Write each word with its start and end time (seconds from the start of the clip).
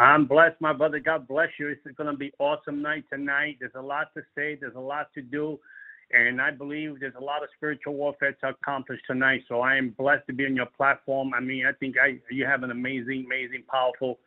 I'm 0.00 0.24
blessed, 0.24 0.58
my 0.60 0.72
brother. 0.72 0.98
God 0.98 1.28
bless 1.28 1.50
you. 1.58 1.68
It's 1.68 1.96
going 1.98 2.10
to 2.10 2.16
be 2.16 2.32
awesome 2.38 2.80
night 2.80 3.04
tonight. 3.12 3.58
There's 3.60 3.74
a 3.74 3.82
lot 3.82 4.06
to 4.16 4.22
say. 4.34 4.56
There's 4.58 4.74
a 4.74 4.80
lot 4.80 5.12
to 5.12 5.20
do. 5.20 5.60
And 6.10 6.40
I 6.40 6.50
believe 6.52 7.00
there's 7.00 7.14
a 7.20 7.22
lot 7.22 7.42
of 7.42 7.50
spiritual 7.54 7.92
warfare 7.92 8.32
to 8.40 8.48
accomplish 8.48 8.98
tonight. 9.06 9.42
So 9.46 9.60
I 9.60 9.76
am 9.76 9.90
blessed 9.90 10.26
to 10.28 10.32
be 10.32 10.46
on 10.46 10.56
your 10.56 10.66
platform. 10.74 11.34
I 11.34 11.40
mean, 11.40 11.66
I 11.66 11.72
think 11.72 11.96
I, 12.02 12.18
you 12.30 12.46
have 12.46 12.62
an 12.62 12.70
amazing, 12.70 13.24
amazing, 13.26 13.64
powerful, 13.70 14.18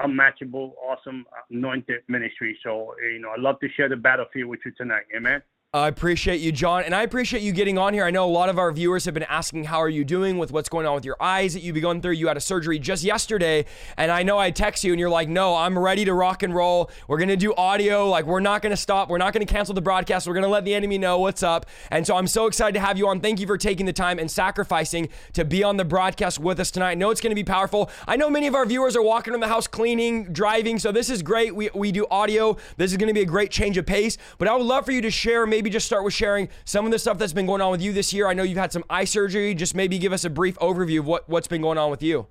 unmatchable, 0.00 0.74
awesome, 0.82 1.26
uh, 1.30 1.42
anointed 1.50 2.04
ministry. 2.08 2.58
So, 2.64 2.94
you 3.02 3.20
know, 3.20 3.28
i 3.28 3.38
love 3.38 3.60
to 3.60 3.68
share 3.76 3.90
the 3.90 3.96
battlefield 3.96 4.48
with 4.48 4.60
you 4.64 4.72
tonight. 4.78 5.04
Amen. 5.14 5.42
I 5.74 5.88
appreciate 5.88 6.40
you, 6.40 6.50
John, 6.50 6.82
and 6.84 6.94
I 6.94 7.02
appreciate 7.02 7.42
you 7.42 7.52
getting 7.52 7.76
on 7.76 7.92
here. 7.92 8.02
I 8.02 8.10
know 8.10 8.24
a 8.24 8.32
lot 8.32 8.48
of 8.48 8.58
our 8.58 8.72
viewers 8.72 9.04
have 9.04 9.12
been 9.12 9.24
asking, 9.24 9.64
How 9.64 9.82
are 9.82 9.88
you 9.90 10.02
doing 10.02 10.38
with 10.38 10.50
what's 10.50 10.70
going 10.70 10.86
on 10.86 10.94
with 10.94 11.04
your 11.04 11.18
eyes 11.20 11.52
that 11.52 11.60
you've 11.60 11.74
been 11.74 11.82
going 11.82 12.00
through? 12.00 12.12
You 12.12 12.26
had 12.26 12.38
a 12.38 12.40
surgery 12.40 12.78
just 12.78 13.04
yesterday, 13.04 13.66
and 13.98 14.10
I 14.10 14.22
know 14.22 14.38
I 14.38 14.50
text 14.50 14.82
you, 14.82 14.94
and 14.94 14.98
you're 14.98 15.10
like, 15.10 15.28
No, 15.28 15.54
I'm 15.54 15.78
ready 15.78 16.06
to 16.06 16.14
rock 16.14 16.42
and 16.42 16.54
roll. 16.54 16.90
We're 17.06 17.18
to 17.28 17.36
do 17.36 17.54
audio. 17.54 18.08
Like, 18.08 18.24
we're 18.24 18.40
not 18.40 18.62
to 18.70 18.78
stop. 18.78 19.10
We're 19.10 19.18
not 19.18 19.34
to 19.46 19.52
cancel 19.52 19.74
the 19.74 19.82
broadcast. 19.82 20.26
We're 20.26 20.32
to 20.44 20.48
let 20.48 20.64
the 20.64 20.72
enemy 20.72 20.96
know 20.96 21.18
what's 21.18 21.42
up. 21.42 21.66
And 21.90 22.06
so 22.06 22.16
I'm 22.16 22.28
so 22.28 22.46
excited 22.46 22.72
to 22.72 22.80
have 22.80 22.96
you 22.96 23.06
on. 23.06 23.20
Thank 23.20 23.38
you 23.38 23.46
for 23.46 23.58
taking 23.58 23.84
the 23.84 23.92
time 23.92 24.18
and 24.18 24.30
sacrificing 24.30 25.10
to 25.34 25.44
be 25.44 25.62
on 25.62 25.76
the 25.76 25.84
broadcast 25.84 26.38
with 26.38 26.60
us 26.60 26.70
tonight. 26.70 26.92
I 26.92 26.94
know 26.94 27.10
it's 27.10 27.20
to 27.20 27.34
be 27.34 27.44
powerful. 27.44 27.90
I 28.06 28.16
know 28.16 28.30
many 28.30 28.46
of 28.46 28.54
our 28.54 28.64
viewers 28.64 28.96
are 28.96 29.02
walking 29.02 29.34
in 29.34 29.40
the 29.40 29.48
house 29.48 29.66
cleaning, 29.66 30.32
driving, 30.32 30.78
so 30.78 30.92
this 30.92 31.10
is 31.10 31.22
great. 31.22 31.54
We, 31.54 31.68
we 31.74 31.92
do 31.92 32.06
audio. 32.10 32.56
This 32.78 32.90
is 32.90 32.96
to 32.96 33.12
be 33.12 33.20
a 33.20 33.26
great 33.26 33.50
change 33.50 33.76
of 33.76 33.84
pace, 33.84 34.16
but 34.38 34.48
I 34.48 34.56
would 34.56 34.64
love 34.64 34.86
for 34.86 34.92
you 34.92 35.02
to 35.02 35.10
share 35.10 35.46
maybe 35.46 35.57
just 35.62 35.86
start 35.86 36.04
with 36.04 36.14
sharing 36.14 36.48
some 36.64 36.86
of 36.86 36.92
the 36.92 36.98
stuff 36.98 37.18
that's 37.18 37.32
been 37.32 37.46
going 37.46 37.60
on 37.60 37.70
with 37.70 37.82
you 37.82 37.92
this 37.92 38.12
year. 38.12 38.28
I 38.28 38.34
know 38.34 38.42
you've 38.42 38.58
had 38.58 38.72
some 38.72 38.84
eye 38.88 39.04
surgery. 39.04 39.54
Just 39.54 39.74
maybe 39.74 39.98
give 39.98 40.12
us 40.12 40.24
a 40.24 40.30
brief 40.30 40.58
overview 40.58 41.00
of 41.00 41.06
what, 41.06 41.28
what's 41.28 41.48
been 41.48 41.62
going 41.62 41.78
on 41.78 41.90
with 41.90 42.02
you. 42.02 42.26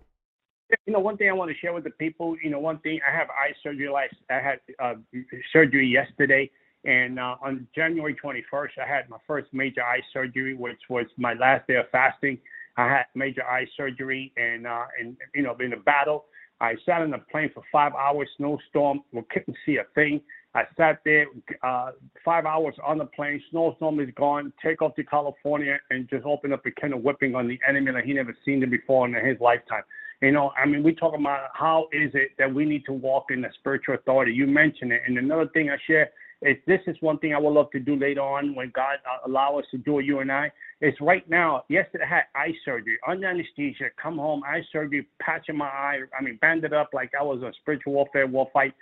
You 0.86 0.94
know, 0.94 1.00
one 1.00 1.18
thing 1.18 1.30
I 1.30 1.34
want 1.34 1.52
to 1.52 1.58
share 1.58 1.74
with 1.74 1.84
the 1.84 1.92
people, 1.92 2.36
you 2.44 2.50
know, 2.50 2.60
one 2.60 2.80
thing 2.80 3.00
I 3.08 3.16
have 3.16 3.30
eye 3.30 3.54
surgery 3.64 3.90
last, 3.90 4.16
I 4.30 4.40
had 4.40 4.60
uh, 4.80 4.96
surgery 5.52 5.88
yesterday. 5.88 6.50
And 6.86 7.20
uh, 7.20 7.36
on 7.42 7.68
January 7.76 8.16
21st, 8.24 8.70
I 8.82 8.88
had 8.88 9.10
my 9.10 9.18
first 9.28 9.48
major 9.54 9.84
eye 9.84 10.02
surgery, 10.14 10.54
which 10.54 10.80
was 10.90 11.06
my 11.18 11.34
last 11.34 11.68
day 11.68 11.76
of 11.76 11.90
fasting. 11.92 12.38
I 12.78 12.88
had 12.88 13.06
major 13.16 13.46
eye 13.46 13.66
surgery 13.76 14.32
and, 14.38 14.68
uh, 14.68 14.86
and 15.00 15.18
you 15.34 15.42
know, 15.44 15.56
in 15.60 15.74
a 15.74 15.78
battle. 15.78 16.26
I 16.60 16.76
sat 16.86 17.02
on 17.02 17.14
a 17.14 17.20
plane 17.20 17.52
for 17.54 17.64
five 17.72 17.94
hours, 17.94 18.30
snowstorm, 18.38 19.02
we 19.12 19.22
couldn't 19.30 19.58
see 19.66 19.78
a 19.78 19.84
thing. 19.96 20.22
I 20.58 20.64
sat 20.76 21.02
there 21.06 21.28
uh, 21.62 21.92
five 22.26 22.48
hours 22.48 22.74
on 22.84 22.98
the 22.98 23.06
plane. 23.06 23.40
Snowstorm 23.52 24.00
is 24.00 24.10
gone. 24.16 24.52
Take 24.64 24.82
off 24.82 24.96
to 24.96 25.04
California 25.04 25.78
and 25.92 26.10
just 26.10 26.26
open 26.26 26.52
up 26.52 26.66
a 26.66 26.72
can 26.72 26.94
of 26.94 27.04
whipping 27.04 27.36
on 27.36 27.48
the 27.48 27.60
enemy 27.70 27.92
that 27.92 28.06
he 28.06 28.14
never 28.14 28.36
seen 28.44 28.64
it 28.64 28.72
before 28.72 29.06
in 29.06 29.14
his 29.14 29.40
lifetime. 29.40 29.84
You 30.20 30.32
know, 30.32 30.52
I 30.58 30.66
mean, 30.66 30.82
we 30.82 30.96
talk 30.96 31.14
about 31.14 31.52
how 31.54 31.90
is 31.92 32.10
it 32.16 32.32
that 32.40 32.52
we 32.52 32.66
need 32.66 32.86
to 32.86 32.92
walk 32.92 33.26
in 33.30 33.42
the 33.42 33.50
spiritual 33.60 33.94
authority. 33.94 34.32
You 34.32 34.48
mentioned 34.48 34.92
it, 34.92 35.04
and 35.06 35.20
another 35.20 35.48
thing 35.54 35.70
I 35.70 35.78
share 35.86 36.10
is 36.42 36.58
this 36.66 36.82
is 36.88 36.96
one 37.02 37.20
thing 37.20 37.36
I 37.36 37.40
would 37.40 37.54
love 37.54 37.70
to 37.72 37.80
do 37.80 37.96
later 37.96 38.22
on 38.22 38.56
when 38.56 38.72
God 38.74 38.96
uh, 39.06 39.30
allow 39.30 39.60
us 39.60 39.66
to 39.70 39.78
do 39.78 40.00
it. 40.00 40.06
You 40.06 40.22
and 40.22 40.32
I. 40.32 40.52
It's 40.82 41.00
right 41.02 41.28
now. 41.30 41.66
Yesterday 41.70 42.04
I 42.04 42.16
had 42.16 42.24
eye 42.34 42.54
surgery 42.66 42.98
under 43.08 43.28
anesthesia. 43.28 43.92
Come 44.02 44.18
home, 44.18 44.42
eye 44.44 44.64
surgery, 44.72 45.08
patching 45.22 45.58
my 45.58 45.68
eye. 45.68 46.00
I 46.20 46.24
mean, 46.24 46.40
banded 46.42 46.74
up 46.74 46.90
like 46.96 47.12
I 47.20 47.22
was 47.22 47.44
a 47.44 47.52
spiritual 47.62 47.94
warfare 47.94 48.26
war 48.26 48.50
fight 48.52 48.74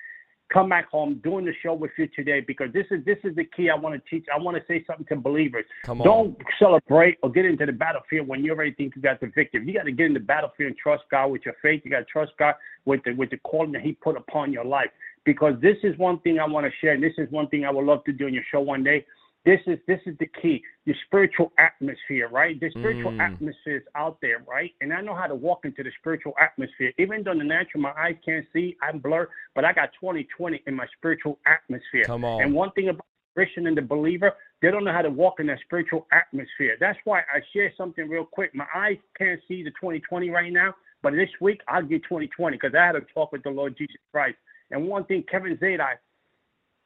come 0.51 0.69
back 0.69 0.89
home 0.89 1.19
doing 1.23 1.45
the 1.45 1.53
show 1.63 1.73
with 1.73 1.91
you 1.97 2.07
today 2.16 2.39
because 2.39 2.72
this 2.73 2.85
is 2.91 3.03
this 3.06 3.17
is 3.23 3.35
the 3.35 3.44
key 3.44 3.69
I 3.69 3.75
want 3.75 3.95
to 3.95 4.09
teach. 4.09 4.25
I 4.33 4.39
want 4.39 4.57
to 4.57 4.63
say 4.67 4.83
something 4.85 5.06
to 5.07 5.16
believers. 5.16 5.66
Come 5.83 6.01
on. 6.01 6.06
Don't 6.07 6.38
celebrate 6.59 7.17
or 7.23 7.31
get 7.31 7.45
into 7.45 7.66
the 7.66 7.72
battlefield 7.72 8.28
when 8.28 8.44
you 8.44 8.51
already 8.51 8.73
think 8.73 8.95
you 8.95 9.01
got 9.01 9.19
the 9.19 9.31
victory. 9.34 9.66
You 9.66 9.73
got 9.73 9.84
to 9.84 9.91
get 9.91 10.07
in 10.07 10.13
the 10.13 10.19
battlefield 10.19 10.67
and 10.67 10.78
trust 10.78 11.03
God 11.09 11.28
with 11.28 11.41
your 11.45 11.55
faith. 11.61 11.81
You 11.84 11.91
got 11.91 12.00
to 12.00 12.05
trust 12.05 12.34
God 12.38 12.55
with 12.85 13.03
the 13.03 13.13
with 13.13 13.31
the 13.31 13.38
calling 13.38 13.72
that 13.73 13.81
He 13.81 13.94
put 13.94 14.17
upon 14.17 14.53
your 14.53 14.66
life. 14.66 14.89
Because 15.23 15.59
this 15.59 15.78
is 15.84 15.97
one 15.97 16.19
thing 16.19 16.39
I 16.39 16.45
want 16.45 16.66
to 16.67 16.72
share. 16.79 16.94
And 16.94 17.03
this 17.03 17.13
is 17.17 17.29
one 17.31 17.47
thing 17.47 17.66
I 17.66 17.72
would 17.72 17.85
love 17.85 18.03
to 18.05 18.13
do 18.13 18.28
in 18.28 18.34
your 18.34 18.44
show 18.51 18.61
one 18.61 18.84
day. 18.84 19.05
This 19.45 19.59
is 19.67 19.78
this 19.88 20.00
is 20.07 20.17
the 20.19 20.28
key. 20.41 20.63
The 20.88 20.95
spiritual 21.06 21.51
atmosphere, 21.59 22.29
right? 22.29 22.59
The 22.59 22.72
spiritual 22.72 23.11
mm. 23.11 23.22
atmosphere 23.22 23.78
is 23.78 23.83
out 23.95 24.17
there, 24.22 24.44
right? 24.47 24.72
And 24.81 24.91
I 24.91 25.01
know 25.01 25.13
how 25.13 25.28
to 25.28 25.35
walk 25.35 25.66
into 25.66 25.83
the 25.83 25.91
spiritual 26.00 26.33
atmosphere. 26.39 26.91
Even 26.97 27.23
though 27.23 27.38
the 27.38 27.44
natural 27.44 27.84
my 27.84 27.91
eyes 27.91 28.16
can't 28.25 28.45
see, 28.53 28.75
I'm 28.81 29.00
blurred, 29.00 29.29
but 29.53 29.63
I 29.63 29.72
got 29.72 29.91
20/20 30.01 30.61
in 30.66 30.73
my 30.73 30.88
spiritual 30.97 31.38
atmosphere. 31.45 32.05
Come 32.05 32.25
on. 32.25 32.41
And 32.41 32.53
one 32.53 32.72
thing 32.72 32.89
about 32.89 33.05
Christian 33.35 33.67
and 33.67 33.78
the 33.78 33.84
believer, 33.84 34.34
they 34.61 34.72
don't 34.72 34.84
know 34.84 34.94
how 34.94 35.03
to 35.03 35.11
walk 35.11 35.39
in 35.39 35.47
that 35.47 35.59
spiritual 35.63 36.07
atmosphere. 36.11 36.78
That's 36.79 36.97
why 37.03 37.19
I 37.19 37.41
share 37.53 37.72
something 37.78 38.09
real 38.09 38.25
quick. 38.25 38.55
My 38.55 38.66
eyes 38.73 38.97
can't 39.17 39.39
see 39.47 39.61
the 39.61 39.72
2020 39.72 40.31
right 40.31 40.51
now, 40.51 40.73
but 41.03 41.13
this 41.13 41.29
week 41.39 41.61
I'll 41.67 41.84
get 41.84 42.01
2020 42.03 42.57
because 42.57 42.73
I 42.73 42.84
had 42.84 42.95
a 42.95 43.01
talk 43.13 43.31
with 43.31 43.44
the 43.44 43.51
Lord 43.51 43.78
Jesus 43.78 43.97
Christ. 44.11 44.38
And 44.72 44.88
one 44.88 45.05
thing, 45.05 45.23
Kevin 45.29 45.55
Zadai, 45.57 45.94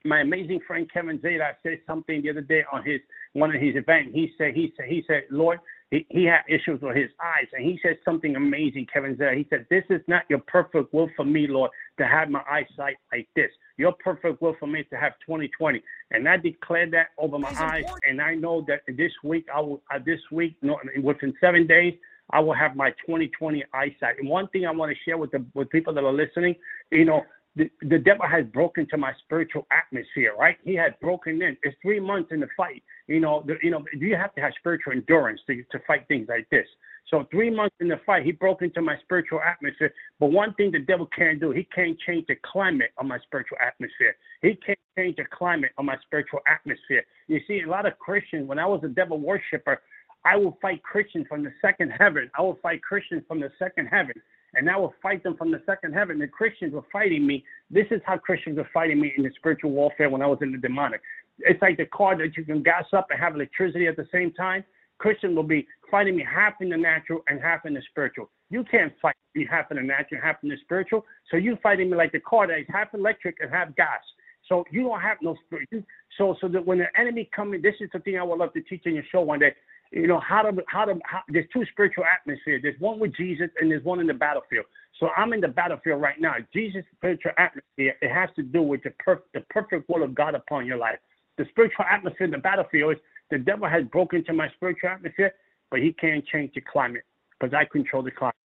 my 0.05 0.21
amazing 0.21 0.59
friend 0.65 0.89
Kevin 0.91 1.19
Zadai 1.19 1.53
said 1.63 1.79
something 1.85 2.21
the 2.21 2.29
other 2.29 2.41
day 2.41 2.63
on 2.71 2.83
his 2.83 3.01
one 3.33 3.53
of 3.53 3.61
his 3.61 3.75
events. 3.75 4.11
He 4.13 4.31
said, 4.37 4.53
he 4.55 4.73
said, 4.77 4.87
he 4.87 5.03
said, 5.07 5.23
Lord, 5.29 5.59
he, 5.91 6.05
he 6.09 6.23
had 6.25 6.41
issues 6.47 6.81
with 6.81 6.95
his 6.95 7.09
eyes, 7.23 7.47
and 7.51 7.65
he 7.65 7.79
said 7.81 7.97
something 8.05 8.35
amazing. 8.35 8.87
Kevin 8.93 9.15
Zadai. 9.15 9.37
He 9.37 9.47
said, 9.49 9.65
"This 9.69 9.83
is 9.89 10.01
not 10.07 10.23
your 10.29 10.39
perfect 10.39 10.93
will 10.93 11.09
for 11.15 11.25
me, 11.25 11.47
Lord, 11.47 11.71
to 11.97 12.05
have 12.05 12.29
my 12.29 12.41
eyesight 12.49 12.97
like 13.11 13.27
this. 13.35 13.49
Your 13.77 13.93
perfect 13.93 14.41
will 14.41 14.55
for 14.59 14.67
me 14.67 14.83
to 14.91 14.97
have 14.97 15.13
2020." 15.25 15.81
And 16.11 16.29
I 16.29 16.37
declared 16.37 16.91
that 16.91 17.07
over 17.17 17.39
my 17.39 17.53
eyes, 17.59 17.85
and 18.07 18.21
I 18.21 18.35
know 18.35 18.63
that 18.67 18.81
this 18.87 19.11
week 19.23 19.47
I 19.53 19.61
will. 19.61 19.81
Uh, 19.91 19.99
this 20.05 20.19
week, 20.31 20.57
no, 20.61 20.77
within 21.01 21.33
seven 21.41 21.65
days, 21.65 21.95
I 22.31 22.39
will 22.39 22.53
have 22.53 22.75
my 22.75 22.91
2020 23.05 23.63
eyesight. 23.73 24.19
And 24.19 24.29
one 24.29 24.47
thing 24.49 24.67
I 24.67 24.71
want 24.71 24.95
to 24.95 25.03
share 25.03 25.17
with 25.17 25.31
the 25.31 25.43
with 25.55 25.71
people 25.71 25.93
that 25.93 26.03
are 26.03 26.13
listening, 26.13 26.55
you 26.91 27.05
know, 27.05 27.23
the, 27.55 27.69
the 27.81 27.97
devil 27.97 28.25
has 28.27 28.45
broken 28.45 28.87
to 28.89 28.97
my 28.97 29.11
spiritual 29.25 29.67
atmosphere, 29.71 30.33
right? 30.37 30.57
He 30.63 30.75
had 30.75 30.99
broken 30.99 31.41
in. 31.41 31.57
It's 31.63 31.75
three 31.81 31.99
months 31.99 32.29
in 32.31 32.39
the 32.39 32.47
fight. 32.55 32.83
You 33.07 33.19
know, 33.19 33.43
the, 33.45 33.55
you 33.61 33.71
know, 33.71 33.83
you 33.93 34.15
have 34.15 34.33
to 34.35 34.41
have 34.41 34.53
spiritual 34.59 34.93
endurance 34.93 35.41
to, 35.47 35.63
to 35.71 35.79
fight 35.87 36.07
things 36.07 36.27
like 36.29 36.49
this. 36.49 36.67
So 37.09 37.27
three 37.31 37.49
months 37.49 37.75
in 37.79 37.87
the 37.87 37.99
fight, 38.05 38.23
he 38.23 38.31
broke 38.31 38.61
into 38.61 38.81
my 38.81 38.95
spiritual 39.01 39.41
atmosphere. 39.41 39.91
But 40.19 40.27
one 40.27 40.53
thing 40.53 40.71
the 40.71 40.79
devil 40.79 41.07
can't 41.07 41.39
do, 41.39 41.51
he 41.51 41.63
can't 41.63 41.97
change 42.05 42.27
the 42.27 42.35
climate 42.43 42.91
of 42.97 43.07
my 43.07 43.17
spiritual 43.25 43.57
atmosphere. 43.65 44.15
He 44.41 44.55
can't 44.55 44.79
change 44.95 45.15
the 45.17 45.25
climate 45.25 45.71
of 45.77 45.85
my 45.85 45.97
spiritual 46.05 46.39
atmosphere. 46.47 47.03
You 47.27 47.39
see, 47.47 47.61
a 47.65 47.69
lot 47.69 47.87
of 47.87 47.97
Christians, 47.97 48.47
when 48.47 48.59
I 48.59 48.67
was 48.67 48.81
a 48.83 48.89
devil 48.89 49.19
worshiper, 49.19 49.81
I 50.23 50.35
will 50.35 50.57
fight 50.61 50.83
Christians 50.83 51.25
from 51.27 51.43
the 51.43 51.51
second 51.61 51.91
heaven. 51.97 52.29
I 52.37 52.41
will 52.41 52.59
fight 52.61 52.83
Christians 52.83 53.23
from 53.27 53.39
the 53.39 53.51
second 53.57 53.87
heaven 53.87 54.13
and 54.55 54.69
I 54.69 54.77
will 54.77 54.93
fight 55.01 55.23
them 55.23 55.35
from 55.37 55.51
the 55.51 55.61
second 55.65 55.93
heaven. 55.93 56.19
The 56.19 56.27
Christians 56.27 56.73
were 56.73 56.85
fighting 56.91 57.25
me. 57.25 57.43
This 57.69 57.85
is 57.91 58.01
how 58.05 58.17
Christians 58.17 58.57
were 58.57 58.69
fighting 58.73 58.99
me 58.99 59.13
in 59.15 59.23
the 59.23 59.31
spiritual 59.35 59.71
warfare 59.71 60.09
when 60.09 60.21
I 60.21 60.27
was 60.27 60.39
in 60.41 60.51
the 60.51 60.57
demonic. 60.57 61.01
It's 61.39 61.61
like 61.61 61.77
the 61.77 61.85
car 61.85 62.17
that 62.17 62.35
you 62.35 62.43
can 62.43 62.63
gas 62.63 62.85
up 62.93 63.07
and 63.11 63.19
have 63.19 63.35
electricity 63.35 63.87
at 63.87 63.95
the 63.95 64.07
same 64.11 64.31
time. 64.33 64.63
Christian 64.97 65.33
will 65.33 65.43
be 65.43 65.65
fighting 65.89 66.17
me 66.17 66.25
half 66.29 66.55
in 66.59 66.69
the 66.69 66.77
natural 66.77 67.21
and 67.27 67.41
half 67.41 67.65
in 67.65 67.73
the 67.73 67.81
spiritual. 67.89 68.29
You 68.49 68.65
can't 68.69 68.93
fight 69.01 69.15
me 69.33 69.47
half 69.49 69.71
in 69.71 69.77
the 69.77 69.83
natural 69.83 70.21
half 70.21 70.37
in 70.43 70.49
the 70.49 70.57
spiritual. 70.61 71.05
So 71.31 71.37
you 71.37 71.57
fighting 71.63 71.89
me 71.89 71.95
like 71.95 72.11
the 72.11 72.19
car 72.19 72.47
that 72.47 72.59
is 72.59 72.65
half 72.69 72.93
electric 72.93 73.37
and 73.39 73.49
half 73.49 73.73
gas. 73.75 74.01
So 74.47 74.65
you 74.71 74.83
don't 74.83 74.99
have 74.99 75.17
no 75.21 75.35
spirit. 75.45 75.69
So 76.17 76.35
so 76.41 76.47
that 76.49 76.65
when 76.65 76.79
the 76.79 76.87
enemy 76.99 77.29
comes 77.33 77.55
in, 77.55 77.61
this 77.61 77.75
is 77.79 77.89
the 77.93 77.99
thing 77.99 78.17
I 78.17 78.23
would 78.23 78.39
love 78.39 78.51
to 78.53 78.61
teach 78.61 78.81
in 78.85 78.95
your 78.95 79.03
show 79.11 79.21
one 79.21 79.39
day 79.39 79.53
you 79.91 80.07
know 80.07 80.19
how 80.19 80.43
to 80.43 80.51
how 80.67 80.85
to 80.85 80.95
how, 81.03 81.21
there's 81.29 81.47
two 81.51 81.65
spiritual 81.71 82.03
atmospheres. 82.05 82.61
There's 82.61 82.79
one 82.79 82.99
with 82.99 83.15
jesus 83.15 83.49
and 83.59 83.71
there's 83.71 83.83
one 83.83 83.99
in 83.99 84.07
the 84.07 84.13
battlefield. 84.13 84.65
So 84.99 85.09
i'm 85.17 85.33
in 85.33 85.41
the 85.41 85.47
battlefield 85.47 86.01
right 86.01 86.19
now. 86.19 86.35
Jesus 86.53 86.83
spiritual 86.95 87.31
atmosphere 87.37 87.95
it 88.01 88.11
has 88.11 88.29
to 88.35 88.43
do 88.43 88.61
with 88.61 88.83
the, 88.83 88.91
per- 88.99 89.23
the 89.33 89.41
perfect 89.49 89.89
will 89.89 90.03
of 90.03 90.13
god 90.13 90.35
upon 90.35 90.65
your 90.65 90.77
life. 90.77 90.99
The 91.37 91.45
spiritual 91.49 91.85
atmosphere 91.89 92.25
in 92.25 92.31
the 92.31 92.37
battlefield 92.37 92.93
is 92.93 92.99
the 93.31 93.39
devil 93.39 93.67
has 93.67 93.83
broken 93.85 94.19
into 94.19 94.33
my 94.33 94.49
spiritual 94.55 94.89
atmosphere 94.89 95.33
but 95.71 95.79
he 95.79 95.93
can't 95.93 96.25
change 96.27 96.51
the 96.53 96.61
climate 96.61 97.03
because 97.39 97.53
i 97.53 97.65
control 97.65 98.03
the 98.03 98.11
climate. 98.11 98.35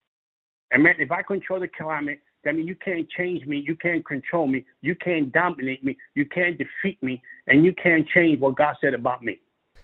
And 0.71 0.83
man 0.83 0.95
if 0.99 1.13
i 1.13 1.23
control 1.23 1.61
the 1.61 1.69
climate 1.69 2.21
that 2.45 2.55
means 2.55 2.69
you 2.69 2.77
can't 2.77 3.09
change 3.11 3.45
me 3.47 3.63
you 3.67 3.77
can't 3.77 4.07
control 4.07 4.47
me 4.47 4.65
you 4.81 4.95
can't 4.95 5.31
dominate 5.33 5.85
me 5.85 5.95
you 6.15 6.25
can't 6.25 6.57
defeat 6.57 7.03
me 7.03 7.23
and 7.49 7.67
you 7.67 7.75
can't 7.75 8.09
change 8.09 8.41
what 8.41 8.57
god 8.57 8.77
said 8.81 8.95
about 8.95 9.23
me. 9.23 9.39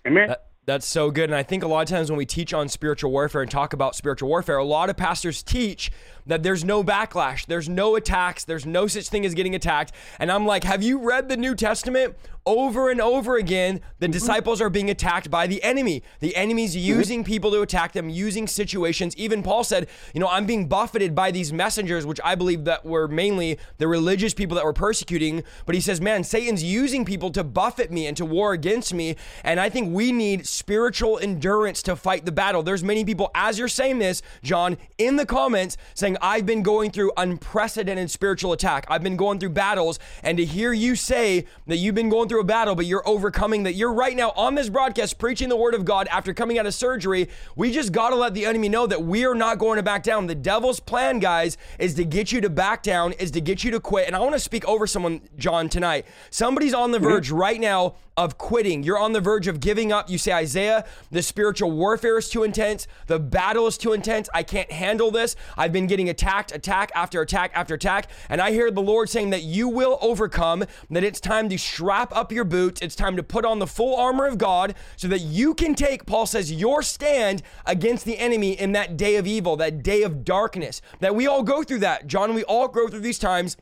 Amen? 0.06 0.28
That- 0.28 0.49
That's 0.70 0.86
so 0.86 1.10
good. 1.10 1.24
And 1.24 1.34
I 1.34 1.42
think 1.42 1.64
a 1.64 1.66
lot 1.66 1.80
of 1.80 1.88
times 1.88 2.12
when 2.12 2.16
we 2.16 2.24
teach 2.24 2.54
on 2.54 2.68
spiritual 2.68 3.10
warfare 3.10 3.42
and 3.42 3.50
talk 3.50 3.72
about 3.72 3.96
spiritual 3.96 4.28
warfare, 4.28 4.56
a 4.56 4.64
lot 4.64 4.88
of 4.88 4.96
pastors 4.96 5.42
teach 5.42 5.90
that 6.26 6.44
there's 6.44 6.64
no 6.64 6.84
backlash, 6.84 7.44
there's 7.46 7.68
no 7.68 7.96
attacks, 7.96 8.44
there's 8.44 8.64
no 8.64 8.86
such 8.86 9.08
thing 9.08 9.26
as 9.26 9.34
getting 9.34 9.54
attacked. 9.54 9.92
And 10.18 10.30
I'm 10.30 10.46
like, 10.46 10.64
have 10.64 10.82
you 10.82 10.98
read 10.98 11.28
the 11.28 11.36
New 11.36 11.54
Testament? 11.54 12.16
Over 12.46 12.90
and 12.90 13.02
over 13.02 13.36
again, 13.36 13.80
the 13.98 14.06
mm-hmm. 14.06 14.12
disciples 14.12 14.62
are 14.62 14.70
being 14.70 14.88
attacked 14.88 15.30
by 15.30 15.46
the 15.46 15.62
enemy. 15.62 16.02
The 16.20 16.34
enemy's 16.34 16.74
mm-hmm. 16.74 16.86
using 16.86 17.24
people 17.24 17.50
to 17.50 17.60
attack 17.60 17.92
them, 17.92 18.08
using 18.08 18.46
situations. 18.46 19.14
Even 19.16 19.42
Paul 19.42 19.62
said, 19.62 19.88
you 20.14 20.20
know, 20.20 20.28
I'm 20.28 20.46
being 20.46 20.66
buffeted 20.66 21.14
by 21.14 21.32
these 21.32 21.52
messengers, 21.52 22.06
which 22.06 22.20
I 22.24 22.34
believe 22.34 22.64
that 22.64 22.86
were 22.86 23.08
mainly 23.08 23.58
the 23.76 23.86
religious 23.88 24.32
people 24.32 24.54
that 24.54 24.64
were 24.64 24.72
persecuting. 24.72 25.44
But 25.66 25.74
he 25.74 25.82
says, 25.82 26.00
man, 26.00 26.24
Satan's 26.24 26.64
using 26.64 27.04
people 27.04 27.30
to 27.32 27.44
buffet 27.44 27.90
me 27.90 28.06
and 28.06 28.16
to 28.16 28.24
war 28.24 28.52
against 28.52 28.94
me. 28.94 29.16
And 29.44 29.60
I 29.60 29.68
think 29.68 29.94
we 29.94 30.10
need 30.10 30.46
spiritual 30.60 31.18
endurance 31.18 31.82
to 31.82 31.96
fight 31.96 32.26
the 32.26 32.32
battle. 32.32 32.62
There's 32.62 32.84
many 32.84 33.02
people, 33.02 33.30
as 33.34 33.58
you're 33.58 33.66
saying 33.66 33.98
this, 33.98 34.20
John, 34.42 34.76
in 34.98 35.16
the 35.16 35.24
comments 35.24 35.78
saying, 35.94 36.18
I've 36.20 36.44
been 36.44 36.62
going 36.62 36.90
through 36.90 37.12
unprecedented 37.16 38.10
spiritual 38.10 38.52
attack. 38.52 38.84
I've 38.88 39.02
been 39.02 39.16
going 39.16 39.40
through 39.40 39.50
battles. 39.50 39.98
And 40.22 40.36
to 40.36 40.44
hear 40.44 40.74
you 40.74 40.96
say 40.96 41.46
that 41.66 41.78
you've 41.78 41.94
been 41.94 42.10
going 42.10 42.28
through 42.28 42.42
a 42.42 42.44
battle, 42.44 42.74
but 42.74 42.84
you're 42.84 43.08
overcoming, 43.08 43.62
that 43.62 43.72
you're 43.72 43.92
right 43.92 44.14
now 44.14 44.32
on 44.36 44.54
this 44.54 44.68
broadcast 44.68 45.18
preaching 45.18 45.48
the 45.48 45.56
word 45.56 45.72
of 45.72 45.86
God 45.86 46.06
after 46.08 46.34
coming 46.34 46.58
out 46.58 46.66
of 46.66 46.74
surgery, 46.74 47.30
we 47.56 47.72
just 47.72 47.90
got 47.90 48.10
to 48.10 48.16
let 48.16 48.34
the 48.34 48.44
enemy 48.44 48.68
know 48.68 48.86
that 48.86 49.02
we 49.02 49.24
are 49.24 49.34
not 49.34 49.58
going 49.58 49.78
to 49.78 49.82
back 49.82 50.02
down. 50.02 50.26
The 50.26 50.34
devil's 50.34 50.78
plan, 50.78 51.20
guys, 51.20 51.56
is 51.78 51.94
to 51.94 52.04
get 52.04 52.32
you 52.32 52.42
to 52.42 52.50
back 52.50 52.82
down, 52.82 53.12
is 53.14 53.30
to 53.30 53.40
get 53.40 53.64
you 53.64 53.70
to 53.70 53.80
quit. 53.80 54.06
And 54.06 54.14
I 54.14 54.18
want 54.18 54.34
to 54.34 54.38
speak 54.38 54.66
over 54.66 54.86
someone, 54.86 55.22
John, 55.38 55.70
tonight. 55.70 56.04
Somebody's 56.28 56.74
on 56.74 56.90
the 56.90 56.98
mm-hmm. 56.98 57.08
verge 57.08 57.30
right 57.30 57.58
now 57.58 57.94
of 58.20 58.36
quitting. 58.36 58.82
You're 58.82 58.98
on 58.98 59.14
the 59.14 59.20
verge 59.20 59.48
of 59.48 59.60
giving 59.60 59.92
up. 59.92 60.10
You 60.10 60.18
say, 60.18 60.30
Isaiah, 60.30 60.84
the 61.10 61.22
spiritual 61.22 61.70
warfare 61.70 62.18
is 62.18 62.28
too 62.28 62.42
intense. 62.42 62.86
The 63.06 63.18
battle 63.18 63.66
is 63.66 63.78
too 63.78 63.94
intense. 63.94 64.28
I 64.34 64.42
can't 64.42 64.70
handle 64.70 65.10
this. 65.10 65.36
I've 65.56 65.72
been 65.72 65.86
getting 65.86 66.10
attacked, 66.10 66.54
attack 66.54 66.92
after 66.94 67.22
attack 67.22 67.50
after 67.54 67.72
attack. 67.72 68.10
And 68.28 68.42
I 68.42 68.50
hear 68.50 68.70
the 68.70 68.82
Lord 68.82 69.08
saying 69.08 69.30
that 69.30 69.42
you 69.42 69.70
will 69.70 69.98
overcome, 70.02 70.66
that 70.90 71.02
it's 71.02 71.18
time 71.18 71.48
to 71.48 71.56
strap 71.56 72.14
up 72.14 72.30
your 72.30 72.44
boots. 72.44 72.82
It's 72.82 72.94
time 72.94 73.16
to 73.16 73.22
put 73.22 73.46
on 73.46 73.58
the 73.58 73.66
full 73.66 73.96
armor 73.96 74.26
of 74.26 74.36
God 74.36 74.74
so 74.96 75.08
that 75.08 75.22
you 75.22 75.54
can 75.54 75.74
take, 75.74 76.04
Paul 76.04 76.26
says, 76.26 76.52
your 76.52 76.82
stand 76.82 77.42
against 77.64 78.04
the 78.04 78.18
enemy 78.18 78.52
in 78.52 78.72
that 78.72 78.98
day 78.98 79.16
of 79.16 79.26
evil, 79.26 79.56
that 79.56 79.82
day 79.82 80.02
of 80.02 80.26
darkness. 80.26 80.82
That 80.98 81.14
we 81.14 81.26
all 81.26 81.42
go 81.42 81.62
through 81.62 81.78
that. 81.78 82.06
John, 82.06 82.34
we 82.34 82.44
all 82.44 82.68
go 82.68 82.86
through 82.86 83.00
these 83.00 83.18
times 83.18 83.56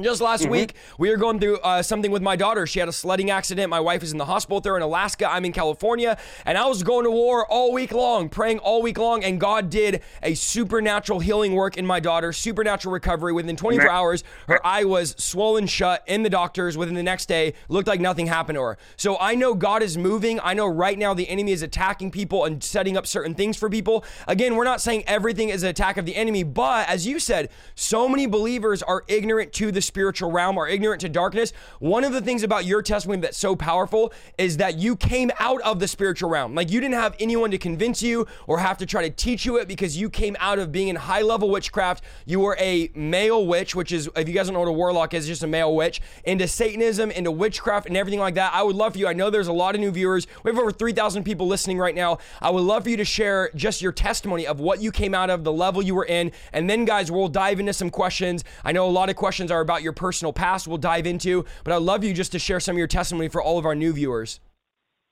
just 0.00 0.20
last 0.20 0.42
mm-hmm. 0.42 0.52
week, 0.52 0.74
we 0.98 1.08
were 1.08 1.16
going 1.16 1.40
through 1.40 1.58
uh, 1.58 1.82
something 1.82 2.10
with 2.10 2.20
my 2.20 2.36
daughter. 2.36 2.66
She 2.66 2.80
had 2.80 2.88
a 2.88 2.92
sledding 2.92 3.30
accident. 3.30 3.70
My 3.70 3.80
wife 3.80 4.02
is 4.02 4.12
in 4.12 4.18
the 4.18 4.26
hospital 4.26 4.60
there 4.60 4.76
in 4.76 4.82
Alaska. 4.82 5.30
I'm 5.30 5.46
in 5.46 5.52
California. 5.52 6.18
And 6.44 6.58
I 6.58 6.66
was 6.66 6.82
going 6.82 7.04
to 7.04 7.10
war 7.10 7.46
all 7.46 7.72
week 7.72 7.92
long, 7.92 8.28
praying 8.28 8.58
all 8.58 8.82
week 8.82 8.98
long. 8.98 9.24
And 9.24 9.40
God 9.40 9.70
did 9.70 10.02
a 10.22 10.34
supernatural 10.34 11.20
healing 11.20 11.54
work 11.54 11.78
in 11.78 11.86
my 11.86 11.98
daughter, 11.98 12.32
supernatural 12.34 12.92
recovery. 12.92 13.32
Within 13.32 13.56
24 13.56 13.90
hours, 13.90 14.24
her 14.48 14.64
eye 14.66 14.84
was 14.84 15.14
swollen 15.18 15.66
shut 15.66 16.02
in 16.06 16.22
the 16.22 16.30
doctors. 16.30 16.76
Within 16.76 16.94
the 16.94 17.02
next 17.02 17.26
day, 17.26 17.54
looked 17.68 17.88
like 17.88 18.00
nothing 18.00 18.26
happened 18.26 18.56
to 18.56 18.62
her. 18.62 18.78
So 18.96 19.16
I 19.18 19.34
know 19.34 19.54
God 19.54 19.82
is 19.82 19.96
moving. 19.96 20.38
I 20.40 20.52
know 20.52 20.66
right 20.66 20.98
now 20.98 21.14
the 21.14 21.28
enemy 21.28 21.52
is 21.52 21.62
attacking 21.62 22.10
people 22.10 22.44
and 22.44 22.62
setting 22.62 22.98
up 22.98 23.06
certain 23.06 23.34
things 23.34 23.56
for 23.56 23.70
people. 23.70 24.04
Again, 24.28 24.56
we're 24.56 24.64
not 24.64 24.82
saying 24.82 25.04
everything 25.06 25.48
is 25.48 25.62
an 25.62 25.70
attack 25.70 25.96
of 25.96 26.04
the 26.04 26.16
enemy, 26.16 26.42
but 26.42 26.86
as 26.86 27.06
you 27.06 27.18
said, 27.18 27.48
so 27.74 28.08
many 28.08 28.26
believers 28.26 28.82
are 28.82 29.02
ignorant 29.08 29.54
to 29.54 29.72
the 29.72 29.85
spiritual 29.86 30.30
realm 30.30 30.58
are 30.58 30.68
ignorant 30.68 31.00
to 31.00 31.08
darkness. 31.08 31.52
One 31.78 32.04
of 32.04 32.12
the 32.12 32.20
things 32.20 32.42
about 32.42 32.64
your 32.64 32.82
testimony 32.82 33.20
that's 33.22 33.38
so 33.38 33.56
powerful 33.56 34.12
is 34.38 34.56
that 34.58 34.78
you 34.78 34.96
came 34.96 35.30
out 35.38 35.60
of 35.62 35.78
the 35.78 35.88
spiritual 35.88 36.28
realm. 36.28 36.54
Like 36.54 36.70
you 36.70 36.80
didn't 36.80 36.94
have 36.94 37.14
anyone 37.20 37.50
to 37.50 37.58
convince 37.58 38.02
you 38.02 38.26
or 38.46 38.58
have 38.58 38.78
to 38.78 38.86
try 38.86 39.02
to 39.02 39.10
teach 39.10 39.46
you 39.46 39.56
it 39.58 39.68
because 39.68 39.96
you 39.96 40.10
came 40.10 40.36
out 40.40 40.58
of 40.58 40.72
being 40.72 40.88
in 40.88 40.96
high 40.96 41.22
level 41.22 41.50
witchcraft. 41.50 42.04
You 42.24 42.40
were 42.40 42.56
a 42.58 42.90
male 42.94 43.46
witch, 43.46 43.74
which 43.74 43.92
is, 43.92 44.08
if 44.16 44.28
you 44.28 44.34
guys 44.34 44.46
don't 44.46 44.54
know 44.54 44.60
what 44.60 44.68
a 44.68 44.72
warlock 44.72 45.14
is, 45.14 45.26
just 45.26 45.42
a 45.42 45.46
male 45.46 45.74
witch, 45.74 46.00
into 46.24 46.48
Satanism, 46.48 47.10
into 47.10 47.30
witchcraft, 47.30 47.86
and 47.86 47.96
everything 47.96 48.20
like 48.20 48.34
that. 48.34 48.52
I 48.52 48.62
would 48.62 48.76
love 48.76 48.94
for 48.94 48.98
you. 48.98 49.06
I 49.06 49.12
know 49.12 49.30
there's 49.30 49.48
a 49.48 49.52
lot 49.52 49.74
of 49.74 49.80
new 49.80 49.90
viewers. 49.90 50.26
We 50.42 50.50
have 50.50 50.58
over 50.58 50.72
3,000 50.72 51.24
people 51.24 51.46
listening 51.46 51.78
right 51.78 51.94
now. 51.94 52.18
I 52.40 52.50
would 52.50 52.64
love 52.64 52.84
for 52.84 52.90
you 52.90 52.96
to 52.96 53.04
share 53.04 53.50
just 53.54 53.80
your 53.80 53.92
testimony 53.92 54.46
of 54.46 54.60
what 54.60 54.80
you 54.80 54.90
came 54.90 55.14
out 55.14 55.30
of, 55.30 55.44
the 55.44 55.52
level 55.52 55.82
you 55.82 55.94
were 55.94 56.04
in. 56.04 56.32
And 56.52 56.68
then, 56.68 56.84
guys, 56.84 57.10
we'll 57.10 57.28
dive 57.28 57.60
into 57.60 57.72
some 57.72 57.90
questions. 57.90 58.44
I 58.64 58.72
know 58.72 58.88
a 58.88 58.90
lot 58.90 59.08
of 59.08 59.16
questions 59.16 59.50
are 59.50 59.60
about 59.60 59.75
about 59.76 59.82
your 59.82 59.92
personal 59.92 60.32
past 60.32 60.66
we'll 60.66 60.78
dive 60.78 61.06
into, 61.06 61.44
but 61.62 61.74
I'd 61.74 61.82
love 61.82 62.02
you 62.02 62.14
just 62.14 62.32
to 62.32 62.38
share 62.38 62.60
some 62.60 62.76
of 62.76 62.78
your 62.78 62.86
testimony 62.86 63.28
for 63.28 63.42
all 63.42 63.58
of 63.58 63.66
our 63.66 63.74
new 63.74 63.92
viewers. 63.92 64.40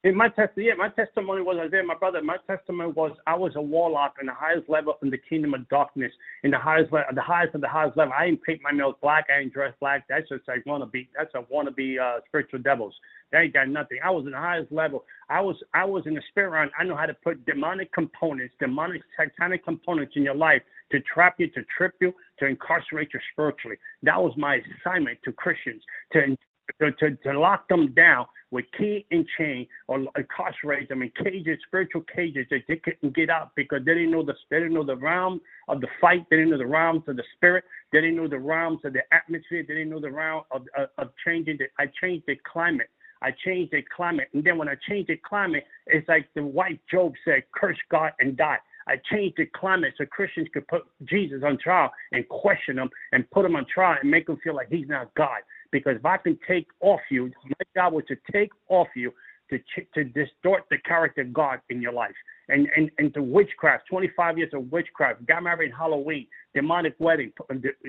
In 0.04 0.14
my 0.14 0.28
test, 0.28 0.52
yeah, 0.58 0.74
my 0.76 0.90
testimony 0.90 1.40
was 1.40 1.56
Isaiah, 1.58 1.82
my 1.82 1.94
brother. 1.94 2.22
My 2.22 2.36
testimony 2.46 2.92
was 2.92 3.12
I 3.26 3.34
was 3.34 3.52
a 3.56 3.62
warlock 3.62 4.16
in 4.20 4.26
the 4.26 4.34
highest 4.34 4.68
level 4.68 4.98
in 5.02 5.08
the 5.08 5.16
kingdom 5.16 5.54
of 5.54 5.66
darkness, 5.70 6.12
in 6.42 6.50
the 6.50 6.58
highest 6.58 6.92
level, 6.92 7.08
the 7.14 7.22
highest 7.22 7.54
of 7.54 7.62
the 7.62 7.68
highest 7.68 7.96
level. 7.96 8.12
I 8.12 8.26
didn't 8.26 8.42
paint 8.42 8.60
my 8.62 8.70
nails 8.70 8.96
black. 9.00 9.28
I 9.34 9.40
didn't 9.40 9.54
dress 9.54 9.72
black. 9.80 10.04
That's 10.06 10.28
just 10.28 10.46
like 10.46 10.62
wannabe. 10.66 11.08
That's 11.16 11.34
a 11.34 11.42
wannabe 11.50 11.98
uh, 11.98 12.20
spiritual 12.28 12.58
devils. 12.58 12.94
They 13.32 13.38
ain't 13.38 13.54
got 13.54 13.70
nothing. 13.70 13.96
I 14.04 14.10
was 14.10 14.26
in 14.26 14.32
the 14.32 14.36
highest 14.36 14.70
level. 14.70 15.06
I 15.30 15.40
was 15.40 15.56
I 15.72 15.86
was 15.86 16.02
in 16.04 16.12
the 16.12 16.22
spirit 16.28 16.50
realm. 16.50 16.70
I 16.78 16.84
know 16.84 16.96
how 16.96 17.06
to 17.06 17.14
put 17.14 17.46
demonic 17.46 17.90
components, 17.94 18.54
demonic 18.60 19.00
satanic 19.18 19.64
components 19.64 20.12
in 20.16 20.22
your 20.22 20.36
life 20.36 20.60
to 20.92 21.00
trap 21.00 21.36
you, 21.38 21.48
to 21.52 21.62
trip 21.78 21.94
you, 22.02 22.12
to 22.40 22.46
incarcerate 22.46 23.08
you 23.14 23.20
spiritually. 23.32 23.78
That 24.02 24.20
was 24.20 24.34
my 24.36 24.60
assignment 24.82 25.18
to 25.24 25.32
Christians 25.32 25.82
to 26.12 26.36
to, 26.80 26.92
to, 26.92 27.16
to 27.16 27.38
lock 27.38 27.68
them 27.68 27.92
down 27.94 28.26
with 28.54 28.64
key 28.78 29.04
and 29.10 29.26
chain 29.36 29.66
or 29.88 30.06
incarcerate 30.16 30.88
them 30.88 31.02
in 31.02 31.10
cages, 31.22 31.58
spiritual 31.66 32.02
cages 32.14 32.46
that 32.50 32.60
they 32.68 32.76
couldn't 32.76 33.14
get 33.14 33.28
out 33.28 33.50
because 33.56 33.80
they 33.84 33.94
didn't 33.94 34.12
know 34.12 34.22
the 34.22 34.34
they 34.48 34.60
didn't 34.60 34.74
know 34.74 34.84
the 34.84 34.96
realm 34.96 35.40
of 35.68 35.80
the 35.80 35.88
fight, 36.00 36.24
they 36.30 36.36
didn't 36.36 36.52
know 36.52 36.58
the 36.58 36.66
realms 36.66 37.02
of 37.08 37.16
the 37.16 37.24
spirit, 37.36 37.64
they 37.92 38.00
didn't 38.00 38.16
know 38.16 38.28
the 38.28 38.38
realms 38.38 38.78
of 38.84 38.92
the 38.92 39.02
atmosphere, 39.12 39.64
they 39.66 39.74
didn't 39.74 39.90
know 39.90 40.00
the 40.00 40.10
realm 40.10 40.42
of, 40.52 40.62
of, 40.78 40.88
of 40.98 41.10
changing 41.26 41.58
the 41.58 41.66
I 41.78 41.90
changed 42.00 42.26
the 42.28 42.36
climate. 42.50 42.88
I 43.22 43.32
changed 43.44 43.72
the 43.72 43.82
climate. 43.96 44.28
And 44.34 44.44
then 44.44 44.56
when 44.56 44.68
I 44.68 44.76
changed 44.88 45.08
the 45.08 45.16
climate, 45.16 45.64
it's 45.86 46.08
like 46.08 46.28
the 46.34 46.44
white 46.44 46.78
Job 46.90 47.14
said, 47.24 47.42
curse 47.52 47.78
God 47.90 48.12
and 48.20 48.36
die. 48.36 48.58
I 48.86 48.96
changed 49.10 49.38
the 49.38 49.46
climate 49.46 49.94
so 49.96 50.04
Christians 50.04 50.48
could 50.52 50.68
put 50.68 50.82
Jesus 51.04 51.42
on 51.44 51.58
trial 51.58 51.90
and 52.12 52.28
question 52.28 52.78
him 52.78 52.90
and 53.12 53.28
put 53.30 53.46
him 53.46 53.56
on 53.56 53.64
trial 53.66 53.96
and 54.00 54.10
make 54.10 54.28
him 54.28 54.38
feel 54.44 54.54
like 54.54 54.68
he's 54.70 54.88
not 54.88 55.12
God. 55.14 55.40
Because 55.74 55.96
if 55.96 56.06
I 56.06 56.18
can 56.18 56.38
take 56.46 56.68
off 56.80 57.00
you, 57.10 57.32
my 57.46 57.64
job 57.74 57.94
was 57.94 58.04
to 58.06 58.16
take 58.30 58.50
off 58.68 58.86
you 58.94 59.12
to 59.50 59.58
to 59.94 60.04
distort 60.04 60.62
the 60.70 60.78
character 60.86 61.22
of 61.22 61.32
God 61.32 61.58
in 61.68 61.82
your 61.82 61.92
life. 61.92 62.14
And 62.48 62.68
and 62.76 62.92
and 62.98 63.12
to 63.14 63.22
witchcraft, 63.24 63.88
25 63.90 64.38
years 64.38 64.50
of 64.54 64.70
witchcraft, 64.70 65.26
got 65.26 65.42
married 65.42 65.72
Halloween, 65.76 66.28
demonic 66.54 66.94
wedding, 67.00 67.32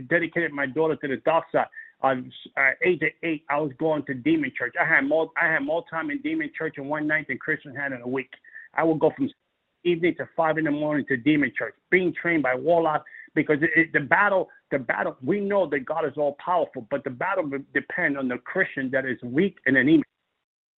dedicated 0.10 0.52
my 0.52 0.66
daughter 0.66 0.96
to 0.96 1.08
the 1.08 1.18
dark 1.18 1.46
side. 1.52 1.68
Uh, 2.04 2.72
age 2.84 3.02
of 3.04 3.10
eight, 3.22 3.44
I 3.52 3.60
was 3.60 3.72
going 3.78 4.04
to 4.06 4.16
demon 4.16 4.52
church. 4.58 4.74
I 4.82 4.86
had 4.86 5.02
more 5.02 5.30
I 5.40 5.46
had 5.46 5.60
more 5.60 5.86
time 5.88 6.10
in 6.10 6.24
demon 6.24 6.50
church 6.58 6.80
in 6.80 6.88
one 6.88 7.06
night 7.06 7.28
than 7.28 7.38
Christian 7.38 7.76
had 7.76 7.92
in 7.92 8.02
a 8.02 8.08
week. 8.08 8.32
I 8.74 8.84
would 8.84 9.00
go 9.00 9.12
from 9.16 9.30
evening 9.84 10.16
to 10.18 10.28
five 10.36 10.58
in 10.58 10.64
the 10.64 10.72
morning 10.72 11.06
to 11.10 11.18
demon 11.18 11.52
church, 11.56 11.76
being 11.92 12.16
trained 12.20 12.42
by 12.42 12.56
warlocks 12.56 13.06
because 13.36 13.58
it, 13.62 13.70
it, 13.76 13.94
the 13.94 14.00
battle, 14.00 14.50
the 14.72 14.80
battle, 14.80 15.16
we 15.24 15.40
know 15.40 15.68
that 15.70 15.86
God 15.86 16.06
is 16.06 16.14
all 16.18 16.36
powerful, 16.44 16.88
but 16.90 17.04
the 17.04 17.10
battle 17.10 17.50
depends 17.74 18.18
on 18.18 18.28
the 18.28 18.38
Christian 18.38 18.90
that 18.92 19.06
is 19.06 19.22
weak 19.24 19.58
and 19.66 19.78
anemic. 19.78 20.06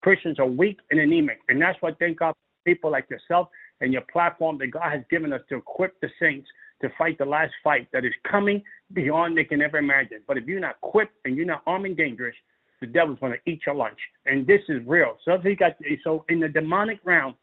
Christians 0.01 0.39
are 0.39 0.48
weak 0.48 0.79
and 0.91 1.00
anemic, 1.00 1.39
and 1.50 1.62
that's 1.62 1.77
why 1.82 1.91
thank 2.00 2.20
God 2.20 2.34
people 2.65 2.91
like 2.91 3.10
yourself 3.10 3.48
and 3.82 3.94
your 3.94 4.03
platform 4.12 4.58
that 4.60 4.67
God 4.67 4.91
has 4.91 5.01
given 5.10 5.32
us 5.32 5.41
to 5.50 5.56
equip 5.58 6.00
the 6.01 6.10
saints 6.20 6.48
to 6.82 6.89
fight 6.98 7.17
the 7.17 7.25
last 7.25 7.53
fight 7.63 7.88
that 7.94 8.06
is 8.06 8.13
coming 8.29 8.62
beyond 8.94 9.38
they 9.38 9.44
can 9.44 9.62
ever 9.62 9.77
imagine. 9.77 10.22
But 10.27 10.38
if 10.38 10.46
you're 10.46 10.60
not 10.60 10.75
equipped 10.84 11.13
and 11.25 11.36
you're 11.36 11.46
not 11.46 11.63
armed 11.65 11.86
and 11.86 11.98
dangerous, 11.98 12.36
the 12.79 12.88
devil's 12.88 13.20
going 13.20 13.34
to 13.34 13.51
eat 13.51 13.62
your 13.65 13.74
lunch, 13.74 13.98
and 14.25 14.46
this 14.46 14.62
is 14.70 14.86
real. 14.86 15.17
So 15.25 15.38
you 15.44 15.56
got 15.56 15.75
so 16.03 16.25
in 16.29 16.39
the 16.39 16.48
demonic 16.48 17.00
realm 17.03 17.36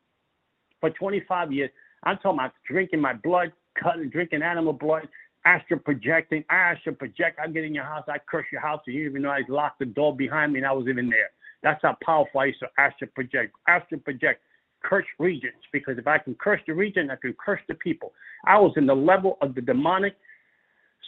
for 0.81 0.91
25 0.91 1.53
years. 1.53 1.71
I'm 2.05 2.19
talking 2.19 2.39
about 2.39 2.53
drinking 2.69 3.01
my 3.01 3.15
blood, 3.15 3.51
cutting, 3.83 4.11
drinking 4.11 4.43
animal 4.43 4.75
blood, 4.75 5.09
astral 5.45 5.81
projecting. 5.81 6.45
I 6.51 6.73
astral 6.73 6.95
project. 6.95 7.39
I 7.43 7.49
get 7.49 7.65
in 7.65 7.75
your 7.75 7.85
house, 7.85 8.05
I 8.09 8.19
curse 8.29 8.47
your 8.51 8.61
house, 8.61 8.83
and 8.87 8.95
you 8.95 9.07
even 9.09 9.23
know 9.23 9.31
I 9.31 9.43
locked 9.49 9.79
the 9.79 9.87
door 9.87 10.15
behind 10.17 10.53
me 10.53 10.61
and 10.61 10.67
I 10.67 10.73
was 10.73 10.87
even 10.89 11.09
there. 11.09 11.31
That's 11.63 11.81
how 11.83 11.97
powerful 12.05 12.41
I 12.41 12.47
used 12.47 12.61
to 12.61 12.69
astral 12.79 13.11
project. 13.15 13.55
Astral 13.69 14.01
project, 14.01 14.43
curse 14.83 15.07
regions, 15.19 15.55
because 15.73 15.99
if 15.99 16.07
I 16.07 16.19
can 16.19 16.35
curse 16.35 16.61
the 16.67 16.75
region, 16.75 17.11
I 17.11 17.17
can 17.17 17.35
curse 17.45 17.61
the 17.69 17.75
people. 17.75 18.13
I 18.45 18.59
was 18.59 18.73
in 18.77 18.87
the 18.87 18.95
level 18.95 19.39
of 19.41 19.55
the 19.55 19.63
demonic, 19.63 20.15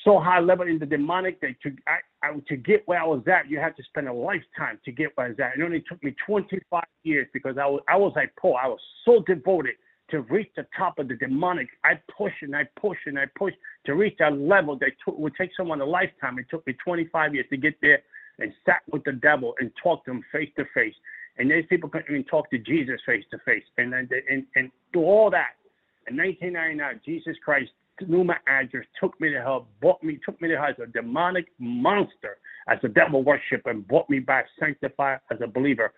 so 0.05 0.19
high 0.19 0.40
level 0.40 0.66
in 0.66 0.78
the 0.78 0.87
demonic 0.87 1.40
that 1.40 1.61
to 1.62 1.73
I, 1.87 2.26
I, 2.26 2.38
to 2.49 2.57
get 2.57 2.87
where 2.87 3.00
I 3.00 3.07
was 3.07 3.23
at, 3.26 3.50
you 3.50 3.59
had 3.59 3.76
to 3.76 3.83
spend 3.85 4.09
a 4.09 4.12
lifetime 4.12 4.78
to 4.85 4.93
get 4.93 5.11
where 5.14 5.26
I 5.26 5.31
was 5.31 5.40
at. 5.40 5.59
It 5.59 5.62
only 5.62 5.85
took 5.88 6.02
me 6.02 6.14
25 6.26 6.85
years 7.02 7.26
because 7.33 7.59
I 7.59 7.66
was 7.66 7.83
I 7.88 7.97
was 7.97 8.12
like 8.16 8.33
Paul. 8.40 8.57
I 8.62 8.69
was 8.69 8.81
so 9.05 9.23
devoted 9.26 9.75
to 10.11 10.21
reach 10.23 10.51
the 10.57 10.67
top 10.77 10.99
of 10.99 11.09
the 11.09 11.17
demonic. 11.17 11.69
I 11.85 12.01
push 12.17 12.33
and 12.43 12.55
I 12.55 12.65
push 12.81 12.99
and 13.07 13.19
I 13.19 13.25
push 13.37 13.55
to 13.87 13.95
reach 13.95 14.17
that 14.19 14.39
level 14.39 14.77
that 14.79 14.91
t- 15.05 15.13
would 15.17 15.35
take 15.37 15.51
someone 15.57 15.81
a 15.81 15.85
lifetime. 15.85 16.39
It 16.39 16.47
took 16.51 16.67
me 16.67 16.75
25 16.85 17.35
years 17.35 17.47
to 17.51 17.57
get 17.57 17.75
there 17.81 18.01
and 18.39 18.53
sat 18.65 18.83
with 18.91 19.05
the 19.05 19.13
devil 19.13 19.55
and 19.61 19.71
talk 19.83 20.05
to 20.05 20.13
him 20.13 20.25
face 20.31 20.51
to 20.57 20.65
face. 20.75 20.95
and 21.39 21.51
these 21.51 21.67
people 21.69 21.89
couldn't 21.89 22.11
even 22.11 22.25
talk 22.25 22.51
to 22.51 22.59
Jesus 22.59 23.01
face 23.05 23.25
to 23.31 23.39
face. 23.45 23.65
And 23.79 23.93
and, 23.95 24.09
and 24.55 24.71
through 24.93 25.03
all 25.03 25.31
that, 25.31 25.57
in 26.09 26.17
1999, 26.17 27.01
Jesus 27.05 27.37
Christ 27.45 27.71
knew 28.07 28.25
my 28.25 28.37
address, 28.47 28.85
took 29.01 29.19
me 29.21 29.31
to 29.31 29.41
hell, 29.41 29.67
bought 29.81 30.03
me, 30.03 30.19
took 30.25 30.41
me 30.41 30.49
to 30.49 30.57
hell 30.57 30.69
as 30.69 30.77
a 30.83 30.87
demonic 30.87 31.47
monster, 31.59 32.39
as 32.69 32.79
a 32.85 32.89
devil 32.89 33.23
worshiper, 33.25 33.71
and 33.71 33.87
brought 33.89 34.09
me 34.09 34.19
back 34.19 34.47
sanctified 34.61 35.21
as 35.31 35.39
a 35.43 35.47
believer 35.47 35.93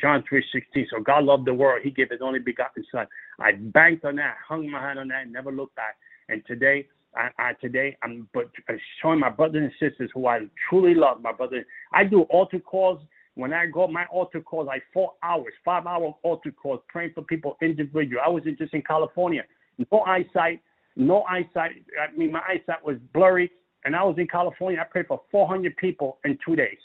John 0.00 0.24
3.16. 0.30 0.86
So 0.90 1.00
God 1.00 1.24
loved 1.24 1.46
the 1.46 1.54
world. 1.54 1.80
He 1.82 1.90
gave 1.90 2.10
his 2.10 2.20
only 2.22 2.38
begotten 2.38 2.84
son. 2.92 3.06
I 3.38 3.52
banked 3.52 4.04
on 4.04 4.16
that, 4.16 4.36
hung 4.46 4.70
my 4.70 4.80
hand 4.80 4.98
on 4.98 5.08
that, 5.08 5.28
never 5.28 5.52
looked 5.52 5.76
back. 5.76 5.96
And 6.28 6.42
today, 6.46 6.86
I, 7.14 7.30
I 7.38 7.52
today 7.54 7.96
I'm 8.02 8.28
but 8.34 8.50
uh, 8.68 8.74
showing 9.00 9.20
my 9.20 9.30
brothers 9.30 9.70
and 9.70 9.90
sisters 9.90 10.10
who 10.14 10.26
I 10.26 10.40
truly 10.68 10.94
love, 10.94 11.22
my 11.22 11.32
brothers. 11.32 11.64
I 11.92 12.04
do 12.04 12.22
altar 12.22 12.60
calls. 12.60 13.00
When 13.34 13.52
I 13.52 13.66
go, 13.66 13.86
my 13.86 14.04
altar 14.06 14.40
calls 14.40 14.66
like 14.66 14.82
four 14.92 15.12
hours, 15.22 15.52
five 15.64 15.86
hour 15.86 16.12
altar 16.24 16.50
calls, 16.50 16.80
praying 16.88 17.12
for 17.14 17.22
people 17.22 17.56
individual. 17.62 18.20
I 18.24 18.28
was 18.28 18.42
just 18.58 18.74
in 18.74 18.82
California, 18.82 19.44
no 19.90 20.00
eyesight, 20.00 20.60
no 20.96 21.22
eyesight. 21.22 21.84
I 22.00 22.16
mean, 22.16 22.32
my 22.32 22.40
eyesight 22.40 22.84
was 22.84 22.96
blurry, 23.14 23.50
and 23.84 23.94
I 23.94 24.02
was 24.02 24.16
in 24.18 24.26
California. 24.26 24.80
I 24.80 24.84
prayed 24.84 25.06
for 25.06 25.22
400 25.30 25.76
people 25.76 26.18
in 26.24 26.36
two 26.44 26.56
days, 26.56 26.78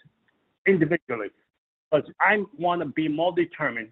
individually, 0.67 1.29
because 1.93 2.09
I 2.19 2.43
want 2.57 2.81
to 2.81 2.87
be 2.87 3.07
more 3.07 3.33
determined 3.35 3.89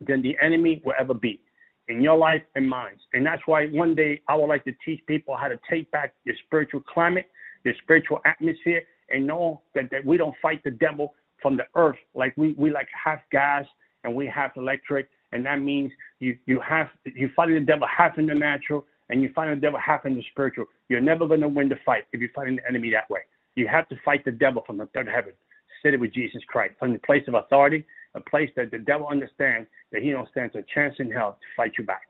than 0.00 0.22
the 0.22 0.36
enemy 0.42 0.80
will 0.84 0.94
ever 0.98 1.14
be 1.14 1.40
in 1.88 2.00
your 2.00 2.16
life 2.16 2.42
and 2.54 2.68
mine. 2.68 2.96
And 3.12 3.26
that's 3.26 3.42
why 3.46 3.66
one 3.66 3.94
day 3.94 4.20
I 4.28 4.36
would 4.36 4.46
like 4.46 4.64
to 4.64 4.72
teach 4.84 5.00
people 5.06 5.36
how 5.36 5.48
to 5.48 5.58
take 5.68 5.90
back 5.90 6.14
your 6.24 6.34
spiritual 6.46 6.80
climate, 6.80 7.26
your 7.64 7.74
spiritual 7.82 8.20
atmosphere, 8.24 8.82
and 9.10 9.26
know 9.26 9.60
that, 9.74 9.90
that 9.90 10.04
we 10.04 10.16
don't 10.16 10.34
fight 10.40 10.62
the 10.64 10.70
devil 10.70 11.14
from 11.42 11.56
the 11.56 11.64
earth 11.74 11.96
like 12.14 12.32
we, 12.36 12.52
we 12.52 12.70
like 12.70 12.88
half 12.92 13.18
gas 13.30 13.64
and 14.04 14.14
we 14.14 14.26
have 14.26 14.52
electric. 14.56 15.08
And 15.32 15.44
that 15.46 15.60
means 15.60 15.92
you, 16.20 16.36
you 16.46 16.60
have 16.60 16.88
you 17.04 17.30
fight 17.36 17.48
the 17.48 17.60
devil 17.60 17.86
half 17.86 18.18
in 18.18 18.26
the 18.26 18.34
natural 18.34 18.84
and 19.10 19.22
you 19.22 19.30
fight 19.34 19.52
the 19.54 19.60
devil 19.60 19.78
half 19.78 20.06
in 20.06 20.14
the 20.14 20.24
spiritual. 20.30 20.64
You're 20.88 21.00
never 21.00 21.26
going 21.26 21.40
to 21.40 21.48
win 21.48 21.68
the 21.68 21.78
fight 21.84 22.04
if 22.12 22.20
you're 22.20 22.30
fighting 22.34 22.56
the 22.56 22.68
enemy 22.68 22.90
that 22.92 23.10
way. 23.10 23.20
You 23.56 23.68
have 23.68 23.88
to 23.88 23.96
fight 24.04 24.24
the 24.24 24.32
devil 24.32 24.62
from 24.66 24.78
the 24.78 24.86
third 24.86 25.08
heaven, 25.08 25.32
seated 25.82 26.00
with 26.00 26.12
Jesus 26.12 26.42
Christ, 26.48 26.74
from 26.78 26.92
the 26.92 26.98
place 27.00 27.24
of 27.28 27.34
authority, 27.34 27.84
a 28.14 28.20
place 28.20 28.50
that 28.56 28.70
the 28.70 28.78
devil 28.78 29.06
understands 29.08 29.68
that 29.92 30.02
he 30.02 30.10
don't 30.10 30.28
stand 30.30 30.54
a 30.54 30.62
chance 30.74 30.96
in 30.98 31.10
hell 31.10 31.38
to 31.40 31.46
fight 31.56 31.72
you 31.78 31.84
back. 31.84 32.02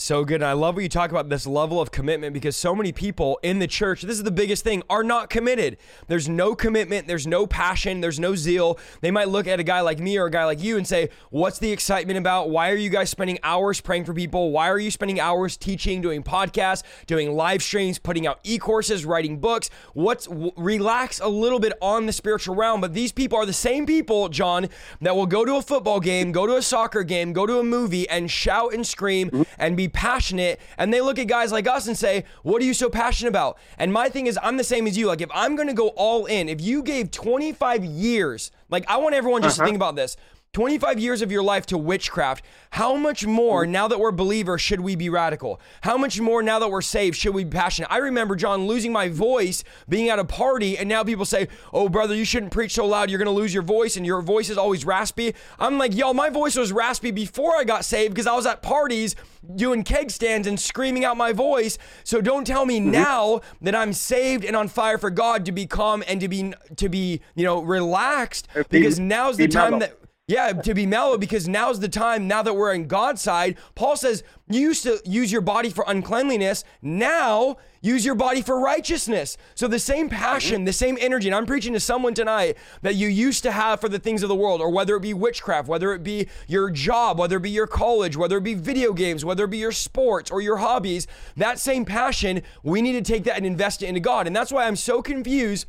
So 0.00 0.24
good. 0.24 0.36
And 0.36 0.44
I 0.44 0.52
love 0.52 0.76
what 0.76 0.84
you 0.84 0.88
talk 0.88 1.10
about 1.10 1.28
this 1.28 1.44
level 1.44 1.80
of 1.80 1.90
commitment 1.90 2.32
because 2.32 2.56
so 2.56 2.72
many 2.72 2.92
people 2.92 3.40
in 3.42 3.58
the 3.58 3.66
church, 3.66 4.02
this 4.02 4.16
is 4.16 4.22
the 4.22 4.30
biggest 4.30 4.62
thing, 4.62 4.84
are 4.88 5.02
not 5.02 5.28
committed. 5.28 5.76
There's 6.06 6.28
no 6.28 6.54
commitment, 6.54 7.08
there's 7.08 7.26
no 7.26 7.48
passion, 7.48 8.00
there's 8.00 8.20
no 8.20 8.36
zeal. 8.36 8.78
They 9.00 9.10
might 9.10 9.28
look 9.28 9.48
at 9.48 9.58
a 9.58 9.64
guy 9.64 9.80
like 9.80 9.98
me 9.98 10.16
or 10.16 10.26
a 10.26 10.30
guy 10.30 10.44
like 10.44 10.62
you 10.62 10.76
and 10.76 10.86
say, 10.86 11.08
What's 11.30 11.58
the 11.58 11.72
excitement 11.72 12.16
about? 12.16 12.48
Why 12.48 12.70
are 12.70 12.76
you 12.76 12.90
guys 12.90 13.10
spending 13.10 13.40
hours 13.42 13.80
praying 13.80 14.04
for 14.04 14.14
people? 14.14 14.52
Why 14.52 14.70
are 14.70 14.78
you 14.78 14.92
spending 14.92 15.18
hours 15.18 15.56
teaching, 15.56 16.00
doing 16.00 16.22
podcasts, 16.22 16.84
doing 17.08 17.32
live 17.32 17.60
streams, 17.60 17.98
putting 17.98 18.24
out 18.24 18.38
e 18.44 18.56
courses, 18.56 19.04
writing 19.04 19.40
books? 19.40 19.68
What's 19.94 20.28
w- 20.28 20.52
relax 20.56 21.18
a 21.18 21.28
little 21.28 21.58
bit 21.58 21.72
on 21.82 22.06
the 22.06 22.12
spiritual 22.12 22.54
realm? 22.54 22.80
But 22.80 22.94
these 22.94 23.10
people 23.10 23.36
are 23.36 23.46
the 23.46 23.52
same 23.52 23.84
people, 23.84 24.28
John, 24.28 24.68
that 25.00 25.16
will 25.16 25.26
go 25.26 25.44
to 25.44 25.56
a 25.56 25.62
football 25.62 25.98
game, 25.98 26.30
go 26.30 26.46
to 26.46 26.54
a 26.54 26.62
soccer 26.62 27.02
game, 27.02 27.32
go 27.32 27.46
to 27.46 27.58
a 27.58 27.64
movie 27.64 28.08
and 28.08 28.30
shout 28.30 28.72
and 28.72 28.86
scream 28.86 29.44
and 29.58 29.76
be 29.76 29.87
passionate 29.88 30.60
and 30.76 30.92
they 30.92 31.00
look 31.00 31.18
at 31.18 31.26
guys 31.26 31.52
like 31.52 31.66
us 31.66 31.86
and 31.86 31.96
say, 31.96 32.24
What 32.42 32.62
are 32.62 32.64
you 32.64 32.74
so 32.74 32.88
passionate 32.88 33.30
about? 33.30 33.58
And 33.78 33.92
my 33.92 34.08
thing 34.08 34.26
is, 34.26 34.38
I'm 34.42 34.56
the 34.56 34.64
same 34.64 34.86
as 34.86 34.96
you. 34.96 35.06
Like, 35.06 35.20
if 35.20 35.30
I'm 35.34 35.56
going 35.56 35.68
to 35.68 35.74
go 35.74 35.88
all 35.88 36.26
in, 36.26 36.48
if 36.48 36.60
you 36.60 36.82
gave 36.82 37.10
25 37.10 37.84
years, 37.84 38.50
like, 38.70 38.84
I 38.88 38.98
want 38.98 39.14
everyone 39.14 39.42
just 39.42 39.58
uh-huh. 39.58 39.66
to 39.66 39.68
think 39.68 39.76
about 39.76 39.96
this. 39.96 40.16
25 40.52 40.98
years 40.98 41.22
of 41.22 41.30
your 41.30 41.42
life 41.42 41.66
to 41.66 41.78
witchcraft, 41.78 42.44
how 42.70 42.96
much 42.96 43.26
more 43.26 43.66
now 43.66 43.86
that 43.86 44.00
we're 44.00 44.10
believers 44.10 44.60
should 44.60 44.80
we 44.80 44.96
be 44.96 45.08
radical? 45.08 45.60
How 45.82 45.96
much 45.96 46.20
more 46.20 46.42
now 46.42 46.58
that 46.58 46.70
we're 46.70 46.82
saved 46.82 47.16
should 47.16 47.34
we 47.34 47.44
be 47.44 47.50
passionate? 47.50 47.92
I 47.92 47.98
remember, 47.98 48.34
John, 48.34 48.66
losing 48.66 48.92
my 48.92 49.08
voice 49.08 49.62
being 49.88 50.08
at 50.08 50.18
a 50.18 50.24
party, 50.24 50.78
and 50.78 50.88
now 50.88 51.04
people 51.04 51.24
say, 51.24 51.48
Oh, 51.72 51.88
brother, 51.88 52.14
you 52.14 52.24
shouldn't 52.24 52.52
preach 52.52 52.74
so 52.74 52.86
loud. 52.86 53.10
You're 53.10 53.18
going 53.18 53.26
to 53.26 53.32
lose 53.32 53.52
your 53.52 53.62
voice, 53.62 53.96
and 53.96 54.06
your 54.06 54.22
voice 54.22 54.48
is 54.48 54.58
always 54.58 54.84
raspy. 54.84 55.34
I'm 55.58 55.78
like, 55.78 55.94
Y'all, 55.94 56.14
my 56.14 56.30
voice 56.30 56.56
was 56.56 56.72
raspy 56.72 57.10
before 57.10 57.54
I 57.56 57.64
got 57.64 57.84
saved 57.84 58.14
because 58.14 58.26
I 58.26 58.34
was 58.34 58.46
at 58.46 58.62
parties 58.62 59.16
doing 59.54 59.84
keg 59.84 60.10
stands 60.10 60.46
and 60.46 60.58
screaming 60.58 61.04
out 61.04 61.16
my 61.16 61.32
voice. 61.32 61.78
So 62.04 62.20
don't 62.20 62.46
tell 62.46 62.66
me 62.66 62.80
mm-hmm. 62.80 62.90
now 62.90 63.40
that 63.60 63.74
I'm 63.74 63.92
saved 63.92 64.44
and 64.44 64.56
on 64.56 64.68
fire 64.68 64.98
for 64.98 65.10
God 65.10 65.44
to 65.46 65.52
be 65.52 65.66
calm 65.66 66.02
and 66.08 66.20
to 66.20 66.28
be, 66.28 66.54
to 66.76 66.88
be, 66.88 67.20
you 67.34 67.44
know, 67.44 67.62
relaxed 67.62 68.48
because 68.70 68.98
now's 68.98 69.36
the 69.36 69.48
time 69.48 69.78
that 69.80 69.98
yeah, 70.28 70.52
to 70.52 70.74
be 70.74 70.84
mellow 70.84 71.16
because 71.16 71.48
now's 71.48 71.80
the 71.80 71.88
time, 71.88 72.28
now 72.28 72.42
that 72.42 72.52
we're 72.52 72.74
in 72.74 72.86
God's 72.86 73.22
side. 73.22 73.56
Paul 73.74 73.96
says, 73.96 74.22
you 74.46 74.60
used 74.60 74.82
to 74.82 75.00
use 75.06 75.32
your 75.32 75.40
body 75.40 75.70
for 75.70 75.84
uncleanliness. 75.88 76.64
Now 76.82 77.56
use 77.80 78.04
your 78.04 78.14
body 78.14 78.42
for 78.42 78.60
righteousness. 78.60 79.38
So 79.54 79.68
the 79.68 79.78
same 79.78 80.10
passion, 80.10 80.64
the 80.64 80.72
same 80.72 80.98
energy, 81.00 81.28
and 81.28 81.34
I'm 81.34 81.46
preaching 81.46 81.72
to 81.72 81.80
someone 81.80 82.12
tonight 82.12 82.58
that 82.82 82.94
you 82.94 83.08
used 83.08 83.42
to 83.44 83.52
have 83.52 83.80
for 83.80 83.88
the 83.88 83.98
things 83.98 84.22
of 84.22 84.28
the 84.28 84.34
world, 84.34 84.60
or 84.60 84.70
whether 84.70 84.96
it 84.96 85.00
be 85.00 85.14
witchcraft, 85.14 85.66
whether 85.66 85.94
it 85.94 86.02
be 86.02 86.28
your 86.46 86.70
job, 86.70 87.18
whether 87.18 87.38
it 87.38 87.42
be 87.42 87.50
your 87.50 87.66
college, 87.66 88.14
whether 88.16 88.36
it 88.36 88.44
be 88.44 88.54
video 88.54 88.92
games, 88.92 89.24
whether 89.24 89.44
it 89.44 89.50
be 89.50 89.58
your 89.58 89.72
sports 89.72 90.30
or 90.30 90.42
your 90.42 90.58
hobbies, 90.58 91.06
that 91.38 91.58
same 91.58 91.86
passion, 91.86 92.42
we 92.62 92.82
need 92.82 92.92
to 92.92 93.12
take 93.12 93.24
that 93.24 93.38
and 93.38 93.46
invest 93.46 93.82
it 93.82 93.86
into 93.86 94.00
God. 94.00 94.26
And 94.26 94.36
that's 94.36 94.52
why 94.52 94.66
I'm 94.66 94.76
so 94.76 95.00
confused 95.00 95.66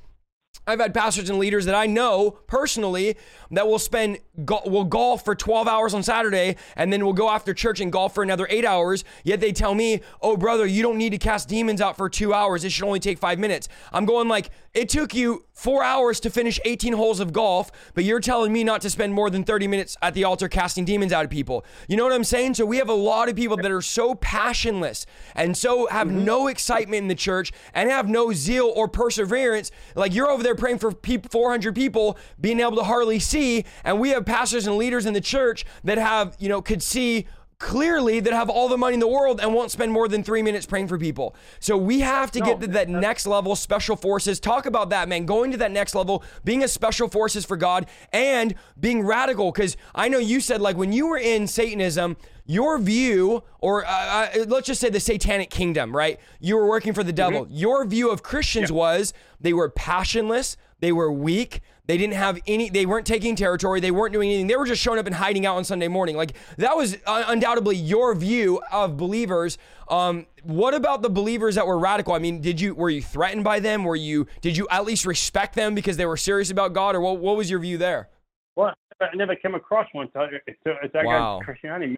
I've 0.67 0.79
had 0.79 0.93
pastors 0.93 1.29
and 1.29 1.39
leaders 1.39 1.65
that 1.65 1.75
I 1.75 1.87
know 1.87 2.31
personally 2.47 3.17
that 3.51 3.67
will 3.67 3.79
spend 3.79 4.19
go- 4.45 4.61
will 4.65 4.83
golf 4.83 5.25
for 5.25 5.35
12 5.35 5.67
hours 5.67 5.93
on 5.93 6.03
Saturday 6.03 6.55
and 6.75 6.93
then 6.93 7.03
will 7.03 7.13
go 7.13 7.29
after 7.29 7.53
church 7.53 7.79
and 7.79 7.91
golf 7.91 8.13
for 8.13 8.23
another 8.23 8.47
8 8.49 8.65
hours. 8.65 9.03
Yet 9.23 9.39
they 9.39 9.51
tell 9.51 9.73
me 9.73 10.01
oh 10.21 10.37
brother 10.37 10.65
you 10.65 10.83
don't 10.83 10.97
need 10.97 11.09
to 11.11 11.17
cast 11.17 11.49
demons 11.49 11.81
out 11.81 11.97
for 11.97 12.09
2 12.09 12.33
hours. 12.33 12.63
It 12.63 12.71
should 12.71 12.85
only 12.85 12.99
take 12.99 13.17
5 13.17 13.39
minutes. 13.39 13.67
I'm 13.91 14.05
going 14.05 14.27
like 14.27 14.51
it 14.73 14.89
took 14.89 15.15
you 15.15 15.45
4 15.53 15.83
hours 15.83 16.19
to 16.21 16.29
finish 16.29 16.59
18 16.63 16.93
holes 16.93 17.19
of 17.19 17.33
golf 17.33 17.71
but 17.93 18.03
you're 18.03 18.19
telling 18.19 18.53
me 18.53 18.63
not 18.63 18.81
to 18.81 18.89
spend 18.89 19.13
more 19.13 19.29
than 19.29 19.43
30 19.43 19.67
minutes 19.67 19.97
at 20.01 20.13
the 20.13 20.23
altar 20.23 20.47
casting 20.47 20.85
demons 20.85 21.11
out 21.11 21.25
of 21.25 21.31
people. 21.31 21.65
You 21.87 21.97
know 21.97 22.03
what 22.03 22.13
I'm 22.13 22.23
saying? 22.23 22.53
So 22.55 22.65
we 22.65 22.77
have 22.77 22.89
a 22.89 22.93
lot 22.93 23.29
of 23.29 23.35
people 23.35 23.57
that 23.57 23.71
are 23.71 23.81
so 23.81 24.15
passionless 24.15 25.05
and 25.35 25.57
so 25.57 25.87
have 25.87 26.07
mm-hmm. 26.07 26.25
no 26.25 26.47
excitement 26.47 27.03
in 27.03 27.07
the 27.07 27.15
church 27.15 27.51
and 27.73 27.89
have 27.89 28.07
no 28.07 28.31
zeal 28.33 28.71
or 28.75 28.87
perseverance. 28.87 29.71
Like 29.95 30.13
you're 30.13 30.29
over 30.29 30.43
there 30.43 30.48
praying 30.55 30.79
for 30.79 30.91
400 30.91 31.75
people 31.75 32.17
being 32.39 32.59
able 32.59 32.77
to 32.77 32.83
hardly 32.83 33.19
see, 33.19 33.65
and 33.83 33.99
we 33.99 34.09
have 34.09 34.25
pastors 34.25 34.67
and 34.67 34.77
leaders 34.77 35.05
in 35.05 35.13
the 35.13 35.21
church 35.21 35.65
that 35.83 35.97
have, 35.97 36.35
you 36.39 36.49
know, 36.49 36.61
could 36.61 36.83
see 36.83 37.27
clearly 37.59 38.21
that 38.21 38.33
have 38.33 38.49
all 38.49 38.69
the 38.69 38.77
money 38.77 38.93
in 38.93 38.99
the 38.99 39.07
world 39.07 39.39
and 39.41 39.53
won't 39.53 39.69
spend 39.69 39.91
more 39.91 40.07
than 40.07 40.23
three 40.23 40.41
minutes 40.41 40.65
praying 40.65 40.87
for 40.87 40.97
people. 40.97 41.35
So 41.59 41.77
we 41.77 41.99
have 41.99 42.31
to 42.31 42.39
no, 42.39 42.45
get 42.45 42.61
to 42.61 42.67
that 42.67 42.87
next 42.89 43.27
level, 43.27 43.55
special 43.55 43.97
forces. 43.97 44.39
Talk 44.39 44.65
about 44.65 44.89
that, 44.91 45.09
man. 45.09 45.25
Going 45.25 45.51
to 45.51 45.57
that 45.57 45.71
next 45.71 45.93
level, 45.93 46.23
being 46.45 46.63
a 46.63 46.67
special 46.67 47.09
forces 47.09 47.45
for 47.45 47.57
God 47.57 47.85
and 48.13 48.55
being 48.79 49.05
radical. 49.05 49.51
Because 49.51 49.75
I 49.93 50.07
know 50.07 50.19
you 50.19 50.39
said, 50.39 50.61
like, 50.61 50.77
when 50.77 50.93
you 50.93 51.07
were 51.07 51.17
in 51.17 51.47
Satanism, 51.47 52.15
your 52.45 52.79
view, 52.79 53.43
or 53.59 53.85
uh, 53.85 53.89
uh, 53.89 54.45
let's 54.47 54.65
just 54.65 54.81
say 54.81 54.89
the 54.89 54.99
satanic 54.99 55.49
kingdom, 55.51 55.95
right? 55.95 56.19
You 56.39 56.55
were 56.55 56.65
working 56.65 56.93
for 56.93 57.03
the 57.03 57.13
devil. 57.13 57.45
Mm-hmm. 57.45 57.53
Your 57.53 57.85
view 57.85 58.09
of 58.09 58.23
Christians 58.23 58.71
yeah. 58.71 58.77
was 58.77 59.13
they 59.39 59.53
were 59.53 59.69
passionless, 59.69 60.57
they 60.79 60.91
were 60.91 61.11
weak, 61.11 61.61
they 61.89 61.97
didn't 61.97 62.13
have 62.13 62.39
any, 62.45 62.69
they 62.69 62.85
weren't 62.85 63.07
taking 63.07 63.35
territory. 63.35 63.79
They 63.79 63.89
weren't 63.89 64.13
doing 64.13 64.29
anything. 64.29 64.45
They 64.45 64.55
were 64.55 64.67
just 64.67 64.79
showing 64.79 64.99
up 64.99 65.07
and 65.07 65.15
hiding 65.15 65.47
out 65.47 65.57
on 65.57 65.63
Sunday 65.63 65.87
morning. 65.87 66.15
Like 66.15 66.33
that 66.57 66.77
was 66.77 66.95
uh, 67.07 67.23
undoubtedly 67.27 67.77
your 67.77 68.13
view 68.13 68.61
of 68.71 68.95
believers. 68.95 69.57
Um, 69.87 70.27
what 70.43 70.75
about 70.75 71.01
the 71.01 71.09
believers 71.09 71.55
that 71.55 71.65
were 71.65 71.79
radical? 71.79 72.13
I 72.13 72.19
mean, 72.19 72.41
did 72.41 72.61
you, 72.61 72.75
were 72.75 72.91
you 72.91 73.01
threatened 73.01 73.43
by 73.43 73.59
them? 73.59 73.83
Were 73.83 73.95
you, 73.95 74.27
did 74.41 74.55
you 74.55 74.67
at 74.69 74.85
least 74.85 75.07
respect 75.07 75.55
them 75.55 75.73
because 75.73 75.97
they 75.97 76.05
were 76.05 76.15
serious 76.15 76.51
about 76.51 76.73
God 76.73 76.95
or 76.95 77.01
what, 77.01 77.17
what 77.17 77.35
was 77.35 77.49
your 77.49 77.59
view 77.59 77.79
there? 77.79 78.09
Well, 78.55 78.71
I 79.01 79.15
never 79.15 79.35
came 79.35 79.55
across 79.55 79.87
one. 79.91 80.09
So 80.13 80.27
it's, 80.45 80.59
it's 80.63 80.93
like 80.93 81.07
wow. 81.07 81.41
Christianity, 81.43 81.97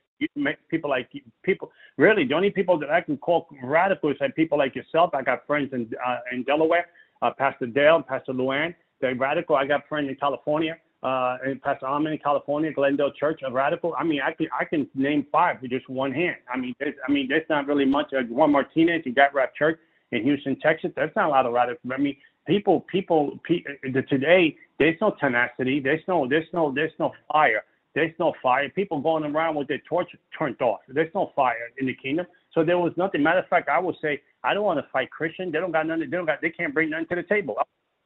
people 0.69 0.89
like 0.89 1.09
people, 1.43 1.69
really 1.97 2.23
the 2.25 2.33
only 2.33 2.51
people 2.51 2.79
that 2.79 2.91
I 2.91 3.01
can 3.01 3.17
call 3.17 3.49
radicals 3.61 4.15
are 4.21 4.29
people 4.29 4.57
like 4.57 4.73
yourself. 4.73 5.09
I 5.13 5.21
got 5.21 5.45
friends 5.45 5.73
in, 5.73 5.91
uh, 6.07 6.19
in 6.31 6.43
Delaware, 6.43 6.85
uh, 7.21 7.31
Pastor 7.37 7.65
Dale, 7.65 7.97
and 7.97 8.07
Pastor 8.07 8.31
Luann 8.31 8.73
the 9.01 9.13
radical. 9.15 9.55
I 9.55 9.65
got 9.65 9.87
friends 9.87 10.09
in 10.09 10.15
California, 10.15 10.77
uh, 11.03 11.37
and 11.45 11.61
Pastor 11.61 11.87
Armin 11.87 12.13
in 12.13 12.19
California, 12.19 12.71
Glendale 12.71 13.11
Church 13.11 13.41
of 13.43 13.53
Radical. 13.53 13.95
I 13.97 14.03
mean, 14.03 14.21
I 14.21 14.31
can 14.31 14.47
I 14.57 14.65
can 14.65 14.87
name 14.95 15.25
five 15.31 15.61
with 15.61 15.71
just 15.71 15.89
one 15.89 16.11
hand. 16.11 16.37
I 16.51 16.57
mean, 16.57 16.75
there's, 16.79 16.95
I 17.07 17.11
mean, 17.11 17.27
there's 17.27 17.47
not 17.49 17.67
really 17.67 17.85
much. 17.85 18.13
Uh, 18.13 18.23
Juan 18.29 18.51
Martinez, 18.51 19.01
you 19.05 19.13
got 19.13 19.33
Rap 19.33 19.53
Church 19.55 19.79
in 20.11 20.23
Houston, 20.23 20.59
Texas. 20.59 20.91
There's 20.95 21.11
not 21.15 21.27
a 21.27 21.29
lot 21.29 21.45
of 21.45 21.53
radical. 21.53 21.91
I 21.93 21.97
mean, 21.97 22.15
people, 22.47 22.85
people, 22.91 23.39
people 23.43 23.71
today. 24.09 24.55
There's 24.79 24.97
no 25.01 25.15
tenacity. 25.19 25.79
There's 25.79 26.01
no, 26.07 26.27
there's 26.27 26.47
no, 26.53 26.71
there's 26.73 26.93
no 26.99 27.11
fire. 27.31 27.63
There's 27.93 28.13
no 28.19 28.33
fire. 28.41 28.69
People 28.69 29.01
going 29.01 29.23
around 29.23 29.55
with 29.55 29.67
their 29.67 29.81
torch 29.87 30.09
turned 30.37 30.61
off. 30.61 30.79
There's 30.87 31.13
no 31.13 31.31
fire 31.35 31.69
in 31.79 31.87
the 31.87 31.93
kingdom. 31.93 32.25
So 32.53 32.63
there 32.63 32.77
was 32.77 32.93
nothing. 32.95 33.21
Matter 33.21 33.39
of 33.39 33.47
fact, 33.47 33.69
I 33.69 33.79
would 33.79 33.95
say 34.01 34.21
I 34.43 34.53
don't 34.53 34.63
want 34.63 34.79
to 34.79 34.85
fight 34.91 35.11
Christian. 35.11 35.51
They 35.51 35.59
don't 35.59 35.71
got 35.71 35.87
nothing. 35.87 36.09
They 36.09 36.17
don't 36.17 36.25
got. 36.25 36.41
They 36.41 36.49
can't 36.49 36.73
bring 36.73 36.89
nothing 36.89 37.07
to 37.07 37.15
the 37.15 37.23
table. 37.23 37.55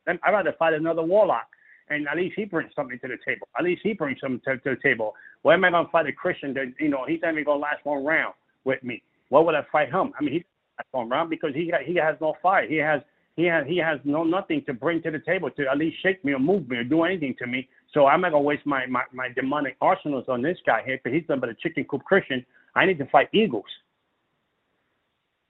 I'd 0.07 0.31
rather 0.31 0.53
fight 0.57 0.73
another 0.73 1.03
warlock 1.03 1.47
and 1.89 2.07
at 2.07 2.17
least 2.17 2.35
he 2.35 2.45
brings 2.45 2.71
something 2.75 2.99
to 2.99 3.07
the 3.07 3.17
table. 3.25 3.47
At 3.57 3.63
least 3.63 3.81
he 3.83 3.93
brings 3.93 4.19
something 4.19 4.41
to, 4.45 4.57
to 4.57 4.75
the 4.75 4.81
table. 4.81 5.13
Why 5.43 5.53
am 5.53 5.65
I 5.65 5.71
going 5.71 5.85
to 5.85 5.91
fight 5.91 6.07
a 6.07 6.13
Christian 6.13 6.53
that 6.55 6.73
you 6.79 6.89
know 6.89 7.05
he's 7.07 7.19
not 7.21 7.33
even 7.33 7.43
going 7.43 7.59
to 7.59 7.61
last 7.61 7.85
one 7.85 8.03
round 8.03 8.33
with 8.63 8.83
me? 8.83 9.03
Why 9.29 9.39
would 9.41 9.55
I 9.55 9.63
fight 9.71 9.91
him? 9.91 10.11
I 10.19 10.23
mean, 10.23 10.33
he 10.33 10.45
last 10.77 10.87
one 10.91 11.09
round 11.09 11.29
because 11.29 11.53
he 11.53 11.69
got, 11.69 11.81
he 11.81 11.95
has 11.95 12.15
no 12.21 12.35
fight. 12.41 12.69
He 12.69 12.77
has 12.77 13.01
he 13.35 13.43
has 13.45 13.65
he 13.67 13.77
has 13.77 13.99
no 14.03 14.23
nothing 14.23 14.63
to 14.65 14.73
bring 14.73 15.01
to 15.03 15.11
the 15.11 15.19
table 15.19 15.49
to 15.51 15.67
at 15.67 15.77
least 15.77 15.97
shake 16.01 16.23
me 16.23 16.33
or 16.33 16.39
move 16.39 16.69
me 16.69 16.77
or 16.77 16.83
do 16.83 17.03
anything 17.03 17.35
to 17.39 17.47
me. 17.47 17.67
So 17.93 18.07
I'm 18.07 18.21
not 18.21 18.31
gonna 18.31 18.43
waste 18.43 18.65
my 18.65 18.85
my, 18.87 19.03
my 19.13 19.29
demonic 19.35 19.77
arsenals 19.81 20.25
on 20.27 20.41
this 20.41 20.57
guy 20.65 20.81
here 20.85 20.99
because 21.03 21.17
he's 21.17 21.27
done 21.27 21.39
but 21.39 21.49
a 21.49 21.55
chicken 21.55 21.83
coop 21.85 22.03
Christian. 22.03 22.45
I 22.75 22.85
need 22.85 22.97
to 22.99 23.05
fight 23.05 23.29
eagles. 23.33 23.65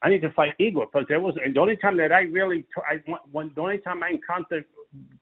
I 0.01 0.09
need 0.09 0.21
to 0.21 0.31
fight 0.31 0.53
eagles 0.59 0.87
because 0.91 1.07
there 1.07 1.19
was 1.19 1.35
the 1.35 1.59
only 1.59 1.77
time 1.77 1.97
that 1.97 2.11
I 2.11 2.21
really 2.21 2.65
I 2.89 3.01
when 3.31 3.51
the 3.55 3.61
only 3.61 3.79
time 3.79 4.03
I 4.03 4.09
encountered 4.09 4.65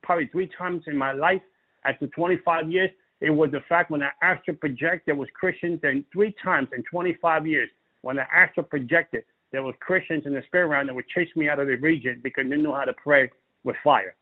probably 0.02 0.28
three 0.28 0.50
times 0.58 0.84
in 0.88 0.98
my 0.98 1.14
life 1.14 1.42
after 1.86 2.08
25 2.08 2.72
years 2.72 2.90
it 3.22 3.30
was 3.30 3.52
the 3.52 3.62
fact 3.70 3.92
when 3.92 4.04
I 4.04 4.10
astral 4.22 4.58
project 4.58 5.06
there 5.06 5.16
was 5.16 5.30
Christians 5.34 5.80
and 5.84 6.04
three 6.12 6.36
times 6.44 6.70
in 6.76 6.84
25 6.84 7.48
years 7.48 7.70
when 8.02 8.20
I 8.20 8.26
astral 8.34 8.66
projected 8.66 9.24
there 9.54 9.64
was 9.64 9.76
Christians 9.80 10.24
in 10.26 10.34
the 10.34 10.42
spirit 10.48 10.68
realm 10.68 10.88
that 10.88 10.96
would 10.96 11.08
chase 11.08 11.30
me 11.36 11.48
out 11.48 11.60
of 11.60 11.68
the 11.68 11.76
region 11.76 12.20
because 12.24 12.46
they 12.50 12.58
know 12.58 12.74
how 12.74 12.84
to 12.84 12.94
pray 12.94 13.30
with 13.64 13.76
fire. 13.84 14.16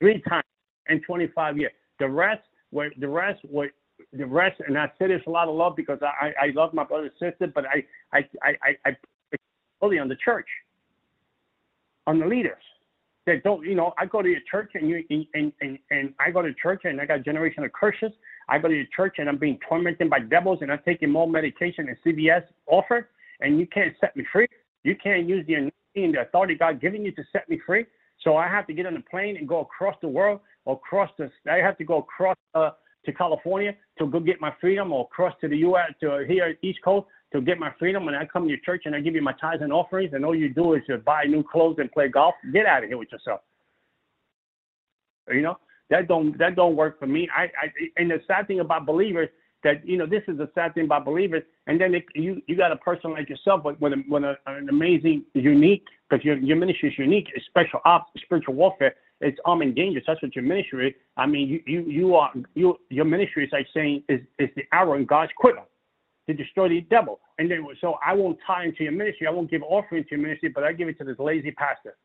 Three 0.00 0.20
times 0.22 0.44
in 0.88 1.00
25 1.02 1.58
years. 1.58 1.72
The 2.00 2.08
rest 2.08 2.42
were 2.72 2.90
the 2.98 3.08
rest 3.08 3.40
were 3.48 3.70
the 4.12 4.26
rest, 4.26 4.60
and 4.66 4.76
I 4.78 4.90
say 4.98 5.08
this 5.08 5.22
a 5.26 5.30
lot 5.30 5.48
of 5.48 5.54
love 5.54 5.76
because 5.76 5.98
I, 6.02 6.32
I 6.40 6.46
love 6.54 6.74
my 6.74 6.84
brother 6.84 7.04
and 7.04 7.32
sister, 7.32 7.46
but 7.54 7.64
I 7.66 7.84
I 8.12 8.28
I 8.42 8.76
I, 8.84 8.96
Fully 9.80 9.98
on 9.98 10.08
the 10.08 10.16
church, 10.16 10.46
on 12.06 12.18
the 12.18 12.26
leaders 12.26 12.62
that 13.26 13.42
don't 13.42 13.64
you 13.64 13.74
know 13.74 13.92
I 13.98 14.06
go 14.06 14.22
to 14.22 14.28
your 14.28 14.40
church 14.50 14.70
and 14.74 14.88
you 14.88 15.04
and 15.10 15.52
and 15.60 15.78
and 15.90 16.14
I 16.18 16.30
go 16.30 16.42
to 16.42 16.54
church 16.54 16.82
and 16.84 17.00
I 17.00 17.06
got 17.06 17.18
a 17.18 17.22
generation 17.22 17.64
of 17.64 17.72
curses. 17.72 18.12
I 18.48 18.58
go 18.58 18.68
to 18.68 18.74
your 18.74 18.86
church 18.94 19.16
and 19.18 19.28
I'm 19.28 19.36
being 19.36 19.58
tormented 19.68 20.08
by 20.08 20.20
devils 20.20 20.60
and 20.62 20.72
I'm 20.72 20.80
taking 20.84 21.10
more 21.10 21.28
medication 21.28 21.86
than 21.86 21.96
CVS 22.06 22.44
offer 22.66 23.10
and 23.40 23.58
you 23.58 23.66
can't 23.66 23.94
set 24.00 24.16
me 24.16 24.24
free. 24.32 24.46
You 24.84 24.96
can't 25.02 25.28
use 25.28 25.44
the 25.46 25.54
anointing 25.54 26.12
the 26.12 26.22
authority 26.22 26.54
God 26.54 26.80
giving 26.80 27.04
you 27.04 27.12
to 27.12 27.24
set 27.32 27.48
me 27.48 27.60
free. 27.66 27.86
So 28.22 28.36
I 28.36 28.48
have 28.48 28.66
to 28.68 28.72
get 28.72 28.86
on 28.86 28.96
a 28.96 29.02
plane 29.02 29.36
and 29.36 29.46
go 29.46 29.60
across 29.60 29.96
the 30.00 30.08
world 30.08 30.40
or 30.64 30.74
across 30.74 31.10
the. 31.18 31.30
I 31.50 31.56
have 31.56 31.76
to 31.78 31.84
go 31.84 31.98
across 31.98 32.36
uh, 32.54 32.70
to 33.04 33.12
California 33.12 33.74
to 33.98 34.06
go 34.06 34.20
get 34.20 34.40
my 34.40 34.52
freedom, 34.60 34.92
or 34.92 35.04
across 35.04 35.34
to 35.40 35.48
the 35.48 35.58
U.S. 35.58 35.92
to 36.00 36.24
here 36.26 36.56
East 36.62 36.80
Coast 36.84 37.06
to 37.32 37.40
get 37.40 37.58
my 37.58 37.72
freedom. 37.78 38.08
And 38.08 38.16
I 38.16 38.24
come 38.24 38.44
to 38.44 38.48
your 38.48 38.58
church 38.64 38.82
and 38.86 38.94
I 38.94 39.00
give 39.00 39.14
you 39.14 39.22
my 39.22 39.34
tithes 39.40 39.62
and 39.62 39.72
offerings, 39.72 40.12
and 40.14 40.24
all 40.24 40.34
you 40.34 40.48
do 40.48 40.74
is 40.74 40.82
to 40.88 40.98
buy 40.98 41.24
new 41.24 41.42
clothes 41.42 41.76
and 41.78 41.90
play 41.90 42.08
golf. 42.08 42.34
Get 42.52 42.66
out 42.66 42.82
of 42.82 42.88
here 42.88 42.98
with 42.98 43.10
yourself. 43.12 43.40
You 45.28 45.42
know 45.42 45.58
that 45.90 46.08
don't 46.08 46.36
that 46.38 46.56
don't 46.56 46.76
work 46.76 46.98
for 46.98 47.06
me. 47.06 47.28
I, 47.36 47.44
I 47.44 47.72
and 47.96 48.10
the 48.10 48.20
sad 48.26 48.46
thing 48.46 48.60
about 48.60 48.86
believers 48.86 49.28
that 49.64 49.86
you 49.86 49.96
know 49.96 50.06
this 50.06 50.22
is 50.28 50.38
the 50.38 50.48
sad 50.54 50.74
thing 50.74 50.84
about 50.84 51.04
believers. 51.04 51.42
And 51.66 51.80
then 51.80 51.94
it, 51.94 52.04
you 52.14 52.42
you 52.46 52.56
got 52.56 52.72
a 52.72 52.76
person 52.76 53.12
like 53.12 53.28
yourself 53.28 53.64
with, 53.64 53.80
with, 53.80 53.92
a, 53.92 54.04
with 54.08 54.22
a, 54.24 54.36
an 54.46 54.68
amazing, 54.68 55.24
unique 55.34 55.84
because 56.08 56.24
your 56.24 56.36
your 56.38 56.56
ministry 56.56 56.90
is 56.90 56.98
unique, 56.98 57.28
it's 57.34 57.44
special 57.46 57.80
ops, 57.84 58.10
spiritual 58.22 58.54
warfare. 58.54 58.94
It's 59.20 59.38
armed 59.46 59.62
and 59.62 59.74
dangerous. 59.74 60.04
That's 60.06 60.20
what 60.22 60.36
your 60.36 60.44
ministry 60.44 60.88
is. 60.88 60.94
I 61.16 61.26
mean, 61.26 61.48
you 61.48 61.62
you 61.66 61.90
you 61.90 62.14
are 62.16 62.32
you 62.54 62.78
your 62.90 63.04
ministry 63.04 63.44
is 63.44 63.52
like 63.52 63.66
saying 63.74 64.04
is 64.08 64.20
is 64.38 64.50
the 64.56 64.64
arrow 64.72 64.94
in 64.94 65.04
God's 65.04 65.32
quiver 65.36 65.62
to 66.26 66.34
destroy 66.34 66.68
the 66.68 66.80
devil. 66.82 67.20
And 67.38 67.50
then 67.50 67.66
so 67.80 67.96
I 68.04 68.12
won't 68.14 68.38
tie 68.46 68.64
into 68.64 68.84
your 68.84 68.92
ministry. 68.92 69.26
I 69.26 69.30
won't 69.30 69.50
give 69.50 69.62
offering 69.62 70.04
to 70.04 70.10
your 70.12 70.20
ministry, 70.20 70.48
but 70.48 70.64
I 70.64 70.72
give 70.72 70.88
it 70.88 70.98
to 70.98 71.04
this 71.04 71.18
lazy 71.18 71.52
pastor. 71.52 71.96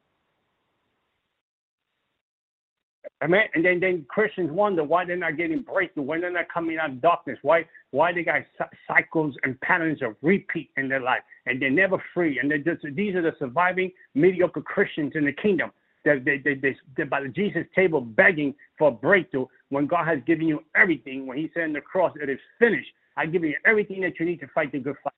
Amen. 3.24 3.46
And 3.54 3.64
then, 3.64 3.80
then 3.80 4.06
Christians 4.10 4.52
wonder 4.52 4.84
why 4.84 5.06
they're 5.06 5.16
not 5.16 5.38
getting 5.38 5.62
breakthrough, 5.62 6.04
why 6.04 6.20
they're 6.20 6.32
not 6.32 6.52
coming 6.52 6.78
out 6.80 6.90
of 6.90 7.02
darkness, 7.02 7.38
why 7.44 7.66
why 7.92 8.14
they 8.14 8.24
got 8.24 8.42
cycles 8.88 9.36
and 9.44 9.60
patterns 9.62 10.02
of 10.02 10.16
repeat 10.22 10.72
in 10.78 10.88
their 10.88 11.02
life, 11.02 11.22
and 11.46 11.62
they're 11.62 11.70
never 11.70 12.04
free. 12.14 12.40
And 12.40 12.50
they're 12.50 12.58
just 12.58 12.84
these 12.96 13.14
are 13.16 13.22
the 13.22 13.34
surviving 13.38 13.92
mediocre 14.16 14.62
Christians 14.62 15.12
in 15.16 15.26
the 15.26 15.34
kingdom. 15.34 15.72
They're, 16.04 16.20
they, 16.20 16.40
they, 16.40 16.56
they, 16.56 16.76
they're 16.98 17.06
by 17.06 17.22
the 17.22 17.28
Jesus 17.28 17.64
table 17.76 18.02
begging 18.02 18.56
for 18.78 18.92
breakthrough 18.92 19.46
when 19.70 19.86
God 19.86 20.08
has 20.08 20.20
given 20.26 20.48
you 20.48 20.64
everything. 20.76 21.28
When 21.28 21.38
He 21.38 21.52
said 21.54 21.64
on 21.64 21.74
the 21.74 21.82
cross, 21.82 22.14
it 22.20 22.30
is 22.30 22.40
finished. 22.58 22.90
I 23.22 23.28
give 23.28 23.44
you 23.44 23.54
everything 23.66 24.02
that 24.02 24.20
you 24.20 24.26
need 24.26 24.40
to 24.40 24.48
fight 24.48 24.72
the 24.72 24.80
good 24.80 24.96
fight. 25.04 25.14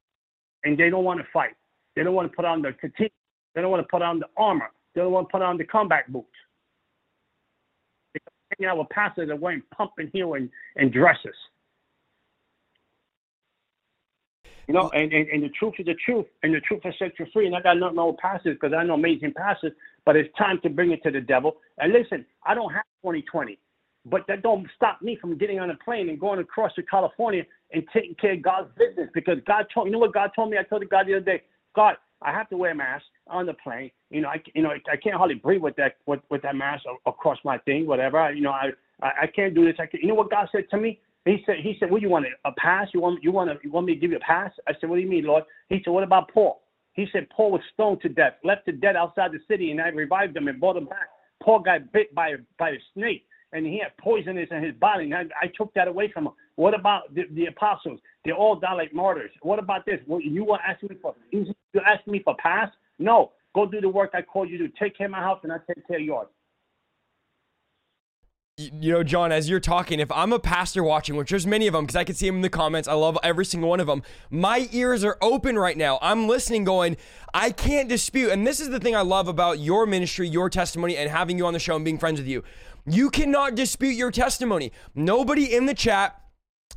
And 0.66 0.78
they 0.78 0.90
don't 0.90 1.06
want 1.06 1.22
to 1.22 1.28
fight. 1.32 1.54
They 1.96 2.04
don't 2.04 2.14
want 2.14 2.30
to 2.30 2.36
put 2.36 2.44
on 2.44 2.62
the 2.62 2.74
fatigue. 2.82 3.14
They 3.56 3.62
don't 3.62 3.72
want 3.72 3.82
to 3.82 3.88
put 3.90 4.02
on 4.02 4.20
the 4.20 4.28
armor. 4.36 4.70
They 4.94 5.02
don't 5.02 5.14
want 5.14 5.30
to 5.30 5.32
put 5.32 5.42
on 5.42 5.58
the 5.58 5.64
combat 5.64 6.12
boots 6.12 6.28
They're 8.14 8.22
hanging 8.60 8.70
out 8.70 8.78
with 8.80 8.90
pastors 8.90 9.30
that 9.30 9.40
wearing 9.40 9.64
pumping 9.76 10.10
heel 10.12 10.34
and, 10.34 10.50
and 10.76 10.92
dresses. 10.92 11.36
You 14.68 14.74
know, 14.74 14.90
and, 14.90 15.14
and, 15.14 15.28
and 15.30 15.44
the 15.44 15.50
truth 15.50 15.76
is 15.80 15.86
the 15.86 15.96
truth, 16.06 16.26
and 16.42 16.54
the 16.54 16.62
truth 16.62 16.82
will 16.84 16.94
set 17.00 17.18
you 17.20 17.26
free. 17.34 17.48
And 17.48 17.56
I 17.56 17.62
got 17.62 17.78
nothing 17.78 17.98
wrong 17.98 18.18
pastors 18.22 18.58
because 18.60 18.76
I 18.78 18.84
know 18.84 18.96
amazing 18.96 19.34
pastors, 19.34 19.72
but 20.06 20.18
it's 20.18 20.34
time 20.38 20.60
to 20.64 20.70
bring 20.70 20.92
it 20.92 21.04
to 21.04 21.12
the 21.12 21.22
devil. 21.22 21.58
And 21.78 21.94
listen, 21.94 22.26
I 22.46 22.54
don't 22.54 22.72
have 22.74 22.84
2020, 23.04 23.58
but 24.06 24.26
that 24.28 24.42
don't 24.42 24.68
stop 24.76 25.02
me 25.02 25.18
from 25.20 25.38
getting 25.38 25.60
on 25.60 25.70
a 25.70 25.76
plane 25.76 26.10
and 26.10 26.20
going 26.20 26.40
across 26.40 26.74
to 26.76 26.84
California 26.84 27.44
and 27.72 27.84
taking 27.94 28.16
care 28.16 28.34
of 28.34 28.42
God's 28.42 28.70
business 28.78 29.10
because 29.14 29.38
God 29.48 29.66
told 29.74 29.88
you 29.88 29.94
know 29.94 30.00
what 30.00 30.14
God 30.14 30.32
told 30.36 30.50
me? 30.50 30.58
I 30.58 30.64
told 30.64 30.88
God 30.90 31.08
the 31.08 31.16
other 31.16 31.26
day, 31.26 31.42
God, 31.76 31.96
I 32.22 32.32
have 32.32 32.50
to 32.50 32.58
wear 32.58 32.72
a 32.72 32.76
mask 32.76 33.06
on 33.28 33.46
the 33.46 33.54
plane. 33.54 33.92
You 34.10 34.22
know, 34.22 34.30
I 34.30 34.42
you 34.54 34.62
know 34.62 34.72
I 34.72 34.98
can't 34.98 35.16
hardly 35.16 35.36
breathe 35.36 35.62
with 35.62 35.76
that 35.78 35.98
with, 36.06 36.20
with 36.30 36.42
that 36.42 36.56
mask 36.56 36.84
across 37.06 37.38
my 37.44 37.58
thing, 37.60 37.86
whatever. 37.88 38.32
You 38.34 38.42
know, 38.42 38.52
I 38.52 38.72
I, 39.02 39.28
can't 39.28 39.54
do 39.54 39.66
this. 39.66 39.76
I 39.80 39.86
can, 39.86 40.00
you 40.02 40.08
know 40.08 40.16
what 40.16 40.30
God 40.30 40.48
said 40.52 40.70
to 40.72 40.78
me? 40.78 41.00
He 41.26 41.44
said 41.46 41.58
He 41.62 41.76
said, 41.80 41.90
"What 41.92 42.02
you 42.02 42.10
want? 42.10 42.26
A 42.46 42.52
pass? 42.54 42.88
You 42.94 43.02
want 43.02 43.24
you 43.24 43.32
want 43.32 43.50
to, 43.50 43.58
you 43.64 43.72
want 43.72 43.88
me 43.88 43.96
to 43.96 44.00
give 44.00 44.12
you 44.12 44.18
a 44.18 44.22
pass?" 44.22 44.52
I 44.68 44.74
said, 44.80 44.90
"What 44.90 44.98
do 44.98 45.02
you 45.02 45.10
mean, 45.10 45.26
Lord?" 45.26 45.44
He 45.70 45.82
said, 45.84 45.92
"What 45.92 46.04
about 46.04 46.32
Paul?" 46.34 46.62
He 46.94 47.08
said 47.12 47.28
Paul 47.30 47.52
was 47.52 47.62
stoned 47.74 48.02
to 48.02 48.10
death, 48.10 48.34
left 48.44 48.66
to 48.66 48.72
dead 48.72 48.96
outside 48.96 49.32
the 49.32 49.40
city, 49.48 49.72
and 49.72 49.82
I 49.82 49.88
revived 49.90 50.38
him 50.38 50.48
and 50.48 50.60
brought 50.60 50.78
him 50.78 50.86
back. 50.86 51.10
Paul 51.42 51.60
got 51.60 51.92
bit 51.92 52.14
by 52.14 52.36
by 52.60 52.70
a 52.70 52.78
snake, 52.94 53.26
and 53.54 53.66
he 53.66 53.80
had 53.80 53.96
poisonous 53.98 54.50
in 54.52 54.64
his 54.64 54.74
body, 54.76 55.06
and 55.06 55.16
I, 55.16 55.24
I 55.42 55.48
took 55.56 55.74
that 55.76 55.88
away 55.88 56.12
from 56.12 56.26
him. 56.26 56.34
What 56.56 56.74
about 56.74 57.14
the, 57.14 57.24
the 57.32 57.46
apostles? 57.46 58.00
They 58.26 58.32
all 58.32 58.56
died 58.56 58.74
like 58.74 58.94
martyrs. 58.94 59.32
What 59.42 59.60
about 59.60 59.86
this? 59.86 60.00
Well, 60.08 60.20
you 60.20 60.44
want 60.44 60.62
asking 60.68 60.90
me 60.90 60.98
for 61.02 61.16
you 61.32 61.46
ask 61.86 62.06
me 62.08 62.22
for 62.24 62.36
pass? 62.38 62.70
No, 63.00 63.32
go 63.56 63.66
do 63.66 63.80
the 63.80 63.90
work 63.90 64.12
I 64.14 64.22
called 64.22 64.50
you 64.50 64.58
to. 64.58 64.68
Take 64.80 64.98
care 64.98 65.08
of 65.08 65.12
my 65.12 65.20
house, 65.20 65.40
and 65.44 65.52
I 65.52 65.58
take 65.68 65.88
care 65.88 65.98
of 65.98 66.04
yours. 66.04 66.28
You 68.58 68.94
know, 68.94 69.04
John, 69.04 69.32
as 69.32 69.50
you're 69.50 69.60
talking, 69.60 70.00
if 70.00 70.12
I'm 70.12 70.32
a 70.32 70.38
pastor 70.38 70.84
watching, 70.84 71.16
which 71.16 71.32
there's 71.32 71.48
many 71.48 71.66
of 71.66 71.74
them, 71.74 71.86
because 71.86 71.96
I 71.96 72.04
can 72.04 72.14
see 72.14 72.28
them 72.28 72.36
in 72.36 72.42
the 72.44 72.52
comments, 72.52 72.88
I 72.88 72.94
love 72.94 73.18
every 73.24 73.46
single 73.46 73.68
one 73.68 73.80
of 73.80 73.88
them. 73.88 74.04
My 74.30 74.70
ears 74.72 75.04
are 75.04 75.18
open 75.24 75.58
right 75.58 75.76
now. 75.76 75.98
I'm 76.04 76.28
listening, 76.28 76.64
going, 76.64 76.96
I 77.34 77.50
can't 77.50 77.90
dispute. 77.90 78.30
And 78.30 78.46
this 78.46 78.60
is 78.60 78.70
the 78.70 78.80
thing 78.80 78.96
I 78.96 79.02
love 79.02 79.28
about 79.28 79.58
your 79.58 79.88
ministry, 79.88 80.28
your 80.28 80.52
testimony, 80.52 80.96
and 80.98 81.10
having 81.10 81.40
you 81.40 81.48
on 81.48 81.54
the 81.54 81.60
show 81.60 81.76
and 81.76 81.84
being 81.84 81.98
friends 81.98 82.20
with 82.20 82.28
you. 82.28 82.44
You 82.86 83.10
cannot 83.10 83.56
dispute 83.56 83.96
your 83.96 84.12
testimony. 84.12 84.72
Nobody 84.94 85.56
in 85.56 85.66
the 85.66 85.74
chat 85.74 86.20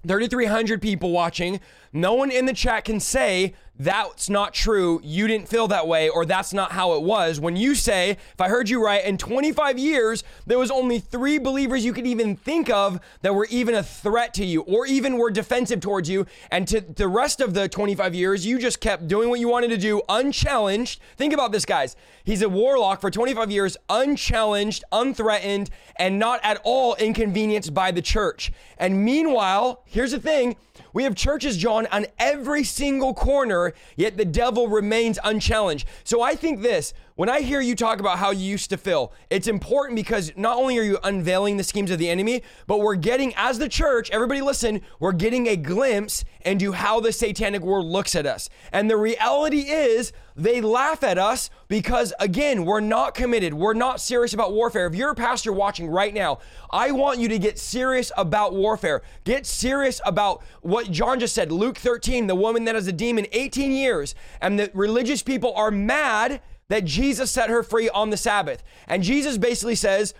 3,300 0.07 0.81
people 0.81 1.11
watching. 1.11 1.61
No 1.92 2.14
one 2.14 2.31
in 2.31 2.47
the 2.47 2.53
chat 2.53 2.85
can 2.85 3.01
say 3.01 3.55
that's 3.79 4.31
not 4.31 4.55
true. 4.55 5.01
You 5.05 5.27
didn't 5.27 5.49
feel 5.49 5.69
that 5.69 5.87
way, 5.87 6.09
or 6.09 6.25
that's 6.25 6.53
not 6.53 6.73
how 6.73 6.95
it 6.95 7.03
was. 7.03 7.39
When 7.39 7.57
you 7.57 7.75
say, 7.75 8.11
if 8.11 8.41
I 8.41 8.49
heard 8.49 8.69
you 8.69 8.83
right, 8.83 9.05
in 9.05 9.19
25 9.19 9.79
years, 9.79 10.25
there 10.47 10.59
was 10.59 10.71
only 10.71 10.99
three 10.99 11.39
believers 11.39 11.85
you 11.85 11.93
could 11.93 12.07
even 12.07 12.37
think 12.37 12.71
of 12.71 13.01
that 13.23 13.35
were 13.35 13.47
even 13.51 13.75
a 13.75 13.83
threat 13.83 14.33
to 14.35 14.45
you, 14.45 14.62
or 14.62 14.87
even 14.87 15.19
were 15.19 15.31
defensive 15.31 15.81
towards 15.81 16.09
you. 16.09 16.27
And 16.51 16.67
to 16.69 16.81
the 16.81 17.09
rest 17.09 17.41
of 17.41 17.55
the 17.55 17.69
25 17.69 18.15
years, 18.15 18.47
you 18.47 18.59
just 18.59 18.81
kept 18.81 19.09
doing 19.09 19.29
what 19.29 19.41
you 19.41 19.49
wanted 19.49 19.69
to 19.69 19.79
do, 19.79 20.01
unchallenged. 20.09 21.01
Think 21.17 21.35
about 21.35 21.53
this, 21.53 21.65
guys. 21.67 21.97
He's 22.25 22.43
a 22.43 22.49
warlock 22.49 23.01
for 23.01 23.11
25 23.11 23.51
years, 23.51 23.77
unchallenged, 23.91 24.85
unthreatened, 24.91 25.69
and 25.97 26.19
not 26.19 26.41
at 26.43 26.61
all 26.65 26.95
inconvenienced 26.97 27.75
by 27.75 27.91
the 27.91 28.03
church. 28.03 28.53
And 28.79 29.05
meanwhile, 29.05 29.83
here's 29.85 30.12
the 30.12 30.21
thing 30.21 30.57
we 30.97 31.03
have 31.03 31.15
churches, 31.15 31.59
John, 31.59 31.87
on 31.93 32.07
every 32.19 32.65
single 32.65 33.13
corner, 33.13 33.75
yet 33.97 34.17
the 34.17 34.25
devil 34.25 34.67
remains 34.67 35.19
unchallenged. 35.23 35.87
So 36.05 36.23
I 36.23 36.35
think 36.35 36.63
this 36.63 36.95
when 37.16 37.31
I 37.31 37.40
hear 37.40 37.62
you 37.62 37.74
talk 37.74 37.98
about 37.98 38.18
how 38.18 38.31
you 38.31 38.44
used 38.44 38.68
to 38.70 38.76
feel, 38.76 39.11
it's 39.31 39.48
important 39.48 39.96
because 39.96 40.33
not 40.37 40.59
only 40.59 40.79
are 40.79 40.83
you 40.83 40.98
unveiling 41.02 41.57
the 41.57 41.64
schemes 41.64 41.90
of 41.90 41.98
the 41.98 42.11
enemy, 42.11 42.42
but 42.66 42.81
we're 42.81 42.94
getting, 42.94 43.33
as 43.37 43.59
the 43.59 43.70
church, 43.70 44.11
everybody 44.11 44.42
listen, 44.42 44.83
we're 45.00 45.12
getting 45.12 45.46
a 45.46 45.57
glimpse 45.57 46.26
into 46.42 46.72
how 46.72 47.00
the 47.00 47.11
satanic 47.11 47.62
world 47.62 47.87
looks 47.87 48.14
at 48.14 48.26
us. 48.26 48.50
And 48.70 48.90
the 48.90 48.98
reality 48.98 49.61
is, 49.61 50.12
they 50.37 50.61
laugh 50.61 51.02
at 51.02 51.16
us 51.16 51.48
because, 51.68 52.12
again, 52.20 52.66
we're 52.66 52.81
not 52.81 53.14
committed. 53.14 53.55
We're 53.55 53.72
not 53.72 54.02
serious 54.02 54.35
about 54.35 54.52
warfare. 54.52 54.87
If 54.87 54.94
you're 54.94 55.12
a 55.12 55.14
pastor 55.14 55.50
watching 55.50 55.88
right 55.88 56.12
now, 56.12 56.40
I 56.70 56.90
want 56.90 57.18
you 57.18 57.29
to 57.29 57.38
get 57.38 57.59
serious 57.59 58.12
about 58.18 58.52
warfare. 58.52 59.00
Get 59.24 59.46
serious 59.46 60.02
about 60.05 60.42
what 60.61 60.90
John 60.90 61.18
just 61.18 61.35
said 61.35 61.50
Luke 61.50 61.79
13, 61.79 62.26
the 62.26 62.35
woman 62.35 62.64
that 62.64 62.74
has 62.74 62.87
a 62.87 62.92
demon 62.92 63.26
18 63.33 63.72
years, 63.72 64.14
and 64.42 64.59
the 64.59 64.70
religious 64.74 65.22
people 65.22 65.55
are 65.55 65.70
mad 65.70 66.42
that 66.68 66.85
Jesus 66.85 67.31
set 67.31 67.50
her 67.50 67.62
free 67.62 67.88
on 67.88 68.11
the 68.11 68.16
Sabbath. 68.16 68.62
And 68.87 69.02
Jesus 69.02 69.38
basically 69.38 69.74
says, 69.74 70.14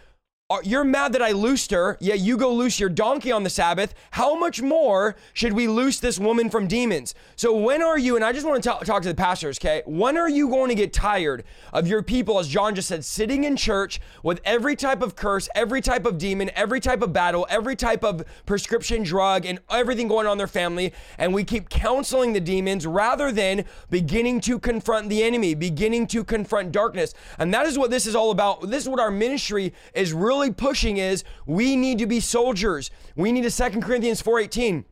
You're 0.63 0.85
mad 0.85 1.13
that 1.15 1.23
I 1.23 1.33
loosed 1.33 1.73
her, 1.73 1.99
yet 1.99 2.21
you 2.21 2.37
go 2.37 2.55
loose 2.55 2.79
your 2.79 2.89
donkey 2.89 3.33
on 3.33 3.43
the 3.43 3.51
Sabbath. 3.51 3.95
How 4.13 4.39
much 4.39 4.63
more 4.63 5.17
should 5.33 5.53
we 5.53 5.67
loose 5.67 5.99
this 5.99 6.21
woman 6.21 6.51
from 6.51 6.69
demons? 6.69 7.17
So, 7.35 7.53
when 7.57 7.83
are 7.83 7.99
you, 7.99 8.15
and 8.15 8.25
I 8.25 8.31
just 8.31 8.47
want 8.47 8.63
to 8.63 8.69
talk, 8.69 9.03
to 9.03 9.09
the 9.09 9.15
pastors, 9.17 9.59
okay? 9.59 9.83
When 9.87 10.17
are 10.17 10.29
you 10.29 10.49
going 10.49 10.69
to 10.69 10.77
get 10.77 10.93
tired 10.93 11.43
of 11.73 11.89
your 11.89 12.01
people, 12.01 12.39
as 12.39 12.47
John 12.47 12.77
just 12.77 12.87
said, 12.87 13.05
sitting 13.05 13.43
in 13.43 13.57
church 13.57 14.01
with 14.23 14.41
every 14.45 14.77
type 14.77 15.03
of 15.03 15.17
curse, 15.17 15.49
every 15.57 15.81
type 15.81 16.07
of 16.07 16.17
demon, 16.17 16.53
every 16.55 16.79
type 16.79 17.03
of 17.03 17.13
battle, 17.13 17.45
every 17.51 17.75
type 17.75 18.05
of 18.05 18.25
prescription 18.47 19.03
drug, 19.03 19.47
and 19.47 19.59
everything 19.69 20.07
going 20.07 20.29
on 20.29 20.33
in 20.33 20.39
their 20.39 20.47
family, 20.47 20.93
and 21.19 21.35
we 21.35 21.43
keep 21.43 21.71
counseling 21.71 22.35
the 22.35 22.41
demons 22.41 22.87
rather 22.87 23.33
than 23.33 23.65
beginning 23.91 24.41
to 24.43 24.61
confront 24.61 25.09
the 25.09 25.25
enemy, 25.25 25.57
beginning 25.57 26.07
to 26.07 26.23
confront 26.23 26.71
darkness? 26.71 27.15
And 27.37 27.53
that 27.53 27.67
is 27.67 27.77
what 27.77 27.91
this 27.91 28.07
is 28.07 28.15
all 28.15 28.31
about. 28.31 28.71
This 28.71 28.85
is 28.85 28.89
what 28.89 29.01
our 29.01 29.11
ministry 29.11 29.75
is 29.93 30.13
really 30.13 30.36
pushing 30.57 30.99
is 30.99 31.25
we 31.47 31.77
need 31.77 31.99
to 31.99 32.07
be 32.07 32.21
soldiers. 32.21 32.91
We 33.15 33.33
need 33.33 33.43
to 33.43 33.51
2 33.51 33.81
Corinthians 33.81 34.23
4:18 34.23 34.85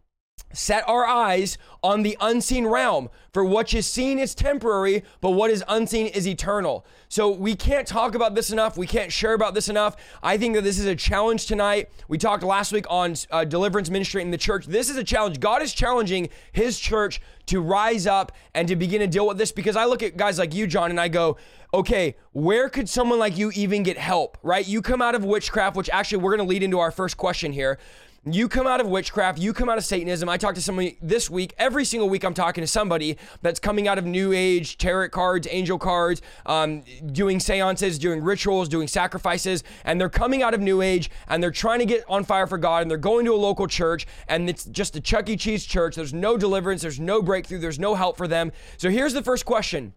set 0.53 0.89
our 0.89 1.07
eyes 1.07 1.59
on 1.83 2.03
the 2.03 2.17
unseen 2.21 2.67
realm. 2.67 3.11
For 3.33 3.45
what 3.45 3.75
is 3.75 3.87
seen 3.87 4.19
is 4.19 4.35
temporary, 4.35 5.03
but 5.21 5.31
what 5.31 5.51
is 5.51 5.65
unseen 5.69 6.07
is 6.07 6.27
eternal. 6.27 6.87
So 7.09 7.31
we 7.31 7.57
can't 7.57 7.87
talk 7.87 8.15
about 8.15 8.35
this 8.35 8.51
enough. 8.51 8.77
We 8.79 8.87
can't 8.87 9.13
share 9.13 9.35
about 9.35 9.55
this 9.55 9.69
enough. 9.69 9.97
I 10.23 10.39
think 10.39 10.55
that 10.55 10.63
this 10.63 10.79
is 10.79 10.87
a 10.87 10.95
challenge 10.95 11.47
tonight. 11.47 11.91
We 12.09 12.17
talked 12.17 12.45
last 12.45 12.73
week 12.73 12.87
on 12.89 13.17
uh, 13.31 13.45
deliverance 13.45 13.91
ministry 13.91 14.23
in 14.23 14.31
the 14.31 14.39
church. 14.39 14.67
This 14.67 14.89
is 14.89 14.97
a 14.97 15.05
challenge. 15.05 15.41
God 15.41 15.63
is 15.63 15.73
challenging 15.73 16.29
his 16.53 16.79
church 16.79 17.21
to 17.47 17.61
rise 17.61 18.07
up 18.07 18.33
and 18.55 18.69
to 18.69 18.77
begin 18.77 19.01
to 19.01 19.07
deal 19.07 19.27
with 19.27 19.37
this 19.37 19.53
because 19.53 19.77
I 19.77 19.85
look 19.85 20.03
at 20.03 20.17
guys 20.17 20.39
like 20.39 20.55
you, 20.55 20.67
John, 20.67 20.91
and 20.91 21.01
I 21.01 21.09
go, 21.09 21.37
okay, 21.75 22.15
where 22.33 22.69
could 22.69 22.89
someone 22.89 23.19
like 23.19 23.37
you 23.37 23.51
even 23.55 23.83
get 23.83 23.99
help, 23.99 24.39
right? 24.43 24.67
You 24.67 24.81
come 24.81 25.03
out 25.03 25.17
of 25.17 25.25
witchcraft, 25.25 25.77
which 25.77 25.91
actually 25.91 26.19
we're 26.19 26.37
going 26.37 26.47
to 26.47 26.51
lead 26.51 26.63
into 26.63 26.79
our 26.79 26.93
first 26.93 27.17
question 27.17 27.53
here. 27.53 27.79
You 28.27 28.49
come 28.49 28.67
out 28.67 28.81
of 28.81 28.87
witchcraft, 28.87 29.39
you 29.39 29.53
come 29.53 29.69
out 29.69 29.77
of 29.77 29.85
Satanism. 29.85 30.29
I 30.29 30.39
talked 30.39 30.55
to 30.55 30.63
somebody 30.63 30.97
this 31.03 31.29
week. 31.29 31.53
Every 31.59 31.85
single 31.85 32.09
week, 32.09 32.25
I'm 32.25 32.33
talking 32.33 32.63
to 32.63 32.67
somebody 32.69 33.19
that's 33.43 33.59
coming 33.59 33.87
out 33.87 33.99
of 33.99 34.07
New 34.07 34.33
Age, 34.33 34.79
tarot 34.79 35.11
cards, 35.11 35.49
angel 35.51 35.79
cards, 35.79 36.23
um, 36.47 36.85
doing 37.13 37.39
seances, 37.39 37.99
doing 37.99 38.23
rituals, 38.23 38.69
doing 38.69 38.89
sacrifices, 38.89 39.63
and 39.85 40.01
they're 40.01 40.09
coming 40.09 40.43
out 40.43 40.55
of 40.55 40.61
New 40.61 40.81
Age 40.81 41.11
and 41.29 41.43
they're 41.43 41.51
trying 41.51 41.81
to 41.81 41.87
get 41.87 42.05
on 42.09 42.25
fire 42.25 42.47
for 42.47 42.57
God 42.57 42.83
and 42.83 42.91
they're 42.91 42.97
going 42.97 43.27
to 43.27 43.35
a 43.35 43.37
local 43.37 43.67
church 43.67 44.07
and 44.29 44.49
it's 44.49 44.65
just 44.67 44.97
a 44.97 45.01
Chuck 45.01 45.29
E. 45.29 45.37
Cheese 45.37 45.67
church. 45.67 45.97
There's 45.97 46.15
no 46.15 46.39
deliverance, 46.39 46.81
there's 46.81 47.01
no 47.01 47.21
breakthrough, 47.21 47.59
there's 47.59 47.81
no 47.81 47.97
help 47.97 48.17
for 48.17 48.29
them. 48.29 48.53
So 48.79 48.91
here's 48.91 49.13
the 49.13 49.23
first 49.23 49.45
question. 49.45 49.93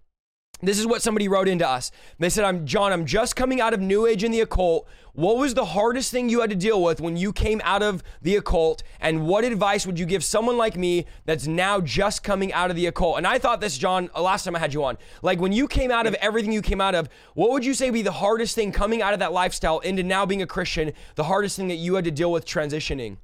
This 0.59 0.79
is 0.79 0.87
what 0.87 1.03
somebody 1.03 1.27
wrote 1.27 1.47
into 1.47 1.67
us. 1.67 1.91
They 2.17 2.29
said, 2.29 2.43
I'm 2.43 2.65
John, 2.65 2.91
I'm 2.91 3.05
just 3.05 3.35
coming 3.35 3.61
out 3.61 3.75
of 3.75 3.79
New 3.79 4.07
Age 4.07 4.23
and 4.23 4.33
the 4.33 4.41
occult. 4.41 4.87
What 5.13 5.37
was 5.37 5.53
the 5.53 5.65
hardest 5.65 6.11
thing 6.11 6.29
you 6.29 6.41
had 6.41 6.49
to 6.49 6.55
deal 6.55 6.81
with 6.81 6.99
when 6.99 7.15
you 7.15 7.31
came 7.31 7.61
out 7.63 7.83
of 7.83 8.03
the 8.23 8.35
occult? 8.35 8.81
And 8.99 9.27
what 9.27 9.43
advice 9.43 9.85
would 9.85 9.99
you 9.99 10.05
give 10.07 10.23
someone 10.23 10.57
like 10.57 10.75
me 10.75 11.05
that's 11.25 11.45
now 11.45 11.79
just 11.79 12.23
coming 12.23 12.51
out 12.53 12.71
of 12.71 12.75
the 12.75 12.87
occult? 12.87 13.17
And 13.17 13.27
I 13.27 13.37
thought 13.37 13.61
this, 13.61 13.77
John, 13.77 14.09
uh, 14.15 14.21
last 14.21 14.45
time 14.45 14.55
I 14.55 14.59
had 14.59 14.73
you 14.73 14.83
on. 14.83 14.97
Like 15.21 15.39
when 15.39 15.51
you 15.51 15.67
came 15.67 15.91
out 15.91 16.07
of 16.07 16.15
everything 16.15 16.51
you 16.51 16.63
came 16.63 16.81
out 16.81 16.95
of, 16.95 17.07
what 17.35 17.51
would 17.51 17.63
you 17.63 17.75
say 17.75 17.91
be 17.91 18.01
the 18.01 18.11
hardest 18.11 18.55
thing 18.55 18.71
coming 18.71 19.03
out 19.03 19.13
of 19.13 19.19
that 19.19 19.33
lifestyle 19.33 19.79
into 19.79 20.01
now 20.01 20.25
being 20.25 20.41
a 20.41 20.47
Christian, 20.47 20.91
the 21.15 21.25
hardest 21.25 21.55
thing 21.55 21.67
that 21.67 21.75
you 21.75 21.95
had 21.95 22.05
to 22.05 22.11
deal 22.11 22.31
with 22.31 22.45
transitioning? 22.45 23.17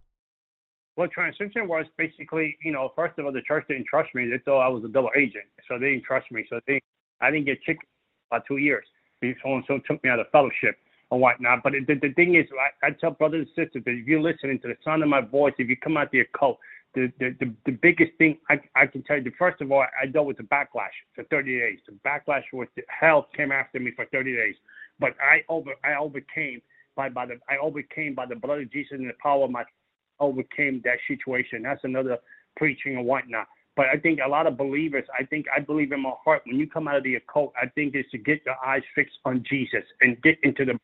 Well, 0.95 1.07
transition 1.07 1.67
was 1.67 1.85
basically, 1.97 2.55
you 2.63 2.71
know, 2.71 2.91
first 2.95 3.17
of 3.17 3.25
all, 3.25 3.31
the 3.31 3.41
church 3.41 3.65
didn't 3.67 3.87
trust 3.87 4.13
me. 4.13 4.29
They 4.29 4.37
thought 4.45 4.61
I 4.61 4.67
was 4.67 4.83
a 4.83 4.87
double 4.87 5.09
agent, 5.17 5.45
so 5.67 5.79
they 5.79 5.91
didn't 5.93 6.03
trust 6.03 6.31
me. 6.31 6.45
So 6.49 6.59
they, 6.67 6.79
I 7.23 7.31
didn't 7.31 7.45
get 7.45 7.61
chicken 7.63 7.85
about 8.29 8.45
two 8.47 8.57
years. 8.57 8.85
So 9.21 9.29
and 9.45 9.63
so 9.67 9.79
took 9.87 10.03
me 10.03 10.09
out 10.09 10.19
of 10.19 10.27
fellowship 10.31 10.75
and 11.09 11.21
whatnot. 11.21 11.63
But 11.63 11.73
the, 11.87 11.95
the 11.95 12.13
thing 12.13 12.35
is, 12.35 12.45
I, 12.83 12.87
I 12.87 12.91
tell 12.91 13.11
brothers 13.11 13.47
and 13.55 13.65
sisters 13.65 13.83
that 13.85 13.91
if 13.91 14.05
you're 14.05 14.21
listening 14.21 14.59
to 14.59 14.67
the 14.67 14.75
sound 14.83 15.01
of 15.01 15.09
my 15.09 15.21
voice, 15.21 15.53
if 15.57 15.69
you 15.69 15.77
come 15.77 15.95
out 15.95 16.11
the 16.11 16.21
occult, 16.21 16.59
the, 16.93 17.11
the, 17.19 17.35
the, 17.39 17.53
the 17.65 17.71
biggest 17.71 18.11
thing 18.17 18.37
I, 18.49 18.59
I 18.75 18.85
can 18.85 19.01
tell 19.03 19.17
you, 19.17 19.23
the 19.23 19.31
first 19.39 19.61
of 19.61 19.71
all, 19.71 19.85
I 20.01 20.05
dealt 20.05 20.27
with 20.27 20.37
the 20.37 20.43
backlash 20.43 20.93
for 21.15 21.23
30 21.23 21.57
days. 21.57 21.79
The 21.87 21.93
backlash 22.05 22.43
was 22.51 22.67
the 22.75 22.83
hell 22.87 23.29
came 23.35 23.51
after 23.51 23.79
me 23.79 23.91
for 23.95 24.05
30 24.11 24.35
days. 24.35 24.55
But 24.99 25.15
I 25.21 25.41
over 25.49 25.71
I 25.83 25.95
overcame 25.95 26.61
by 26.95 27.09
by 27.09 27.25
the 27.25 27.39
I 27.49 27.57
overcame 27.57 28.13
by 28.13 28.27
the 28.27 28.35
blood 28.35 28.61
of 28.61 28.71
Jesus 28.71 28.91
and 28.91 29.09
the 29.09 29.15
power 29.21 29.45
of 29.45 29.51
my 29.51 29.63
overcame 30.19 30.81
that 30.83 30.99
situation. 31.07 31.63
That's 31.63 31.83
another 31.83 32.17
preaching 32.57 32.97
and 32.97 33.05
whatnot. 33.05 33.47
But 33.75 33.87
I 33.87 33.97
think 33.97 34.19
a 34.23 34.29
lot 34.29 34.45
of 34.45 34.57
believers, 34.57 35.05
I 35.17 35.25
think 35.25 35.47
I 35.55 35.59
believe 35.59 35.91
in 35.91 36.01
my 36.01 36.13
heart, 36.23 36.43
when 36.45 36.57
you 36.57 36.69
come 36.69 36.87
out 36.87 36.95
of 36.95 37.03
the 37.03 37.15
occult, 37.15 37.53
I 37.61 37.67
think 37.67 37.95
is 37.95 38.05
to 38.11 38.17
get 38.17 38.41
your 38.45 38.55
eyes 38.63 38.83
fixed 38.93 39.17
on 39.25 39.43
Jesus 39.49 39.83
and 40.01 40.21
get 40.21 40.37
into 40.43 40.65
the 40.65 40.79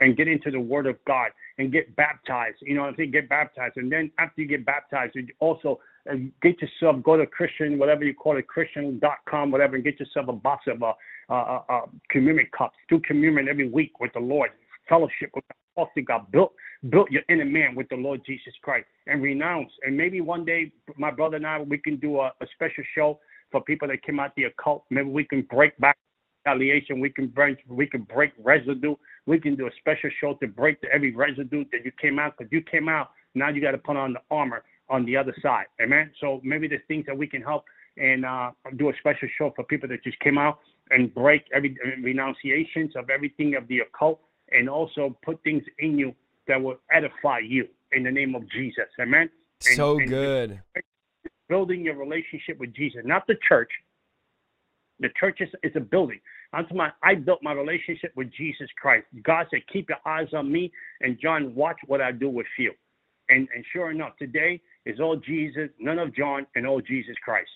and 0.00 0.16
get 0.16 0.28
into 0.28 0.50
the 0.50 0.60
Word 0.60 0.86
of 0.86 0.96
God 1.06 1.30
and 1.58 1.70
get 1.70 1.94
baptized. 1.94 2.56
You 2.62 2.74
know, 2.74 2.84
I 2.84 2.92
think 2.92 3.12
get 3.12 3.28
baptized, 3.28 3.76
and 3.76 3.90
then 3.90 4.10
after 4.18 4.40
you 4.42 4.48
get 4.48 4.64
baptized, 4.64 5.14
you 5.14 5.26
also 5.40 5.80
uh, 6.10 6.14
get 6.40 6.60
yourself 6.62 7.02
go 7.02 7.16
to 7.16 7.26
Christian, 7.26 7.78
whatever 7.78 8.04
you 8.04 8.14
call 8.14 8.38
it, 8.38 8.48
Christian.com, 8.48 9.50
whatever, 9.50 9.74
and 9.74 9.84
get 9.84 10.00
yourself 10.00 10.28
a 10.28 10.32
box 10.32 10.64
of 10.68 10.82
uh, 10.82 10.92
uh, 11.28 11.32
uh, 11.32 11.62
uh 11.68 11.80
communion 12.08 12.46
cups. 12.56 12.76
Do 12.88 13.00
communion 13.00 13.48
every 13.48 13.68
week 13.68 14.00
with 14.00 14.12
the 14.14 14.20
Lord, 14.20 14.50
fellowship 14.88 15.30
with 15.34 15.44
the 15.94 16.02
God, 16.02 16.30
built 16.30 16.52
built 16.88 17.10
your 17.10 17.22
inner 17.28 17.44
man 17.44 17.74
with 17.74 17.88
the 17.90 17.96
Lord 17.96 18.22
Jesus 18.24 18.54
Christ, 18.62 18.86
and 19.06 19.22
renounce. 19.22 19.70
And 19.82 19.96
maybe 19.96 20.20
one 20.20 20.44
day, 20.44 20.72
my 20.96 21.10
brother 21.10 21.36
and 21.36 21.46
I, 21.46 21.60
we 21.60 21.78
can 21.78 21.96
do 21.96 22.20
a, 22.20 22.32
a 22.40 22.46
special 22.54 22.84
show 22.94 23.20
for 23.52 23.60
people 23.62 23.88
that 23.88 24.02
came 24.02 24.18
out 24.18 24.34
the 24.36 24.44
occult. 24.44 24.84
Maybe 24.90 25.08
we 25.08 25.24
can 25.24 25.42
break 25.42 25.76
back 25.78 25.98
retaliation. 26.46 27.00
We 27.00 27.10
can 27.10 27.26
break, 27.28 27.58
we 27.68 27.86
can 27.86 28.02
break 28.02 28.32
residue. 28.38 28.94
We 29.26 29.38
can 29.38 29.56
do 29.56 29.66
a 29.66 29.70
special 29.78 30.10
show 30.20 30.34
to 30.34 30.48
break 30.48 30.78
every 30.92 31.14
residue 31.14 31.64
that 31.72 31.84
you 31.84 31.92
came 32.00 32.18
out 32.18 32.34
because 32.38 32.50
you 32.50 32.62
came 32.62 32.88
out. 32.88 33.10
Now 33.34 33.48
you 33.48 33.60
got 33.60 33.72
to 33.72 33.78
put 33.78 33.96
on 33.96 34.14
the 34.14 34.20
armor 34.30 34.62
on 34.88 35.04
the 35.04 35.16
other 35.16 35.34
side. 35.42 35.66
Amen. 35.82 36.10
So 36.20 36.40
maybe 36.42 36.66
there's 36.66 36.82
things 36.88 37.04
that 37.06 37.16
we 37.16 37.26
can 37.26 37.42
help 37.42 37.64
and 37.96 38.24
uh, 38.24 38.50
do 38.76 38.88
a 38.88 38.92
special 38.98 39.28
show 39.36 39.52
for 39.54 39.64
people 39.64 39.88
that 39.88 40.02
just 40.02 40.18
came 40.20 40.38
out 40.38 40.58
and 40.90 41.14
break 41.14 41.44
every 41.54 41.76
renunciations 42.02 42.96
of 42.96 43.10
everything 43.10 43.54
of 43.54 43.68
the 43.68 43.80
occult 43.80 44.20
and 44.50 44.68
also 44.68 45.16
put 45.24 45.40
things 45.44 45.62
in 45.78 45.98
you 45.98 46.14
that 46.50 46.60
will 46.60 46.78
edify 46.92 47.38
you 47.38 47.68
in 47.92 48.02
the 48.02 48.10
name 48.10 48.34
of 48.34 48.42
Jesus. 48.50 48.86
Amen. 49.00 49.30
And, 49.66 49.76
so 49.76 49.98
and 49.98 50.08
good. 50.08 50.60
Building 51.48 51.82
your 51.82 51.96
relationship 51.96 52.58
with 52.58 52.74
Jesus, 52.74 53.02
not 53.04 53.26
the 53.28 53.36
church. 53.48 53.70
The 54.98 55.08
church 55.18 55.40
is, 55.40 55.48
is 55.62 55.72
a 55.76 55.80
building. 55.80 56.20
About, 56.52 56.92
I 57.04 57.14
built 57.14 57.38
my 57.42 57.52
relationship 57.52 58.12
with 58.16 58.32
Jesus 58.36 58.68
Christ. 58.80 59.06
God 59.22 59.46
said, 59.50 59.60
keep 59.72 59.88
your 59.88 59.98
eyes 60.04 60.26
on 60.34 60.50
me. 60.50 60.72
And 61.00 61.18
John, 61.22 61.54
watch 61.54 61.76
what 61.86 62.00
I 62.00 62.10
do 62.10 62.28
with 62.28 62.46
you. 62.58 62.72
And, 63.28 63.46
and 63.54 63.64
sure 63.72 63.92
enough, 63.92 64.16
today 64.18 64.60
is 64.84 64.98
all 64.98 65.16
Jesus, 65.16 65.68
none 65.78 66.00
of 66.00 66.14
John, 66.14 66.48
and 66.56 66.66
all 66.66 66.80
Jesus 66.80 67.14
Christ. 67.24 67.50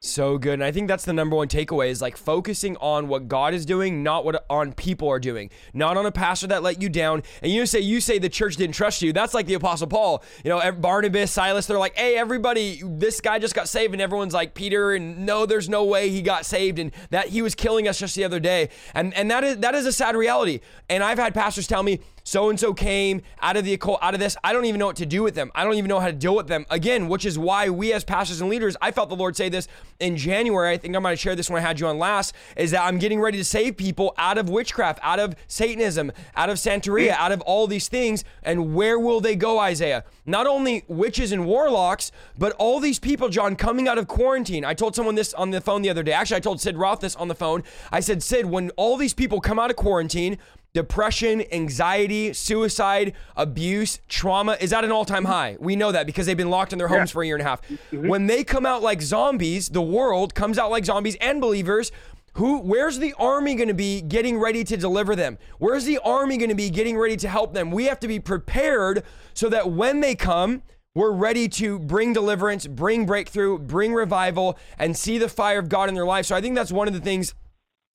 So 0.00 0.38
good. 0.38 0.54
And 0.54 0.64
I 0.64 0.70
think 0.70 0.86
that's 0.86 1.04
the 1.04 1.12
number 1.12 1.34
one 1.34 1.48
takeaway 1.48 1.88
is 1.88 2.00
like 2.00 2.16
focusing 2.16 2.76
on 2.76 3.08
what 3.08 3.26
God 3.26 3.52
is 3.52 3.66
doing, 3.66 4.04
not 4.04 4.24
what 4.24 4.44
on 4.48 4.72
people 4.72 5.08
are 5.08 5.18
doing. 5.18 5.50
Not 5.74 5.96
on 5.96 6.06
a 6.06 6.12
pastor 6.12 6.46
that 6.48 6.62
let 6.62 6.80
you 6.80 6.88
down. 6.88 7.24
And 7.42 7.50
you 7.50 7.66
say 7.66 7.80
you 7.80 8.00
say 8.00 8.20
the 8.20 8.28
church 8.28 8.54
didn't 8.54 8.76
trust 8.76 9.02
you. 9.02 9.12
That's 9.12 9.34
like 9.34 9.46
the 9.46 9.54
apostle 9.54 9.88
Paul. 9.88 10.22
You 10.44 10.50
know, 10.50 10.70
Barnabas, 10.70 11.32
Silas, 11.32 11.66
they're 11.66 11.80
like, 11.80 11.96
"Hey, 11.96 12.16
everybody, 12.16 12.80
this 12.84 13.20
guy 13.20 13.40
just 13.40 13.56
got 13.56 13.68
saved." 13.68 13.92
And 13.92 14.00
everyone's 14.00 14.34
like, 14.34 14.54
"Peter, 14.54 14.92
and 14.92 15.26
no, 15.26 15.46
there's 15.46 15.68
no 15.68 15.82
way 15.82 16.10
he 16.10 16.22
got 16.22 16.46
saved." 16.46 16.78
And 16.78 16.92
that 17.10 17.30
he 17.30 17.42
was 17.42 17.56
killing 17.56 17.88
us 17.88 17.98
just 17.98 18.14
the 18.14 18.22
other 18.22 18.38
day. 18.38 18.68
And 18.94 19.12
and 19.14 19.28
that 19.32 19.42
is 19.42 19.56
that 19.58 19.74
is 19.74 19.84
a 19.84 19.92
sad 19.92 20.14
reality. 20.14 20.60
And 20.88 21.02
I've 21.02 21.18
had 21.18 21.34
pastors 21.34 21.66
tell 21.66 21.82
me, 21.82 21.98
so 22.28 22.50
and 22.50 22.60
so 22.60 22.74
came 22.74 23.22
out 23.40 23.56
of 23.56 23.64
the 23.64 23.72
occult, 23.72 23.98
out 24.02 24.12
of 24.12 24.20
this. 24.20 24.36
I 24.44 24.52
don't 24.52 24.66
even 24.66 24.78
know 24.78 24.86
what 24.86 24.96
to 24.96 25.06
do 25.06 25.22
with 25.22 25.34
them. 25.34 25.50
I 25.54 25.64
don't 25.64 25.74
even 25.74 25.88
know 25.88 25.98
how 25.98 26.08
to 26.08 26.12
deal 26.12 26.36
with 26.36 26.46
them. 26.46 26.66
Again, 26.68 27.08
which 27.08 27.24
is 27.24 27.38
why 27.38 27.70
we 27.70 27.92
as 27.94 28.04
pastors 28.04 28.42
and 28.42 28.50
leaders, 28.50 28.76
I 28.82 28.90
felt 28.90 29.08
the 29.08 29.16
Lord 29.16 29.34
say 29.34 29.48
this 29.48 29.66
in 29.98 30.18
January. 30.18 30.70
I 30.70 30.76
think 30.76 30.94
I 30.94 30.98
might 30.98 31.10
have 31.10 31.18
shared 31.18 31.38
this 31.38 31.48
when 31.48 31.62
I 31.62 31.66
had 31.66 31.80
you 31.80 31.86
on 31.86 31.98
last, 31.98 32.34
is 32.54 32.70
that 32.72 32.82
I'm 32.82 32.98
getting 32.98 33.18
ready 33.18 33.38
to 33.38 33.44
save 33.44 33.78
people 33.78 34.14
out 34.18 34.36
of 34.36 34.50
witchcraft, 34.50 34.98
out 35.02 35.18
of 35.18 35.36
Satanism, 35.46 36.12
out 36.36 36.50
of 36.50 36.58
Santeria, 36.58 37.12
out 37.12 37.32
of 37.32 37.40
all 37.40 37.66
these 37.66 37.88
things. 37.88 38.24
And 38.42 38.74
where 38.74 38.98
will 38.98 39.20
they 39.20 39.34
go, 39.34 39.58
Isaiah? 39.58 40.04
Not 40.26 40.46
only 40.46 40.84
witches 40.86 41.32
and 41.32 41.46
warlocks, 41.46 42.12
but 42.36 42.52
all 42.58 42.78
these 42.78 42.98
people, 42.98 43.30
John, 43.30 43.56
coming 43.56 43.88
out 43.88 43.96
of 43.96 44.06
quarantine. 44.06 44.66
I 44.66 44.74
told 44.74 44.94
someone 44.94 45.14
this 45.14 45.32
on 45.32 45.50
the 45.50 45.62
phone 45.62 45.80
the 45.80 45.88
other 45.88 46.02
day. 46.02 46.12
Actually, 46.12 46.36
I 46.36 46.40
told 46.40 46.60
Sid 46.60 46.76
Roth 46.76 47.00
this 47.00 47.16
on 47.16 47.28
the 47.28 47.34
phone. 47.34 47.64
I 47.90 48.00
said, 48.00 48.22
Sid, 48.22 48.44
when 48.44 48.68
all 48.76 48.98
these 48.98 49.14
people 49.14 49.40
come 49.40 49.58
out 49.58 49.70
of 49.70 49.76
quarantine, 49.76 50.36
depression, 50.74 51.44
anxiety, 51.52 52.32
suicide, 52.32 53.14
abuse, 53.36 54.00
trauma 54.08 54.56
is 54.60 54.72
at 54.72 54.84
an 54.84 54.92
all 54.92 55.04
time 55.04 55.24
high. 55.24 55.56
We 55.60 55.76
know 55.76 55.92
that 55.92 56.06
because 56.06 56.26
they've 56.26 56.36
been 56.36 56.50
locked 56.50 56.72
in 56.72 56.78
their 56.78 56.88
homes 56.88 57.10
yeah. 57.10 57.14
for 57.14 57.22
a 57.22 57.26
year 57.26 57.36
and 57.36 57.42
a 57.42 57.48
half. 57.48 57.62
Mm-hmm. 57.62 58.08
When 58.08 58.26
they 58.26 58.44
come 58.44 58.66
out 58.66 58.82
like 58.82 59.02
zombies, 59.02 59.68
the 59.68 59.82
world 59.82 60.34
comes 60.34 60.58
out 60.58 60.70
like 60.70 60.84
zombies 60.84 61.16
and 61.20 61.40
believers. 61.40 61.90
Who, 62.34 62.58
where's 62.60 62.98
the 62.98 63.14
army 63.18 63.56
going 63.56 63.68
to 63.68 63.74
be 63.74 64.00
getting 64.00 64.38
ready 64.38 64.62
to 64.62 64.76
deliver 64.76 65.16
them? 65.16 65.38
Where's 65.58 65.84
the 65.84 65.98
army 65.98 66.36
going 66.36 66.50
to 66.50 66.54
be 66.54 66.70
getting 66.70 66.96
ready 66.96 67.16
to 67.16 67.28
help 67.28 67.52
them? 67.52 67.72
We 67.72 67.86
have 67.86 67.98
to 68.00 68.08
be 68.08 68.20
prepared 68.20 69.02
so 69.34 69.48
that 69.48 69.72
when 69.72 70.00
they 70.00 70.14
come, 70.14 70.62
we're 70.94 71.10
ready 71.10 71.48
to 71.48 71.78
bring 71.80 72.12
deliverance, 72.12 72.66
bring 72.66 73.06
breakthrough, 73.06 73.58
bring 73.58 73.92
revival, 73.92 74.56
and 74.78 74.96
see 74.96 75.18
the 75.18 75.28
fire 75.28 75.58
of 75.58 75.68
God 75.68 75.88
in 75.88 75.94
their 75.94 76.06
life. 76.06 76.26
So 76.26 76.36
I 76.36 76.40
think 76.40 76.54
that's 76.54 76.70
one 76.70 76.86
of 76.86 76.94
the 76.94 77.00
things 77.00 77.34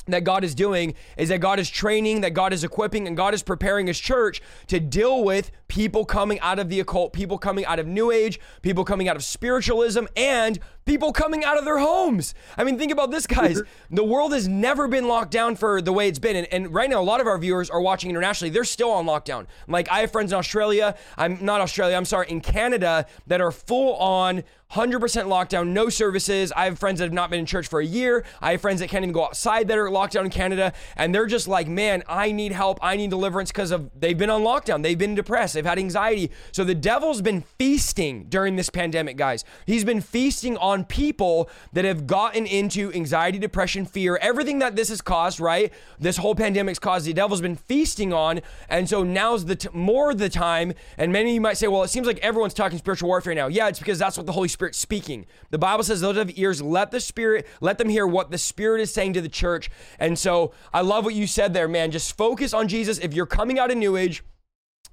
that 0.08 0.24
God 0.24 0.44
is 0.44 0.54
doing 0.54 0.96
is 1.18 1.30
that 1.30 1.40
God 1.40 1.60
is 1.60 1.70
training, 1.70 2.22
that 2.22 2.34
God 2.34 2.54
is 2.54 2.64
equipping, 2.64 3.08
and 3.08 3.16
God 3.16 3.34
is 3.34 3.44
preparing 3.44 3.88
his 3.88 4.00
church 4.00 4.42
to 4.68 4.80
deal 4.80 5.24
with 5.24 5.52
people 5.68 6.06
coming 6.06 6.40
out 6.42 6.60
of 6.60 6.70
the 6.70 6.80
occult, 6.80 7.14
people 7.14 7.38
coming 7.38 7.66
out 7.66 7.80
of 7.80 7.88
New 7.88 8.12
Age, 8.12 8.40
people 8.62 8.84
coming 8.84 9.08
out 9.08 9.16
of 9.16 9.24
spiritualism, 9.24 10.06
and 10.16 10.60
people 10.86 11.14
coming 11.14 11.44
out 11.44 11.58
of 11.58 11.66
their 11.66 11.80
homes. 11.80 12.36
I 12.58 12.64
mean, 12.64 12.78
think 12.78 12.92
about 12.92 13.12
this, 13.12 13.26
guys. 13.26 13.62
The 13.90 14.04
world 14.04 14.34
has 14.34 14.48
never 14.48 14.88
been 14.88 15.08
locked 15.08 15.32
down 15.32 15.56
for 15.56 15.82
the 15.82 15.94
way 15.94 16.08
it's 16.08 16.18
been. 16.18 16.36
And, 16.36 16.48
and, 16.52 16.74
right 16.74 16.90
now, 16.90 17.00
a 17.00 17.04
lot 17.04 17.22
of 17.22 17.28
our 17.28 17.38
viewers 17.38 17.70
are 17.70 17.80
watching 17.80 18.10
internationally. 18.10 18.50
They're 18.50 18.64
still 18.64 18.90
on 18.90 19.06
lockdown. 19.06 19.46
Like, 19.68 19.90
I 19.92 20.00
have 20.00 20.12
friends 20.12 20.32
in 20.32 20.38
Australia, 20.38 20.96
I'm 21.16 21.44
not 21.44 21.62
Australia, 21.62 21.96
I'm 21.96 22.06
sorry, 22.06 22.30
in 22.30 22.42
Canada 22.42 23.06
that 23.28 23.40
are 23.40 23.52
full 23.52 23.96
on 23.98 24.44
100% 24.74 25.00
lockdown, 25.28 25.68
no 25.68 25.88
services. 25.88 26.52
I 26.56 26.66
have 26.66 26.80
friends 26.80 26.98
that 26.98 27.06
have 27.06 27.14
not 27.14 27.30
been 27.30 27.40
in 27.40 27.46
church 27.46 27.68
for 27.68 27.80
a 27.80 27.86
year. 27.86 28.26
I 28.42 28.52
have 28.54 28.62
friends 28.62 28.80
that 28.80 28.90
can't 28.90 29.04
even 29.04 29.14
go 29.14 29.26
outside 29.26 29.68
that 29.68 29.78
are 29.78 29.90
locked 29.90 30.14
down 30.14 30.26
in 30.26 30.32
Canada. 30.32 30.74
And 30.98 31.14
they're 31.14 31.28
just 31.28 31.48
like, 31.48 31.68
man, 31.68 32.02
I 32.08 32.32
need 32.32 32.52
help. 32.52 32.80
I 32.82 32.98
need 32.98 33.12
deliverance 33.12 33.52
because 33.52 33.70
of 33.70 33.92
they've 34.00 34.18
been 34.18 34.32
on 34.32 34.42
lockdown. 34.42 34.82
They've 34.82 34.98
been 34.98 35.14
depressed. 35.14 35.54
They've 35.54 35.66
had 35.66 35.78
anxiety. 35.78 36.32
So 36.52 36.64
the 36.64 36.74
devil's 36.74 37.22
been 37.22 37.42
feasting 37.60 38.26
during 38.30 38.56
this 38.56 38.70
pandemic, 38.70 39.16
guys. 39.16 39.46
He's 39.68 39.84
been 39.84 40.02
feasting 40.02 40.58
on 40.58 40.86
people 40.86 41.52
that 41.74 41.86
have 41.86 42.08
gotten 42.08 42.48
into 42.48 42.92
anxiety, 42.94 43.38
depression, 43.38 43.86
fear, 43.86 44.18
everything 44.24 44.58
that 44.60 44.76
this 44.76 44.90
has 44.90 45.02
caused, 45.02 45.40
right? 45.40 45.72
This 46.00 46.18
whole 46.18 46.34
pandemic's 46.34 46.80
caused, 46.80 47.06
the 47.06 47.14
devil's 47.14 47.42
been 47.42 47.58
feasting 47.58 48.12
on. 48.12 48.42
And 48.70 48.90
so 48.90 49.04
now's 49.04 49.46
the 49.46 49.56
t- 49.56 49.70
more 49.72 50.16
the 50.16 50.30
time. 50.30 50.74
And 50.98 51.14
many 51.14 51.30
of 51.30 51.34
you 51.36 51.42
might 51.42 51.58
say, 51.58 51.68
well, 51.68 51.84
it 51.84 51.90
seems 51.90 52.08
like 52.08 52.18
everyone's 52.20 52.56
talking 52.56 52.80
spiritual 52.80 53.10
warfare 53.10 53.36
now. 53.36 53.48
Yeah, 53.48 53.68
it's 53.68 53.78
because 53.78 54.00
that's 54.00 54.18
what 54.18 54.26
the 54.26 54.32
Holy 54.32 54.48
Spirit 54.48 54.63
Spirit 54.64 54.76
speaking. 54.76 55.26
The 55.50 55.58
Bible 55.58 55.84
says 55.84 56.00
those 56.00 56.16
have 56.16 56.38
ears, 56.38 56.62
let 56.62 56.92
the 56.92 57.02
Spirit, 57.02 57.46
let 57.60 57.78
them 57.78 57.90
hear 57.90 58.08
what 58.08 58.32
the 58.32 58.38
Spirit 58.38 58.80
is 58.80 58.94
saying 58.94 59.12
to 59.14 59.22
the 59.22 59.28
church. 59.28 59.70
And 60.00 60.18
so 60.18 60.54
I 60.74 60.80
love 60.80 61.04
what 61.04 61.16
you 61.16 61.28
said 61.28 61.54
there, 61.54 61.68
man. 61.68 61.92
Just 61.92 62.16
focus 62.16 62.54
on 62.54 62.70
Jesus. 62.70 62.98
If 63.00 63.14
you're 63.14 63.26
coming 63.26 63.60
out 63.60 63.72
of 63.72 63.78
New 63.78 63.98
Age, 63.98 64.24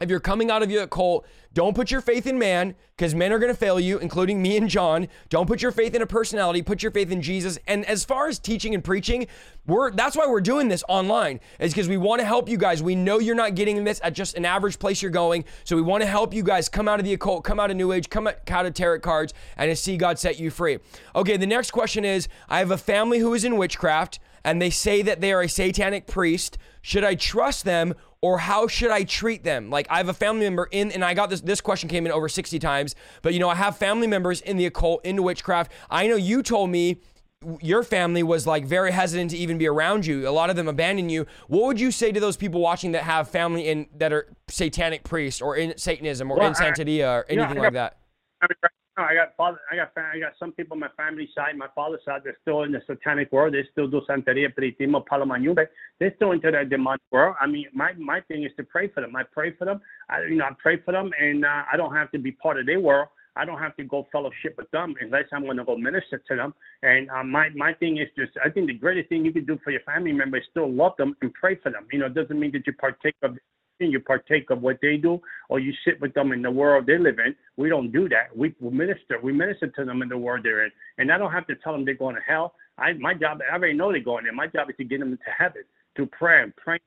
if 0.00 0.08
you're 0.08 0.20
coming 0.20 0.50
out 0.50 0.62
of 0.62 0.70
your 0.70 0.86
cult, 0.86 1.26
don't 1.52 1.74
put 1.74 1.90
your 1.90 2.00
faith 2.00 2.26
in 2.26 2.38
man 2.38 2.74
because 2.96 3.14
men 3.14 3.32
are 3.32 3.38
going 3.38 3.52
to 3.52 3.58
fail 3.58 3.80
you, 3.80 3.98
including 3.98 4.40
me 4.40 4.56
and 4.56 4.68
John. 4.68 5.08
Don't 5.28 5.46
put 5.46 5.62
your 5.62 5.72
faith 5.72 5.94
in 5.94 6.00
a 6.00 6.06
personality. 6.06 6.62
Put 6.62 6.82
your 6.82 6.92
faith 6.92 7.10
in 7.10 7.20
Jesus. 7.20 7.58
And 7.66 7.84
as 7.86 8.04
far 8.04 8.28
as 8.28 8.38
teaching 8.38 8.74
and 8.74 8.84
preaching, 8.84 9.26
we're 9.66 9.90
that's 9.90 10.16
why 10.16 10.26
we're 10.26 10.40
doing 10.40 10.68
this 10.68 10.84
online. 10.88 11.40
Is 11.58 11.72
because 11.72 11.88
we 11.88 11.96
want 11.96 12.20
to 12.20 12.26
help 12.26 12.48
you 12.48 12.56
guys. 12.56 12.82
We 12.82 12.94
know 12.94 13.18
you're 13.18 13.34
not 13.34 13.56
getting 13.56 13.82
this 13.84 14.00
at 14.04 14.14
just 14.14 14.36
an 14.36 14.44
average 14.44 14.78
place 14.78 15.02
you're 15.02 15.10
going, 15.10 15.44
so 15.64 15.76
we 15.76 15.82
want 15.82 16.02
to 16.02 16.08
help 16.08 16.32
you 16.32 16.42
guys 16.42 16.68
come 16.68 16.88
out 16.88 17.00
of 17.00 17.04
the 17.04 17.12
occult, 17.12 17.44
come 17.44 17.58
out 17.58 17.70
of 17.70 17.76
New 17.76 17.92
Age, 17.92 18.08
come 18.08 18.28
out 18.28 18.66
of 18.66 18.74
tarot 18.74 19.00
cards, 19.00 19.34
and 19.56 19.70
to 19.70 19.76
see 19.76 19.96
God 19.96 20.18
set 20.18 20.38
you 20.38 20.50
free. 20.50 20.78
Okay, 21.16 21.36
the 21.36 21.46
next 21.46 21.72
question 21.72 22.04
is: 22.04 22.28
I 22.48 22.60
have 22.60 22.70
a 22.70 22.78
family 22.78 23.18
who 23.18 23.34
is 23.34 23.44
in 23.44 23.56
witchcraft, 23.56 24.20
and 24.44 24.62
they 24.62 24.70
say 24.70 25.02
that 25.02 25.20
they 25.20 25.32
are 25.32 25.42
a 25.42 25.48
satanic 25.48 26.06
priest. 26.06 26.58
Should 26.80 27.04
I 27.04 27.16
trust 27.16 27.64
them? 27.64 27.94
Or 28.22 28.38
how 28.38 28.66
should 28.66 28.90
I 28.90 29.04
treat 29.04 29.44
them? 29.44 29.70
Like 29.70 29.86
I 29.90 29.96
have 29.96 30.08
a 30.08 30.14
family 30.14 30.44
member 30.44 30.68
in, 30.70 30.92
and 30.92 31.04
I 31.04 31.14
got 31.14 31.30
this. 31.30 31.40
This 31.40 31.60
question 31.60 31.88
came 31.88 32.06
in 32.06 32.12
over 32.12 32.28
60 32.28 32.58
times, 32.58 32.94
but 33.22 33.32
you 33.32 33.40
know 33.40 33.48
I 33.48 33.54
have 33.54 33.76
family 33.76 34.06
members 34.06 34.40
in 34.40 34.56
the 34.56 34.66
occult, 34.66 35.04
into 35.04 35.22
witchcraft. 35.22 35.72
I 35.88 36.06
know 36.06 36.16
you 36.16 36.42
told 36.42 36.70
me 36.70 37.00
your 37.62 37.82
family 37.82 38.22
was 38.22 38.46
like 38.46 38.66
very 38.66 38.92
hesitant 38.92 39.30
to 39.30 39.36
even 39.36 39.56
be 39.56 39.66
around 39.66 40.04
you. 40.04 40.28
A 40.28 40.30
lot 40.30 40.50
of 40.50 40.56
them 40.56 40.68
abandoned 40.68 41.10
you. 41.10 41.26
What 41.48 41.64
would 41.64 41.80
you 41.80 41.90
say 41.90 42.12
to 42.12 42.20
those 42.20 42.36
people 42.36 42.60
watching 42.60 42.92
that 42.92 43.04
have 43.04 43.30
family 43.30 43.68
in 43.68 43.86
that 43.96 44.12
are 44.12 44.28
satanic 44.48 45.04
priests 45.04 45.40
or 45.40 45.56
in 45.56 45.76
Satanism 45.78 46.30
or 46.30 46.38
well, 46.38 46.48
in 46.48 46.54
Santeria 46.54 47.20
or 47.20 47.26
anything 47.30 47.56
like 47.56 47.72
that? 47.72 47.99
I 49.00 49.14
got 49.14 49.36
father. 49.36 49.58
I 49.70 49.76
got 49.76 49.92
I 49.96 50.18
got 50.18 50.32
some 50.38 50.52
people 50.52 50.74
on 50.74 50.80
my 50.80 50.88
family 50.96 51.28
side, 51.34 51.56
my 51.56 51.68
father's 51.74 52.00
side. 52.04 52.22
They're 52.24 52.36
still 52.42 52.62
in 52.62 52.72
the 52.72 52.82
satanic 52.86 53.32
world. 53.32 53.54
They 53.54 53.64
still 53.72 53.88
do 53.88 54.00
santeria, 54.08 54.48
pritismo, 54.54 55.04
Palo 55.04 55.24
Mayombe. 55.24 55.62
They're 55.98 56.12
still 56.16 56.32
into 56.32 56.50
that 56.50 56.70
demonic 56.70 57.02
world. 57.10 57.36
I 57.40 57.46
mean, 57.46 57.66
my 57.72 57.92
my 57.94 58.20
thing 58.22 58.44
is 58.44 58.52
to 58.56 58.64
pray 58.64 58.88
for 58.88 59.00
them. 59.00 59.14
I 59.16 59.22
pray 59.24 59.52
for 59.56 59.64
them. 59.64 59.80
I 60.08 60.22
you 60.22 60.36
know 60.36 60.44
I 60.44 60.52
pray 60.58 60.78
for 60.84 60.92
them, 60.92 61.10
and 61.20 61.44
uh, 61.44 61.62
I 61.72 61.76
don't 61.76 61.94
have 61.94 62.10
to 62.12 62.18
be 62.18 62.32
part 62.32 62.58
of 62.58 62.66
their 62.66 62.80
world. 62.80 63.08
I 63.36 63.44
don't 63.44 63.58
have 63.58 63.76
to 63.76 63.84
go 63.84 64.06
fellowship 64.10 64.56
with 64.58 64.70
them 64.70 64.94
unless 65.00 65.24
I'm 65.32 65.44
going 65.44 65.56
to 65.56 65.64
go 65.64 65.76
minister 65.76 66.22
to 66.28 66.36
them. 66.36 66.54
And 66.82 67.08
uh, 67.10 67.22
my 67.22 67.48
my 67.50 67.72
thing 67.74 67.98
is 67.98 68.08
just 68.16 68.32
I 68.44 68.50
think 68.50 68.66
the 68.66 68.74
greatest 68.74 69.08
thing 69.08 69.24
you 69.24 69.32
can 69.32 69.44
do 69.44 69.58
for 69.62 69.70
your 69.70 69.82
family 69.82 70.12
member 70.12 70.38
is 70.38 70.44
still 70.50 70.70
love 70.70 70.92
them 70.98 71.16
and 71.22 71.32
pray 71.34 71.56
for 71.62 71.70
them. 71.70 71.86
You 71.92 72.00
know, 72.00 72.06
it 72.06 72.14
doesn't 72.14 72.38
mean 72.38 72.52
that 72.52 72.66
you 72.66 72.72
partake 72.74 73.14
of 73.22 73.36
you 73.88 74.00
partake 74.00 74.50
of 74.50 74.60
what 74.60 74.78
they 74.82 74.96
do, 74.96 75.20
or 75.48 75.58
you 75.58 75.72
sit 75.84 76.00
with 76.00 76.12
them 76.14 76.32
in 76.32 76.42
the 76.42 76.50
world 76.50 76.86
they 76.86 76.98
live 76.98 77.18
in. 77.18 77.34
We 77.56 77.68
don't 77.68 77.90
do 77.90 78.08
that. 78.08 78.36
We, 78.36 78.54
minister. 78.60 79.18
We 79.22 79.32
minister 79.32 79.68
to 79.68 79.84
them 79.84 80.02
in 80.02 80.08
the 80.08 80.18
world 80.18 80.44
they're 80.44 80.64
in, 80.64 80.72
and 80.98 81.10
I 81.12 81.18
don't 81.18 81.32
have 81.32 81.46
to 81.46 81.54
tell 81.56 81.72
them 81.72 81.84
they're 81.84 81.94
going 81.94 82.16
to 82.16 82.22
hell. 82.26 82.54
I 82.78 82.92
my 82.94 83.14
job. 83.14 83.40
I 83.50 83.54
already 83.54 83.74
know 83.74 83.92
they're 83.92 84.00
going 84.00 84.24
there. 84.24 84.32
My 84.32 84.46
job 84.46 84.68
is 84.70 84.76
to 84.76 84.84
get 84.84 85.00
them 85.00 85.16
to 85.16 85.30
heaven 85.30 85.62
through 85.96 86.06
prayer 86.06 86.42
and 86.42 86.56
praying 86.56 86.80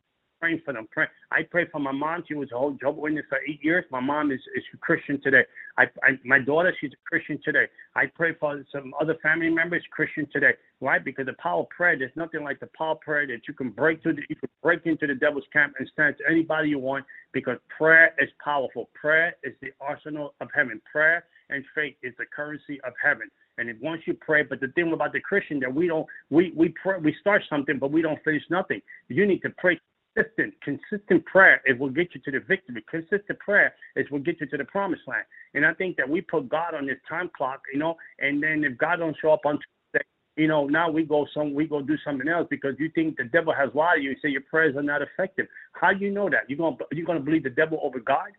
praying 0.43 0.61
for 0.65 0.73
them. 0.73 0.89
Pray, 0.91 1.05
I 1.31 1.43
pray 1.43 1.67
for 1.71 1.79
my 1.79 1.93
mom. 1.93 2.25
She 2.27 2.33
was 2.33 2.49
a 2.51 2.57
whole 2.57 2.73
Jehovah's 2.73 3.01
Witness 3.01 3.23
for 3.29 3.39
eight 3.47 3.63
years. 3.63 3.85
My 3.91 4.01
mom 4.01 4.29
is, 4.29 4.41
is 4.57 4.63
a 4.73 4.77
Christian 4.77 5.21
today. 5.21 5.43
I, 5.77 5.83
I, 6.03 6.19
my 6.25 6.39
daughter, 6.39 6.75
she's 6.81 6.91
a 6.91 7.09
Christian 7.09 7.39
today. 7.45 7.67
I 7.95 8.07
pray 8.07 8.33
for 8.37 8.61
some 8.69 8.93
other 8.99 9.15
family 9.23 9.49
members, 9.49 9.81
Christian 9.91 10.27
today. 10.33 10.51
Why? 10.79 10.99
Because 10.99 11.27
the 11.27 11.35
power 11.41 11.61
of 11.61 11.69
prayer, 11.69 11.97
there's 11.97 12.11
nothing 12.17 12.43
like 12.43 12.59
the 12.59 12.67
power 12.77 12.91
of 12.91 12.99
prayer 12.99 13.25
that 13.27 13.47
you 13.47 13.53
can 13.53 13.69
break 13.69 14.03
through. 14.03 14.15
The, 14.15 14.23
you 14.29 14.35
can 14.35 14.49
break 14.61 14.85
into 14.85 15.07
the 15.07 15.15
devil's 15.15 15.45
camp 15.53 15.75
and 15.79 15.89
stand 15.93 16.15
to 16.17 16.29
anybody 16.29 16.67
you 16.67 16.79
want. 16.79 17.05
Because 17.31 17.57
prayer 17.77 18.13
is 18.19 18.27
powerful. 18.43 18.89
Prayer 18.93 19.37
is 19.45 19.53
the 19.61 19.69
arsenal 19.79 20.33
of 20.41 20.49
heaven. 20.53 20.81
Prayer 20.91 21.23
and 21.49 21.63
faith 21.73 21.95
is 22.03 22.13
the 22.17 22.25
currency 22.35 22.81
of 22.85 22.91
heaven. 23.01 23.29
And 23.57 23.69
if 23.69 23.77
once 23.81 24.01
you 24.05 24.15
pray, 24.15 24.43
but 24.43 24.59
the 24.59 24.67
thing 24.69 24.91
about 24.91 25.13
the 25.13 25.19
Christian 25.21 25.59
that 25.61 25.73
we 25.73 25.87
don't, 25.87 26.07
we 26.29 26.51
we 26.55 26.73
pray, 26.81 26.97
we 26.99 27.15
start 27.21 27.43
something, 27.49 27.77
but 27.77 27.91
we 27.91 28.01
don't 28.01 28.21
finish 28.23 28.41
nothing. 28.49 28.81
You 29.09 29.27
need 29.27 29.41
to 29.43 29.49
pray 29.57 29.79
consistent, 30.15 30.53
consistent 30.61 31.25
prayer 31.25 31.61
is 31.65 31.77
will 31.79 31.89
get 31.89 32.09
you 32.13 32.21
to 32.21 32.31
the 32.31 32.39
victory. 32.39 32.83
Consistent 32.89 33.39
prayer 33.39 33.73
is 33.95 34.09
will 34.11 34.19
get 34.19 34.39
you 34.39 34.47
to 34.47 34.57
the 34.57 34.65
promised 34.65 35.03
land. 35.07 35.25
And 35.53 35.65
I 35.65 35.73
think 35.73 35.97
that 35.97 36.09
we 36.09 36.21
put 36.21 36.49
God 36.49 36.73
on 36.75 36.85
this 36.85 36.97
time 37.07 37.29
clock, 37.35 37.61
you 37.71 37.79
know, 37.79 37.95
and 38.19 38.41
then 38.41 38.63
if 38.63 38.77
God 38.77 38.97
don't 38.97 39.15
show 39.21 39.31
up 39.31 39.45
on 39.45 39.55
Tuesday, 39.55 40.05
you 40.35 40.47
know, 40.47 40.65
now 40.65 40.89
we 40.89 41.03
go 41.03 41.27
some 41.33 41.53
we 41.53 41.67
go 41.67 41.81
do 41.81 41.95
something 42.03 42.27
else 42.27 42.47
because 42.49 42.75
you 42.79 42.89
think 42.95 43.17
the 43.17 43.25
devil 43.25 43.53
has 43.53 43.69
lied 43.73 43.97
to 43.97 44.03
you 44.03 44.09
and 44.11 44.19
say 44.21 44.29
your 44.29 44.41
prayers 44.41 44.75
are 44.75 44.83
not 44.83 45.01
effective. 45.01 45.47
How 45.73 45.93
do 45.93 45.99
you 45.99 46.11
know 46.11 46.29
that? 46.29 46.49
You 46.49 46.57
gonna 46.57 46.77
you 46.91 47.05
gonna 47.05 47.19
believe 47.19 47.43
the 47.43 47.49
devil 47.49 47.79
over 47.83 47.99
God? 47.99 48.29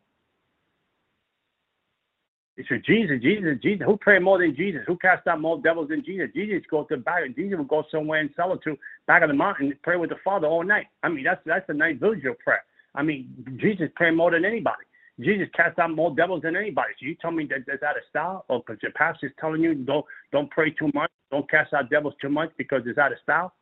It's 2.56 2.68
for 2.68 2.78
Jesus, 2.78 3.20
Jesus, 3.20 3.58
Jesus. 3.62 3.84
Who 3.84 3.96
prayed 3.96 4.22
more 4.22 4.38
than 4.38 4.54
Jesus? 4.54 4.82
Who 4.86 4.96
cast 4.96 5.26
out 5.26 5.40
more 5.40 5.60
devils 5.60 5.88
than 5.88 6.04
Jesus? 6.04 6.28
Jesus 6.34 6.62
go 6.70 6.84
to 6.84 6.96
the 6.96 7.02
back. 7.02 7.24
Jesus 7.34 7.58
would 7.58 7.68
go 7.68 7.84
somewhere 7.90 8.20
in 8.20 8.30
solitude, 8.36 8.78
back 9.08 9.22
of 9.22 9.28
the 9.28 9.34
mountain, 9.34 9.66
and 9.66 9.82
pray 9.82 9.96
with 9.96 10.10
the 10.10 10.16
Father 10.24 10.46
all 10.46 10.62
night. 10.62 10.86
I 11.02 11.08
mean, 11.08 11.24
that's 11.24 11.40
that's 11.44 11.68
a 11.68 11.74
night 11.74 11.98
visual 11.98 12.34
prayer. 12.44 12.62
I 12.94 13.02
mean, 13.02 13.58
Jesus 13.60 13.88
prayed 13.96 14.12
more 14.12 14.30
than 14.30 14.44
anybody. 14.44 14.84
Jesus 15.20 15.48
cast 15.54 15.78
out 15.80 15.94
more 15.94 16.14
devils 16.14 16.42
than 16.42 16.56
anybody. 16.56 16.92
So 17.00 17.06
you 17.06 17.16
tell 17.16 17.32
me 17.32 17.46
that 17.46 17.64
that's 17.66 17.82
out 17.82 17.96
of 17.96 18.02
style, 18.08 18.44
or 18.48 18.60
because 18.60 18.80
your 18.82 18.92
pastor's 18.92 19.32
telling 19.40 19.62
you 19.62 19.74
don't 19.74 20.04
don't 20.30 20.50
pray 20.50 20.70
too 20.70 20.90
much, 20.94 21.10
don't 21.32 21.50
cast 21.50 21.72
out 21.72 21.90
devils 21.90 22.14
too 22.20 22.28
much 22.28 22.50
because 22.56 22.82
it's 22.86 22.98
out 22.98 23.10
of 23.12 23.18
style. 23.22 23.52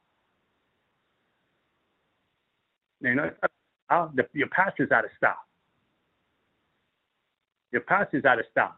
You 3.00 3.14
know, 3.14 3.30
the, 3.90 4.26
your 4.34 4.48
pastor's 4.48 4.90
out 4.90 5.04
of 5.04 5.10
style. 5.16 5.34
Your 7.72 7.82
pastor's 7.82 8.24
out 8.24 8.38
of 8.38 8.44
style. 8.50 8.76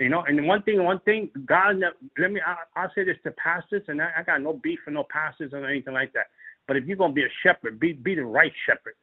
You 0.00 0.08
know, 0.08 0.22
and 0.22 0.46
one 0.46 0.62
thing, 0.62 0.82
one 0.82 1.00
thing, 1.00 1.28
God, 1.44 1.76
let 2.18 2.32
me, 2.32 2.40
I, 2.40 2.82
will 2.82 2.90
say 2.94 3.04
this 3.04 3.18
to 3.24 3.32
pastors, 3.32 3.82
and 3.88 4.00
I, 4.00 4.10
I 4.16 4.22
got 4.22 4.40
no 4.40 4.54
beef 4.54 4.78
for 4.82 4.90
no 4.90 5.04
pastors 5.04 5.52
or 5.52 5.66
anything 5.66 5.92
like 5.92 6.14
that. 6.14 6.28
But 6.66 6.78
if 6.78 6.86
you're 6.86 6.96
gonna 6.96 7.12
be 7.12 7.24
a 7.24 7.28
shepherd, 7.42 7.78
be 7.78 7.92
be 7.92 8.14
the 8.14 8.24
right 8.24 8.52
shepherd. 8.64 8.94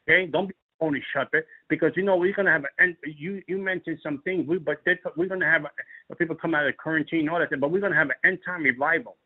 Okay, 0.00 0.26
don't 0.26 0.48
be 0.48 0.54
only 0.80 1.02
shepherd 1.14 1.46
because 1.68 1.92
you 1.96 2.02
know 2.02 2.16
we're 2.16 2.34
gonna 2.34 2.50
have 2.50 2.66
and 2.78 2.96
you 3.16 3.42
you 3.48 3.56
mentioned 3.56 3.98
some 4.02 4.20
things, 4.22 4.46
we 4.46 4.58
but 4.58 4.78
we're 5.16 5.28
gonna 5.28 5.50
have 5.50 5.64
a, 6.10 6.16
people 6.16 6.36
come 6.36 6.54
out 6.54 6.66
of 6.66 6.76
quarantine, 6.76 7.30
all 7.30 7.38
that, 7.38 7.48
but 7.58 7.70
we're 7.70 7.80
gonna 7.80 7.96
have 7.96 8.10
an 8.10 8.16
end 8.22 8.38
time 8.44 8.62
revival. 8.62 9.16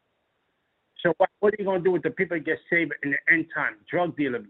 So 1.03 1.13
what, 1.19 1.31
what 1.41 1.55
are 1.55 1.57
you 1.59 1.65
going 1.65 1.81
to 1.81 1.85
do 1.85 1.91
with 1.93 2.03
the 2.03 2.11
people 2.11 2.37
that 2.37 2.45
get 2.45 2.59
saved 2.71 2.93
in 3.03 3.11
the 3.11 3.19
end 3.33 3.47
time? 3.55 3.75
Drug 3.89 4.17
dealers, 4.17 4.47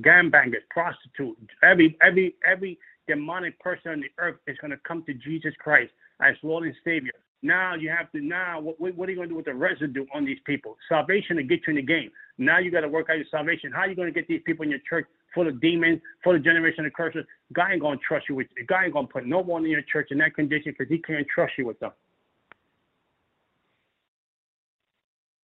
gangbangers, 0.00 0.62
prostitutes, 0.70 1.40
every 1.62 1.96
every 2.02 2.36
every 2.44 2.78
demonic 3.06 3.58
person 3.60 3.92
on 3.92 4.00
the 4.00 4.08
earth 4.18 4.36
is 4.46 4.56
going 4.60 4.70
to 4.70 4.78
come 4.78 5.04
to 5.04 5.14
Jesus 5.14 5.54
Christ 5.58 5.92
as 6.22 6.36
Lord 6.42 6.64
and 6.64 6.74
Savior. 6.84 7.12
Now 7.42 7.74
you 7.74 7.88
have 7.90 8.12
to 8.12 8.20
now 8.20 8.60
what, 8.60 8.78
what 8.78 9.08
are 9.08 9.12
you 9.12 9.16
going 9.16 9.28
to 9.28 9.32
do 9.32 9.36
with 9.36 9.46
the 9.46 9.54
residue 9.54 10.04
on 10.14 10.24
these 10.24 10.38
people? 10.44 10.76
Salvation 10.88 11.36
to 11.36 11.42
get 11.42 11.60
you 11.66 11.70
in 11.70 11.76
the 11.76 11.82
game. 11.82 12.10
Now 12.38 12.58
you 12.58 12.70
got 12.70 12.82
to 12.82 12.88
work 12.88 13.08
out 13.10 13.16
your 13.16 13.26
salvation. 13.30 13.72
How 13.72 13.80
are 13.82 13.88
you 13.88 13.96
going 13.96 14.12
to 14.12 14.18
get 14.18 14.28
these 14.28 14.42
people 14.44 14.64
in 14.64 14.70
your 14.70 14.80
church 14.88 15.06
full 15.34 15.48
of 15.48 15.60
demons, 15.60 16.00
full 16.22 16.36
of 16.36 16.44
generation 16.44 16.84
of 16.84 16.92
curses? 16.92 17.24
God 17.52 17.72
ain't 17.72 17.80
going 17.80 17.98
to 17.98 18.04
trust 18.04 18.26
you 18.28 18.34
with. 18.34 18.48
God 18.68 18.84
ain't 18.84 18.92
going 18.92 19.06
to 19.06 19.12
put 19.12 19.26
no 19.26 19.40
one 19.40 19.64
in 19.64 19.70
your 19.70 19.82
church 19.90 20.08
in 20.10 20.18
that 20.18 20.34
condition 20.34 20.74
because 20.76 20.90
He 20.90 20.98
can't 20.98 21.26
trust 21.34 21.54
you 21.56 21.66
with 21.66 21.80
them. 21.80 21.92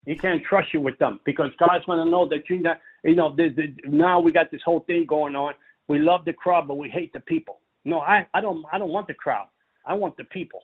He 0.05 0.15
can't 0.15 0.43
trust 0.45 0.69
you 0.73 0.81
with 0.81 0.99
them 0.99 1.19
because 1.25 1.51
God's 1.59 1.85
going 1.85 1.99
to 2.05 2.11
know 2.11 2.29
that 2.29 2.49
you 2.49 2.61
not, 2.61 2.79
you 3.03 3.17
know, 3.17 3.35
now 3.87 4.21
we 4.21 4.31
got 4.31 4.51
this 4.53 4.61
whole 4.65 4.81
thing 4.81 5.05
going 5.05 5.35
on. 5.35 5.55
We 5.89 5.99
love 5.99 6.25
the 6.25 6.33
crowd, 6.33 6.69
but 6.69 6.77
we 6.77 6.89
hate 6.89 7.13
the 7.13 7.21
people. 7.21 7.61
No, 7.85 8.01
I, 8.01 8.27
I 8.33 8.41
don't 8.41 8.65
I 8.73 8.79
don't 8.79 8.91
want 8.91 9.09
the 9.09 9.15
crowd. 9.15 9.47
I 9.87 9.95
want 9.95 10.17
the 10.17 10.25
people. 10.25 10.61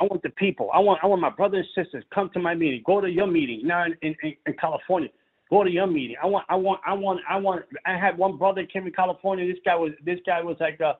I 0.00 0.04
want 0.04 0.22
the 0.22 0.30
people. 0.30 0.70
I 0.72 0.78
want 0.78 1.00
I 1.02 1.06
want 1.06 1.20
my 1.20 1.30
brothers 1.30 1.66
and 1.76 1.84
sisters 1.84 2.04
come 2.14 2.30
to 2.34 2.38
my 2.38 2.54
meeting. 2.54 2.82
Go 2.84 3.00
to 3.00 3.08
your 3.08 3.26
meeting 3.26 3.62
now 3.64 3.84
in, 3.84 3.94
in, 4.02 4.14
in 4.46 4.54
California. 4.60 5.08
Go 5.50 5.64
to 5.64 5.70
your 5.70 5.86
meeting. 5.86 6.16
I 6.22 6.26
want, 6.26 6.44
I 6.48 6.56
want, 6.56 6.80
I 6.86 6.92
want, 6.92 7.20
I 7.28 7.36
want. 7.36 7.64
I 7.86 7.96
had 7.96 8.18
one 8.18 8.36
brother 8.36 8.66
came 8.66 8.86
in 8.86 8.92
California. 8.92 9.50
This 9.50 9.60
guy 9.64 9.74
was, 9.74 9.92
this 10.04 10.18
guy 10.26 10.42
was 10.42 10.56
like 10.60 10.78
a 10.80 10.98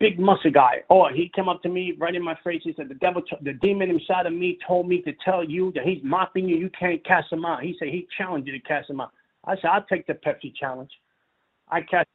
big 0.00 0.18
muscle 0.18 0.50
guy. 0.50 0.82
Oh, 0.88 1.08
he 1.14 1.30
came 1.34 1.48
up 1.48 1.62
to 1.62 1.68
me 1.68 1.92
right 1.98 2.14
in 2.14 2.24
my 2.24 2.36
face. 2.42 2.62
He 2.64 2.72
said, 2.74 2.88
"The 2.88 2.94
devil, 2.94 3.22
the 3.42 3.52
demon 3.52 3.90
inside 3.90 4.26
of 4.26 4.32
me, 4.32 4.58
told 4.66 4.88
me 4.88 5.02
to 5.02 5.12
tell 5.24 5.44
you 5.44 5.72
that 5.74 5.84
he's 5.84 6.00
mocking 6.02 6.48
you. 6.48 6.56
You 6.56 6.70
can't 6.78 7.04
cast 7.04 7.30
him 7.30 7.44
out." 7.44 7.62
He 7.62 7.76
said 7.78 7.88
he 7.88 8.08
challenged 8.16 8.46
you 8.46 8.54
to 8.54 8.60
cast 8.60 8.88
him 8.88 9.00
out. 9.00 9.10
I 9.44 9.56
said, 9.56 9.66
"I'll 9.66 9.84
take 9.84 10.06
the 10.06 10.14
Pepsi 10.14 10.54
challenge." 10.58 10.90
I 11.68 11.82
cast. 11.82 12.08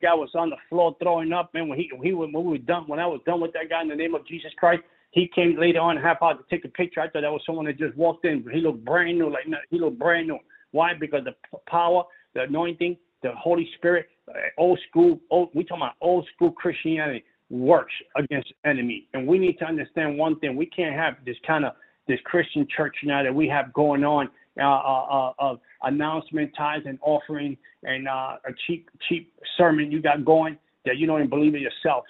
Guy 0.00 0.14
was 0.14 0.30
on 0.34 0.50
the 0.50 0.56
floor 0.68 0.96
throwing 1.02 1.32
up, 1.32 1.52
man. 1.54 1.68
When 1.68 1.78
he, 1.78 1.90
he 2.02 2.12
when 2.12 2.32
we 2.32 2.42
were 2.42 2.58
done, 2.58 2.84
when 2.86 3.00
I 3.00 3.06
was 3.06 3.20
done 3.26 3.40
with 3.40 3.52
that 3.54 3.68
guy 3.68 3.82
in 3.82 3.88
the 3.88 3.96
name 3.96 4.14
of 4.14 4.26
Jesus 4.26 4.52
Christ, 4.56 4.82
he 5.10 5.28
came 5.34 5.58
later 5.58 5.80
on 5.80 5.96
half 5.96 6.22
hour 6.22 6.34
to 6.34 6.44
take 6.50 6.64
a 6.64 6.68
picture. 6.68 7.00
I 7.00 7.08
thought 7.08 7.22
that 7.22 7.32
was 7.32 7.42
someone 7.46 7.64
that 7.66 7.78
just 7.78 7.96
walked 7.96 8.24
in. 8.24 8.44
He 8.52 8.60
looked 8.60 8.84
brand 8.84 9.18
new, 9.18 9.30
like 9.30 9.44
he 9.70 9.78
looked 9.78 9.98
brand 9.98 10.28
new. 10.28 10.38
Why? 10.72 10.94
Because 10.94 11.24
the 11.24 11.34
power, 11.68 12.04
the 12.34 12.42
anointing, 12.42 12.96
the 13.22 13.32
Holy 13.32 13.68
Spirit, 13.76 14.08
uh, 14.28 14.34
old 14.58 14.78
school, 14.88 15.18
old, 15.30 15.50
we 15.54 15.64
talking 15.64 15.82
about 15.82 15.94
old 16.00 16.28
school 16.34 16.52
Christianity 16.52 17.24
works 17.50 17.94
against 18.16 18.52
enemy. 18.64 19.08
And 19.14 19.26
we 19.26 19.38
need 19.38 19.58
to 19.58 19.64
understand 19.64 20.18
one 20.18 20.38
thing: 20.38 20.56
we 20.56 20.66
can't 20.66 20.94
have 20.94 21.14
this 21.24 21.36
kind 21.46 21.64
of 21.64 21.72
this 22.06 22.20
Christian 22.24 22.66
church 22.74 22.96
now 23.04 23.22
that 23.22 23.34
we 23.34 23.48
have 23.48 23.72
going 23.72 24.04
on 24.04 24.28
uh, 24.58 24.62
uh, 24.62 25.04
uh, 25.10 25.32
of 25.38 25.60
announcement, 25.82 26.50
tithes, 26.56 26.84
and 26.86 26.98
offering, 27.02 27.56
and 27.84 28.08
uh, 28.08 28.36
a 28.46 28.52
cheap 28.66 28.88
cheap 29.08 29.32
sermon 29.56 29.90
you 29.90 30.02
got 30.02 30.24
going 30.24 30.58
that 30.84 30.96
you 30.96 31.06
don't 31.06 31.18
even 31.18 31.30
believe 31.30 31.54
in 31.54 31.60
yourself. 31.60 32.04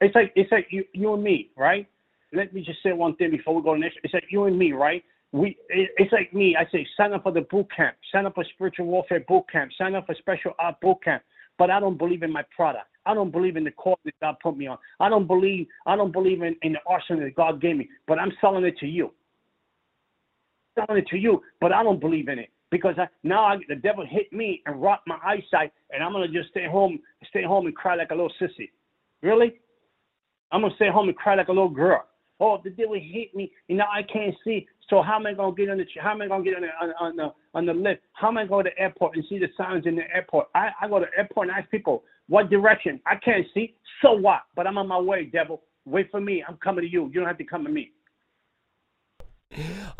It's 0.00 0.14
like 0.14 0.32
it's 0.34 0.50
like 0.50 0.66
you, 0.70 0.84
you 0.94 1.14
and 1.14 1.22
me, 1.22 1.50
right? 1.56 1.86
let 2.32 2.52
me 2.52 2.62
just 2.62 2.82
say 2.82 2.92
one 2.92 3.16
thing 3.16 3.30
before 3.30 3.54
we 3.54 3.62
go 3.62 3.74
to 3.74 3.80
next. 3.80 3.98
It's 4.02 4.14
like 4.14 4.26
you 4.30 4.44
and 4.44 4.58
me, 4.58 4.72
right? 4.72 5.04
We 5.32 5.56
it's 5.68 6.12
like 6.12 6.32
me. 6.32 6.56
I 6.58 6.64
say 6.70 6.86
sign 6.96 7.12
up 7.12 7.22
for 7.22 7.32
the 7.32 7.42
boot 7.42 7.66
camp, 7.74 7.96
sign 8.12 8.26
up 8.26 8.34
for 8.34 8.44
spiritual 8.54 8.86
warfare 8.86 9.24
boot 9.28 9.44
camp, 9.50 9.72
sign 9.76 9.94
up 9.94 10.06
for 10.06 10.14
special 10.14 10.52
art 10.58 10.80
boot 10.80 10.98
camp. 11.04 11.22
But 11.58 11.70
I 11.70 11.80
don't 11.80 11.98
believe 11.98 12.22
in 12.22 12.32
my 12.32 12.44
product. 12.54 12.86
I 13.04 13.14
don't 13.14 13.30
believe 13.30 13.56
in 13.56 13.64
the 13.64 13.70
course 13.72 13.98
that 14.04 14.14
God 14.20 14.36
put 14.42 14.56
me 14.56 14.66
on. 14.66 14.78
I 15.00 15.08
don't 15.08 15.26
believe 15.26 15.66
I 15.86 15.96
don't 15.96 16.12
believe 16.12 16.42
in, 16.42 16.56
in 16.62 16.72
the 16.72 16.78
arsenal 16.86 17.24
that 17.24 17.34
God 17.34 17.60
gave 17.60 17.76
me. 17.76 17.88
But 18.06 18.18
I'm 18.18 18.32
selling 18.40 18.64
it 18.64 18.78
to 18.78 18.86
you. 18.86 19.12
Selling 20.86 21.02
it 21.02 21.08
to 21.08 21.18
you, 21.18 21.42
but 21.60 21.72
I 21.72 21.82
don't 21.82 22.00
believe 22.00 22.28
in 22.28 22.38
it 22.38 22.50
because 22.70 22.94
I, 22.98 23.08
now 23.22 23.44
I, 23.44 23.56
the 23.68 23.76
devil 23.76 24.04
hit 24.06 24.32
me 24.32 24.62
and 24.66 24.80
rocked 24.80 25.06
my 25.06 25.18
eyesight, 25.24 25.72
and 25.90 26.02
I'm 26.02 26.12
gonna 26.12 26.28
just 26.28 26.50
stay 26.50 26.66
home, 26.66 26.98
stay 27.28 27.42
home 27.42 27.66
and 27.66 27.74
cry 27.74 27.94
like 27.94 28.10
a 28.10 28.14
little 28.14 28.32
sissy. 28.40 28.70
Really? 29.22 29.54
I'm 30.52 30.62
gonna 30.62 30.74
stay 30.76 30.90
home 30.90 31.08
and 31.08 31.16
cry 31.16 31.34
like 31.34 31.48
a 31.48 31.52
little 31.52 31.68
girl. 31.68 32.04
Oh, 32.40 32.60
the 32.62 32.70
devil 32.70 32.94
hit 32.94 33.34
me, 33.34 33.50
and 33.68 33.78
now 33.78 33.88
I 33.92 34.02
can't 34.02 34.34
see. 34.44 34.66
So 34.88 35.02
how 35.02 35.16
am 35.16 35.26
I 35.26 35.34
gonna 35.34 35.54
get 35.54 35.70
on 35.70 35.78
the 35.78 35.86
how 36.00 36.12
am 36.12 36.22
I 36.22 36.28
gonna 36.28 36.44
get 36.44 36.54
on 36.54 36.62
the 36.62 36.68
on, 36.68 36.94
on 37.00 37.16
the 37.16 37.32
on 37.54 37.66
the 37.66 37.74
lift? 37.74 38.02
How 38.12 38.28
am 38.28 38.38
I 38.38 38.46
going 38.46 38.64
to 38.64 38.70
go 38.70 38.70
to 38.70 38.74
the 38.74 38.82
airport 38.82 39.16
and 39.16 39.24
see 39.28 39.38
the 39.38 39.48
signs 39.56 39.86
in 39.86 39.96
the 39.96 40.02
airport? 40.14 40.48
I, 40.54 40.70
I 40.80 40.88
go 40.88 40.98
to 40.98 41.06
the 41.10 41.18
airport 41.18 41.48
and 41.48 41.56
ask 41.56 41.70
people 41.70 42.04
what 42.28 42.50
direction. 42.50 43.00
I 43.06 43.16
can't 43.16 43.46
see. 43.54 43.74
So 44.02 44.12
what? 44.12 44.42
But 44.54 44.66
I'm 44.66 44.78
on 44.78 44.88
my 44.88 44.98
way, 44.98 45.24
devil. 45.24 45.62
Wait 45.84 46.10
for 46.10 46.20
me. 46.20 46.44
I'm 46.46 46.56
coming 46.58 46.84
to 46.84 46.90
you. 46.90 47.06
You 47.06 47.20
don't 47.20 47.26
have 47.26 47.38
to 47.38 47.44
come 47.44 47.64
to 47.64 47.70
me. 47.70 47.92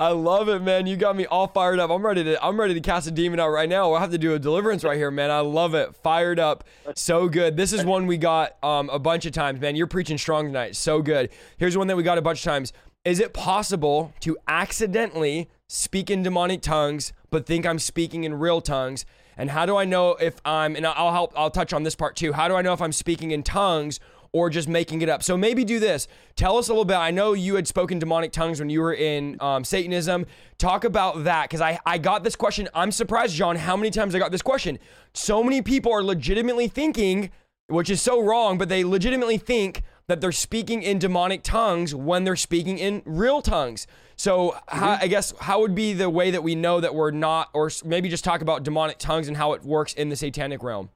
I 0.01 0.11
love 0.11 0.49
it, 0.49 0.63
man. 0.63 0.87
You 0.87 0.97
got 0.97 1.17
me 1.17 1.27
all 1.27 1.49
fired 1.49 1.81
up. 1.81 1.91
I'm 1.91 2.07
ready 2.07 2.23
to 2.23 2.45
I'm 2.45 2.59
ready 2.59 2.73
to 2.75 2.81
cast 2.81 3.09
a 3.09 3.11
demon 3.11 3.41
out 3.41 3.49
right 3.49 3.69
now. 3.69 3.91
We'll 3.91 3.99
have 3.99 4.13
to 4.13 4.19
do 4.19 4.33
a 4.33 4.39
deliverance 4.39 4.85
right 4.85 4.97
here, 4.97 5.11
man. 5.11 5.33
I 5.33 5.41
love 5.41 5.75
it. 5.75 5.97
Fired 5.97 6.39
up. 6.39 6.63
So 6.95 7.29
good. 7.29 7.57
This 7.57 7.73
is 7.73 7.85
one 7.85 8.07
we 8.07 8.17
got 8.17 8.63
um, 8.63 8.91
a 8.91 9.01
bunch 9.01 9.27
of 9.27 9.33
times, 9.33 9.61
man. 9.61 9.75
You're 9.75 9.89
preaching 9.89 10.17
strong 10.17 10.47
tonight. 10.47 10.77
So 10.77 11.03
good. 11.03 11.31
Here's 11.57 11.77
one 11.77 11.89
that 11.89 11.97
we 11.97 12.05
got 12.05 12.17
a 12.17 12.23
bunch 12.23 12.39
of 12.39 12.45
times. 12.45 12.73
Is 13.05 13.19
it 13.19 13.33
possible 13.33 14.13
to 14.21 14.39
accidentally 14.47 15.49
speak 15.67 16.11
in 16.11 16.23
demonic 16.23 16.63
tongues 16.63 17.13
but 17.31 17.45
think 17.45 17.67
I'm 17.67 17.81
speaking 17.81 18.23
in 18.23 18.35
real 18.35 18.61
tongues? 18.61 19.05
And 19.37 19.51
how 19.51 19.67
do 19.67 19.77
I 19.77 19.85
know 19.85 20.13
if 20.13 20.41
I'm 20.45 20.77
and 20.77 20.87
I'll 20.87 21.13
help 21.13 21.33
I'll 21.37 21.51
touch 21.51 21.73
on 21.73 21.83
this 21.83 21.97
part 21.97 22.15
too. 22.15 22.33
How 22.33 22.47
do 22.47 22.55
I 22.55 22.63
know 22.63 22.73
if 22.73 22.81
I'm 22.81 22.93
speaking 22.93 23.33
in 23.33 23.43
tongues 23.43 23.99
or 24.33 24.51
just 24.51 24.69
making 24.69 25.03
it 25.03 25.09
up. 25.09 25.23
So 25.23 25.37
maybe 25.37 25.65
do 25.65 25.79
this. 25.79 26.07
Tell 26.37 26.59
us 26.59 26.69
a 26.69 26.73
little 26.73 26.85
bit. 26.85 26.97
I 26.97 27.11
know 27.11 27.33
you 27.33 27.55
had 27.55 27.67
spoken 27.67 27.99
demonic 27.99 28.33
tongues 28.33 28.61
when 28.61 28.71
you 28.71 28.81
were 28.81 28.95
in 28.95 29.37
um, 29.41 29.65
Satanism. 29.65 30.27
Talk 30.59 30.85
about 30.85 31.25
that 31.25 31.45
because 31.45 31.61
I, 31.61 31.79
I 31.87 31.99
got 31.99 32.25
this 32.25 32.37
question. 32.37 32.69
I'm 32.75 32.93
surprised, 32.93 33.35
John, 33.35 33.57
how 33.57 33.77
many 33.77 33.91
times 33.91 34.15
I 34.15 34.19
got 34.19 34.33
this 34.33 34.43
question. 34.43 34.79
So 35.15 35.43
many 35.43 35.63
people 35.63 35.93
are 35.93 36.03
legitimately 36.03 36.69
thinking, 36.69 37.31
which 37.69 37.91
is 37.91 38.03
so 38.03 38.21
wrong, 38.21 38.59
but 38.59 38.69
they 38.69 38.85
legitimately 38.85 39.39
think 39.39 39.83
that 40.09 40.21
they're 40.21 40.33
speaking 40.33 40.83
in 40.83 40.99
demonic 40.99 41.43
tongues 41.43 41.95
when 41.95 42.25
they're 42.25 42.37
speaking 42.37 42.79
in 42.79 43.03
real 43.05 43.43
tongues. 43.43 43.87
So 44.17 44.51
mm-hmm. 44.51 44.79
how, 44.79 44.99
I 45.01 45.07
guess 45.07 45.35
how 45.41 45.61
would 45.61 45.75
be 45.75 45.93
the 45.93 46.11
way 46.11 46.31
that 46.31 46.43
we 46.43 46.55
know 46.55 46.81
that 46.81 46.95
we're 46.95 47.11
not, 47.11 47.51
or 47.53 47.71
maybe 47.85 48.09
just 48.09 48.25
talk 48.25 48.41
about 48.41 48.63
demonic 48.63 48.99
tongues 48.99 49.29
and 49.29 49.37
how 49.37 49.53
it 49.53 49.65
works 49.65 49.93
in 49.93 50.09
the 50.09 50.17
satanic 50.17 50.63
realm? 50.63 50.91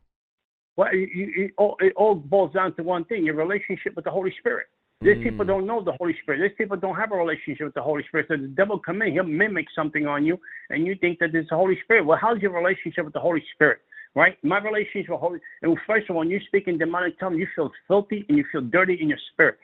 Well, 0.77 0.89
it, 0.93 1.09
it, 1.13 1.51
all, 1.59 1.77
it 1.81 1.93
all 1.97 2.15
boils 2.15 2.53
down 2.53 2.75
to 2.77 2.83
one 2.83 3.05
thing: 3.05 3.25
your 3.25 3.35
relationship 3.35 3.95
with 3.97 4.05
the 4.05 4.11
Holy 4.11 4.35
Spirit. 4.39 4.67
These 5.03 5.17
mm. 5.17 5.25
people 5.25 5.45
don't 5.45 5.67
know 5.67 5.83
the 5.83 5.97
Holy 5.99 6.15
Spirit. 6.23 6.49
These 6.49 6.57
people 6.57 6.77
don't 6.77 6.95
have 6.95 7.11
a 7.13 7.17
relationship 7.17 7.67
with 7.67 7.75
the 7.75 7.83
Holy 7.83 8.05
Spirit. 8.07 8.27
So 8.29 8.37
the 8.37 8.47
devil 8.47 8.79
come 8.79 9.03
in, 9.03 9.13
he'll 9.13 9.25
mimic 9.25 9.67
something 9.75 10.07
on 10.07 10.25
you, 10.25 10.39
and 10.71 10.87
you 10.87 10.95
think 10.95 11.19
that 11.19 11.35
it's 11.35 11.51
the 11.51 11.57
Holy 11.57 11.79
Spirit. 11.85 12.07
Well, 12.07 12.19
how's 12.21 12.41
your 12.41 12.53
relationship 12.53 13.05
with 13.05 13.15
the 13.15 13.21
Holy 13.21 13.43
Spirit? 13.55 13.81
Right? 14.15 14.37
My 14.45 14.59
relationship 14.59 15.11
with 15.11 15.21
Holy 15.21 15.41
and 15.63 15.77
first 15.87 16.09
of 16.09 16.17
all, 16.17 16.21
when 16.21 16.31
you 16.31 16.39
speak 16.47 16.69
in 16.69 16.79
demonic 16.79 17.19
tongue, 17.19 17.35
you 17.35 17.47
feel 17.57 17.71
filthy 17.89 18.25
and 18.29 18.39
you 18.39 18.45
feel 18.53 18.61
dirty 18.61 18.99
in 19.01 19.09
your 19.09 19.19
spirit. 19.33 19.57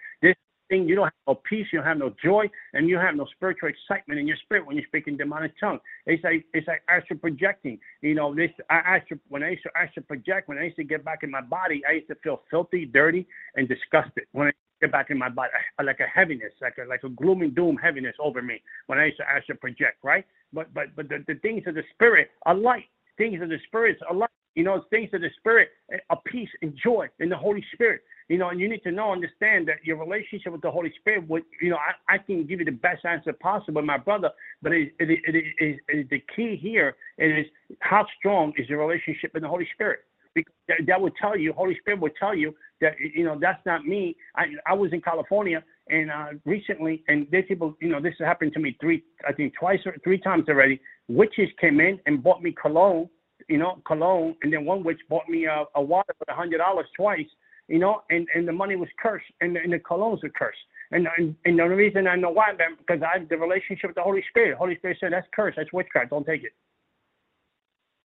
Thing 0.68 0.86
you 0.88 0.94
don't 0.94 1.06
have 1.06 1.12
no 1.26 1.40
peace, 1.48 1.66
you 1.72 1.78
don't 1.78 1.86
have 1.86 1.98
no 1.98 2.14
joy, 2.22 2.44
and 2.74 2.88
you 2.88 2.98
have 2.98 3.14
no 3.14 3.26
spiritual 3.36 3.70
excitement 3.70 4.20
in 4.20 4.26
your 4.26 4.36
spirit 4.44 4.66
when 4.66 4.76
you 4.76 4.82
speak 4.86 5.06
in 5.06 5.16
demonic 5.16 5.58
tongue. 5.58 5.78
It's 6.06 6.22
like 6.22 6.44
it's 6.52 6.68
like 6.68 6.82
astral 6.88 7.18
projecting. 7.18 7.78
You 8.02 8.14
know, 8.14 8.34
this 8.34 8.50
I 8.68 8.76
astral 8.76 9.20
when 9.28 9.42
I 9.42 9.50
used 9.50 9.62
to 9.62 9.70
astral 9.74 10.04
project, 10.04 10.48
when 10.48 10.58
I 10.58 10.64
used 10.64 10.76
to 10.76 10.84
get 10.84 11.04
back 11.04 11.20
in 11.22 11.30
my 11.30 11.40
body, 11.40 11.82
I 11.88 11.92
used 11.94 12.08
to 12.08 12.16
feel 12.16 12.42
filthy, 12.50 12.84
dirty, 12.84 13.26
and 13.56 13.68
disgusted. 13.68 14.24
When 14.32 14.48
I 14.48 14.52
get 14.80 14.92
back 14.92 15.10
in 15.10 15.18
my 15.18 15.28
body, 15.28 15.50
like 15.82 16.00
a 16.00 16.06
heaviness, 16.06 16.52
like 16.60 16.76
a 16.78 16.88
like 16.88 17.02
a 17.04 17.08
gloom 17.08 17.42
and 17.42 17.54
doom 17.54 17.76
heaviness 17.76 18.14
over 18.20 18.42
me 18.42 18.60
when 18.86 18.98
I 18.98 19.06
used 19.06 19.18
to 19.18 19.28
astral 19.28 19.58
project, 19.58 19.98
right? 20.02 20.24
But 20.52 20.72
but 20.74 20.94
but 20.96 21.08
the, 21.08 21.24
the 21.26 21.34
things 21.36 21.62
of 21.66 21.74
the 21.74 21.82
spirit 21.94 22.30
are 22.46 22.54
light. 22.54 22.84
Things 23.16 23.42
of 23.42 23.48
the 23.48 23.58
spirit 23.66 23.98
are 24.08 24.14
light. 24.14 24.30
You 24.58 24.64
know, 24.64 24.82
things 24.90 25.08
of 25.12 25.20
the 25.20 25.30
spirit, 25.38 25.68
a 26.10 26.16
peace 26.16 26.48
and 26.62 26.76
joy 26.82 27.06
in 27.20 27.28
the 27.28 27.36
Holy 27.36 27.64
Spirit. 27.74 28.00
You 28.28 28.38
know, 28.38 28.48
and 28.48 28.58
you 28.58 28.68
need 28.68 28.82
to 28.82 28.90
know, 28.90 29.12
understand 29.12 29.68
that 29.68 29.76
your 29.84 29.96
relationship 29.96 30.50
with 30.50 30.62
the 30.62 30.70
Holy 30.70 30.92
Spirit, 30.98 31.28
would, 31.28 31.44
you 31.62 31.70
know, 31.70 31.76
I, 31.76 32.14
I 32.14 32.18
can 32.18 32.44
give 32.44 32.58
you 32.58 32.64
the 32.64 32.72
best 32.72 33.04
answer 33.04 33.32
possible, 33.32 33.82
my 33.82 33.98
brother, 33.98 34.30
but 34.60 34.72
it, 34.72 34.92
it, 34.98 35.10
it, 35.10 35.20
it, 35.28 35.64
is, 35.64 35.76
it 35.88 35.98
is 35.98 36.06
the 36.10 36.20
key 36.34 36.58
here 36.60 36.96
is 37.18 37.46
how 37.78 38.04
strong 38.18 38.52
is 38.58 38.68
your 38.68 38.84
relationship 38.84 39.36
in 39.36 39.42
the 39.42 39.48
Holy 39.48 39.68
Spirit? 39.74 40.00
Because 40.34 40.52
that 40.88 41.00
would 41.00 41.14
tell 41.22 41.38
you, 41.38 41.52
Holy 41.52 41.78
Spirit 41.78 42.00
would 42.00 42.16
tell 42.18 42.34
you 42.34 42.52
that, 42.80 42.94
you 42.98 43.24
know, 43.24 43.38
that's 43.40 43.64
not 43.64 43.86
me. 43.86 44.16
I, 44.34 44.46
I 44.66 44.74
was 44.74 44.92
in 44.92 45.00
California 45.00 45.62
and 45.88 46.10
uh, 46.10 46.26
recently, 46.44 47.04
and 47.06 47.28
these 47.30 47.44
people, 47.46 47.76
you 47.80 47.90
know, 47.90 48.00
this 48.00 48.14
happened 48.18 48.54
to 48.54 48.58
me 48.58 48.76
three, 48.80 49.04
I 49.26 49.32
think 49.32 49.54
twice 49.54 49.80
or 49.86 49.96
three 50.02 50.18
times 50.18 50.48
already. 50.48 50.80
Witches 51.06 51.48
came 51.60 51.78
in 51.78 52.00
and 52.06 52.24
bought 52.24 52.42
me 52.42 52.52
cologne, 52.60 53.08
you 53.48 53.58
know, 53.58 53.82
cologne, 53.86 54.36
and 54.42 54.52
then 54.52 54.64
one 54.64 54.84
witch 54.84 55.00
bought 55.08 55.28
me 55.28 55.46
a, 55.46 55.64
a 55.74 55.82
water 55.82 56.14
for 56.18 56.32
a 56.32 56.36
hundred 56.36 56.58
dollars 56.58 56.86
twice 56.96 57.26
you 57.68 57.78
know, 57.78 58.02
and, 58.10 58.26
and 58.34 58.48
the 58.48 58.52
money 58.52 58.76
was 58.76 58.88
cursed, 59.00 59.26
and 59.40 59.54
the, 59.54 59.60
and 59.60 59.72
the 59.72 59.78
colognes 59.78 60.22
were 60.22 60.30
cursed. 60.30 60.58
And, 60.90 61.06
and, 61.18 61.36
and 61.44 61.58
the 61.58 61.64
reason 61.64 62.06
I 62.06 62.16
know 62.16 62.30
why, 62.30 62.52
man, 62.58 62.76
because 62.78 63.02
I 63.02 63.18
have 63.18 63.28
the 63.28 63.36
relationship 63.36 63.90
with 63.90 63.96
the 63.96 64.02
Holy 64.02 64.24
Spirit. 64.30 64.56
Holy 64.56 64.76
Spirit 64.76 64.96
said, 65.00 65.12
that's 65.12 65.26
cursed, 65.34 65.58
that's 65.58 65.72
witchcraft, 65.72 66.10
don't 66.10 66.26
take 66.26 66.44
it. 66.44 66.52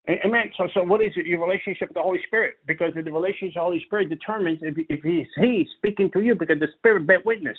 Amen. 0.09 0.51
So, 0.57 0.67
so 0.73 0.83
what 0.83 1.01
is 1.01 1.13
it? 1.15 1.25
Your 1.25 1.41
relationship 1.41 1.87
with 1.87 1.95
the 1.95 2.01
Holy 2.01 2.19
Spirit, 2.27 2.55
because 2.67 2.91
the 2.93 3.03
relationship 3.03 3.47
with 3.47 3.53
the 3.53 3.59
Holy 3.61 3.83
Spirit 3.85 4.09
determines 4.09 4.59
if, 4.61 4.75
if 4.89 5.01
he's 5.01 5.27
he 5.37 5.65
speaking 5.77 6.11
to 6.11 6.19
you, 6.19 6.35
because 6.35 6.59
the 6.59 6.67
Spirit 6.77 7.07
bear 7.07 7.21
witness. 7.23 7.57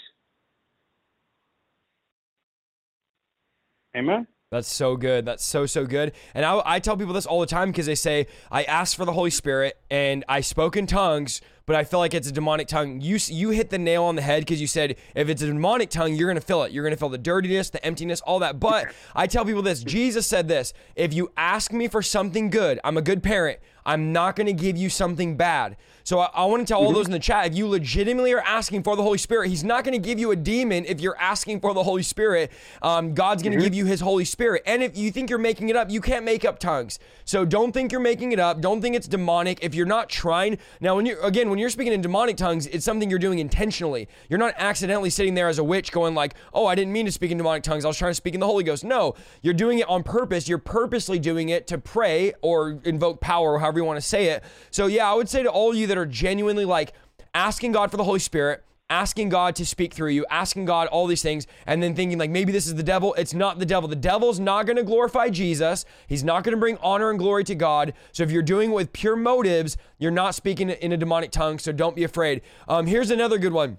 Amen. 3.96 4.26
That's 4.50 4.72
so 4.72 4.96
good. 4.96 5.24
That's 5.24 5.44
so, 5.44 5.66
so 5.66 5.84
good. 5.84 6.12
And 6.32 6.44
I, 6.44 6.62
I 6.64 6.78
tell 6.78 6.96
people 6.96 7.12
this 7.12 7.26
all 7.26 7.40
the 7.40 7.46
time 7.46 7.70
because 7.70 7.86
they 7.86 7.94
say, 7.96 8.26
I 8.52 8.62
asked 8.64 8.94
for 8.94 9.04
the 9.04 9.12
Holy 9.12 9.30
Spirit 9.30 9.76
and 9.90 10.24
I 10.28 10.42
spoke 10.42 10.76
in 10.76 10.86
tongues, 10.86 11.40
but 11.66 11.74
I 11.74 11.84
feel 11.84 11.98
like 11.98 12.14
it's 12.14 12.28
a 12.28 12.32
demonic 12.32 12.68
tongue. 12.68 13.00
You 13.00 13.18
you 13.26 13.50
hit 13.50 13.70
the 13.70 13.78
nail 13.78 14.04
on 14.04 14.16
the 14.16 14.22
head 14.22 14.42
because 14.42 14.60
you 14.60 14.66
said 14.66 14.96
if 15.14 15.28
it's 15.28 15.42
a 15.42 15.46
demonic 15.46 15.90
tongue, 15.90 16.14
you're 16.14 16.28
gonna 16.28 16.40
feel 16.40 16.62
it. 16.62 16.72
You're 16.72 16.84
gonna 16.84 16.96
feel 16.96 17.08
the 17.08 17.18
dirtiness, 17.18 17.70
the 17.70 17.84
emptiness, 17.84 18.20
all 18.20 18.38
that. 18.40 18.60
But 18.60 18.92
I 19.14 19.26
tell 19.26 19.44
people 19.44 19.62
this: 19.62 19.82
Jesus 19.82 20.26
said 20.26 20.46
this: 20.46 20.74
If 20.94 21.14
you 21.14 21.32
ask 21.36 21.72
me 21.72 21.88
for 21.88 22.02
something 22.02 22.50
good, 22.50 22.78
I'm 22.84 22.98
a 22.98 23.02
good 23.02 23.22
parent. 23.22 23.60
I'm 23.86 24.12
not 24.12 24.36
going 24.36 24.46
to 24.46 24.52
give 24.52 24.76
you 24.76 24.88
something 24.90 25.36
bad. 25.36 25.76
So 26.04 26.18
I, 26.18 26.28
I 26.34 26.44
want 26.44 26.66
to 26.66 26.70
tell 26.70 26.82
all 26.82 26.92
those 26.92 27.06
in 27.06 27.12
the 27.12 27.18
chat 27.18 27.46
if 27.46 27.56
you 27.56 27.66
legitimately 27.66 28.32
are 28.34 28.40
asking 28.40 28.82
for 28.82 28.94
the 28.94 29.02
Holy 29.02 29.16
Spirit, 29.16 29.48
He's 29.48 29.64
not 29.64 29.84
going 29.84 30.00
to 30.00 30.06
give 30.06 30.18
you 30.18 30.30
a 30.32 30.36
demon 30.36 30.84
if 30.84 31.00
you're 31.00 31.16
asking 31.18 31.60
for 31.60 31.72
the 31.72 31.82
Holy 31.82 32.02
Spirit. 32.02 32.52
Um, 32.82 33.14
God's 33.14 33.42
going 33.42 33.56
to 33.56 33.64
give 33.64 33.74
you 33.74 33.86
His 33.86 34.00
Holy 34.00 34.26
Spirit. 34.26 34.62
And 34.66 34.82
if 34.82 34.98
you 34.98 35.10
think 35.10 35.30
you're 35.30 35.38
making 35.38 35.70
it 35.70 35.76
up, 35.76 35.90
you 35.90 36.02
can't 36.02 36.24
make 36.24 36.44
up 36.44 36.58
tongues. 36.58 36.98
So 37.24 37.46
don't 37.46 37.72
think 37.72 37.90
you're 37.90 38.02
making 38.02 38.32
it 38.32 38.38
up. 38.38 38.60
Don't 38.60 38.82
think 38.82 38.94
it's 38.94 39.08
demonic. 39.08 39.60
If 39.62 39.74
you're 39.74 39.86
not 39.86 40.10
trying, 40.10 40.58
now 40.80 40.94
when 40.94 41.06
you're 41.06 41.20
again 41.20 41.48
when 41.48 41.58
you're 41.58 41.70
speaking 41.70 41.94
in 41.94 42.02
demonic 42.02 42.36
tongues, 42.36 42.66
it's 42.66 42.84
something 42.84 43.08
you're 43.08 43.18
doing 43.18 43.38
intentionally. 43.38 44.08
You're 44.28 44.38
not 44.38 44.54
accidentally 44.58 45.08
sitting 45.08 45.34
there 45.34 45.48
as 45.48 45.58
a 45.58 45.64
witch 45.64 45.90
going 45.90 46.14
like, 46.14 46.34
"Oh, 46.52 46.66
I 46.66 46.74
didn't 46.74 46.92
mean 46.92 47.06
to 47.06 47.12
speak 47.12 47.30
in 47.30 47.38
demonic 47.38 47.62
tongues. 47.62 47.86
I 47.86 47.88
was 47.88 47.96
trying 47.96 48.10
to 48.10 48.14
speak 48.14 48.34
in 48.34 48.40
the 48.40 48.46
Holy 48.46 48.62
Ghost." 48.62 48.84
No, 48.84 49.14
you're 49.40 49.54
doing 49.54 49.78
it 49.78 49.88
on 49.88 50.02
purpose. 50.02 50.48
You're 50.48 50.58
purposely 50.58 51.18
doing 51.18 51.48
it 51.48 51.66
to 51.68 51.78
pray 51.78 52.34
or 52.42 52.78
invoke 52.84 53.20
power, 53.20 53.54
or 53.54 53.58
however 53.74 53.80
you 53.80 53.84
want 53.84 54.00
to 54.00 54.06
say 54.06 54.26
it. 54.26 54.44
So 54.70 54.86
yeah, 54.86 55.10
I 55.10 55.14
would 55.14 55.28
say 55.28 55.42
to 55.42 55.50
all 55.50 55.70
of 55.70 55.76
you 55.76 55.86
that 55.88 55.98
are 55.98 56.06
genuinely 56.06 56.64
like 56.64 56.92
asking 57.34 57.72
God 57.72 57.90
for 57.90 57.96
the 57.96 58.04
Holy 58.04 58.20
Spirit, 58.20 58.62
asking 58.90 59.30
God 59.30 59.56
to 59.56 59.66
speak 59.66 59.94
through 59.94 60.10
you, 60.10 60.24
asking 60.30 60.66
God 60.66 60.86
all 60.88 61.06
these 61.06 61.22
things, 61.22 61.46
and 61.66 61.82
then 61.82 61.94
thinking 61.94 62.18
like 62.18 62.30
maybe 62.30 62.52
this 62.52 62.66
is 62.66 62.74
the 62.74 62.82
devil. 62.82 63.14
It's 63.14 63.34
not 63.34 63.58
the 63.58 63.66
devil. 63.66 63.88
The 63.88 63.96
devil's 63.96 64.38
not 64.38 64.66
going 64.66 64.76
to 64.76 64.82
glorify 64.82 65.30
Jesus. 65.30 65.84
He's 66.06 66.22
not 66.22 66.44
going 66.44 66.54
to 66.54 66.60
bring 66.60 66.78
honor 66.80 67.10
and 67.10 67.18
glory 67.18 67.44
to 67.44 67.54
God. 67.54 67.94
So 68.12 68.22
if 68.22 68.30
you're 68.30 68.42
doing 68.42 68.70
it 68.70 68.74
with 68.74 68.92
pure 68.92 69.16
motives, 69.16 69.76
you're 69.98 70.10
not 70.10 70.34
speaking 70.34 70.70
in 70.70 70.92
a 70.92 70.96
demonic 70.96 71.30
tongue. 71.30 71.58
So 71.58 71.72
don't 71.72 71.96
be 71.96 72.04
afraid. 72.04 72.42
Um, 72.68 72.86
here's 72.86 73.10
another 73.10 73.38
good 73.38 73.52
one. 73.52 73.78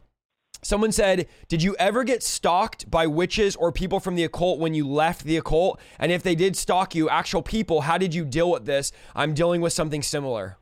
Someone 0.66 0.92
said, 0.92 1.28
Did 1.48 1.62
you 1.62 1.76
ever 1.78 2.04
get 2.04 2.24
stalked 2.24 2.90
by 2.90 3.06
witches 3.06 3.56
or 3.56 3.72
people 3.72 4.00
from 4.00 4.16
the 4.16 4.24
occult 4.24 4.58
when 4.58 4.74
you 4.74 4.90
left 4.90 5.24
the 5.24 5.38
occult? 5.38 5.80
And 6.00 6.12
if 6.12 6.24
they 6.24 6.34
did 6.34 6.58
stalk 6.58 6.96
you, 6.96 7.08
actual 7.08 7.44
people, 7.44 7.82
how 7.82 8.00
did 8.00 8.16
you 8.16 8.26
deal 8.26 8.50
with 8.50 8.66
this? 8.66 8.92
I'm 9.14 9.36
dealing 9.36 9.62
with 9.62 9.74
something 9.74 10.02
similar. 10.02 10.58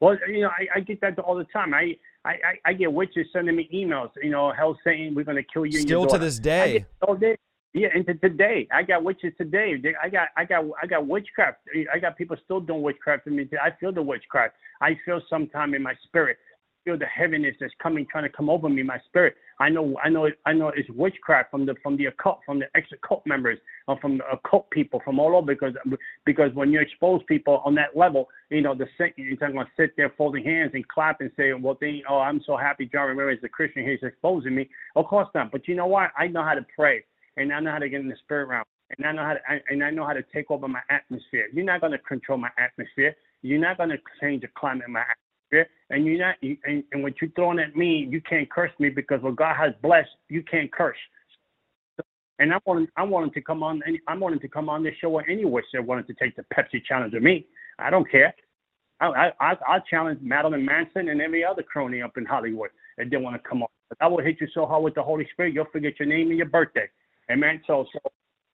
Well, 0.00 0.16
you 0.28 0.40
know, 0.40 0.48
I, 0.48 0.78
I 0.78 0.80
get 0.80 1.00
that 1.02 1.16
all 1.20 1.36
the 1.36 1.44
time. 1.44 1.74
I, 1.74 1.96
I, 2.24 2.34
I 2.64 2.72
get 2.72 2.92
witches 2.92 3.28
sending 3.32 3.54
me 3.54 3.70
emails, 3.72 4.10
you 4.20 4.30
know, 4.30 4.52
hell 4.52 4.76
saying 4.82 5.14
we're 5.14 5.24
going 5.24 5.36
to 5.36 5.44
kill 5.44 5.64
you. 5.64 5.78
Still 5.78 6.06
to 6.06 6.18
this 6.18 6.40
day. 6.40 6.84
all 7.06 7.14
day. 7.14 7.36
Yeah, 7.74 7.88
and 7.94 8.04
to 8.06 8.14
today, 8.14 8.66
I 8.74 8.82
got 8.82 9.04
witches 9.04 9.32
today. 9.38 9.80
I 10.02 10.08
got, 10.08 10.28
I 10.36 10.44
got, 10.44 10.64
I 10.82 10.88
got 10.88 11.06
witchcraft. 11.06 11.58
I 11.94 12.00
got 12.00 12.16
people 12.16 12.36
still 12.44 12.58
doing 12.58 12.82
witchcraft 12.82 13.26
to 13.26 13.30
me. 13.30 13.48
I 13.62 13.70
feel 13.78 13.92
the 13.92 14.02
witchcraft. 14.02 14.56
I 14.80 14.98
feel 15.04 15.20
sometime 15.30 15.74
in 15.74 15.82
my 15.84 15.94
spirit 16.04 16.38
feel 16.84 16.98
the 16.98 17.06
heaviness 17.06 17.54
that's 17.60 17.72
coming, 17.82 18.06
trying 18.10 18.24
to 18.24 18.30
come 18.30 18.48
over 18.48 18.68
me, 18.68 18.82
my 18.82 18.98
spirit. 19.06 19.34
I 19.60 19.68
know, 19.68 19.96
I 20.02 20.08
know, 20.08 20.28
I 20.46 20.52
know 20.52 20.68
it's 20.68 20.88
witchcraft 20.90 21.50
from 21.50 21.66
the 21.66 21.74
from 21.82 21.96
the 21.96 22.06
occult, 22.06 22.40
from 22.46 22.58
the 22.58 22.66
ex-occult 22.74 23.26
members, 23.26 23.58
or 23.86 23.98
from 24.00 24.18
the 24.18 24.24
occult 24.30 24.70
people 24.70 25.00
from 25.04 25.18
all 25.18 25.36
over. 25.36 25.46
Because 25.46 25.74
because 26.24 26.52
when 26.54 26.72
you 26.72 26.80
expose 26.80 27.22
people 27.26 27.62
on 27.64 27.74
that 27.76 27.96
level, 27.96 28.28
you 28.50 28.60
know 28.60 28.74
the 28.74 28.86
you're 29.16 29.36
going 29.36 29.54
to 29.54 29.66
sit 29.76 29.96
there 29.96 30.12
folding 30.16 30.44
hands 30.44 30.72
and 30.74 30.86
clap 30.88 31.20
and 31.20 31.30
say, 31.36 31.52
well, 31.52 31.76
they, 31.80 32.02
oh, 32.08 32.18
I'm 32.18 32.40
so 32.46 32.56
happy 32.56 32.86
John 32.86 33.08
Ramirez, 33.08 33.38
a 33.44 33.48
Christian, 33.48 33.88
he's 33.88 34.02
exposing 34.02 34.54
me. 34.54 34.68
Of 34.96 35.06
course 35.06 35.28
not. 35.34 35.50
But 35.50 35.68
you 35.68 35.74
know 35.74 35.86
what? 35.86 36.10
I 36.16 36.28
know 36.28 36.42
how 36.42 36.54
to 36.54 36.66
pray, 36.76 37.04
and 37.36 37.52
I 37.52 37.60
know 37.60 37.72
how 37.72 37.78
to 37.78 37.88
get 37.88 38.00
in 38.00 38.08
the 38.08 38.16
spirit 38.24 38.46
realm 38.46 38.64
and 38.96 39.06
I 39.06 39.12
know 39.12 39.22
how 39.22 39.34
to 39.34 39.40
and 39.68 39.84
I 39.84 39.90
know 39.90 40.06
how 40.06 40.12
to 40.12 40.24
take 40.32 40.50
over 40.50 40.68
my 40.68 40.80
atmosphere. 40.90 41.48
You're 41.52 41.64
not 41.64 41.80
going 41.80 41.92
to 41.92 41.98
control 41.98 42.38
my 42.38 42.50
atmosphere. 42.58 43.14
You're 43.42 43.60
not 43.60 43.76
going 43.76 43.90
to 43.90 43.98
change 44.20 44.42
the 44.42 44.48
climate 44.56 44.84
in 44.86 44.92
my 44.92 45.04
and 45.90 46.04
you're 46.06 46.18
not, 46.18 46.36
and, 46.42 46.84
and 46.92 47.02
what 47.02 47.14
you're 47.20 47.30
throwing 47.30 47.58
at 47.58 47.76
me, 47.76 48.06
you 48.10 48.20
can't 48.20 48.50
curse 48.50 48.72
me 48.78 48.88
because 48.88 49.22
what 49.22 49.36
God 49.36 49.56
has 49.56 49.72
blessed, 49.82 50.10
you 50.28 50.42
can't 50.42 50.70
curse. 50.72 50.96
And 52.38 52.52
I 52.52 52.58
wanted, 52.66 52.88
I 52.96 53.02
wanted 53.02 53.34
to 53.34 53.40
come 53.40 53.62
on, 53.62 53.82
I 54.06 54.16
wanted 54.16 54.40
to 54.42 54.48
come 54.48 54.68
on 54.68 54.84
this 54.84 54.94
show 55.00 55.18
anyway. 55.18 55.62
So 55.72 55.78
I 55.78 55.80
wanted 55.80 56.06
to 56.06 56.14
take 56.14 56.36
the 56.36 56.44
Pepsi 56.54 56.84
challenge 56.86 57.14
of 57.14 57.22
me. 57.22 57.46
I 57.78 57.90
don't 57.90 58.08
care. 58.08 58.34
I, 59.00 59.30
I, 59.40 59.56
I 59.66 59.78
challenge 59.88 60.20
Marilyn 60.22 60.64
Manson 60.64 61.08
and 61.08 61.20
every 61.20 61.44
other 61.44 61.62
crony 61.62 62.02
up 62.02 62.16
in 62.16 62.24
Hollywood 62.24 62.70
that 62.96 63.10
didn't 63.10 63.22
want 63.22 63.42
to 63.42 63.48
come 63.48 63.62
on. 63.62 63.68
I 64.00 64.06
will 64.06 64.22
hit 64.22 64.40
you 64.40 64.48
so 64.52 64.66
hard 64.66 64.84
with 64.84 64.94
the 64.94 65.02
Holy 65.02 65.26
Spirit, 65.32 65.54
you'll 65.54 65.66
forget 65.72 65.98
your 65.98 66.08
name 66.08 66.28
and 66.28 66.36
your 66.36 66.48
birthday. 66.48 66.88
Amen. 67.30 67.60
So, 67.66 67.86
so, 67.92 67.98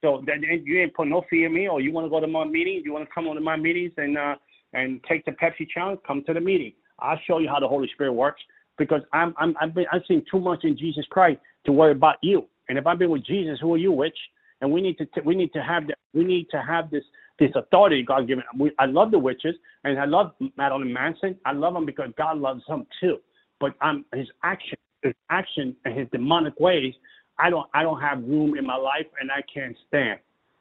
so 0.03 0.23
that 0.27 0.41
you 0.41 0.81
ain't 0.81 0.93
put 0.93 1.07
no 1.07 1.23
fear 1.29 1.47
in 1.47 1.53
me, 1.53 1.67
or 1.67 1.81
you 1.81 1.91
want 1.91 2.05
to 2.05 2.09
go 2.09 2.19
to 2.19 2.27
my 2.27 2.43
meetings, 2.45 2.83
you 2.85 2.93
want 2.93 3.07
to 3.07 3.13
come 3.13 3.27
on 3.27 3.35
to 3.35 3.41
my 3.41 3.55
meetings 3.55 3.91
and 3.97 4.17
uh 4.17 4.35
and 4.73 5.01
take 5.07 5.23
the 5.25 5.31
Pepsi 5.31 5.67
challenge, 5.73 5.99
come 6.05 6.23
to 6.27 6.33
the 6.33 6.41
meeting. 6.41 6.73
I'll 6.99 7.19
show 7.27 7.39
you 7.39 7.49
how 7.49 7.59
the 7.59 7.67
Holy 7.67 7.89
Spirit 7.93 8.13
works 8.13 8.41
because 8.77 9.01
I'm 9.13 9.33
I'm 9.37 9.55
I've 9.59 9.73
been 9.73 9.85
I've 9.91 10.03
seen 10.07 10.23
too 10.29 10.39
much 10.39 10.63
in 10.63 10.77
Jesus 10.77 11.05
Christ 11.09 11.39
to 11.65 11.71
worry 11.71 11.91
about 11.91 12.17
you. 12.21 12.45
And 12.69 12.77
if 12.77 12.87
I've 12.87 12.99
been 12.99 13.09
with 13.09 13.25
Jesus, 13.25 13.59
who 13.61 13.73
are 13.73 13.77
you, 13.77 13.91
witch? 13.91 14.17
And 14.61 14.71
we 14.71 14.81
need 14.81 14.97
to 14.97 15.05
t- 15.05 15.21
we 15.23 15.35
need 15.35 15.53
to 15.53 15.61
have 15.61 15.87
the, 15.87 15.93
we 16.13 16.23
need 16.23 16.47
to 16.51 16.61
have 16.61 16.89
this 16.89 17.03
this 17.39 17.51
authority 17.55 18.03
God 18.03 18.27
given. 18.27 18.43
We, 18.57 18.71
I 18.79 18.85
love 18.85 19.11
the 19.11 19.19
witches 19.19 19.55
and 19.83 19.99
I 19.99 20.05
love 20.05 20.31
Marilyn 20.57 20.91
Manson. 20.91 21.37
I 21.45 21.51
love 21.51 21.75
him 21.75 21.85
because 21.85 22.09
God 22.17 22.37
loves 22.37 22.63
him 22.67 22.85
too. 22.99 23.17
But 23.59 23.73
I'm 23.81 24.05
his 24.13 24.27
action, 24.43 24.77
his 25.01 25.13
action 25.29 25.75
and 25.85 25.97
his 25.97 26.07
demonic 26.11 26.59
ways. 26.59 26.93
I 27.37 27.49
don't 27.49 27.67
I 27.73 27.83
don't 27.83 28.01
have 28.01 28.23
room 28.23 28.57
in 28.57 28.65
my 28.65 28.77
life 28.77 29.07
and 29.19 29.29
I 29.31 29.43
can't 29.53 29.75
stand. 29.87 30.19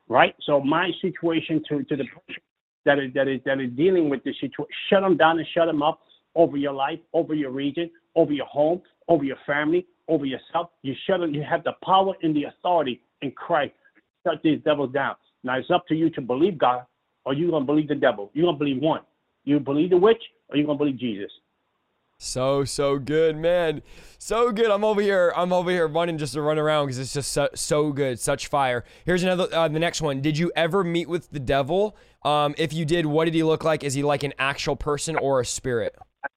Right. 0.09 0.35
So 0.45 0.61
my 0.61 0.91
situation 1.01 1.63
to 1.69 1.85
to 1.85 1.97
the 1.97 2.05
person 2.05 2.43
that 2.85 2.99
is 2.99 3.13
that 3.15 3.29
is 3.29 3.41
that 3.47 3.61
is 3.61 3.71
dealing 3.77 4.11
with 4.11 4.23
this 4.25 4.35
situation, 4.41 4.67
shut 4.91 5.03
them 5.03 5.17
down 5.17 5.39
and 5.39 5.47
shut 5.55 5.67
them 5.67 5.83
up 5.83 6.01
over 6.35 6.57
your 6.57 6.73
life, 6.73 6.99
over 7.13 7.35
your 7.35 7.51
region, 7.51 7.91
over 8.17 8.33
your 8.33 8.47
home, 8.47 8.83
over 9.09 9.25
your 9.25 9.39
family, 9.47 9.87
over 10.09 10.25
yourself. 10.25 10.71
You 10.83 10.95
shut 11.07 11.21
you 11.33 11.43
have 11.49 11.65
the 11.65 11.73
power 11.85 12.15
and 12.23 12.35
the 12.35 12.45
authority 12.45 13.01
in 13.23 13.33
Christ. 13.33 13.75
Shut 14.27 14.43
these 14.43 14.61
devils 14.65 14.93
down. 14.93 15.17
Now 15.43 15.59
it's 15.59 15.71
up 15.71 15.87
to 15.89 15.95
you 15.95 16.11
to 16.11 16.21
believe 16.21 16.59
God 16.59 16.85
or 17.25 17.35
you're 17.35 17.51
gonna 17.51 17.65
believe 17.65 17.89
the 17.89 17.95
devil. 17.95 18.31
You're 18.35 18.47
gonna 18.47 18.59
believe 18.59 18.81
one. 18.83 19.01
You 19.45 19.61
believe 19.61 19.91
the 19.91 19.97
witch 19.97 20.23
or 20.49 20.57
you're 20.57 20.67
gonna 20.67 20.79
believe 20.79 20.99
Jesus. 20.99 21.31
So 22.19 22.65
so 22.65 22.99
good, 22.99 23.37
man. 23.37 23.83
So 24.19 24.53
good. 24.53 24.71
I'm 24.71 24.85
over 24.85 25.03
here. 25.03 25.33
I'm 25.37 25.53
over 25.53 25.71
here 25.71 25.87
running 25.87 26.17
just 26.17 26.35
to 26.35 26.43
run 26.43 26.59
around 26.59 26.87
because 26.87 26.99
it's 26.99 27.13
just 27.13 27.33
so, 27.33 27.49
so, 27.55 27.93
good. 27.93 28.19
Such 28.19 28.47
fire. 28.47 28.85
Here's 29.05 29.23
another. 29.23 29.49
Uh, 29.53 29.69
the 29.69 29.79
next 29.79 30.01
one. 30.01 30.23
Did 30.23 30.39
you 30.39 30.51
ever 30.57 30.85
meet 30.85 31.09
with 31.09 31.31
the 31.31 31.41
devil? 31.41 31.97
Um, 32.23 32.55
if 32.57 32.73
you 32.73 32.85
did, 32.85 33.05
what 33.05 33.27
did 33.27 33.35
he 33.35 33.43
look 33.43 33.65
like? 33.65 33.85
Is 33.85 33.95
he 33.95 34.03
like 34.03 34.23
an 34.23 34.33
actual 34.39 34.77
person 34.77 35.17
or 35.17 35.41
a 35.41 35.45
spirit? 35.45 35.95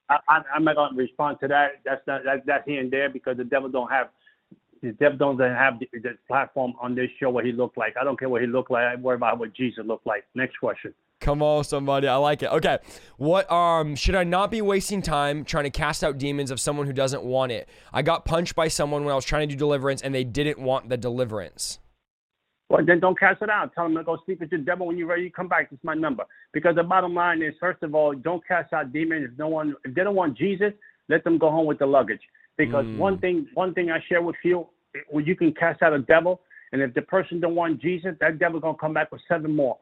I, 0.08 0.40
am 0.56 0.64
not 0.64 0.76
going 0.76 0.92
to 0.92 0.96
respond 0.96 1.38
to 1.40 1.48
that. 1.48 1.80
That's 1.84 2.06
not 2.06 2.24
that, 2.24 2.46
that's 2.46 2.64
here 2.66 2.80
and 2.80 2.90
there 2.90 3.08
because 3.10 3.36
the 3.36 3.44
devil 3.44 3.68
don't 3.68 3.90
have 3.90 4.08
the 4.82 4.92
devil 4.92 5.34
doesn't 5.34 5.56
have 5.56 5.80
the, 5.80 5.88
the, 5.92 6.16
platform 6.28 6.74
on 6.80 6.94
this 6.94 7.08
show 7.18 7.30
what 7.30 7.44
he 7.44 7.52
looked 7.52 7.76
like. 7.76 7.94
I 8.00 8.04
don't 8.04 8.18
care 8.18 8.28
what 8.28 8.42
he 8.42 8.46
looked 8.46 8.70
like. 8.70 8.84
I 8.84 8.94
worry 8.94 9.16
about 9.16 9.38
what 9.38 9.52
Jesus 9.52 9.84
looked 9.84 10.06
like. 10.06 10.24
Next 10.34 10.56
question. 10.58 10.94
Come 11.20 11.42
on, 11.42 11.64
somebody. 11.64 12.06
I 12.06 12.14
like 12.16 12.42
it. 12.42 12.50
Okay. 12.52 12.78
What 13.16 13.50
um 13.50 13.96
should 13.96 14.14
I 14.14 14.24
not 14.24 14.50
be 14.50 14.62
wasting 14.62 15.02
time 15.02 15.44
trying 15.44 15.64
to 15.64 15.70
cast 15.70 16.04
out 16.04 16.18
demons 16.18 16.50
of 16.50 16.60
someone 16.60 16.86
who 16.86 16.92
doesn't 16.92 17.24
want 17.24 17.50
it? 17.50 17.68
I 17.92 18.02
got 18.02 18.24
punched 18.24 18.54
by 18.54 18.68
someone 18.68 19.04
when 19.04 19.12
I 19.12 19.16
was 19.16 19.24
trying 19.24 19.48
to 19.48 19.54
do 19.54 19.58
deliverance 19.58 20.00
and 20.02 20.14
they 20.14 20.24
didn't 20.24 20.58
want 20.58 20.88
the 20.88 20.96
deliverance. 20.96 21.80
Well, 22.68 22.84
then 22.84 23.00
don't 23.00 23.18
cast 23.18 23.40
it 23.40 23.48
out. 23.48 23.74
Tell 23.74 23.84
them 23.84 23.96
to 23.96 24.04
go 24.04 24.18
sleep 24.26 24.40
with 24.40 24.52
your 24.52 24.60
devil 24.60 24.86
when 24.86 24.98
you're 24.98 25.06
ready 25.06 25.24
to 25.24 25.34
come 25.34 25.48
back. 25.48 25.68
It's 25.72 25.82
my 25.82 25.94
number. 25.94 26.24
Because 26.52 26.76
the 26.76 26.82
bottom 26.82 27.14
line 27.14 27.42
is, 27.42 27.54
first 27.58 27.82
of 27.82 27.94
all, 27.94 28.14
don't 28.14 28.46
cast 28.46 28.72
out 28.72 28.92
demons. 28.92 29.30
If 29.32 29.38
no 29.38 29.48
one, 29.48 29.74
if 29.84 29.94
they 29.94 30.04
don't 30.04 30.14
want 30.14 30.36
Jesus, 30.36 30.72
let 31.08 31.24
them 31.24 31.38
go 31.38 31.50
home 31.50 31.66
with 31.66 31.78
the 31.78 31.86
luggage. 31.86 32.20
Because 32.58 32.84
mm. 32.84 32.98
one 32.98 33.18
thing, 33.18 33.46
one 33.54 33.72
thing 33.72 33.90
I 33.90 34.00
share 34.08 34.20
with 34.20 34.36
you, 34.44 34.66
well, 35.10 35.24
you 35.24 35.36
can 35.36 35.52
cast 35.54 35.82
out 35.82 35.92
a 35.92 36.00
devil, 36.00 36.40
and 36.72 36.82
if 36.82 36.92
the 36.92 37.02
person 37.02 37.40
don't 37.40 37.54
want 37.54 37.80
Jesus, 37.80 38.14
that 38.20 38.38
devil 38.38 38.60
gonna 38.60 38.76
come 38.76 38.92
back 38.92 39.12
with 39.12 39.20
seven 39.28 39.54
more. 39.54 39.78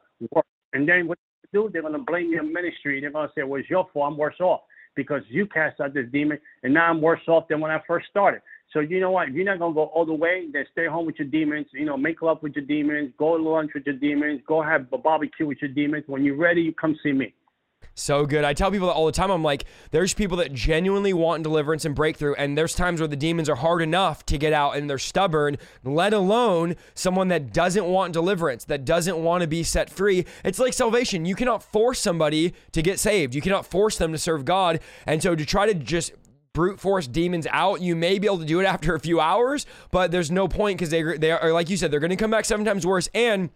And 0.73 0.89
then 0.89 1.09
what 1.09 1.19
they 1.43 1.59
do? 1.59 1.71
They're 1.73 1.83
gonna 1.83 1.99
blame 1.99 2.31
your 2.31 2.43
ministry. 2.43 3.01
They're 3.01 3.11
gonna 3.11 3.33
say, 3.35 3.43
"Well, 3.43 3.61
it's 3.61 3.71
your 3.71 3.89
fault. 3.93 4.13
I'm 4.13 4.19
worse 4.19 4.41
off 4.41 4.63
because 4.95 5.23
you 5.29 5.47
cast 5.47 5.81
out 5.81 5.95
this 5.95 6.09
demon, 6.11 6.39
and 6.63 6.75
now 6.75 6.91
I'm 6.91 7.01
worse 7.01 7.27
off 7.29 7.49
than 7.49 7.61
when 7.61 7.71
I 7.71 7.79
first 7.87 8.09
started." 8.09 8.43
So 8.73 8.81
you 8.81 9.01
know 9.01 9.11
what? 9.11 9.29
If 9.29 9.35
you're 9.35 9.45
not 9.45 9.59
gonna 9.59 9.75
go 9.75 9.85
all 9.85 10.05
the 10.05 10.13
way, 10.13 10.47
then 10.53 10.65
stay 10.73 10.87
home 10.87 11.07
with 11.07 11.19
your 11.19 11.29
demons. 11.29 11.67
You 11.73 11.85
know, 11.85 11.97
make 11.97 12.21
love 12.21 12.43
with 12.43 12.55
your 12.55 12.65
demons. 12.65 13.13
Go 13.19 13.37
to 13.37 13.43
lunch 13.43 13.71
with 13.75 13.87
your 13.87 13.95
demons. 13.95 14.41
Go 14.47 14.63
have 14.63 14.87
a 14.93 14.99
barbecue 14.99 15.47
with 15.47 15.59
your 15.63 15.71
demons. 15.71 16.05
When 16.07 16.25
you're 16.25 16.37
ready, 16.37 16.63
you 16.63 16.73
come 16.73 16.97
see 17.03 17.13
me. 17.13 17.33
So 17.99 18.27
good. 18.27 18.45
I 18.45 18.53
tell 18.53 18.71
people 18.71 18.89
that 18.89 18.93
all 18.93 19.07
the 19.07 19.13
time. 19.13 19.31
I'm 19.31 19.43
like, 19.43 19.65
there's 19.91 20.13
people 20.13 20.37
that 20.39 20.53
genuinely 20.53 21.15
want 21.15 21.43
deliverance 21.43 21.87
and 21.87 21.95
breakthrough, 21.95 22.35
and 22.35 22.57
there's 22.57 22.75
times 22.75 23.01
where 23.01 23.09
the 23.09 23.17
demons 23.17 23.49
are 23.49 23.55
hard 23.55 23.81
enough 23.81 24.27
to 24.27 24.37
get 24.37 24.53
out 24.53 24.77
and 24.77 24.89
they're 24.89 24.99
stubborn, 24.99 25.57
let 25.83 26.13
alone 26.13 26.77
someone 26.95 27.29
that 27.29 27.55
doesn't 27.55 27.87
want 27.87 28.13
deliverance, 28.13 28.65
that 28.65 28.85
doesn't 28.85 29.17
want 29.17 29.41
to 29.41 29.47
be 29.47 29.63
set 29.63 29.89
free. 29.89 30.27
It's 30.45 30.59
like 30.59 30.75
salvation. 30.75 31.25
You 31.25 31.35
cannot 31.35 31.63
force 31.63 31.99
somebody 31.99 32.53
to 32.73 32.83
get 32.83 32.99
saved, 32.99 33.35
you 33.35 33.41
cannot 33.41 33.65
force 33.65 33.97
them 33.97 34.13
to 34.13 34.19
serve 34.19 34.45
God. 34.45 34.81
And 35.07 35.23
so 35.23 35.35
to 35.35 35.47
try 35.47 35.65
to 35.65 35.73
just 35.73 36.13
brute 36.57 36.81
force 36.81 37.07
demons 37.07 37.47
out. 37.53 37.83
You 37.83 37.95
may 37.95 38.19
be 38.19 38.27
able 38.27 38.39
to 38.39 38.47
do 38.47 38.61
it 38.61 38.65
after 38.65 38.95
a 38.95 38.99
few 38.99 39.21
hours, 39.21 39.67
but 39.91 40.11
there's 40.11 40.31
no 40.31 40.49
point 40.49 40.79
because 40.79 40.91
they 40.91 41.03
they 41.19 41.31
are 41.31 41.53
like 41.53 41.69
you 41.69 41.77
said 41.77 41.91
they're 41.91 42.01
going 42.01 42.11
to 42.11 42.17
come 42.17 42.31
back 42.31 42.47
seven 42.47 42.65
times 42.65 42.87
worse 42.87 43.09
and 43.15 43.51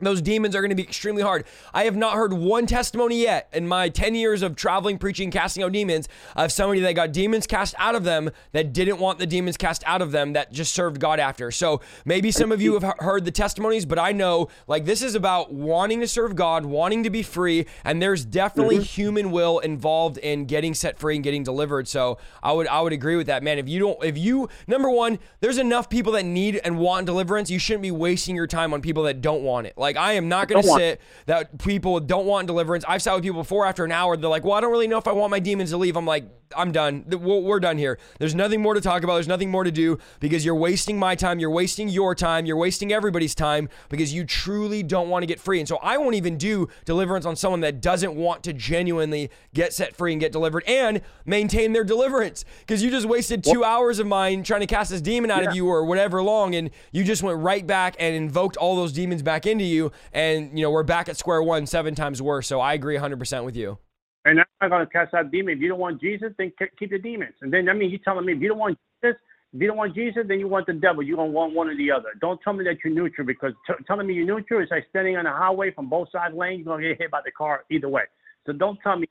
those 0.00 0.20
demons 0.20 0.54
are 0.54 0.60
going 0.60 0.70
to 0.70 0.76
be 0.76 0.82
extremely 0.82 1.22
hard. 1.22 1.44
I 1.72 1.84
have 1.84 1.96
not 1.96 2.14
heard 2.14 2.32
one 2.32 2.66
testimony 2.66 3.22
yet 3.22 3.48
in 3.52 3.66
my 3.66 3.88
10 3.88 4.14
years 4.14 4.42
of 4.42 4.54
traveling, 4.54 4.98
preaching, 4.98 5.30
casting 5.30 5.62
out 5.62 5.72
demons 5.72 6.08
of 6.34 6.52
somebody 6.52 6.80
that 6.80 6.92
got 6.92 7.12
demons 7.12 7.46
cast 7.46 7.74
out 7.78 7.94
of 7.94 8.04
them 8.04 8.30
that 8.52 8.74
didn't 8.74 8.98
want 8.98 9.18
the 9.18 9.26
demons 9.26 9.56
cast 9.56 9.82
out 9.86 10.02
of 10.02 10.12
them 10.12 10.34
that 10.34 10.52
just 10.52 10.74
served 10.74 11.00
God 11.00 11.18
after. 11.18 11.50
So 11.50 11.80
maybe 12.04 12.30
some 12.30 12.52
of 12.52 12.60
you 12.60 12.78
have 12.78 12.94
heard 12.98 13.24
the 13.24 13.30
testimonies, 13.30 13.86
but 13.86 13.98
I 13.98 14.12
know 14.12 14.48
like 14.66 14.84
this 14.84 15.00
is 15.00 15.14
about 15.14 15.52
wanting 15.52 16.00
to 16.00 16.08
serve 16.08 16.36
God, 16.36 16.66
wanting 16.66 17.02
to 17.04 17.10
be 17.10 17.22
free, 17.22 17.66
and 17.82 18.02
there's 18.02 18.24
definitely 18.24 18.76
mm-hmm. 18.76 18.84
human 18.84 19.30
will 19.30 19.60
involved 19.60 20.18
in 20.18 20.44
getting 20.44 20.74
set 20.74 20.98
free 20.98 21.14
and 21.14 21.24
getting 21.24 21.42
delivered. 21.42 21.88
So 21.88 22.18
I 22.42 22.52
would 22.52 22.66
I 22.66 22.82
would 22.82 22.92
agree 22.92 23.16
with 23.16 23.28
that, 23.28 23.42
man. 23.42 23.58
If 23.58 23.68
you 23.68 23.78
don't 23.78 24.04
if 24.04 24.18
you 24.18 24.50
number 24.66 24.90
1, 24.90 25.18
there's 25.40 25.58
enough 25.58 25.88
people 25.88 26.12
that 26.12 26.24
need 26.24 26.60
and 26.64 26.78
want 26.78 27.06
deliverance, 27.06 27.50
you 27.50 27.58
shouldn't 27.58 27.82
be 27.82 27.90
wasting 27.90 28.36
your 28.36 28.46
time 28.46 28.74
on 28.74 28.82
people 28.82 29.04
that 29.04 29.22
don't 29.22 29.42
want 29.42 29.66
it. 29.66 29.72
Like 29.76 29.96
I 29.96 30.14
am 30.14 30.28
not 30.28 30.48
going 30.48 30.62
to 30.62 30.68
sit 30.68 31.00
that 31.26 31.58
people 31.58 32.00
don't 32.00 32.26
want 32.26 32.46
deliverance. 32.46 32.84
I've 32.88 33.02
sat 33.02 33.14
with 33.14 33.24
people 33.24 33.42
before 33.42 33.66
after 33.66 33.84
an 33.84 33.92
hour. 33.92 34.16
They're 34.16 34.30
like, 34.30 34.44
"Well, 34.44 34.54
I 34.54 34.60
don't 34.60 34.72
really 34.72 34.88
know 34.88 34.98
if 34.98 35.06
I 35.06 35.12
want 35.12 35.30
my 35.30 35.38
demons 35.38 35.70
to 35.70 35.76
leave." 35.76 35.96
I'm 35.96 36.06
like, 36.06 36.24
"I'm 36.56 36.72
done. 36.72 37.04
We're 37.06 37.60
done 37.60 37.76
here. 37.76 37.98
There's 38.18 38.34
nothing 38.34 38.62
more 38.62 38.72
to 38.72 38.80
talk 38.80 39.02
about. 39.02 39.14
There's 39.14 39.28
nothing 39.28 39.50
more 39.50 39.64
to 39.64 39.70
do 39.70 39.98
because 40.18 40.46
you're 40.46 40.54
wasting 40.54 40.98
my 40.98 41.14
time. 41.14 41.38
You're 41.38 41.50
wasting 41.50 41.90
your 41.90 42.14
time. 42.14 42.46
You're 42.46 42.56
wasting 42.56 42.90
everybody's 42.90 43.34
time 43.34 43.68
because 43.90 44.14
you 44.14 44.24
truly 44.24 44.82
don't 44.82 45.10
want 45.10 45.22
to 45.24 45.26
get 45.26 45.38
free." 45.38 45.58
And 45.58 45.68
so 45.68 45.76
I 45.82 45.98
won't 45.98 46.14
even 46.14 46.38
do 46.38 46.68
deliverance 46.86 47.26
on 47.26 47.36
someone 47.36 47.60
that 47.60 47.82
doesn't 47.82 48.14
want 48.14 48.42
to 48.44 48.54
genuinely 48.54 49.30
get 49.52 49.74
set 49.74 49.94
free 49.94 50.12
and 50.12 50.20
get 50.20 50.32
delivered 50.32 50.64
and 50.66 51.02
maintain 51.26 51.74
their 51.74 51.84
deliverance 51.84 52.46
because 52.60 52.82
you 52.82 52.90
just 52.90 53.06
wasted 53.06 53.44
two 53.44 53.62
hours 53.62 53.98
of 53.98 54.06
mine 54.06 54.42
trying 54.42 54.60
to 54.60 54.66
cast 54.66 54.90
this 54.90 55.02
demon 55.02 55.30
out 55.30 55.42
yeah. 55.42 55.50
of 55.50 55.54
you 55.54 55.68
or 55.68 55.84
whatever 55.84 56.22
long, 56.22 56.54
and 56.54 56.70
you 56.92 57.04
just 57.04 57.22
went 57.22 57.38
right 57.40 57.66
back 57.66 57.94
and 57.98 58.16
invoked 58.16 58.56
all 58.56 58.74
those 58.74 58.92
demons 58.92 59.22
back 59.22 59.46
into 59.46 59.65
you 59.66 59.92
and 60.12 60.58
you 60.58 60.64
know 60.64 60.70
we're 60.70 60.82
back 60.82 61.08
at 61.08 61.16
square 61.16 61.42
one, 61.42 61.66
seven 61.66 61.94
times 61.94 62.22
worse. 62.22 62.46
So 62.46 62.60
I 62.60 62.74
agree 62.74 62.96
100% 62.96 63.44
with 63.44 63.56
you. 63.56 63.78
And 64.24 64.40
I'm 64.40 64.46
not 64.60 64.70
going 64.70 64.86
to 64.86 64.92
cast 64.92 65.14
out 65.14 65.30
demons. 65.30 65.56
If 65.56 65.62
you 65.62 65.68
don't 65.68 65.78
want 65.78 66.00
Jesus, 66.00 66.32
then 66.38 66.52
keep 66.78 66.90
the 66.90 66.98
demons. 66.98 67.34
And 67.42 67.52
then 67.52 67.68
I 67.68 67.72
mean, 67.72 67.90
you 67.90 67.98
telling 67.98 68.26
me 68.26 68.32
if 68.32 68.40
you 68.40 68.48
don't 68.48 68.58
want 68.58 68.78
Jesus, 69.02 69.16
if 69.52 69.60
you 69.60 69.68
don't 69.68 69.76
want 69.76 69.94
Jesus, 69.94 70.24
then 70.26 70.40
you 70.40 70.48
want 70.48 70.66
the 70.66 70.72
devil. 70.72 71.02
You're 71.02 71.16
going 71.16 71.30
to 71.30 71.32
want 71.32 71.54
one 71.54 71.68
or 71.68 71.76
the 71.76 71.90
other. 71.90 72.10
Don't 72.20 72.40
tell 72.42 72.52
me 72.52 72.64
that 72.64 72.76
you're 72.84 72.92
neutral 72.92 73.26
because 73.26 73.52
t- 73.66 73.84
telling 73.86 74.06
me 74.06 74.14
you're 74.14 74.26
neutral 74.26 74.62
is 74.62 74.68
like 74.70 74.84
standing 74.90 75.16
on 75.16 75.26
a 75.26 75.32
highway 75.32 75.70
from 75.72 75.88
both 75.88 76.08
sides 76.10 76.34
lane. 76.34 76.58
You're 76.58 76.64
going 76.66 76.82
to 76.82 76.88
get 76.88 76.98
hit 77.00 77.10
by 77.10 77.20
the 77.24 77.30
car 77.30 77.64
either 77.70 77.88
way. 77.88 78.02
So 78.46 78.52
don't 78.52 78.78
tell 78.82 78.98
me 78.98 79.06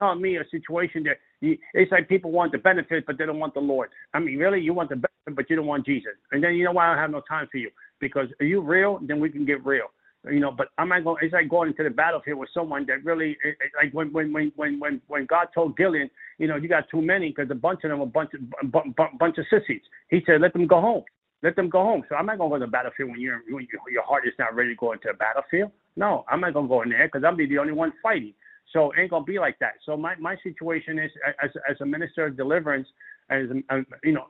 tell 0.00 0.14
me 0.14 0.36
a 0.36 0.44
situation 0.50 1.04
that 1.04 1.18
you, 1.40 1.56
it's 1.74 1.92
like 1.92 2.08
people 2.08 2.30
want 2.30 2.52
the 2.52 2.58
benefit, 2.58 3.04
but 3.06 3.18
they 3.18 3.26
don't 3.26 3.38
want 3.38 3.54
the 3.54 3.60
Lord. 3.60 3.90
I 4.14 4.18
mean, 4.18 4.38
really, 4.38 4.60
you 4.60 4.74
want 4.74 4.88
the 4.88 4.96
benefit, 4.96 5.36
but 5.36 5.48
you 5.48 5.56
don't 5.56 5.66
want 5.66 5.86
Jesus. 5.86 6.12
And 6.32 6.42
then 6.42 6.54
you 6.54 6.64
know 6.64 6.72
why 6.72 6.86
I 6.86 6.94
don't 6.94 7.02
have 7.02 7.10
no 7.10 7.22
time 7.28 7.48
for 7.50 7.58
you 7.58 7.70
because 8.00 8.28
are 8.40 8.46
you 8.46 8.60
real? 8.60 8.98
Then 9.02 9.20
we 9.20 9.30
can 9.30 9.44
get 9.44 9.64
real 9.64 9.88
you 10.28 10.40
know, 10.40 10.50
but 10.50 10.68
I'm 10.76 10.90
not 10.90 11.04
going. 11.04 11.16
It's 11.22 11.32
like 11.32 11.48
going 11.48 11.70
into 11.70 11.82
the 11.82 11.90
battlefield 11.90 12.38
with 12.38 12.50
someone 12.52 12.84
that 12.86 13.04
really, 13.04 13.38
like 13.82 13.92
when 13.92 14.12
when 14.12 14.32
when 14.32 14.52
when 14.54 14.78
when 14.78 15.00
when 15.08 15.26
God 15.26 15.48
told 15.54 15.78
Gideon, 15.78 16.10
you 16.38 16.46
know, 16.46 16.56
you 16.56 16.68
got 16.68 16.88
too 16.90 17.00
many 17.00 17.30
because 17.30 17.50
a 17.50 17.54
bunch 17.54 17.84
of 17.84 17.90
them 17.90 18.00
a 18.02 18.06
bunch 18.06 18.30
of 18.34 18.70
b- 18.70 19.16
bunch 19.18 19.38
of 19.38 19.46
sissies. 19.48 19.80
He 20.08 20.20
said, 20.26 20.42
let 20.42 20.52
them 20.52 20.66
go 20.66 20.80
home. 20.80 21.04
Let 21.42 21.56
them 21.56 21.70
go 21.70 21.82
home. 21.82 22.04
So 22.10 22.16
I'm 22.16 22.26
not 22.26 22.36
going 22.36 22.50
to 22.50 22.54
go 22.56 22.60
to 22.60 22.66
the 22.66 22.70
battlefield 22.70 23.12
when 23.12 23.20
you're 23.20 23.40
when 23.48 23.66
your 23.90 24.02
heart 24.02 24.26
is 24.26 24.34
not 24.38 24.54
ready 24.54 24.70
to 24.70 24.76
go 24.76 24.92
into 24.92 25.08
a 25.08 25.14
battlefield. 25.14 25.70
No, 25.96 26.26
I'm 26.28 26.40
not 26.40 26.52
going 26.52 26.66
to 26.66 26.68
go 26.68 26.82
in 26.82 26.90
there 26.90 27.08
because 27.08 27.24
I'll 27.24 27.34
be 27.34 27.46
the 27.46 27.58
only 27.58 27.72
one 27.72 27.92
fighting. 28.02 28.34
So 28.74 28.92
it 28.92 29.00
ain't 29.00 29.10
gonna 29.10 29.24
be 29.24 29.38
like 29.38 29.58
that. 29.58 29.74
So 29.84 29.96
my, 29.96 30.14
my 30.16 30.36
situation 30.44 30.98
is 30.98 31.10
as 31.42 31.50
as 31.68 31.76
a 31.80 31.86
minister 31.86 32.26
of 32.26 32.36
deliverance, 32.36 32.86
as 33.28 33.48
um, 33.70 33.86
you 34.04 34.12
know, 34.12 34.26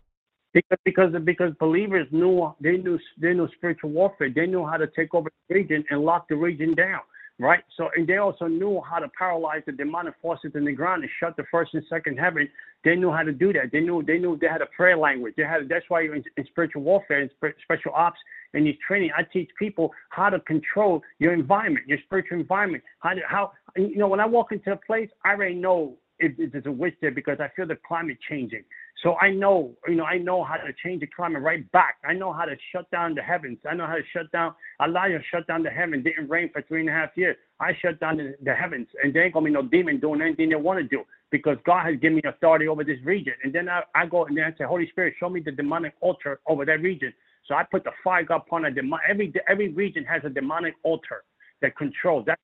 Because 0.53 0.79
because 0.83 1.13
because 1.23 1.53
believers 1.59 2.07
knew 2.11 2.51
they 2.59 2.77
knew 2.77 2.97
they 3.21 3.33
knew 3.33 3.47
spiritual 3.55 3.91
warfare. 3.91 4.29
They 4.33 4.47
knew 4.47 4.65
how 4.65 4.77
to 4.77 4.87
take 4.95 5.13
over 5.13 5.29
the 5.47 5.55
region 5.55 5.83
and 5.89 6.01
lock 6.01 6.27
the 6.27 6.35
region 6.35 6.73
down, 6.73 7.01
right? 7.37 7.63
So 7.77 7.89
and 7.95 8.07
they 8.07 8.17
also 8.17 8.47
knew 8.47 8.81
how 8.89 8.97
to 8.97 9.07
paralyze 9.09 9.61
the 9.67 9.73
demonic 9.73 10.15
forces 10.21 10.51
in 10.55 10.65
the 10.65 10.71
ground 10.71 11.03
and 11.03 11.11
shut 11.19 11.37
the 11.37 11.43
first 11.51 11.75
and 11.75 11.83
second 11.87 12.17
heaven. 12.17 12.49
They 12.83 12.95
knew 12.95 13.11
how 13.11 13.21
to 13.21 13.31
do 13.31 13.53
that. 13.53 13.71
They 13.71 13.81
knew 13.81 14.01
they 14.01 14.17
knew 14.17 14.37
they 14.41 14.47
had 14.47 14.63
a 14.63 14.67
prayer 14.67 14.97
language. 14.97 15.35
They 15.37 15.43
had 15.43 15.69
that's 15.69 15.85
why 15.87 16.03
in, 16.05 16.23
in 16.35 16.45
spiritual 16.47 16.81
warfare 16.81 17.19
and 17.19 17.29
special 17.63 17.91
ops 17.93 18.17
and 18.53 18.65
these 18.65 18.77
training, 18.85 19.11
I 19.15 19.23
teach 19.23 19.49
people 19.57 19.91
how 20.09 20.29
to 20.29 20.39
control 20.39 21.03
your 21.19 21.33
environment, 21.33 21.87
your 21.87 21.99
spiritual 22.05 22.39
environment. 22.39 22.83
How 22.99 23.13
to, 23.13 23.21
how 23.27 23.51
you 23.75 23.97
know 23.97 24.07
when 24.07 24.19
I 24.19 24.25
walk 24.25 24.51
into 24.51 24.71
a 24.71 24.77
place, 24.77 25.09
I 25.23 25.33
already 25.33 25.55
know 25.55 25.95
if 26.19 26.51
there's 26.51 26.65
a 26.65 26.91
there 27.01 27.11
because 27.11 27.37
I 27.39 27.49
feel 27.55 27.67
the 27.67 27.77
climate 27.87 28.17
changing. 28.29 28.63
So 29.03 29.15
I 29.15 29.31
know, 29.31 29.73
you 29.87 29.95
know, 29.95 30.03
I 30.03 30.17
know 30.17 30.43
how 30.43 30.55
to 30.55 30.73
change 30.83 30.99
the 31.01 31.07
climate 31.07 31.41
right 31.41 31.69
back. 31.71 31.95
I 32.03 32.13
know 32.13 32.33
how 32.33 32.43
to 32.45 32.55
shut 32.73 32.89
down 32.91 33.15
the 33.15 33.21
heavens. 33.21 33.57
I 33.69 33.73
know 33.73 33.87
how 33.87 33.95
to 33.95 34.03
shut 34.13 34.31
down. 34.31 34.53
Elijah 34.83 35.19
shut 35.31 35.47
down 35.47 35.63
the 35.63 35.69
heaven. 35.69 36.03
Didn't 36.03 36.29
rain 36.29 36.49
for 36.51 36.61
three 36.63 36.81
and 36.81 36.89
a 36.89 36.91
half 36.91 37.11
years. 37.15 37.37
I 37.61 37.71
shut 37.81 37.99
down 37.99 38.17
the, 38.17 38.35
the 38.43 38.53
heavens, 38.53 38.87
and 39.01 39.13
there 39.13 39.23
ain't 39.23 39.33
gonna 39.33 39.45
be 39.45 39.51
no 39.51 39.61
demon 39.61 39.99
doing 39.99 40.21
anything 40.21 40.49
they 40.49 40.55
want 40.55 40.79
to 40.79 40.83
do 40.87 41.03
because 41.31 41.57
God 41.65 41.85
has 41.85 41.95
given 41.99 42.15
me 42.15 42.21
authority 42.25 42.67
over 42.67 42.83
this 42.83 42.99
region. 43.05 43.33
And 43.43 43.53
then 43.53 43.69
I, 43.69 43.83
I 43.95 44.05
go 44.05 44.25
and 44.25 44.37
then 44.37 44.45
I 44.45 44.57
say, 44.57 44.65
Holy 44.65 44.89
Spirit, 44.89 45.13
show 45.19 45.29
me 45.29 45.39
the 45.39 45.51
demonic 45.51 45.93
altar 46.01 46.39
over 46.47 46.65
that 46.65 46.81
region. 46.81 47.13
So 47.47 47.55
I 47.55 47.63
put 47.63 47.83
the 47.83 47.91
fire 48.03 48.25
upon 48.29 48.65
a 48.65 48.71
demon. 48.71 48.99
Every 49.07 49.33
every 49.47 49.69
region 49.69 50.03
has 50.05 50.21
a 50.25 50.29
demonic 50.29 50.75
altar 50.83 51.23
that 51.61 51.77
controls. 51.77 52.25
That's 52.27 52.41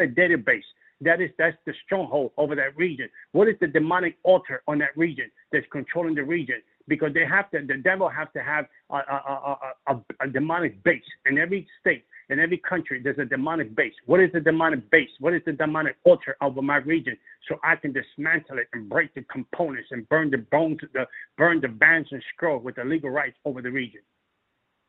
a 0.00 0.04
database. 0.06 0.62
That 1.00 1.20
is 1.20 1.30
that's 1.38 1.56
the 1.64 1.72
stronghold 1.84 2.32
over 2.36 2.54
that 2.56 2.76
region. 2.76 3.08
What 3.32 3.48
is 3.48 3.54
the 3.60 3.66
demonic 3.66 4.16
altar 4.22 4.62
on 4.68 4.78
that 4.78 4.96
region 4.96 5.30
that's 5.52 5.66
controlling 5.72 6.14
the 6.14 6.24
region? 6.24 6.56
Because 6.88 7.14
they 7.14 7.24
have 7.24 7.50
to, 7.52 7.64
the 7.64 7.76
devil 7.76 8.08
has 8.08 8.28
to 8.34 8.42
have 8.42 8.66
a, 8.90 8.96
a, 8.96 9.58
a, 9.86 10.00
a, 10.20 10.28
demonic 10.28 10.82
base 10.82 11.04
in 11.24 11.38
every 11.38 11.66
state, 11.80 12.04
in 12.28 12.40
every 12.40 12.58
country. 12.58 13.00
There's 13.02 13.18
a 13.18 13.24
demonic 13.24 13.74
base. 13.76 13.94
What 14.06 14.20
is 14.20 14.30
the 14.32 14.40
demonic 14.40 14.90
base? 14.90 15.08
What 15.20 15.32
is 15.32 15.40
the 15.46 15.52
demonic 15.52 15.96
altar 16.04 16.36
over 16.42 16.60
my 16.60 16.78
region? 16.78 17.16
So 17.48 17.58
I 17.62 17.76
can 17.76 17.92
dismantle 17.92 18.58
it 18.58 18.68
and 18.72 18.88
break 18.88 19.14
the 19.14 19.22
components 19.22 19.88
and 19.92 20.08
burn 20.08 20.30
the 20.30 20.38
bones, 20.38 20.80
the 20.92 21.06
burn 21.38 21.60
the 21.60 21.68
bands 21.68 22.08
and 22.10 22.22
scroll 22.34 22.58
with 22.58 22.76
the 22.76 22.84
legal 22.84 23.10
rights 23.10 23.36
over 23.44 23.62
the 23.62 23.70
region. 23.70 24.00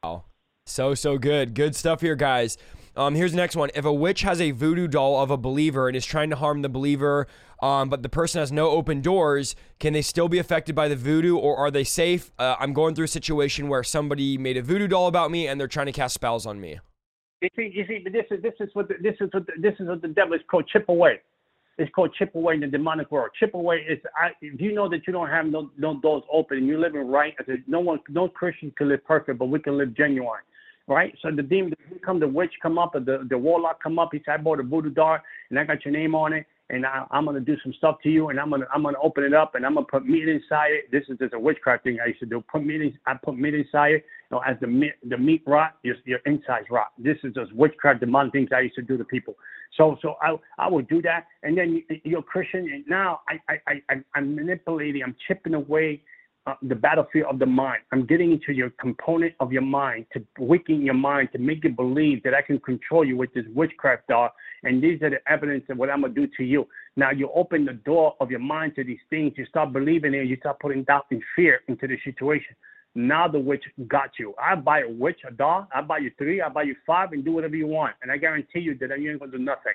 Wow, 0.03 0.25
so 0.65 0.95
so 0.95 1.17
good, 1.17 1.53
good 1.53 1.75
stuff 1.75 2.01
here, 2.01 2.15
guys. 2.15 2.57
Um, 2.95 3.15
here's 3.15 3.31
the 3.31 3.37
next 3.37 3.55
one. 3.55 3.69
If 3.73 3.85
a 3.85 3.93
witch 3.93 4.21
has 4.21 4.41
a 4.41 4.51
voodoo 4.51 4.87
doll 4.87 5.21
of 5.21 5.31
a 5.31 5.37
believer 5.37 5.87
and 5.87 5.95
is 5.95 6.05
trying 6.05 6.29
to 6.29 6.35
harm 6.35 6.61
the 6.61 6.69
believer, 6.69 7.25
um, 7.61 7.89
but 7.89 8.03
the 8.03 8.09
person 8.09 8.39
has 8.39 8.51
no 8.51 8.69
open 8.69 9.01
doors, 9.01 9.55
can 9.79 9.93
they 9.93 10.01
still 10.01 10.27
be 10.27 10.39
affected 10.39 10.75
by 10.75 10.89
the 10.89 10.95
voodoo 10.95 11.37
or 11.37 11.55
are 11.55 11.71
they 11.71 11.85
safe? 11.85 12.31
Uh, 12.37 12.55
I'm 12.59 12.73
going 12.73 12.93
through 12.93 13.05
a 13.05 13.09
situation 13.09 13.69
where 13.69 13.83
somebody 13.83 14.37
made 14.37 14.57
a 14.57 14.61
voodoo 14.61 14.87
doll 14.87 15.07
about 15.07 15.31
me 15.31 15.47
and 15.47 15.59
they're 15.59 15.69
trying 15.69 15.85
to 15.85 15.93
cast 15.93 16.15
spells 16.15 16.45
on 16.45 16.59
me. 16.59 16.79
You 17.41 17.49
see, 17.55 17.71
you 17.73 17.85
see, 17.87 18.03
this 18.03 18.25
is 18.29 18.43
this 18.43 18.53
is 18.59 18.69
what 18.73 18.87
the, 18.87 18.95
this 19.01 19.15
is 19.21 19.29
what 19.33 19.47
the, 19.47 19.53
this 19.57 19.73
is 19.79 19.87
what 19.87 20.01
the 20.01 20.09
devil 20.09 20.33
is 20.33 20.41
called 20.49 20.67
chip 20.67 20.89
away. 20.89 21.21
It's 21.77 21.91
called 21.95 22.13
chip 22.13 22.35
away 22.35 22.55
in 22.55 22.59
the 22.59 22.67
demonic 22.67 23.09
world. 23.09 23.31
Chip 23.39 23.53
away 23.55 23.77
is 23.89 23.97
I, 24.15 24.31
if 24.41 24.59
you 24.59 24.73
know 24.73 24.89
that 24.89 25.07
you 25.07 25.13
don't 25.13 25.29
have 25.29 25.47
no, 25.47 25.71
no 25.77 25.99
doors 25.99 26.23
open 26.31 26.57
and 26.57 26.67
you're 26.67 26.79
living 26.79 27.07
right. 27.07 27.33
No 27.65 27.79
one, 27.79 27.99
no 28.09 28.27
Christian 28.27 28.71
can 28.77 28.89
live 28.89 29.03
perfect, 29.05 29.39
but 29.39 29.45
we 29.45 29.59
can 29.59 29.77
live 29.77 29.95
genuine 29.95 30.41
right? 30.87 31.15
So 31.21 31.29
the 31.31 31.43
demon 31.43 31.73
come, 32.03 32.19
the 32.19 32.27
witch 32.27 32.53
come 32.61 32.77
up, 32.77 32.95
or 32.95 32.99
the, 32.99 33.25
the 33.29 33.37
warlock 33.37 33.81
come 33.81 33.99
up. 33.99 34.09
He 34.11 34.21
said, 34.25 34.33
I 34.33 34.37
bought 34.37 34.59
a 34.59 34.63
voodoo 34.63 34.89
doll, 34.89 35.17
and 35.49 35.59
I 35.59 35.63
got 35.63 35.85
your 35.85 35.93
name 35.93 36.15
on 36.15 36.33
it, 36.33 36.45
and 36.69 36.85
I, 36.85 37.05
am 37.11 37.25
gonna 37.25 37.39
do 37.39 37.57
some 37.63 37.73
stuff 37.73 37.97
to 38.03 38.09
you, 38.09 38.29
and 38.29 38.39
I'm 38.39 38.49
gonna 38.49 38.65
I'm 38.73 38.83
gonna 38.83 38.97
open 39.01 39.23
it 39.23 39.33
up, 39.33 39.55
and 39.55 39.65
I'm 39.65 39.73
gonna 39.75 39.85
put 39.85 40.05
meat 40.05 40.27
inside 40.27 40.71
it. 40.71 40.91
This 40.91 41.03
is 41.09 41.17
just 41.19 41.33
a 41.33 41.39
witchcraft 41.39 41.83
thing 41.83 41.99
I 42.03 42.07
used 42.07 42.19
to 42.21 42.25
do. 42.25 42.43
Put 42.51 42.65
meat 42.65 42.81
in, 42.81 42.97
I 43.05 43.13
put 43.13 43.37
meat 43.37 43.53
inside 43.53 43.93
it. 43.93 44.05
You 44.29 44.37
know, 44.37 44.43
as 44.47 44.57
the 44.61 44.67
meat 44.67 44.93
the 45.07 45.17
meat 45.17 45.43
rot, 45.45 45.75
your 45.83 45.95
your 46.05 46.19
insides 46.25 46.67
rot. 46.71 46.91
This 46.97 47.17
is 47.23 47.33
just 47.33 47.53
witchcraft, 47.53 47.99
demonic 47.99 48.31
things 48.31 48.49
I 48.55 48.61
used 48.61 48.75
to 48.75 48.81
do 48.81 48.97
to 48.97 49.03
people. 49.03 49.35
So 49.77 49.97
so 50.01 50.15
I 50.21 50.35
I 50.57 50.69
would 50.69 50.87
do 50.87 51.01
that, 51.01 51.27
and 51.43 51.57
then 51.57 51.83
you're 52.03 52.21
Christian, 52.21 52.69
and 52.71 52.85
now 52.87 53.21
I 53.27 53.39
I 53.49 53.81
I 53.89 53.95
I'm 54.15 54.35
manipulating, 54.35 55.03
I'm 55.03 55.15
chipping 55.27 55.53
away 55.53 56.01
uh, 56.47 56.55
the 56.63 56.75
battlefield 56.75 57.27
of 57.29 57.39
the 57.39 57.45
mind. 57.45 57.83
I'm 57.91 58.05
getting 58.05 58.31
into 58.31 58.51
your 58.51 58.71
component 58.71 59.35
of 59.39 59.51
your 59.51 59.61
mind 59.61 60.07
to 60.13 60.25
weaken 60.39 60.81
your 60.81 60.95
mind 60.95 61.29
to 61.33 61.37
make 61.37 61.63
you 61.63 61.69
believe 61.69 62.23
that 62.23 62.33
I 62.33 62.41
can 62.41 62.59
control 62.59 63.05
you 63.05 63.15
with 63.15 63.31
this 63.33 63.45
witchcraft 63.53 64.07
doll. 64.07 64.29
And 64.63 64.83
these 64.83 65.01
are 65.03 65.11
the 65.11 65.19
evidence 65.31 65.65
of 65.69 65.77
what 65.77 65.89
I'm 65.89 66.01
gonna 66.01 66.13
do 66.13 66.27
to 66.37 66.43
you. 66.43 66.67
Now 66.95 67.11
you 67.11 67.29
open 67.35 67.65
the 67.65 67.73
door 67.73 68.15
of 68.19 68.31
your 68.31 68.39
mind 68.39 68.73
to 68.75 68.83
these 68.83 68.99
things. 69.09 69.33
You 69.37 69.45
start 69.45 69.71
believing 69.71 70.15
it. 70.15 70.25
You 70.25 70.35
start 70.37 70.59
putting 70.59 70.83
doubt 70.83 71.05
and 71.11 71.21
fear 71.35 71.61
into 71.67 71.87
the 71.87 71.97
situation. 72.03 72.55
Now 72.95 73.27
the 73.27 73.39
witch 73.39 73.63
got 73.87 74.11
you. 74.19 74.33
I 74.41 74.55
buy 74.55 74.81
a 74.81 74.89
witch, 74.89 75.19
a 75.27 75.31
doll. 75.31 75.67
I 75.73 75.81
buy 75.81 75.99
you 75.99 76.11
three. 76.17 76.41
I 76.41 76.49
buy 76.49 76.63
you 76.63 76.75
five, 76.85 77.13
and 77.13 77.23
do 77.23 77.31
whatever 77.31 77.55
you 77.55 77.67
want. 77.67 77.95
And 78.01 78.11
I 78.11 78.17
guarantee 78.17 78.59
you 78.59 78.75
that 78.79 78.99
you 78.99 79.11
ain't 79.11 79.19
gonna 79.19 79.31
do 79.31 79.37
nothing. 79.37 79.73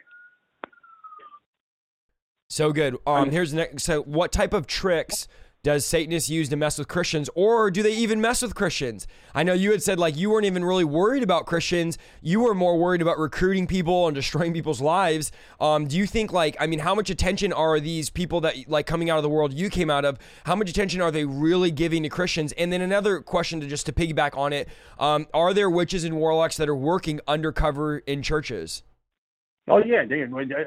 So 2.49 2.73
good. 2.73 2.97
Um, 3.07 3.31
here's 3.31 3.53
the 3.53 3.59
next. 3.59 3.85
So, 3.85 4.03
what 4.03 4.33
type 4.33 4.53
of 4.53 4.67
tricks 4.67 5.29
does 5.67 5.85
Satanists 5.85 6.31
use 6.31 6.49
to 6.51 6.57
mess 6.57 6.79
with 6.79 6.87
Christians, 6.87 7.29
or 7.35 7.73
do 7.73 7.83
they 7.83 7.93
even 7.93 8.21
mess 8.21 8.41
with 8.41 8.55
Christians? 8.55 9.09
I 9.35 9.43
know 9.43 9.53
you 9.53 9.73
had 9.73 9.83
said 9.83 9.99
like 9.99 10.17
you 10.17 10.31
weren't 10.31 10.47
even 10.47 10.65
really 10.65 10.85
worried 10.85 11.25
about 11.25 11.45
Christians. 11.45 11.99
You 12.23 12.39
were 12.39 12.55
more 12.55 12.79
worried 12.79 13.03
about 13.03 13.19
recruiting 13.19 13.67
people 13.67 14.07
and 14.07 14.15
destroying 14.15 14.53
people's 14.53 14.81
lives. 14.81 15.33
Um, 15.59 15.89
do 15.89 15.97
you 15.97 16.07
think 16.07 16.33
like 16.33 16.57
I 16.61 16.69
mean, 16.69 16.79
how 16.79 16.95
much 16.95 17.11
attention 17.11 17.53
are 17.53 17.81
these 17.81 18.11
people 18.11 18.41
that 18.43 18.69
like 18.69 18.87
coming 18.87 19.11
out 19.11 19.17
of 19.17 19.25
the 19.25 19.29
world 19.29 19.53
you 19.53 19.69
came 19.69 19.91
out 19.91 20.05
of? 20.05 20.21
How 20.45 20.55
much 20.55 20.71
attention 20.71 21.01
are 21.01 21.11
they 21.11 21.25
really 21.25 21.73
giving 21.73 22.05
to 22.05 22.09
Christians? 22.09 22.53
And 22.53 22.73
then 22.73 22.81
another 22.81 23.19
question 23.19 23.61
to 23.61 23.67
just 23.67 23.87
to 23.87 23.93
piggyback 23.93 24.39
on 24.39 24.53
it: 24.53 24.69
um, 25.01 25.27
Are 25.35 25.53
there 25.53 25.69
witches 25.69 26.05
and 26.05 26.17
warlocks 26.17 26.57
that 26.59 26.69
are 26.69 26.77
working 26.77 27.19
undercover 27.27 27.99
in 27.99 28.23
churches? 28.23 28.85
Oh 29.67 29.79
yeah, 29.79 30.05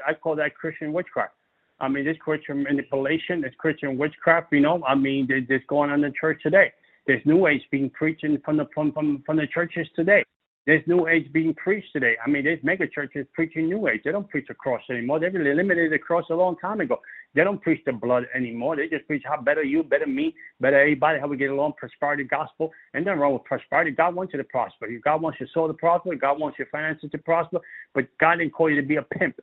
I 0.06 0.12
call 0.12 0.36
that 0.36 0.54
Christian 0.54 0.92
witchcraft. 0.92 1.32
I 1.80 1.88
mean, 1.88 2.04
this 2.04 2.16
Christian 2.18 2.62
manipulation, 2.62 3.40
this 3.40 3.54
Christian 3.58 3.96
witchcraft, 3.96 4.52
you 4.52 4.60
know, 4.60 4.82
I 4.86 4.94
mean, 4.94 5.26
there's 5.28 5.62
going 5.68 5.90
on 5.90 6.04
in 6.04 6.10
the 6.10 6.14
church 6.18 6.42
today. 6.42 6.72
There's 7.06 7.24
new 7.24 7.46
age 7.46 7.62
being 7.70 7.90
preaching 7.90 8.38
from 8.44 8.58
the 8.58 8.66
from, 8.74 8.92
from 8.92 9.22
from 9.24 9.36
the 9.38 9.46
churches 9.46 9.88
today. 9.96 10.22
There's 10.66 10.86
new 10.86 11.08
age 11.08 11.32
being 11.32 11.54
preached 11.54 11.88
today. 11.92 12.16
I 12.24 12.28
mean, 12.28 12.44
there's 12.44 12.62
mega 12.62 12.86
churches 12.86 13.26
preaching 13.32 13.68
new 13.68 13.88
age. 13.88 14.02
They 14.04 14.12
don't 14.12 14.28
preach 14.28 14.46
the 14.46 14.54
cross 14.54 14.82
anymore. 14.90 15.18
They've 15.18 15.34
eliminated 15.34 15.90
the 15.90 15.98
cross 15.98 16.26
a 16.30 16.34
long 16.34 16.56
time 16.58 16.80
ago. 16.80 17.00
They 17.34 17.42
don't 17.42 17.62
preach 17.62 17.82
the 17.86 17.92
blood 17.92 18.26
anymore. 18.34 18.76
They 18.76 18.86
just 18.86 19.06
preach 19.06 19.22
how 19.24 19.40
better 19.40 19.64
you, 19.64 19.82
better 19.82 20.06
me, 20.06 20.34
better 20.60 20.78
everybody, 20.78 21.18
how 21.18 21.28
we 21.28 21.38
get 21.38 21.50
along, 21.50 21.72
prosperity 21.78 22.24
gospel. 22.24 22.72
And 22.92 23.06
then 23.06 23.18
wrong 23.18 23.32
with 23.32 23.44
prosperity. 23.44 23.90
God 23.90 24.14
wants 24.14 24.34
you 24.34 24.36
to 24.36 24.44
prosper. 24.44 24.86
God 25.02 25.22
wants 25.22 25.40
your 25.40 25.48
soul 25.54 25.66
to 25.66 25.74
prosper. 25.74 26.14
God 26.14 26.38
wants 26.38 26.58
your 26.58 26.68
finances 26.70 27.10
to 27.10 27.18
prosper. 27.18 27.58
But 27.94 28.06
God 28.18 28.36
didn't 28.36 28.52
call 28.52 28.68
you 28.68 28.80
to 28.80 28.86
be 28.86 28.96
a 28.96 29.02
pimp. 29.02 29.40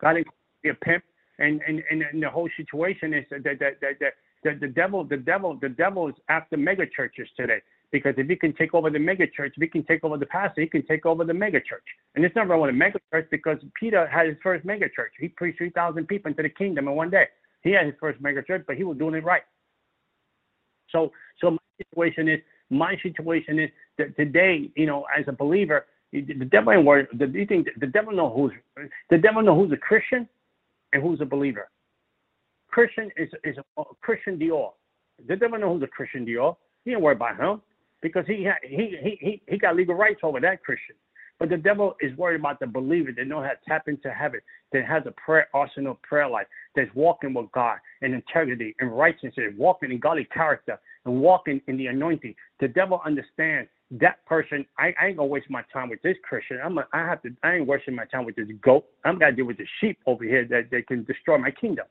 God 0.00 0.14
didn't 0.14 0.28
be 0.62 0.70
a 0.70 0.74
pimp 0.74 1.04
and 1.38 1.60
and, 1.66 1.82
and, 1.90 2.22
the 2.22 2.28
whole 2.28 2.48
situation 2.56 3.14
is 3.14 3.24
that 3.30 3.44
that, 3.44 3.58
that, 3.60 3.80
that, 4.00 4.12
that 4.44 4.60
the 4.60 4.68
devil 4.68 5.04
the 5.04 5.16
devil 5.16 5.58
the 5.60 5.68
devil 5.68 6.08
is 6.08 6.14
after 6.28 6.56
mega 6.56 6.86
churches 6.86 7.28
today 7.36 7.60
because 7.90 8.14
if 8.18 8.28
he 8.28 8.36
can 8.36 8.52
take 8.54 8.74
over 8.74 8.90
the 8.90 8.98
mega 8.98 9.26
church, 9.26 9.54
if 9.56 9.62
he 9.62 9.68
can 9.68 9.84
take 9.84 10.04
over 10.04 10.18
the 10.18 10.26
pastor, 10.26 10.60
he 10.60 10.66
can 10.66 10.84
take 10.86 11.06
over 11.06 11.24
the 11.24 11.32
mega 11.32 11.60
church. 11.60 11.84
And 12.14 12.24
it's 12.24 12.36
not 12.36 12.48
wrong 12.48 12.60
with 12.60 12.70
a 12.70 12.74
mega 12.74 12.98
church 13.10 13.28
because 13.30 13.58
Peter 13.78 14.06
had 14.06 14.26
his 14.26 14.36
first 14.42 14.64
mega 14.64 14.88
church. 14.94 15.12
He 15.18 15.28
preached 15.28 15.58
3,000 15.58 16.06
people 16.06 16.30
into 16.30 16.42
the 16.42 16.50
kingdom 16.50 16.88
in 16.88 16.94
one 16.94 17.10
day. 17.10 17.26
He 17.62 17.70
had 17.70 17.86
his 17.86 17.94
first 17.98 18.20
mega 18.20 18.42
church, 18.42 18.64
but 18.66 18.76
he 18.76 18.84
was 18.84 18.98
doing 18.98 19.14
it 19.14 19.24
right. 19.24 19.42
So, 20.90 21.12
so 21.40 21.52
my 21.52 21.58
situation 21.78 22.28
is, 22.28 22.40
my 22.70 22.96
situation 23.02 23.58
is 23.58 23.70
that 23.96 24.16
today, 24.16 24.70
you 24.76 24.86
know, 24.86 25.06
as 25.16 25.24
a 25.28 25.32
believer, 25.32 25.86
the 26.12 26.48
devil 26.50 26.72
ain't 26.72 26.84
worried. 26.84 27.06
The, 27.14 27.26
you 27.26 27.46
think 27.46 27.68
the 27.78 27.86
devil 27.86 28.14
know 28.14 28.30
who's 28.30 28.52
the 29.10 29.18
devil 29.18 29.42
know 29.42 29.54
who's 29.54 29.72
a 29.72 29.76
Christian 29.76 30.26
and 30.92 31.02
who's 31.02 31.20
a 31.20 31.24
believer. 31.24 31.68
Christian 32.70 33.10
is 33.16 33.28
is 33.44 33.56
a, 33.78 33.82
Christian 34.00 34.38
Dior. 34.38 34.72
The 35.26 35.36
devil 35.36 35.58
know 35.58 35.74
who's 35.74 35.82
a 35.82 35.88
Christian 35.88 36.26
Dior. 36.26 36.56
He 36.84 36.90
didn't 36.90 37.02
worry 37.02 37.16
about 37.16 37.38
him 37.38 37.62
because 38.02 38.24
he 38.26 38.48
he 38.62 38.96
he 39.02 39.18
he 39.20 39.42
he 39.46 39.58
got 39.58 39.76
legal 39.76 39.94
rights 39.94 40.20
over 40.22 40.40
that 40.40 40.62
Christian. 40.62 40.96
But 41.38 41.50
the 41.50 41.56
devil 41.56 41.94
is 42.00 42.16
worried 42.16 42.40
about 42.40 42.58
the 42.58 42.66
believer 42.66 43.12
that 43.16 43.26
know 43.26 43.40
how 43.40 43.50
to 43.50 43.56
tap 43.66 43.86
into 43.86 44.10
heaven, 44.10 44.40
that 44.72 44.84
has 44.84 45.04
a 45.06 45.12
prayer 45.12 45.46
arsenal 45.54 45.98
prayer 46.02 46.28
life, 46.28 46.48
that's 46.74 46.90
walking 46.94 47.32
with 47.32 47.50
God 47.52 47.78
in 48.02 48.12
integrity 48.12 48.74
and 48.80 48.96
righteousness, 48.96 49.54
walking 49.56 49.92
in 49.92 50.00
godly 50.00 50.24
character, 50.24 50.78
and 51.04 51.20
walking 51.20 51.60
in 51.68 51.76
the 51.76 51.86
anointing. 51.86 52.34
The 52.60 52.68
devil 52.68 53.00
understands 53.04 53.70
that 53.90 54.24
person, 54.26 54.66
I, 54.78 54.94
I 55.00 55.06
ain't 55.06 55.16
gonna 55.16 55.28
waste 55.28 55.48
my 55.48 55.62
time 55.72 55.88
with 55.88 56.02
this 56.02 56.16
Christian. 56.22 56.58
I'm 56.62 56.76
a, 56.78 56.86
I 56.92 56.98
have 56.98 57.22
to 57.22 57.30
I 57.42 57.54
ain't 57.54 57.66
wasting 57.66 57.94
my 57.94 58.04
time 58.04 58.24
with 58.24 58.36
this 58.36 58.48
goat. 58.62 58.84
I'm 59.04 59.18
gonna 59.18 59.32
deal 59.32 59.46
with 59.46 59.56
the 59.56 59.66
sheep 59.80 59.98
over 60.06 60.24
here 60.24 60.46
that, 60.50 60.70
that 60.70 60.86
can 60.86 61.04
destroy 61.04 61.38
my 61.38 61.50
kingdom. 61.50 61.86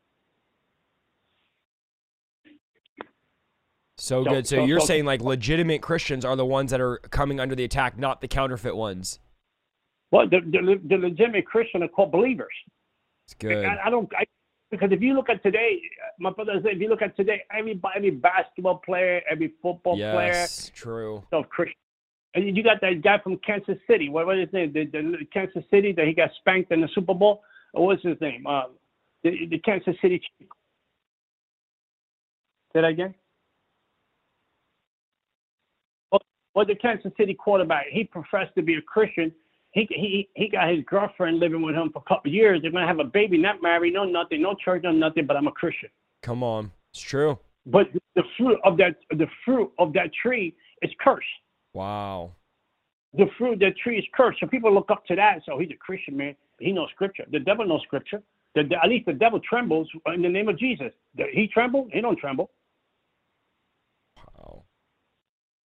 So, 3.98 4.24
so 4.24 4.30
good. 4.30 4.48
So, 4.48 4.58
so 4.58 4.66
you're 4.66 4.80
so, 4.80 4.86
saying 4.86 5.06
like 5.06 5.22
legitimate 5.22 5.82
Christians 5.82 6.24
are 6.24 6.36
the 6.36 6.46
ones 6.46 6.70
that 6.70 6.80
are 6.80 6.98
coming 7.10 7.40
under 7.40 7.56
the 7.56 7.64
attack, 7.64 7.98
not 7.98 8.22
the 8.22 8.28
counterfeit 8.28 8.76
ones. 8.76 9.20
Well, 10.12 10.30
the 10.30 10.40
the, 10.42 10.80
the 10.88 10.98
legitimate 10.98 11.48
Christian 11.48 11.82
are 11.82 11.88
called 11.88 12.12
believers. 12.12 12.54
It's 13.26 13.34
good. 13.34 13.66
I, 13.66 13.78
I 13.86 13.90
don't 13.90 14.08
I, 14.16 14.26
because 14.70 14.92
if 14.92 15.02
you 15.02 15.16
look 15.16 15.30
at 15.30 15.42
today, 15.42 15.82
my 16.20 16.30
brother 16.30 16.60
said, 16.62 16.74
if 16.74 16.80
you 16.80 16.90
look 16.90 17.02
at 17.02 17.16
today, 17.18 17.42
every 17.52 17.82
every 17.96 18.12
basketball 18.12 18.82
player, 18.86 19.22
every 19.30 19.54
football 19.64 19.98
yes, 19.98 20.14
player, 20.14 20.28
yes, 20.28 20.72
true, 20.76 21.24
so 21.32 21.42
Christian 21.42 21.76
and 22.38 22.56
you 22.56 22.64
got 22.64 22.82
that 22.82 23.02
guy 23.02 23.18
from 23.24 23.38
Kansas 23.38 23.78
City. 23.90 24.10
What 24.10 24.28
was 24.28 24.40
his 24.40 24.54
name? 24.54 24.72
The, 24.72 24.86
the 24.86 25.26
Kansas 25.34 25.64
City 25.72 25.92
that 25.94 26.06
he 26.06 26.14
got 26.14 26.30
spanked 26.40 26.72
in 26.72 26.82
the 26.82 26.90
Super 26.94 27.14
Bowl. 27.14 27.42
What 27.72 27.88
was 27.88 28.00
his 28.04 28.20
name? 28.22 28.46
Uh, 28.46 28.64
the, 29.24 29.48
the 29.50 29.60
Kansas 29.60 29.96
City. 30.02 30.22
Say 32.74 32.82
that 32.82 32.86
again. 32.86 33.16
Well, 36.12 36.22
well, 36.54 36.66
the 36.66 36.76
Kansas 36.76 37.12
City 37.18 37.34
quarterback. 37.34 37.88
He 37.92 38.04
professed 38.04 38.54
to 38.56 38.62
be 38.62 38.76
a 38.76 38.82
Christian. 38.82 39.34
He 39.72 39.88
he 39.90 40.30
he 40.36 40.48
got 40.48 40.70
his 40.70 40.84
girlfriend 40.86 41.40
living 41.40 41.64
with 41.64 41.76
him 41.76 41.92
for 41.92 42.04
a 42.06 42.08
couple 42.08 42.32
years. 42.32 42.62
They're 42.62 42.72
gonna 42.72 42.88
have 42.88 43.00
a 43.00 43.04
baby, 43.04 43.38
not 43.38 43.64
married, 43.64 43.94
no 43.94 44.06
nothing, 44.06 44.44
no 44.44 44.56
church, 44.64 44.84
no 44.84 44.92
nothing. 44.92 45.26
But 45.26 45.38
I'm 45.38 45.48
a 45.48 45.52
Christian. 45.52 45.90
Come 46.22 46.44
on, 46.44 46.72
it's 46.92 47.02
true. 47.02 47.40
But 47.66 47.88
the 48.16 48.24
fruit 48.38 48.60
of 48.64 48.78
that 48.78 48.96
the 49.10 49.28
fruit 49.44 49.72
of 49.80 49.94
that 49.94 50.12
tree 50.14 50.56
is 50.84 50.92
cursed. 51.00 51.26
Wow. 51.78 52.32
The 53.14 53.28
fruit, 53.38 53.60
the 53.60 53.70
tree 53.84 54.00
is 54.00 54.06
cursed. 54.16 54.40
So 54.40 54.48
people 54.48 54.74
look 54.74 54.90
up 54.90 55.06
to 55.06 55.16
that. 55.16 55.42
So 55.46 55.54
oh, 55.54 55.60
he's 55.60 55.70
a 55.70 55.76
Christian 55.76 56.18
man. 56.18 56.36
He 56.60 56.72
knows 56.72 56.90
scripture. 56.90 57.26
The 57.32 57.40
devil 57.40 57.68
knows 57.68 57.82
scripture. 57.84 58.24
The, 58.56 58.62
at 58.84 58.90
least 58.90 59.06
the 59.06 59.14
devil 59.14 59.40
trembles 59.40 59.88
in 60.08 60.24
the 60.24 60.30
name 60.30 60.50
of 60.50 60.58
Jesus. 60.58 60.92
He 61.16 61.48
trembled. 61.54 61.92
He 61.94 62.02
don't 62.02 62.18
tremble. 62.18 62.50
Wow. 64.18 64.64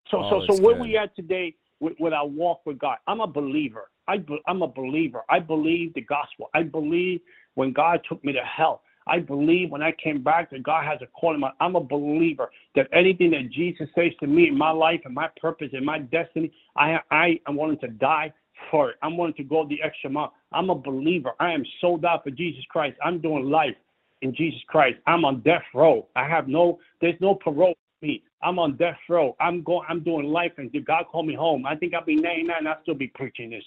So 0.10 0.18
oh, 0.18 0.30
so 0.30 0.54
so 0.54 0.62
where 0.62 0.76
good. 0.76 0.82
we 0.82 0.98
at 0.98 1.16
today 1.16 1.56
with, 1.80 1.94
with 1.98 2.12
our 2.12 2.28
walk 2.28 2.60
with 2.66 2.78
God? 2.78 2.98
I'm 3.08 3.22
a 3.22 3.28
believer. 3.28 3.90
I, 4.10 4.18
I'm 4.48 4.62
a 4.64 4.68
believer. 4.68 5.22
I 5.30 5.40
believe 5.40 5.94
the 5.94 6.02
gospel. 6.02 6.50
I 6.54 6.64
believe 6.64 7.22
when 7.56 7.72
God 7.72 8.02
took 8.10 8.22
me 8.26 8.34
to 8.34 8.42
hell. 8.44 8.82
I 9.08 9.20
believe 9.20 9.72
when 9.72 9.82
I 9.82 9.92
came 9.94 10.22
back 10.22 10.52
that 10.52 10.64
God 10.64 10.86
has 10.86 11.00
a 11.02 11.08
calling. 11.08 11.42
I'm 11.60 11.76
a 11.76 11.82
believer 11.82 12.52
that 12.76 12.88
anything 12.94 13.32
that 13.32 13.50
Jesus 13.52 13.90
says 13.96 14.12
to 14.20 14.28
me 14.28 14.48
in 14.48 14.58
my 14.58 14.72
life 14.72 15.02
and 15.06 15.14
my 15.14 15.30
purpose 15.40 15.70
and 15.74 15.86
my 15.86 16.00
destiny, 16.00 16.52
I 16.76 17.00
I 17.10 17.40
am 17.48 17.58
willing 17.58 17.80
to 17.80 17.88
die 17.88 18.34
for 18.70 18.92
it. 18.92 18.98
I'm 19.02 19.18
willing 19.18 19.34
to 19.36 19.44
go 19.44 19.68
the 19.68 19.82
extra 19.82 20.10
mile. 20.10 20.34
I'm 20.52 20.70
a 20.70 20.76
believer. 20.76 21.32
I 21.40 21.52
am 21.52 21.66
sold 21.80 22.06
out 22.06 22.24
for 22.24 22.32
Jesus 22.32 22.64
Christ. 22.70 22.98
I'm 23.04 23.20
doing 23.20 23.50
life 23.50 23.76
in 24.22 24.36
Jesus 24.36 24.62
Christ. 24.68 25.00
I'm 25.08 25.26
on 25.26 25.42
death 25.42 25.64
row. 25.74 26.08
I 26.16 26.28
have 26.28 26.48
no 26.48 26.80
there's 27.02 27.20
no 27.20 27.36
parole 27.36 27.74
for 28.00 28.06
me. 28.06 28.24
I'm 28.44 28.60
on 28.60 28.78
death 28.78 28.98
row. 29.10 29.36
I'm 29.40 29.64
going 29.64 29.86
I'm 29.90 30.04
doing 30.04 30.28
life 30.28 30.54
and 30.58 30.72
God 30.86 31.06
called 31.12 31.28
me 31.28 31.36
home. 31.36 31.66
I 31.66 31.76
think 31.76 31.94
I'll 31.94 32.06
be 32.06 32.16
99 32.16 32.68
I'll 32.68 32.82
still 32.84 32.96
be 32.96 33.08
preaching 33.08 33.50
this. 33.50 33.64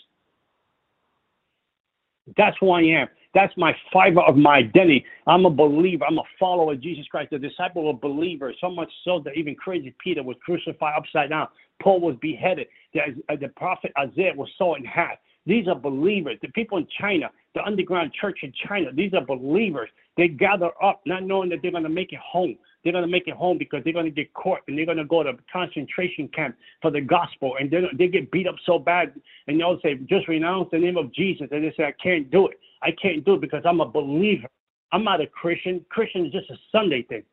That's 2.36 2.56
who 2.60 2.70
I 2.70 2.82
am. 2.82 3.08
That's 3.34 3.52
my 3.56 3.74
fiber 3.92 4.20
of 4.20 4.36
my 4.36 4.58
identity. 4.58 5.04
I'm 5.26 5.44
a 5.44 5.50
believer. 5.50 6.04
I'm 6.06 6.18
a 6.18 6.24
follower 6.38 6.72
of 6.74 6.80
Jesus 6.80 7.06
Christ, 7.08 7.32
a 7.32 7.38
disciple 7.38 7.90
of 7.90 8.00
believers. 8.00 8.56
So 8.60 8.70
much 8.70 8.90
so 9.04 9.20
that 9.24 9.36
even 9.36 9.54
crazy 9.56 9.94
Peter 10.02 10.22
was 10.22 10.36
crucified 10.44 10.94
upside 10.96 11.30
down. 11.30 11.48
Paul 11.82 12.00
was 12.00 12.16
beheaded. 12.20 12.68
The, 12.92 13.00
uh, 13.28 13.36
the 13.40 13.48
prophet 13.48 13.92
Isaiah 13.98 14.32
was 14.36 14.48
sawn 14.56 14.78
in 14.78 14.84
half. 14.84 15.18
These 15.46 15.68
are 15.68 15.74
believers. 15.74 16.38
The 16.42 16.48
people 16.48 16.78
in 16.78 16.86
China, 17.00 17.28
the 17.54 17.62
underground 17.64 18.12
church 18.18 18.38
in 18.42 18.52
China, 18.66 18.90
these 18.94 19.12
are 19.12 19.24
believers. 19.24 19.90
They 20.16 20.28
gather 20.28 20.70
up, 20.82 21.02
not 21.04 21.24
knowing 21.24 21.50
that 21.50 21.58
they're 21.60 21.70
going 21.72 21.82
to 21.82 21.90
make 21.90 22.12
it 22.12 22.20
home. 22.20 22.56
They're 22.84 22.92
going 22.92 23.04
to 23.04 23.10
make 23.10 23.26
it 23.26 23.34
home 23.34 23.56
because 23.56 23.82
they're 23.82 23.94
going 23.94 24.04
to 24.04 24.10
get 24.10 24.32
caught 24.34 24.60
and 24.68 24.76
they're 24.76 24.84
going 24.84 24.98
to 24.98 25.06
go 25.06 25.22
to 25.22 25.32
concentration 25.50 26.28
camp 26.28 26.54
for 26.82 26.90
the 26.90 27.00
gospel. 27.00 27.56
And 27.58 27.70
they 27.70 27.80
they 27.96 28.08
get 28.08 28.30
beat 28.30 28.46
up 28.46 28.56
so 28.66 28.78
bad. 28.78 29.14
And 29.48 29.58
they'll 29.58 29.80
say, 29.82 29.94
just 30.08 30.28
renounce 30.28 30.68
the 30.70 30.78
name 30.78 30.98
of 30.98 31.12
Jesus. 31.12 31.48
And 31.50 31.64
they 31.64 31.72
say, 31.76 31.84
I 31.84 31.94
can't 32.02 32.30
do 32.30 32.48
it. 32.48 32.60
I 32.82 32.90
can't 33.00 33.24
do 33.24 33.34
it 33.34 33.40
because 33.40 33.62
I'm 33.64 33.80
a 33.80 33.88
believer. 33.88 34.48
I'm 34.92 35.02
not 35.02 35.20
a 35.20 35.26
Christian. 35.26 35.84
Christian 35.88 36.26
is 36.26 36.32
just 36.32 36.50
a 36.50 36.56
Sunday 36.70 37.02
thing. 37.02 37.24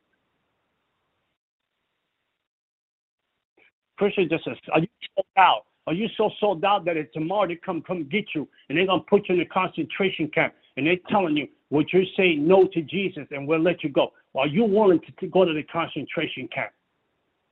Christian 3.97 4.28
just 4.30 4.47
a, 4.47 4.56
are 4.72 4.80
you 4.80 4.88
sold 5.16 5.28
out? 5.38 5.66
Are 5.86 5.93
you 5.93 6.08
so 6.18 6.32
sold 6.39 6.66
out 6.66 6.86
that 6.86 6.97
it's 6.97 7.14
tomorrow 7.14 7.47
they 7.47 7.56
come 7.56 7.82
come 7.82 8.08
get 8.10 8.26
you 8.34 8.47
and 8.70 8.78
they're 8.78 8.88
gonna 8.88 9.04
put 9.08 9.30
you 9.30 9.36
in 9.36 9.41
a 9.41 9.45
concentration 9.45 10.28
camp 10.30 10.56
and 10.76 10.88
they're 10.88 10.95
telling 11.10 11.38
you, 11.38 11.47
would 11.70 11.88
you 11.93 12.04
say 12.18 12.36
no 12.36 12.66
to 12.74 12.82
Jesus 12.82 13.28
and 13.30 13.47
we'll 13.47 13.60
let 13.60 13.84
you 13.84 13.89
go? 13.89 14.12
Are 14.36 14.47
you 14.47 14.63
willing 14.63 14.99
to, 15.01 15.11
to 15.19 15.27
go 15.27 15.45
to 15.45 15.53
the 15.53 15.63
concentration 15.63 16.47
camp? 16.53 16.71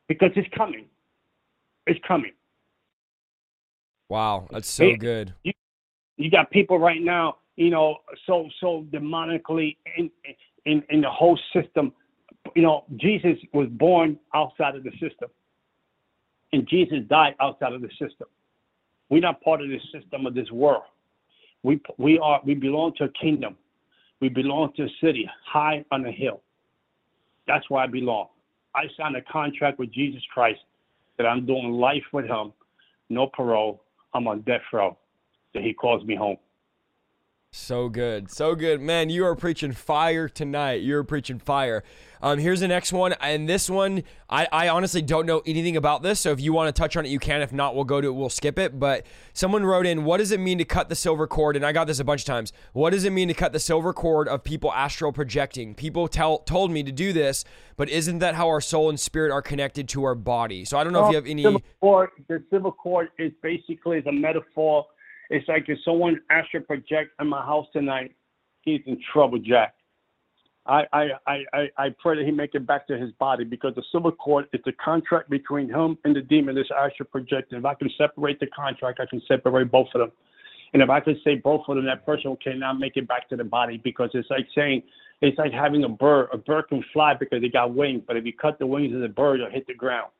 because 0.09 0.31
it's 0.35 0.49
coming. 0.57 0.85
It's 1.87 1.99
coming. 2.05 2.33
Wow, 4.09 4.47
that's 4.51 4.67
so 4.67 4.95
good. 4.97 5.33
You, 5.43 5.53
you 6.17 6.29
got 6.29 6.51
people 6.51 6.79
right 6.79 7.01
now, 7.01 7.37
you 7.55 7.69
know, 7.69 7.97
so 8.25 8.49
so 8.59 8.85
demonically 8.91 9.77
in 9.95 10.09
in 10.65 10.83
in 10.89 11.01
the 11.01 11.09
whole 11.09 11.39
system. 11.53 11.93
You 12.55 12.63
know, 12.63 12.85
Jesus 12.97 13.37
was 13.53 13.67
born 13.69 14.17
outside 14.33 14.75
of 14.75 14.83
the 14.83 14.91
system, 14.91 15.29
and 16.51 16.67
Jesus 16.67 16.99
died 17.07 17.35
outside 17.39 17.73
of 17.73 17.81
the 17.81 17.89
system. 17.89 18.27
We're 19.09 19.21
not 19.21 19.41
part 19.41 19.61
of 19.61 19.69
the 19.69 19.79
system 19.93 20.25
of 20.25 20.33
this 20.33 20.51
world. 20.51 20.83
We 21.61 21.79
we 21.97 22.17
are 22.17 22.41
we 22.43 22.55
belong 22.55 22.93
to 22.97 23.05
a 23.05 23.09
kingdom. 23.09 23.55
We 24.21 24.29
belong 24.29 24.73
to 24.75 24.83
a 24.83 24.89
city 25.01 25.29
high 25.45 25.85
on 25.91 26.05
a 26.05 26.11
hill. 26.11 26.41
That's 27.49 27.67
where 27.67 27.81
I 27.81 27.87
belong. 27.87 28.27
I 28.75 28.83
signed 28.95 29.15
a 29.15 29.23
contract 29.23 29.79
with 29.79 29.91
Jesus 29.91 30.21
Christ 30.31 30.59
that 31.17 31.25
I'm 31.25 31.47
doing 31.47 31.71
life 31.71 32.03
with 32.13 32.27
him, 32.27 32.53
no 33.09 33.25
parole. 33.25 33.81
I'm 34.13 34.27
on 34.27 34.41
death 34.41 34.61
row. 34.71 34.95
That 35.55 35.63
he 35.63 35.73
calls 35.73 36.05
me 36.05 36.15
home. 36.15 36.37
So 37.51 37.89
good. 37.89 38.29
So 38.29 38.53
good. 38.53 38.79
Man, 38.79 39.09
you 39.09 39.25
are 39.25 39.35
preaching 39.35 39.71
fire 39.71 40.29
tonight. 40.29 40.81
You're 40.83 41.03
preaching 41.03 41.39
fire. 41.39 41.83
Um, 42.21 42.37
here's 42.37 42.59
the 42.59 42.67
next 42.67 42.93
one. 42.93 43.13
And 43.13 43.49
this 43.49 43.71
one, 43.71 44.03
I, 44.29 44.47
I 44.51 44.69
honestly 44.69 45.01
don't 45.01 45.25
know 45.25 45.41
anything 45.47 45.75
about 45.75 46.03
this. 46.03 46.19
So 46.19 46.31
if 46.31 46.39
you 46.39 46.53
want 46.53 46.73
to 46.75 46.79
touch 46.79 46.95
on 46.95 47.07
it, 47.07 47.09
you 47.09 47.17
can. 47.17 47.41
If 47.41 47.51
not, 47.51 47.73
we'll 47.73 47.85
go 47.85 48.01
to 48.01 48.07
it. 48.07 48.11
We'll 48.11 48.29
skip 48.29 48.59
it. 48.59 48.79
But 48.79 49.07
someone 49.33 49.65
wrote 49.65 49.87
in, 49.87 50.03
what 50.03 50.17
does 50.17 50.31
it 50.31 50.39
mean 50.39 50.59
to 50.59 50.65
cut 50.65 50.89
the 50.89 50.95
silver 50.95 51.25
cord? 51.25 51.55
And 51.55 51.65
I 51.65 51.71
got 51.71 51.87
this 51.87 51.99
a 51.99 52.03
bunch 52.03 52.21
of 52.21 52.27
times. 52.27 52.53
What 52.73 52.91
does 52.91 53.03
it 53.03 53.13
mean 53.13 53.29
to 53.29 53.33
cut 53.33 53.51
the 53.51 53.59
silver 53.59 53.93
cord 53.93 54.27
of 54.27 54.43
people 54.43 54.71
astral 54.71 55.11
projecting? 55.11 55.73
People 55.73 56.07
tell 56.07 56.39
told 56.39 56.69
me 56.69 56.83
to 56.83 56.91
do 56.91 57.13
this, 57.13 57.45
but 57.77 57.89
isn't 57.89 58.19
that 58.19 58.35
how 58.35 58.47
our 58.47 58.61
soul 58.61 58.89
and 58.89 58.99
spirit 58.99 59.31
are 59.31 59.41
connected 59.41 59.89
to 59.89 60.03
our 60.03 60.15
body? 60.15 60.65
So 60.65 60.77
I 60.77 60.83
don't 60.83 60.93
know 60.93 61.01
well, 61.01 61.09
if 61.09 61.13
you 61.13 61.15
have 61.15 61.25
any. 61.25 61.43
The 62.27 62.43
silver 62.51 62.71
cord 62.71 63.09
is 63.17 63.31
basically 63.41 64.03
a 64.05 64.11
metaphor 64.11 64.85
it's 65.29 65.47
like 65.47 65.65
if 65.67 65.77
someone 65.85 66.19
astral 66.29 66.63
project 66.63 67.11
in 67.19 67.27
my 67.27 67.41
house 67.41 67.67
tonight, 67.73 68.15
he's 68.61 68.81
in 68.85 68.99
trouble, 69.13 69.39
Jack. 69.39 69.75
I, 70.65 70.83
I, 70.93 71.07
I, 71.25 71.67
I 71.77 71.89
pray 71.99 72.17
that 72.17 72.25
he 72.25 72.31
make 72.31 72.53
it 72.53 72.67
back 72.67 72.85
to 72.87 72.97
his 72.97 73.11
body 73.13 73.43
because 73.43 73.73
the 73.75 73.83
silver 73.91 74.11
cord 74.11 74.45
is 74.53 74.61
the 74.65 74.73
contract 74.73 75.29
between 75.29 75.67
him 75.67 75.97
and 76.03 76.15
the 76.15 76.21
demon 76.21 76.55
that's 76.55 76.69
astral 76.71 77.09
projecting. 77.11 77.57
If 77.57 77.65
I 77.65 77.73
can 77.73 77.89
separate 77.97 78.39
the 78.39 78.47
contract, 78.47 78.99
I 78.99 79.07
can 79.07 79.21
separate 79.27 79.71
both 79.71 79.87
of 79.95 80.01
them. 80.01 80.11
And 80.73 80.83
if 80.83 80.89
I 80.89 80.99
can 80.99 81.19
say 81.23 81.35
both 81.35 81.61
of 81.67 81.75
them, 81.75 81.85
that 81.85 82.05
person 82.05 82.37
cannot 82.43 82.73
make 82.73 82.97
it 82.97 83.07
back 83.07 83.27
to 83.29 83.35
the 83.35 83.43
body 83.43 83.81
because 83.83 84.11
it's 84.13 84.29
like 84.29 84.47
saying, 84.53 84.83
it's 85.21 85.37
like 85.39 85.51
having 85.51 85.83
a 85.83 85.89
bird. 85.89 86.29
A 86.31 86.37
bird 86.37 86.65
can 86.69 86.83
fly 86.93 87.15
because 87.19 87.41
it 87.43 87.51
got 87.51 87.73
wings, 87.73 88.03
but 88.05 88.15
if 88.15 88.25
you 88.25 88.33
cut 88.33 88.59
the 88.59 88.67
wings 88.67 88.93
of 88.93 89.01
the 89.01 89.07
bird, 89.09 89.39
it'll 89.39 89.51
hit 89.51 89.65
the 89.65 89.73
ground. 89.73 90.11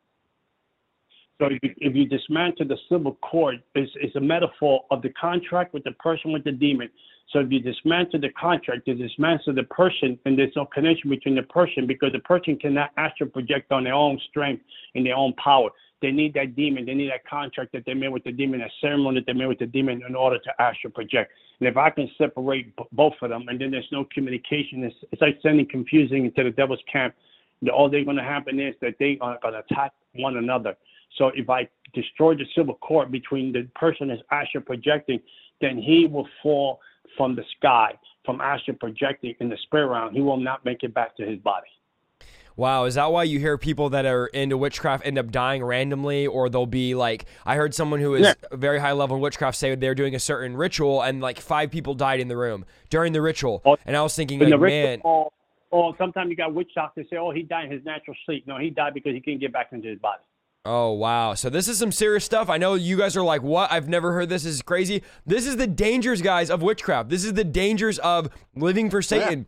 So 1.40 1.48
if 1.48 1.60
you, 1.64 1.74
if 1.78 1.96
you 1.96 2.06
dismantle 2.06 2.68
the 2.68 2.78
silver 2.90 3.12
cord, 3.22 3.64
it's, 3.74 3.92
it's 3.96 4.16
a 4.18 4.20
metaphor 4.20 4.84
of 4.92 5.02
the 5.02 5.10
contract 5.10 5.74
with 5.74 5.86
the 5.86 5.92
person 5.94 6.34
with 6.34 6.44
the 6.44 6.52
demon. 6.52 6.90
So 7.32 7.40
if 7.40 7.52
you 7.52 7.60
dismantle 7.62 8.20
the 8.20 8.30
contract, 8.30 8.88
you 8.88 8.96
dismantle 8.96 9.54
the 9.54 9.64
person, 9.64 10.20
and 10.26 10.38
there's 10.38 10.52
no 10.56 10.66
connection 10.66 11.10
between 11.10 11.36
the 11.36 11.44
person 11.44 11.88
because 11.88 12.12
the 12.12 12.20
person 12.20 12.58
cannot 12.58 12.92
astral 12.98 13.30
project 13.30 13.72
on 13.72 13.86
their 13.86 13.94
own 13.94 14.20
strength 14.30 14.64
and 14.96 15.06
their 15.06 15.16
own 15.16 15.34
power. 15.34 15.70
They 16.02 16.12
need 16.12 16.34
that 16.34 16.56
demon. 16.56 16.86
They 16.86 16.94
need 16.94 17.12
that 17.12 17.26
contract 17.26 17.72
that 17.74 17.84
they 17.86 17.94
made 17.94 18.10
with 18.10 18.24
the 18.24 18.32
demon, 18.32 18.60
that 18.60 18.72
ceremony 18.82 19.20
that 19.20 19.26
they 19.26 19.38
made 19.38 19.48
with 19.48 19.60
the 19.60 19.66
demon 19.68 20.02
in 20.08 20.16
order 20.16 20.40
to 20.40 20.62
astral 20.62 20.92
project. 20.92 21.32
And 21.60 21.70
if 21.70 21.78
I 21.78 21.90
can 21.90 22.10
separate 22.18 22.76
b- 22.76 22.84
both 22.94 23.14
of 23.22 23.30
them, 23.30 23.48
and 23.48 23.60
then 23.60 23.72
there's 23.72 23.88
no 23.92 24.06
communication, 24.14 24.84
it's, 24.84 24.96
it's 25.12 25.22
like 25.22 25.38
sending 25.44 25.68
confusing 25.68 26.26
into 26.26 26.44
the 26.44 26.52
devil's 26.52 26.80
camp. 26.92 27.14
All 27.74 27.90
they're 27.90 28.06
going 28.06 28.18
to 28.18 28.24
happen 28.24 28.60
is 28.60 28.76
that 28.82 28.96
they 29.00 29.18
are 29.22 29.38
going 29.42 29.54
to 29.54 29.60
attack 29.60 29.92
one 30.16 30.38
another. 30.38 30.76
So 31.18 31.32
if 31.36 31.50
I 31.50 31.68
destroy 31.94 32.36
the 32.36 32.46
silver 32.56 32.74
cord 32.74 33.12
between 33.12 33.52
the 33.52 33.68
person 33.76 34.10
that's 34.10 34.22
astral 34.32 34.64
projecting, 34.64 35.20
then 35.62 35.78
he 35.78 36.06
will 36.06 36.28
fall 36.42 36.80
from 37.18 37.36
the 37.36 37.44
sky, 37.58 37.94
from 38.26 38.42
astral 38.42 38.78
projecting 38.78 39.36
in 39.40 39.50
the 39.50 39.58
spirit 39.64 39.88
realm. 39.88 40.14
He 40.14 40.22
will 40.22 40.38
not 40.38 40.64
make 40.66 40.84
it 40.84 40.94
back 40.94 41.16
to 41.18 41.26
his 41.26 41.40
body. 41.40 41.68
Wow, 42.56 42.84
is 42.84 42.96
that 42.96 43.10
why 43.14 43.24
you 43.24 43.40
hear 43.40 43.58
people 43.58 43.90
that 43.92 44.06
are 44.06 44.28
into 44.28 44.58
witchcraft 44.58 45.06
end 45.06 45.18
up 45.18 45.32
dying 45.32 45.64
randomly, 45.64 46.28
or 46.28 46.50
they'll 46.50 46.66
be 46.66 46.94
like, 46.94 47.26
I 47.46 47.56
heard 47.56 47.74
someone 47.74 48.02
who 48.02 48.16
is 48.16 48.24
yeah. 48.28 48.34
very 48.52 48.80
high 48.80 48.92
level 48.92 49.16
in 49.16 49.22
witchcraft 49.22 49.58
say 49.58 49.76
they're 49.76 49.96
doing 49.96 50.14
a 50.14 50.20
certain 50.20 50.58
ritual 50.58 51.02
and 51.02 51.22
like 51.22 51.40
five 51.40 51.72
people 51.72 51.94
died 51.94 52.20
in 52.20 52.28
the 52.28 52.36
room 52.36 52.66
during 52.90 53.14
the 53.14 53.22
ritual, 53.22 53.62
oh, 53.64 53.78
and 53.86 53.96
I 53.96 54.02
was 54.02 54.14
thinking, 54.14 54.40
like, 54.40 54.60
man. 54.60 55.00
Or, 55.06 55.32
or 55.72 55.96
sometimes 55.98 56.30
you 56.30 56.36
got 56.36 56.54
witch 56.54 56.72
doctors 56.76 57.08
say, 57.10 57.16
oh, 57.16 57.32
he 57.32 57.44
died 57.44 57.66
in 57.66 57.72
his 57.72 57.86
natural 57.86 58.18
sleep. 58.26 58.46
No, 58.46 58.58
he 58.58 58.70
died 58.72 58.94
because 58.94 59.14
he 59.14 59.22
couldn't 59.22 59.40
get 59.40 59.54
back 59.54 59.70
into 59.72 59.88
his 59.88 60.00
body. 60.00 60.22
Oh, 60.66 60.92
wow. 60.92 61.34
So 61.34 61.50
this 61.50 61.68
is 61.68 61.78
some 61.78 61.92
serious 61.92 62.26
stuff. 62.26 62.50
I 62.50 62.58
know 62.58 62.74
you 62.74 62.98
guys 62.98 63.16
are 63.16 63.24
like, 63.24 63.42
what? 63.42 63.72
I've 63.72 63.88
never 63.88 64.12
heard 64.14 64.30
this. 64.30 64.44
this 64.44 64.56
is 64.56 64.62
crazy. 64.62 65.04
This 65.26 65.48
is 65.48 65.58
the 65.58 65.68
dangers, 65.68 66.22
guys, 66.22 66.50
of 66.50 66.62
witchcraft. 66.62 67.10
This 67.10 67.24
is 67.24 67.34
the 67.34 67.44
dangers 67.44 67.98
of 68.00 68.30
living 68.56 68.90
for 68.90 68.98
oh, 68.98 69.02
Satan. 69.02 69.40
Yeah 69.40 69.46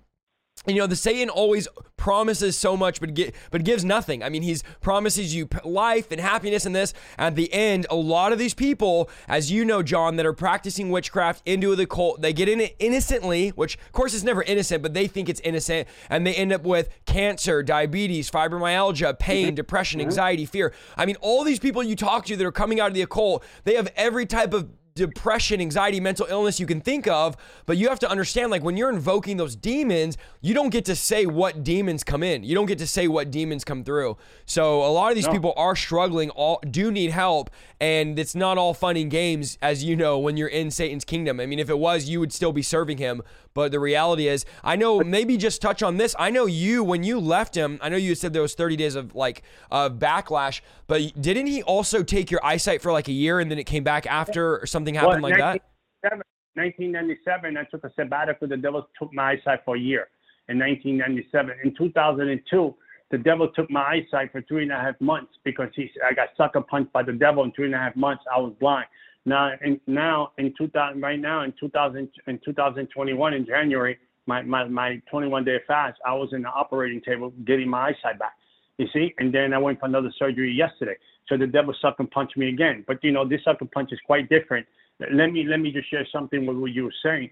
you 0.68 0.76
know 0.76 0.88
the 0.88 0.95
satan 0.95 1.30
always 1.30 1.68
promises 1.97 2.57
so 2.57 2.76
much 2.78 2.99
but 2.99 3.14
get, 3.14 3.34
but 3.49 3.64
gives 3.64 3.84
nothing 3.84 4.24
i 4.24 4.30
mean 4.30 4.41
he's 4.41 4.64
promises 4.80 5.34
you 5.34 5.47
life 5.64 6.12
and 6.12 6.22
happiness 6.22 6.66
and 6.66 6.76
this 6.76 6.93
at 7.18 7.36
the 7.36 7.51
end 7.53 7.86
a 7.89 7.95
lot 7.95 8.32
of 8.32 8.39
these 8.39 8.53
people 8.53 9.09
as 9.28 9.51
you 9.51 9.66
know 9.66 9.82
john 9.82 10.16
that 10.16 10.26
are 10.26 10.34
practicing 10.34 10.89
witchcraft 10.89 11.41
into 11.45 11.76
the 11.76 11.88
cult 11.88 12.22
they 12.22 12.34
get 12.34 12.47
in 12.47 12.59
it 12.59 12.76
innocently 12.80 13.49
which 13.49 13.76
of 13.76 13.91
course 13.91 14.14
is 14.14 14.24
never 14.24 14.43
innocent 14.43 14.84
but 14.84 14.93
they 14.93 15.07
think 15.07 15.30
it's 15.30 15.41
innocent 15.41 15.88
and 16.09 16.26
they 16.26 16.34
end 16.34 16.51
up 16.51 16.64
with 16.64 16.89
cancer 17.05 17.64
diabetes 17.64 18.30
fibromyalgia 18.30 19.18
pain 19.18 19.47
mm-hmm. 19.47 19.55
depression 19.55 19.99
mm-hmm. 19.99 20.07
anxiety 20.07 20.45
fear 20.45 20.74
i 20.97 21.05
mean 21.05 21.16
all 21.22 21.43
these 21.43 21.59
people 21.59 21.82
you 21.82 21.95
talk 21.95 22.26
to 22.26 22.36
that 22.36 22.45
are 22.45 22.51
coming 22.51 22.80
out 22.80 22.88
of 22.88 22.93
the 22.93 23.01
occult 23.01 23.43
they 23.64 23.76
have 23.76 23.91
every 23.95 24.26
type 24.26 24.53
of 24.53 24.70
depression, 24.96 25.62
anxiety, 25.62 26.00
mental 26.00 26.26
illness 26.30 26.60
you 26.60 26.66
can 26.66 26.82
think 26.82 27.08
of, 27.08 27.38
but 27.66 27.78
you 27.78 27.89
have 27.89 28.00
to 28.00 28.10
understand 28.10 28.52
like 28.52 28.64
when 28.64 28.78
you're 28.78 28.89
invoking 28.89 29.38
those 29.38 29.56
demons, 29.56 30.18
you 30.42 30.54
don't 30.54 30.70
get 30.70 30.86
to 30.86 30.96
say 30.96 31.26
what 31.26 31.64
demons 31.64 32.04
come 32.04 32.24
in. 32.24 32.44
You 32.44 32.56
don't 32.56 32.66
get 32.66 32.80
to 32.80 32.88
say 32.88 33.08
what 33.08 33.32
demons 33.32 33.64
come 33.64 33.84
through. 33.84 34.18
So 34.46 34.84
a 34.84 34.92
lot 34.92 35.10
of 35.10 35.16
these 35.16 35.28
no. 35.28 35.34
people 35.34 35.54
are 35.58 35.76
struggling, 35.76 36.30
all 36.32 36.62
do 36.70 36.92
need 36.92 37.12
help, 37.12 37.50
and 37.80 38.18
it's 38.20 38.36
not 38.36 38.58
all 38.58 38.74
fun 38.74 38.98
and 38.98 39.10
games 39.10 39.58
as 39.62 39.84
you 39.84 39.96
know 39.96 40.20
when 40.20 40.38
you're 40.38 40.48
in 40.48 40.72
Satan's 40.72 41.06
kingdom. 41.06 41.39
I 41.39 41.46
mean, 41.46 41.60
if 41.60 41.70
it 41.70 41.80
was, 41.80 42.10
you 42.10 42.20
would 42.20 42.34
still 42.34 42.52
be 42.52 42.62
serving 42.62 42.98
him, 42.98 43.22
but 43.54 43.72
the 43.72 43.80
reality 43.80 44.28
is, 44.28 44.45
I 44.64 44.76
know 44.76 44.99
maybe 45.02 45.38
just 45.38 45.62
touch 45.62 45.84
on 45.84 45.97
this. 45.97 46.16
I 46.18 46.30
know 46.30 46.45
you 46.45 46.84
when 46.84 47.04
you 47.04 47.20
left 47.20 47.56
him, 47.56 47.80
I 47.82 47.89
know 47.89 47.97
you 47.97 48.16
said 48.16 48.34
there 48.34 48.41
was 48.41 48.56
30 48.56 48.76
days 48.76 48.95
of 48.95 49.16
like 49.16 49.43
of 49.70 49.93
backlash, 49.93 50.62
but 50.88 51.02
didn't 51.20 51.47
he 51.47 51.64
also 51.64 52.04
take 52.04 52.32
your 52.32 52.43
eyesight 52.45 52.82
for 52.82 52.91
like 52.91 53.08
a 53.08 53.14
year 53.14 53.39
and 53.39 53.52
then 53.52 53.60
it 53.60 53.66
came 53.66 53.84
back 53.84 54.06
after 54.06 54.60
or 54.60 54.66
something 54.66 54.95
happened 54.95 55.24
well, 55.24 55.32
like 55.32 55.39
that? 55.39 55.62
1997, 56.56 57.58
I 57.58 57.64
took 57.66 57.84
a 57.86 57.91
sabbatical. 57.95 58.47
The 58.47 58.58
devil 58.58 58.88
took 58.99 59.14
my 59.14 59.32
eyesight 59.32 59.62
for 59.64 59.76
a 59.76 59.80
year. 59.80 60.08
In 60.49 60.60
1997, 60.60 61.56
in 61.64 61.74
2002, 61.76 62.76
the 63.12 63.18
devil 63.18 63.49
took 63.49 63.70
my 63.70 63.82
eyesight 63.82 64.32
for 64.32 64.41
three 64.41 64.64
and 64.64 64.72
a 64.72 64.76
half 64.76 64.99
months 64.99 65.34
because 65.43 65.70
he, 65.76 65.89
I 66.06 66.14
got 66.14 66.30
sucker 66.36 66.62
punched 66.62 66.91
by 66.91 67.04
the 67.04 67.14
devil. 67.14 67.43
In 67.43 67.52
three 67.52 67.66
and 67.66 67.76
a 67.76 67.78
half 67.78 67.95
months, 67.95 68.24
I 68.34 68.39
was 68.39 68.54
blind. 68.60 68.88
Now, 69.26 69.52
in, 69.64 69.80
now 69.88 70.32
in 70.38 70.54
2000, 70.58 71.00
right 71.02 71.20
now 71.20 71.44
in 71.44 71.54
2000, 71.60 72.10
in 72.28 72.40
2021 72.44 73.34
in 73.34 73.46
January, 73.46 73.98
my, 74.26 74.42
my, 74.42 74.66
my 74.66 75.02
21 75.10 75.44
day 75.44 75.58
fast, 75.68 76.00
I 76.06 76.14
was 76.14 76.30
in 76.34 76.42
the 76.42 76.50
operating 76.50 77.02
table 77.02 77.34
getting 77.46 77.70
my 77.70 77.90
eyesight 77.90 78.20
back. 78.20 78.34
You 78.78 78.88
see, 78.94 79.14
and 79.20 79.34
then 79.34 79.54
I 79.54 79.58
went 79.60 79.80
for 79.80 79.86
another 79.86 80.12
surgery 80.18 80.52
yesterday. 80.52 80.96
So 81.28 81.38
the 81.38 81.46
devil 81.46 81.74
sucker 81.82 82.06
punched 82.06 82.36
me 82.36 82.50
again. 82.50 82.84
But 82.88 83.04
you 83.04 83.12
know, 83.12 83.28
this 83.28 83.44
sucker 83.44 83.66
punch 83.66 83.92
is 83.92 84.00
quite 84.06 84.28
different. 84.30 84.66
Let 85.14 85.32
me 85.32 85.46
let 85.48 85.60
me 85.60 85.72
just 85.72 85.90
share 85.90 86.08
something 86.12 86.46
with 86.46 86.58
what 86.58 86.72
you 86.72 86.86
were 86.86 86.94
saying. 87.04 87.30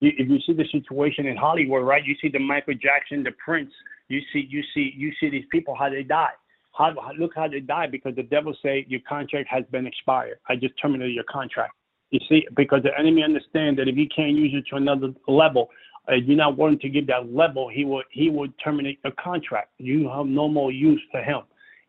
If 0.00 0.28
you 0.28 0.38
see 0.46 0.52
the 0.52 0.66
situation 0.70 1.26
in 1.26 1.36
Hollywood, 1.36 1.84
right? 1.84 2.04
You 2.04 2.14
see 2.20 2.28
the 2.28 2.38
Michael 2.38 2.74
Jackson, 2.74 3.22
the 3.22 3.32
Prince. 3.32 3.72
You 4.08 4.20
see, 4.32 4.46
you 4.48 4.62
see, 4.74 4.92
you 4.96 5.12
see 5.18 5.28
these 5.28 5.44
people 5.50 5.74
how 5.74 5.90
they 5.90 6.02
die. 6.02 6.32
How, 6.76 6.94
look 7.18 7.32
how 7.34 7.48
they 7.48 7.60
die 7.60 7.86
because 7.86 8.14
the 8.16 8.22
devil 8.22 8.54
say 8.62 8.84
your 8.88 9.00
contract 9.08 9.48
has 9.48 9.64
been 9.70 9.86
expired. 9.86 10.38
I 10.48 10.56
just 10.56 10.74
terminated 10.80 11.14
your 11.14 11.24
contract. 11.24 11.72
You 12.10 12.20
see, 12.28 12.46
because 12.54 12.82
the 12.82 12.96
enemy 12.98 13.22
understand 13.24 13.78
that 13.78 13.88
if 13.88 13.96
he 13.96 14.06
can't 14.08 14.32
use 14.32 14.52
you 14.52 14.62
to 14.70 14.76
another 14.76 15.12
level, 15.26 15.70
uh, 16.08 16.14
you're 16.14 16.36
not 16.36 16.56
willing 16.56 16.78
to 16.78 16.88
give 16.88 17.06
that 17.08 17.32
level, 17.32 17.68
he 17.68 17.84
would 17.84 18.04
he 18.10 18.30
would 18.30 18.52
terminate 18.62 19.00
your 19.02 19.12
contract. 19.14 19.70
You 19.78 20.08
have 20.08 20.26
no 20.26 20.48
more 20.48 20.70
use 20.70 21.02
for 21.10 21.20
him. 21.20 21.40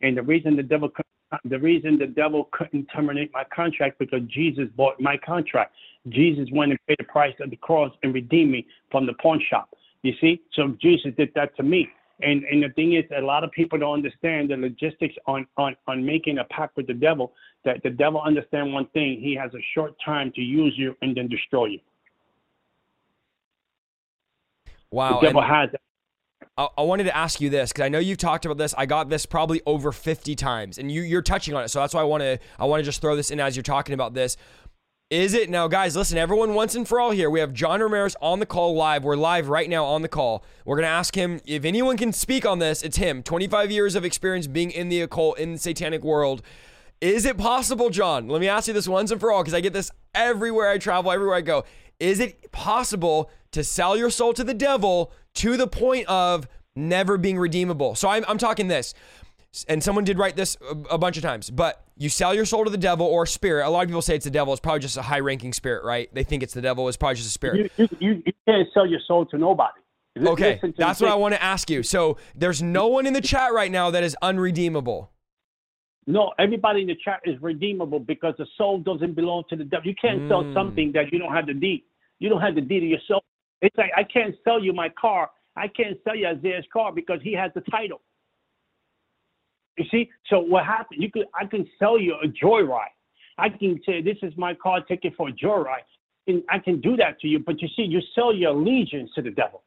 And 0.02 0.18
the 0.18 0.24
reason 0.24 0.56
the 0.56 0.64
devil 0.64 0.90
the 1.46 1.60
reason 1.60 2.00
the 2.00 2.08
devil 2.08 2.50
couldn't 2.52 2.86
terminate 2.88 3.32
my 3.34 3.44
contract 3.54 4.00
because 4.00 4.22
Jesus 4.28 4.70
bought 4.76 5.00
my 5.00 5.18
contract. 5.18 5.74
Jesus 6.10 6.48
went 6.52 6.72
and 6.72 6.80
paid 6.88 6.98
the 7.00 7.04
price 7.04 7.36
of 7.42 7.50
the 7.50 7.58
cross 7.58 7.92
and 8.02 8.14
redeemed 8.14 8.52
me 8.52 8.66
from 8.90 9.06
the 9.06 9.14
pawn 9.22 9.42
shop. 9.50 9.70
You 10.04 10.14
see, 10.22 10.42
so 10.54 10.76
Jesus 10.82 11.12
did 11.18 11.32
that 11.36 11.56
to 11.58 11.64
me. 11.64 11.90
And 12.22 12.44
and 12.46 12.64
the 12.64 12.70
thing 12.70 12.94
is, 12.94 13.04
a 13.16 13.22
lot 13.22 13.44
of 13.44 13.52
people 13.52 13.78
don't 13.78 13.94
understand 13.94 14.50
the 14.50 14.58
logistics 14.58 15.16
on 15.28 15.46
on 15.58 15.76
on 15.88 16.04
making 16.04 16.40
a 16.40 16.44
pact 16.46 16.76
with 16.76 16.88
the 16.88 16.94
devil. 16.94 17.34
That 17.64 17.84
the 17.84 17.92
devil 17.92 18.22
understand 18.22 18.74
one 18.74 18.88
thing: 18.88 19.20
he 19.22 19.36
has 19.36 19.54
a 19.54 19.62
short 19.76 19.94
time 20.04 20.32
to 20.36 20.42
use 20.42 20.74
you 20.78 20.96
and 21.02 21.16
then 21.16 21.28
destroy 21.28 21.66
you. 21.66 21.80
Wow. 24.90 25.20
The 25.20 25.28
devil 25.28 25.42
and, 25.42 25.52
has. 25.52 25.70
I, 26.58 26.68
I 26.78 26.82
wanted 26.82 27.04
to 27.04 27.16
ask 27.16 27.40
you 27.40 27.50
this 27.50 27.72
because 27.72 27.86
I 27.86 27.90
know 27.90 28.00
you've 28.00 28.18
talked 28.18 28.46
about 28.46 28.58
this. 28.58 28.74
I 28.78 28.86
got 28.86 29.10
this 29.10 29.26
probably 29.26 29.62
over 29.66 29.92
50 29.92 30.36
times, 30.36 30.78
and 30.78 30.92
you, 30.92 31.04
you're 31.04 31.22
touching 31.22 31.54
on 31.54 31.64
it. 31.64 31.70
So 31.70 31.80
that's 31.80 31.94
why 31.94 32.02
I 32.02 32.06
want 32.06 32.22
to 32.22 32.40
I 32.58 32.66
want 32.66 32.80
to 32.80 32.84
just 32.84 33.02
throw 33.02 33.16
this 33.16 33.30
in 33.32 33.40
as 33.40 33.56
you're 33.56 33.64
talking 33.64 33.94
about 33.94 34.14
this. 34.14 34.38
Is 35.10 35.34
it 35.34 35.50
now, 35.50 35.70
guys? 35.70 35.96
Listen, 35.96 36.18
everyone, 36.18 36.54
once 36.54 36.76
and 36.76 36.86
for 36.86 37.00
all 37.00 37.12
here, 37.12 37.30
we 37.30 37.40
have 37.40 37.54
John 37.54 37.80
Ramirez 37.80 38.18
on 38.22 38.40
the 38.40 38.46
call 38.46 38.76
live. 38.76 39.06
We're 39.06 39.16
live 39.16 39.48
right 39.48 39.70
now 39.70 39.86
on 39.86 40.02
the 40.02 40.10
call. 40.10 40.44
We're 40.66 40.76
going 40.76 40.84
to 40.84 40.90
ask 40.90 41.16
him 41.16 41.40
if 41.46 41.64
anyone 41.64 41.96
can 41.96 42.12
speak 42.12 42.46
on 42.46 42.60
this, 42.60 42.84
it's 42.84 42.98
him. 42.98 43.24
25 43.24 43.72
years 43.72 43.96
of 43.96 44.04
experience 44.04 44.48
being 44.48 44.70
in 44.70 44.90
the 44.90 45.00
occult, 45.00 45.40
in 45.40 45.54
the 45.54 45.60
satanic 45.60 46.04
world. 46.04 46.42
Is 47.00 47.26
it 47.26 47.38
possible, 47.38 47.90
John? 47.90 48.28
Let 48.28 48.42
me 48.42 48.50
ask 48.50 48.68
you 48.68 48.74
this 48.74 48.86
once 48.86 49.10
and 49.10 49.18
for 49.18 49.32
all 49.32 49.44
because 49.44 49.54
I 49.54 49.62
get 49.62 49.72
this 49.72 49.92
everywhere 50.14 50.68
I 50.68 50.78
travel, 50.78 51.10
everywhere 51.10 51.38
I 51.38 51.42
go. 51.42 51.64
Is 52.02 52.20
it 52.20 52.52
possible 52.52 53.32
to 53.52 53.64
sell 53.64 53.96
your 53.96 54.10
soul 54.10 54.34
to 54.34 54.44
the 54.44 54.54
devil 54.54 55.14
to 55.36 55.56
the 55.56 55.68
point 55.68 56.06
of 56.10 56.50
never 56.76 57.18
being 57.18 57.38
redeemable? 57.38 57.96
So 57.96 58.10
I'm, 58.10 58.26
I'm 58.28 58.38
talking 58.38 58.68
this 58.68 58.94
and 59.68 59.84
someone 59.84 60.04
did 60.04 60.18
write 60.18 60.36
this 60.36 60.58
a, 60.90 60.98
bunch 60.98 61.18
of 61.18 61.24
times, 61.24 61.50
but 61.50 61.84
you 61.96 62.10
sell 62.10 62.34
your 62.34 62.46
soul 62.46 62.64
to 62.66 62.70
the 62.70 62.78
devil 62.78 63.08
or 63.08 63.26
spirit. 63.26 63.66
A 63.66 63.70
lot 63.70 63.82
of 63.82 63.88
people 63.88 64.02
say 64.02 64.16
it's 64.16 64.26
the 64.26 64.32
devil. 64.32 64.54
It's 64.54 64.60
probably 64.60 64.82
just 64.82 64.98
a 64.98 65.02
high 65.02 65.20
ranking 65.20 65.54
spirit, 65.54 65.84
right? 65.84 66.14
They 66.14 66.24
think 66.24 66.44
it's 66.44 66.54
the 66.54 66.62
devil. 66.62 66.88
It's 66.88 66.98
probably 66.98 67.16
just 67.16 67.28
a 67.28 67.32
spirit. 67.32 67.72
You, 67.78 67.90
you, 68.00 68.24
you 68.26 68.34
can't 68.48 68.68
sell 68.74 68.86
your 68.86 69.00
soul 69.08 69.26
to 69.28 69.38
nobody. 69.38 69.80
Okay, 70.20 70.60
that's 70.78 71.00
what 71.00 71.12
I 71.12 71.16
want 71.16 71.36
to 71.36 71.44
ask 71.44 71.70
you. 71.70 71.84
So 71.84 72.18
there's 72.36 72.62
no 72.62 72.88
one 72.88 73.06
in 73.06 73.14
the 73.14 73.22
chat 73.22 73.54
right 73.54 73.72
now 73.72 73.92
that 73.92 74.04
is 74.04 74.16
unredeemable. 74.22 75.12
No, 76.08 76.32
everybody 76.40 76.82
in 76.82 76.88
the 76.88 76.96
chat 77.04 77.20
is 77.26 77.40
redeemable 77.42 78.00
because 78.00 78.34
the 78.38 78.48
soul 78.58 78.80
doesn't 78.80 79.14
belong 79.14 79.44
to 79.50 79.56
the 79.56 79.66
devil. 79.66 79.88
You 79.88 79.96
can't 80.02 80.22
mm. 80.22 80.30
sell 80.30 80.54
something 80.54 80.94
that 80.94 81.12
you 81.12 81.20
don't 81.20 81.34
have 81.34 81.48
the 81.48 81.54
deed. 81.54 81.84
You 82.20 82.30
don't 82.30 82.42
have 82.42 82.56
the 82.56 82.62
deed 82.62 82.84
of 82.84 82.90
your 82.90 83.00
soul. 83.08 83.24
It's 83.62 83.76
like 83.78 83.92
I 83.96 84.04
can't 84.04 84.34
sell 84.44 84.64
you 84.64 84.72
my 84.74 84.90
car. 85.00 85.30
I 85.58 85.68
can't 85.68 85.98
sell 86.04 86.16
you 86.16 86.28
Isaiah's 86.28 86.66
car 86.72 86.92
because 86.94 87.20
he 87.24 87.34
has 87.34 87.52
the 87.56 87.62
title. 87.62 88.02
You 89.78 89.86
see, 89.92 90.10
so 90.30 90.40
what 90.40 90.66
happened? 90.66 91.02
You 91.02 91.12
could 91.12 91.28
I 91.40 91.46
can 91.46 91.68
sell 91.80 92.00
you 92.00 92.16
a 92.24 92.28
joyride. 92.28 92.96
I 93.38 93.50
can 93.50 93.80
say 93.86 94.02
this 94.02 94.18
is 94.24 94.34
my 94.36 94.54
car 94.56 94.82
ticket 94.82 95.14
for 95.16 95.30
a 95.30 95.32
joyride, 95.32 95.86
and 96.26 96.42
I 96.50 96.60
can 96.60 96.82
do 96.82 96.98
that 96.98 97.20
to 97.22 97.28
you. 97.28 97.40
But 97.40 97.62
you 97.62 97.68
see, 97.76 97.84
you 97.84 98.02
sell 98.16 98.34
your 98.34 98.52
allegiance 98.52 99.12
to 99.16 99.22
the 99.22 99.30
devil. 99.30 99.64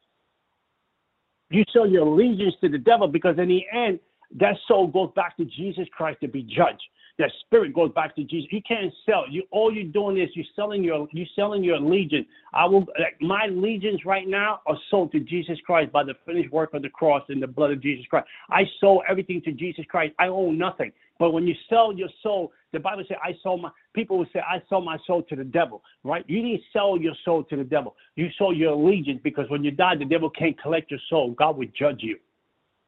You 1.50 1.64
sell 1.72 1.88
your 1.88 2.06
allegiance 2.06 2.54
to 2.60 2.68
the 2.68 2.78
devil 2.78 3.08
because 3.08 3.38
in 3.38 3.48
the 3.48 3.64
end, 3.72 4.00
that 4.38 4.56
soul 4.66 4.86
goes 4.88 5.10
back 5.14 5.36
to 5.36 5.44
Jesus 5.44 5.86
Christ 5.92 6.20
to 6.20 6.28
be 6.28 6.42
judged 6.42 6.82
that 7.20 7.30
spirit 7.40 7.74
goes 7.74 7.92
back 7.92 8.16
to 8.16 8.24
Jesus. 8.24 8.48
You 8.50 8.62
can't 8.66 8.92
sell. 9.06 9.24
You 9.28 9.42
all 9.50 9.72
you're 9.72 9.84
doing 9.84 10.18
is 10.18 10.30
you're 10.34 10.44
selling 10.56 10.82
your 10.82 11.06
you 11.12 11.26
selling 11.36 11.62
your 11.62 11.76
allegiance. 11.76 12.26
I 12.52 12.64
will 12.64 12.86
like 12.98 13.20
my 13.20 13.44
allegiance 13.44 14.04
right 14.04 14.26
now 14.26 14.60
are 14.66 14.78
sold 14.90 15.12
to 15.12 15.20
Jesus 15.20 15.58
Christ 15.64 15.92
by 15.92 16.02
the 16.02 16.14
finished 16.26 16.50
work 16.50 16.74
of 16.74 16.82
the 16.82 16.88
cross 16.88 17.22
and 17.28 17.42
the 17.42 17.46
blood 17.46 17.70
of 17.70 17.82
Jesus 17.82 18.06
Christ. 18.06 18.26
I 18.50 18.64
sold 18.80 19.02
everything 19.08 19.42
to 19.42 19.52
Jesus 19.52 19.84
Christ. 19.88 20.14
I 20.18 20.28
own 20.28 20.58
nothing. 20.58 20.92
But 21.18 21.32
when 21.32 21.46
you 21.46 21.54
sell 21.68 21.92
your 21.92 22.08
soul, 22.22 22.50
the 22.72 22.80
Bible 22.80 23.04
says, 23.06 23.18
I 23.22 23.36
sold 23.42 23.60
my 23.60 23.70
people 23.92 24.16
will 24.16 24.26
say, 24.32 24.40
I 24.40 24.62
sold 24.70 24.86
my 24.86 24.96
soul 25.06 25.22
to 25.24 25.36
the 25.36 25.44
devil, 25.44 25.82
right? 26.02 26.24
You 26.26 26.40
didn't 26.42 26.62
sell 26.72 26.98
your 26.98 27.14
soul 27.24 27.44
to 27.44 27.56
the 27.56 27.64
devil. 27.64 27.94
You 28.16 28.28
sold 28.38 28.56
your 28.56 28.72
allegiance 28.72 29.20
because 29.22 29.48
when 29.50 29.62
you 29.62 29.70
die, 29.70 29.96
the 29.96 30.06
devil 30.06 30.30
can't 30.30 30.60
collect 30.60 30.90
your 30.90 31.00
soul. 31.10 31.32
God 31.32 31.58
would 31.58 31.74
judge 31.74 31.98
you. 32.00 32.18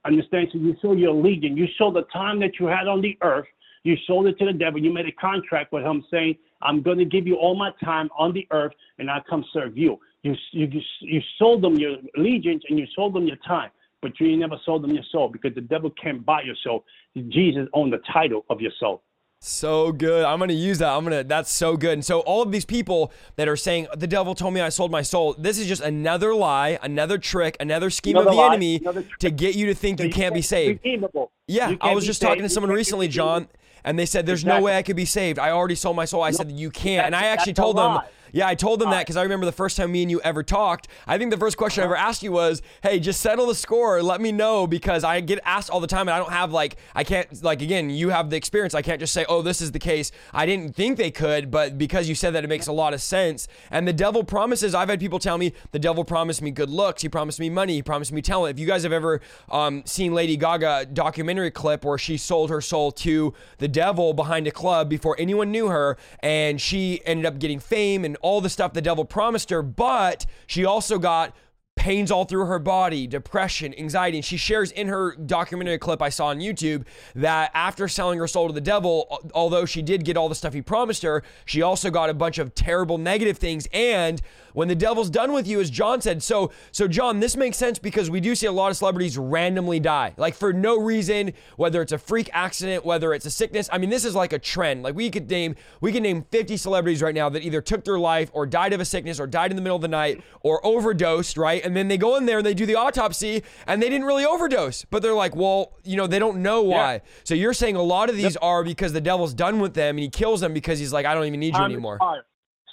Understand? 0.06 0.48
So 0.52 0.58
you 0.58 0.74
sold 0.80 0.98
your 0.98 1.14
allegiance. 1.14 1.58
You 1.58 1.66
sold 1.76 1.94
the 1.94 2.04
time 2.12 2.40
that 2.40 2.58
you 2.58 2.66
had 2.66 2.88
on 2.88 3.02
the 3.02 3.16
earth 3.20 3.46
you 3.84 3.96
sold 4.06 4.26
it 4.26 4.38
to 4.38 4.46
the 4.46 4.52
devil. 4.52 4.80
You 4.80 4.92
made 4.92 5.06
a 5.06 5.12
contract 5.12 5.72
with 5.72 5.84
him 5.84 6.04
saying, 6.10 6.36
I'm 6.62 6.82
going 6.82 6.98
to 6.98 7.04
give 7.04 7.26
you 7.26 7.36
all 7.36 7.56
my 7.56 7.70
time 7.82 8.08
on 8.16 8.32
the 8.32 8.46
earth 8.50 8.72
and 8.98 9.10
I'll 9.10 9.24
come 9.28 9.44
serve 9.52 9.76
you. 9.76 9.98
You, 10.22 10.34
you, 10.52 10.80
you 11.00 11.20
sold 11.38 11.62
them 11.62 11.76
your 11.76 11.96
allegiance 12.16 12.62
and 12.68 12.78
you 12.78 12.86
sold 12.94 13.14
them 13.14 13.26
your 13.26 13.38
time, 13.46 13.70
but 14.00 14.12
you 14.20 14.36
never 14.36 14.56
sold 14.64 14.84
them 14.84 14.92
your 14.92 15.04
soul 15.10 15.28
because 15.28 15.54
the 15.54 15.60
devil 15.60 15.90
can't 16.00 16.24
buy 16.24 16.42
your 16.42 16.54
soul. 16.62 16.84
Jesus 17.16 17.66
owned 17.74 17.92
the 17.92 18.00
title 18.12 18.44
of 18.48 18.60
your 18.60 18.72
soul. 18.78 19.02
So 19.44 19.90
good. 19.90 20.24
I'm 20.24 20.38
going 20.38 20.50
to 20.50 20.54
use 20.54 20.78
that. 20.78 20.90
I'm 20.90 21.04
going 21.04 21.20
to, 21.20 21.26
that's 21.26 21.50
so 21.50 21.76
good. 21.76 21.94
And 21.94 22.04
so, 22.04 22.20
all 22.20 22.42
of 22.42 22.52
these 22.52 22.64
people 22.64 23.12
that 23.34 23.48
are 23.48 23.56
saying, 23.56 23.88
the 23.96 24.06
devil 24.06 24.36
told 24.36 24.54
me 24.54 24.60
I 24.60 24.68
sold 24.68 24.92
my 24.92 25.02
soul, 25.02 25.34
this 25.36 25.58
is 25.58 25.66
just 25.66 25.82
another 25.82 26.32
lie, 26.32 26.78
another 26.80 27.18
trick, 27.18 27.56
another 27.58 27.90
scheme 27.90 28.14
another 28.14 28.30
of 28.30 28.36
the 28.36 28.40
lie, 28.40 28.46
enemy 28.50 28.80
to 29.18 29.30
get 29.32 29.56
you 29.56 29.66
to 29.66 29.74
think 29.74 29.98
so 29.98 30.04
you, 30.04 30.12
can't 30.12 30.32
be 30.32 30.42
saved. 30.42 30.84
Redeemable. 30.84 31.32
Yeah. 31.48 31.74
I 31.80 31.92
was 31.92 32.06
just 32.06 32.20
saved. 32.20 32.28
talking 32.28 32.42
to 32.44 32.48
someone 32.48 32.70
recently, 32.70 33.08
John, 33.08 33.48
and 33.84 33.98
they 33.98 34.06
said, 34.06 34.26
"There's 34.26 34.42
exactly. 34.42 34.60
no 34.60 34.64
way 34.64 34.76
I 34.76 34.82
could 34.82 34.96
be 34.96 35.04
saved. 35.04 35.38
I 35.38 35.50
already 35.50 35.74
sold 35.74 35.96
my 35.96 36.04
soul." 36.04 36.22
I 36.22 36.30
said, 36.30 36.50
"You 36.50 36.70
can't." 36.70 37.06
And 37.06 37.16
I 37.16 37.26
actually 37.26 37.54
told 37.54 37.76
them, 37.76 38.00
yeah, 38.32 38.48
I 38.48 38.54
told 38.54 38.80
them 38.80 38.90
that 38.90 39.00
because 39.00 39.16
I 39.16 39.22
remember 39.22 39.46
the 39.46 39.52
first 39.52 39.76
time 39.76 39.92
me 39.92 40.02
and 40.02 40.10
you 40.10 40.20
ever 40.22 40.42
talked. 40.42 40.88
I 41.06 41.18
think 41.18 41.30
the 41.30 41.36
first 41.36 41.56
question 41.56 41.82
I 41.82 41.84
ever 41.84 41.96
asked 41.96 42.22
you 42.22 42.32
was, 42.32 42.62
"Hey, 42.82 42.98
just 42.98 43.20
settle 43.20 43.46
the 43.46 43.54
score. 43.54 44.02
Let 44.02 44.20
me 44.20 44.32
know 44.32 44.66
because 44.66 45.04
I 45.04 45.20
get 45.20 45.38
asked 45.44 45.70
all 45.70 45.80
the 45.80 45.86
time, 45.86 46.08
and 46.08 46.10
I 46.10 46.18
don't 46.18 46.32
have 46.32 46.50
like 46.50 46.76
I 46.94 47.04
can't 47.04 47.42
like 47.42 47.60
again. 47.60 47.90
You 47.90 48.08
have 48.08 48.30
the 48.30 48.36
experience. 48.36 48.74
I 48.74 48.82
can't 48.82 49.00
just 49.00 49.12
say, 49.12 49.26
"Oh, 49.28 49.42
this 49.42 49.60
is 49.60 49.72
the 49.72 49.78
case." 49.78 50.10
I 50.32 50.46
didn't 50.46 50.74
think 50.74 50.96
they 50.96 51.10
could, 51.10 51.50
but 51.50 51.76
because 51.76 52.08
you 52.08 52.14
said 52.14 52.32
that, 52.34 52.44
it 52.44 52.48
makes 52.48 52.66
a 52.66 52.72
lot 52.72 52.94
of 52.94 53.02
sense. 53.02 53.48
And 53.70 53.86
the 53.86 53.92
devil 53.92 54.24
promises. 54.24 54.74
I've 54.74 54.88
had 54.88 54.98
people 54.98 55.18
tell 55.18 55.36
me 55.36 55.52
the 55.72 55.78
devil 55.78 56.04
promised 56.04 56.40
me 56.40 56.50
good 56.50 56.70
looks. 56.70 57.02
He 57.02 57.08
promised 57.08 57.38
me 57.38 57.50
money. 57.50 57.74
He 57.74 57.82
promised 57.82 58.12
me 58.12 58.22
talent. 58.22 58.56
If 58.56 58.60
you 58.60 58.66
guys 58.66 58.82
have 58.82 58.92
ever 58.92 59.20
um, 59.50 59.82
seen 59.84 60.14
Lady 60.14 60.36
Gaga 60.36 60.86
documentary 60.86 61.50
clip 61.50 61.84
where 61.84 61.98
she 61.98 62.16
sold 62.16 62.48
her 62.48 62.60
soul 62.60 62.92
to 62.92 63.34
the 63.58 63.68
devil 63.68 64.14
behind 64.14 64.46
a 64.46 64.50
club 64.50 64.88
before 64.88 65.16
anyone 65.18 65.50
knew 65.50 65.68
her, 65.68 65.98
and 66.20 66.60
she 66.60 67.02
ended 67.04 67.26
up 67.26 67.38
getting 67.38 67.58
fame 67.58 68.04
and 68.04 68.16
all 68.22 68.40
the 68.40 68.50
stuff 68.50 68.72
the 68.72 68.82
devil 68.82 69.04
promised 69.04 69.50
her, 69.50 69.62
but 69.62 70.26
she 70.46 70.64
also 70.64 70.98
got 70.98 71.34
pains 71.74 72.10
all 72.10 72.24
through 72.24 72.44
her 72.46 72.58
body, 72.58 73.06
depression, 73.06 73.74
anxiety. 73.78 74.18
And 74.18 74.24
she 74.24 74.36
shares 74.36 74.70
in 74.72 74.88
her 74.88 75.16
documentary 75.16 75.78
clip 75.78 76.02
I 76.02 76.10
saw 76.10 76.26
on 76.26 76.38
YouTube 76.38 76.84
that 77.14 77.50
after 77.54 77.88
selling 77.88 78.18
her 78.18 78.28
soul 78.28 78.48
to 78.48 78.52
the 78.52 78.60
devil, 78.60 79.30
although 79.34 79.64
she 79.64 79.80
did 79.80 80.04
get 80.04 80.16
all 80.16 80.28
the 80.28 80.34
stuff 80.34 80.52
he 80.52 80.62
promised 80.62 81.02
her, 81.02 81.22
she 81.44 81.62
also 81.62 81.90
got 81.90 82.10
a 82.10 82.14
bunch 82.14 82.38
of 82.38 82.54
terrible 82.54 82.98
negative 82.98 83.38
things. 83.38 83.66
And 83.72 84.20
when 84.52 84.68
the 84.68 84.74
devil's 84.74 85.10
done 85.10 85.32
with 85.32 85.46
you, 85.46 85.60
as 85.60 85.70
John 85.70 86.00
said, 86.00 86.22
so 86.22 86.50
so 86.70 86.88
John, 86.88 87.20
this 87.20 87.36
makes 87.36 87.56
sense 87.56 87.78
because 87.78 88.10
we 88.10 88.20
do 88.20 88.34
see 88.34 88.46
a 88.46 88.52
lot 88.52 88.70
of 88.70 88.76
celebrities 88.76 89.18
randomly 89.18 89.80
die, 89.80 90.14
like 90.16 90.34
for 90.34 90.52
no 90.52 90.80
reason, 90.80 91.32
whether 91.56 91.82
it's 91.82 91.92
a 91.92 91.98
freak 91.98 92.30
accident, 92.32 92.84
whether 92.84 93.12
it's 93.14 93.26
a 93.26 93.30
sickness. 93.30 93.68
I 93.72 93.78
mean, 93.78 93.90
this 93.90 94.04
is 94.04 94.14
like 94.14 94.32
a 94.32 94.38
trend. 94.38 94.82
Like 94.82 94.94
we 94.94 95.10
could 95.10 95.30
name 95.30 95.56
we 95.80 95.92
could 95.92 96.02
name 96.02 96.24
50 96.30 96.56
celebrities 96.56 97.02
right 97.02 97.14
now 97.14 97.28
that 97.28 97.42
either 97.42 97.60
took 97.60 97.84
their 97.84 97.98
life 97.98 98.30
or 98.32 98.46
died 98.46 98.72
of 98.72 98.80
a 98.80 98.84
sickness 98.84 99.18
or 99.18 99.26
died 99.26 99.50
in 99.50 99.56
the 99.56 99.62
middle 99.62 99.76
of 99.76 99.82
the 99.82 99.88
night 99.88 100.22
or 100.40 100.64
overdosed, 100.64 101.36
right? 101.36 101.64
And 101.64 101.76
then 101.76 101.88
they 101.88 101.98
go 101.98 102.16
in 102.16 102.26
there 102.26 102.38
and 102.38 102.46
they 102.46 102.54
do 102.54 102.66
the 102.66 102.76
autopsy 102.76 103.42
and 103.66 103.82
they 103.82 103.88
didn't 103.88 104.06
really 104.06 104.24
overdose. 104.24 104.84
But 104.84 105.02
they're 105.02 105.14
like, 105.14 105.34
well, 105.34 105.72
you 105.84 105.96
know, 105.96 106.06
they 106.06 106.18
don't 106.18 106.42
know 106.42 106.62
why. 106.62 106.94
Yeah. 106.94 107.00
So 107.24 107.34
you're 107.34 107.54
saying 107.54 107.76
a 107.76 107.82
lot 107.82 108.08
of 108.08 108.16
these 108.16 108.34
yep. 108.34 108.42
are 108.42 108.64
because 108.64 108.92
the 108.92 109.00
devil's 109.00 109.34
done 109.34 109.60
with 109.60 109.74
them 109.74 109.96
and 109.96 110.00
he 110.00 110.08
kills 110.08 110.40
them 110.40 110.52
because 110.52 110.78
he's 110.78 110.92
like, 110.92 111.06
I 111.06 111.14
don't 111.14 111.26
even 111.26 111.40
need 111.40 111.54
you 111.54 111.62
anymore. 111.62 111.98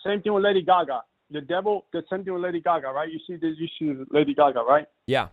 Same 0.06 0.22
thing 0.22 0.34
with 0.34 0.44
Lady 0.44 0.62
Gaga. 0.62 1.02
The 1.32 1.42
devil, 1.42 1.86
the 1.94 2.04
same 2.10 2.24
thing 2.24 2.34
with 2.34 2.44
Lady 2.44 2.62
Gaga, 2.62 2.88
right? 2.88 3.10
You 3.12 3.20
see 3.28 3.36
this 3.36 3.56
issue 3.58 4.00
with 4.00 4.08
Lady 4.12 4.34
Gaga, 4.34 4.62
right? 4.62 4.88
Yeah. 5.06 5.28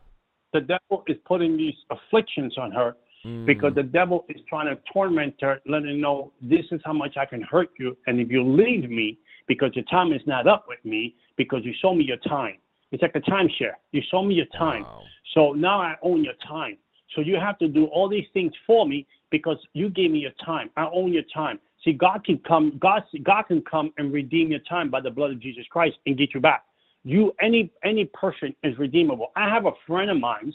The 0.53 0.61
devil 0.61 1.05
is 1.07 1.17
putting 1.27 1.57
these 1.57 1.75
afflictions 1.91 2.57
on 2.59 2.71
her 2.73 2.97
mm. 3.25 3.47
because 3.47 3.75
the 3.75 3.83
devil 3.83 4.25
is 4.29 4.41
trying 4.49 4.75
to 4.75 4.81
torment 4.93 5.35
her, 5.41 5.61
letting 5.67 5.89
her 5.89 5.95
know 5.95 6.33
this 6.41 6.65
is 6.71 6.81
how 6.85 6.93
much 6.93 7.17
I 7.17 7.25
can 7.25 7.43
hurt 7.43 7.71
you. 7.79 7.97
And 8.07 8.21
if 8.21 8.31
you 8.31 8.43
leave 8.43 8.91
me 8.91 9.19
because 9.49 9.71
your 9.75 9.85
time 9.87 10.13
is 10.13 10.23
not 10.27 10.47
up 10.47 10.67
with 10.69 10.85
me, 10.85 11.15
because 11.37 11.61
you 11.65 11.73
show 11.81 11.95
me 11.95 12.05
your 12.05 12.17
time, 12.19 12.57
it's 12.93 13.03
like 13.03 13.15
a 13.15 13.21
timeshare. 13.21 13.75
You 13.93 14.03
show 14.11 14.23
me 14.23 14.35
your 14.35 14.47
time. 14.59 14.83
Wow. 14.83 15.03
So 15.35 15.53
now 15.53 15.81
I 15.81 15.97
own 16.03 16.25
your 16.25 16.35
time. 16.47 16.79
So 17.15 17.21
you 17.21 17.37
have 17.37 17.59
to 17.59 17.69
do 17.69 17.87
all 17.87 18.09
these 18.09 18.27
things 18.33 18.53
for 18.67 18.87
me 18.87 19.07
because 19.31 19.57
you 19.73 19.91
gave 19.91 20.11
me 20.11 20.21
your 20.21 20.33
time. 20.45 20.71
I 20.77 20.87
own 20.93 21.13
your 21.13 21.25
time. 21.35 21.59
See, 21.87 21.93
God 21.93 22.25
can 22.25 22.39
come, 22.39 22.79
God, 22.81 23.05
God 23.23 23.45
can 23.45 23.63
come 23.63 23.93
and 23.97 24.13
redeem 24.13 24.51
your 24.51 24.61
time 24.69 24.91
by 24.91 25.01
the 25.01 25.11
blood 25.11 25.31
of 25.31 25.41
Jesus 25.41 25.65
Christ 25.71 25.97
and 26.07 26.19
get 26.19 26.35
you 26.35 26.41
back. 26.41 26.65
You, 27.05 27.33
any 27.41 27.71
any 27.85 28.07
person 28.07 28.55
is 28.65 28.77
redeemable. 28.77 29.29
I 29.37 29.49
have 29.49 29.67
a 29.67 29.73
friend 29.87 30.11
of 30.11 30.19
mine. 30.19 30.53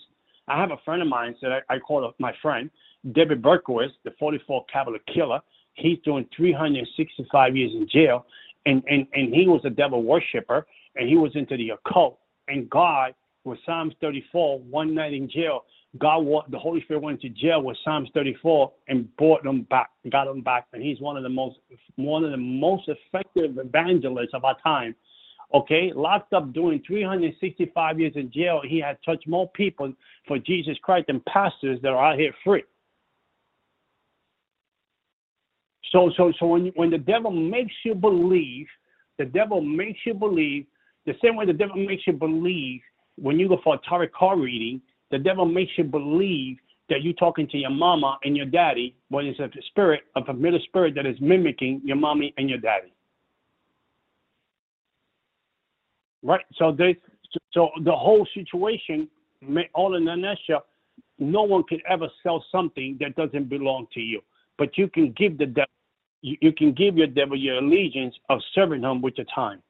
I 0.50 0.60
have 0.60 0.72
a 0.72 0.78
friend 0.84 1.02
of 1.02 1.08
mine 1.08 1.34
that 1.42 1.64
I, 1.70 1.76
I 1.76 1.80
call 1.80 2.12
my 2.20 2.34
friend, 2.42 2.70
David 3.14 3.42
Berkowitz, 3.42 3.94
the 4.04 4.12
44 4.20 4.66
Caliber 4.72 5.00
killer. 5.14 5.40
He's 5.76 6.00
doing 6.04 6.28
365 6.36 7.56
years 7.56 7.72
in 7.74 7.88
jail, 7.88 8.26
and, 8.66 8.84
and, 8.90 9.08
and 9.14 9.34
he 9.34 9.48
was 9.48 9.62
a 9.64 9.70
devil 9.70 10.04
worshiper, 10.04 10.68
and 10.98 11.08
he 11.08 11.16
was 11.16 11.32
into 11.36 11.56
the 11.56 11.70
occult 11.70 12.20
and 12.50 12.70
God 12.70 13.16
with 13.46 13.58
Psalms 13.66 13.94
34, 14.02 14.60
one 14.60 14.94
night 14.94 15.14
in 15.14 15.30
jail, 15.30 15.64
God, 15.98 16.26
the 16.50 16.58
Holy 16.58 16.82
Spirit 16.84 17.04
went 17.04 17.20
to 17.22 17.30
jail 17.30 17.62
with 17.62 17.78
Psalms 17.84 18.10
34 18.14 18.72
and 18.88 19.14
brought 19.18 19.44
them 19.44 19.64
back, 19.64 19.90
got 20.10 20.26
them 20.26 20.42
back, 20.42 20.68
and 20.72 20.82
he's 20.82 21.02
one 21.02 21.18
of 21.18 21.24
the 21.24 21.30
most, 21.30 21.58
one 21.96 22.24
of 22.24 22.32
the 22.32 22.38
most 22.38 22.88
effective 22.88 23.58
evangelists 23.58 24.34
of 24.34 24.46
our 24.46 24.58
time. 24.62 24.96
Okay, 25.54 25.92
locked 25.94 26.32
up 26.32 26.54
doing 26.54 26.82
365 26.88 28.00
years 28.00 28.14
in 28.16 28.32
jail, 28.32 28.62
he 28.66 28.80
had 28.80 28.98
touched 29.06 29.28
more 29.28 29.50
people 29.50 29.94
for 30.26 30.40
Jesus 30.40 30.78
Christ 30.82 31.08
than 31.08 31.22
pastors 31.28 31.78
that 31.82 31.90
are 31.90 32.14
out 32.14 32.18
here 32.18 32.34
free. 32.42 32.64
So, 35.92 36.10
so, 36.16 36.32
so 36.40 36.46
when 36.46 36.68
when 36.76 36.90
the 36.90 36.98
devil 36.98 37.32
makes 37.32 37.74
you 37.84 37.96
believe, 37.96 38.68
the 39.18 39.26
devil 39.26 39.60
makes 39.60 40.00
you 40.06 40.14
believe 40.14 40.66
the 41.06 41.16
same 41.22 41.36
way 41.36 41.46
the 41.46 41.54
devil 41.54 41.76
makes 41.76 42.08
you 42.08 42.14
believe 42.14 42.80
when 43.18 43.38
you 43.38 43.50
go 43.50 43.60
for 43.62 43.76
a 43.76 43.80
tarot 43.90 44.08
card 44.18 44.40
reading 44.40 44.82
The 45.12 45.20
devil 45.20 45.46
makes 45.46 45.72
you 45.78 45.84
believe 45.84 46.58
that 46.90 47.04
you're 47.04 47.14
talking 47.14 47.48
to 47.50 47.58
your 47.58 47.70
mama 47.70 48.18
and 48.24 48.36
your 48.36 48.46
daddy 48.46 48.96
when 49.10 49.26
it's 49.26 49.40
a 49.40 49.50
spirit, 49.68 50.02
a 50.16 50.26
familiar 50.26 50.60
spirit 50.62 50.96
that 50.96 51.06
is 51.06 51.16
mimicking 51.22 51.82
your 51.84 51.96
mommy 51.96 52.34
and 52.38 52.50
your 52.50 52.60
daddy. 52.60 52.94
Right. 56.24 56.46
So 56.58 56.72
they, 56.72 56.98
so 57.54 57.70
the 57.84 57.92
whole 57.92 58.28
situation, 58.34 59.10
all 59.74 59.96
in 59.96 60.08
a 60.08 60.16
nutshell, 60.16 60.66
no 61.18 61.44
one 61.44 61.64
can 61.64 61.80
ever 61.90 62.08
sell 62.24 62.44
something 62.52 62.98
that 63.00 63.16
doesn't 63.16 63.50
belong 63.50 63.88
to 63.94 64.00
you. 64.00 64.22
But 64.58 64.78
you 64.78 64.88
can 64.88 65.14
give 65.18 65.38
the 65.38 65.46
devil, 65.46 65.70
you, 66.22 66.38
you 66.42 66.54
can 66.54 66.74
give 66.74 66.98
your 66.98 67.08
devil 67.08 67.38
your 67.38 67.58
allegiance 67.58 68.16
of 68.30 68.40
serving 68.54 68.84
him 68.84 69.02
with 69.02 69.16
your 69.18 69.28
time. 69.34 69.62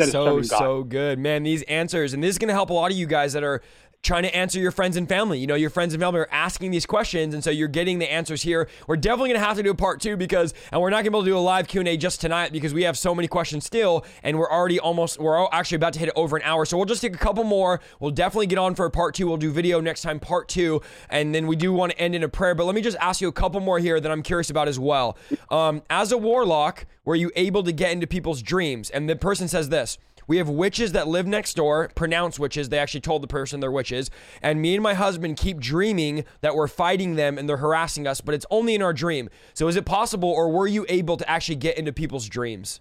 So 0.00 0.40
so 0.42 0.82
good, 0.84 1.18
man. 1.18 1.42
These 1.42 1.62
answers, 1.64 2.14
and 2.14 2.22
this 2.22 2.30
is 2.30 2.38
going 2.38 2.48
to 2.48 2.54
help 2.54 2.70
a 2.70 2.72
lot 2.72 2.90
of 2.90 2.96
you 2.96 3.06
guys 3.06 3.34
that 3.34 3.42
are 3.44 3.60
trying 4.02 4.24
to 4.24 4.34
answer 4.34 4.58
your 4.58 4.72
friends 4.72 4.96
and 4.96 5.08
family. 5.08 5.38
You 5.38 5.46
know, 5.46 5.54
your 5.54 5.70
friends 5.70 5.94
and 5.94 6.02
family 6.02 6.20
are 6.20 6.28
asking 6.32 6.72
these 6.72 6.86
questions, 6.86 7.34
and 7.34 7.44
so 7.44 7.50
you're 7.50 7.68
getting 7.68 8.00
the 8.00 8.12
answers 8.12 8.42
here. 8.42 8.68
We're 8.88 8.96
definitely 8.96 9.32
gonna 9.32 9.44
have 9.44 9.56
to 9.58 9.62
do 9.62 9.70
a 9.70 9.76
part 9.76 10.00
two 10.00 10.16
because, 10.16 10.54
and 10.72 10.80
we're 10.80 10.90
not 10.90 10.98
gonna 10.98 11.12
be 11.12 11.18
able 11.18 11.22
to 11.22 11.30
do 11.30 11.36
a 11.36 11.38
live 11.38 11.68
Q 11.68 11.80
and 11.82 11.88
A 11.88 11.96
just 11.96 12.20
tonight 12.20 12.52
because 12.52 12.74
we 12.74 12.82
have 12.82 12.98
so 12.98 13.14
many 13.14 13.28
questions 13.28 13.64
still, 13.64 14.04
and 14.24 14.36
we're 14.38 14.50
already 14.50 14.80
almost, 14.80 15.20
we're 15.20 15.46
actually 15.52 15.76
about 15.76 15.92
to 15.92 16.00
hit 16.00 16.10
over 16.16 16.36
an 16.36 16.42
hour. 16.42 16.64
So 16.64 16.76
we'll 16.76 16.86
just 16.86 17.00
take 17.00 17.14
a 17.14 17.18
couple 17.18 17.44
more. 17.44 17.80
We'll 18.00 18.10
definitely 18.10 18.48
get 18.48 18.58
on 18.58 18.74
for 18.74 18.86
a 18.86 18.90
part 18.90 19.14
two. 19.14 19.28
We'll 19.28 19.36
do 19.36 19.52
video 19.52 19.80
next 19.80 20.02
time, 20.02 20.18
part 20.18 20.48
two, 20.48 20.82
and 21.08 21.32
then 21.32 21.46
we 21.46 21.54
do 21.54 21.72
want 21.72 21.92
to 21.92 21.98
end 22.00 22.16
in 22.16 22.24
a 22.24 22.28
prayer. 22.28 22.56
But 22.56 22.64
let 22.64 22.74
me 22.74 22.82
just 22.82 22.96
ask 23.00 23.20
you 23.20 23.28
a 23.28 23.32
couple 23.32 23.60
more 23.60 23.78
here 23.78 24.00
that 24.00 24.10
I'm 24.10 24.22
curious 24.24 24.50
about 24.50 24.66
as 24.66 24.80
well. 24.80 25.16
Um, 25.48 25.82
as 25.88 26.10
a 26.10 26.18
warlock, 26.18 26.86
were 27.04 27.16
you 27.16 27.30
able 27.36 27.62
to 27.62 27.72
get 27.72 27.92
into 27.92 28.08
people's 28.08 28.42
dreams? 28.42 28.90
And 28.90 29.08
the 29.08 29.14
person 29.14 29.46
says 29.46 29.68
this. 29.68 29.96
We 30.26 30.36
have 30.38 30.48
witches 30.48 30.92
that 30.92 31.08
live 31.08 31.26
next 31.26 31.54
door, 31.54 31.90
pronounce 31.94 32.38
witches. 32.38 32.68
They 32.68 32.78
actually 32.78 33.00
told 33.00 33.22
the 33.22 33.28
person 33.28 33.60
they're 33.60 33.70
witches. 33.70 34.10
And 34.40 34.62
me 34.62 34.74
and 34.74 34.82
my 34.82 34.94
husband 34.94 35.36
keep 35.36 35.58
dreaming 35.58 36.24
that 36.40 36.54
we're 36.54 36.68
fighting 36.68 37.16
them 37.16 37.38
and 37.38 37.48
they're 37.48 37.56
harassing 37.56 38.06
us, 38.06 38.20
but 38.20 38.34
it's 38.34 38.46
only 38.50 38.74
in 38.74 38.82
our 38.82 38.92
dream. 38.92 39.28
So 39.54 39.68
is 39.68 39.76
it 39.76 39.84
possible, 39.84 40.30
or 40.30 40.48
were 40.50 40.66
you 40.66 40.86
able 40.88 41.16
to 41.16 41.28
actually 41.28 41.56
get 41.56 41.76
into 41.78 41.92
people's 41.92 42.28
dreams? 42.28 42.80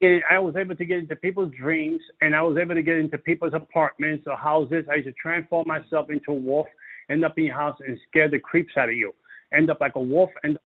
I 0.00 0.38
was 0.38 0.54
able 0.56 0.76
to 0.76 0.84
get 0.84 0.98
into 0.98 1.16
people's 1.16 1.52
dreams 1.58 2.00
and 2.20 2.36
I 2.36 2.42
was 2.42 2.56
able 2.56 2.76
to 2.76 2.82
get 2.82 2.98
into 2.98 3.18
people's 3.18 3.52
apartments 3.52 4.24
or 4.28 4.36
houses. 4.36 4.84
I 4.90 4.94
used 4.96 5.08
to 5.08 5.14
transform 5.20 5.66
myself 5.66 6.08
into 6.08 6.30
a 6.30 6.34
wolf, 6.34 6.68
end 7.10 7.24
up 7.24 7.36
in 7.36 7.44
your 7.46 7.56
house 7.56 7.76
and 7.84 7.98
scare 8.08 8.30
the 8.30 8.38
creeps 8.38 8.76
out 8.76 8.88
of 8.88 8.94
you. 8.94 9.12
End 9.52 9.70
up 9.70 9.80
like 9.80 9.96
a 9.96 10.00
wolf, 10.00 10.30
end 10.44 10.58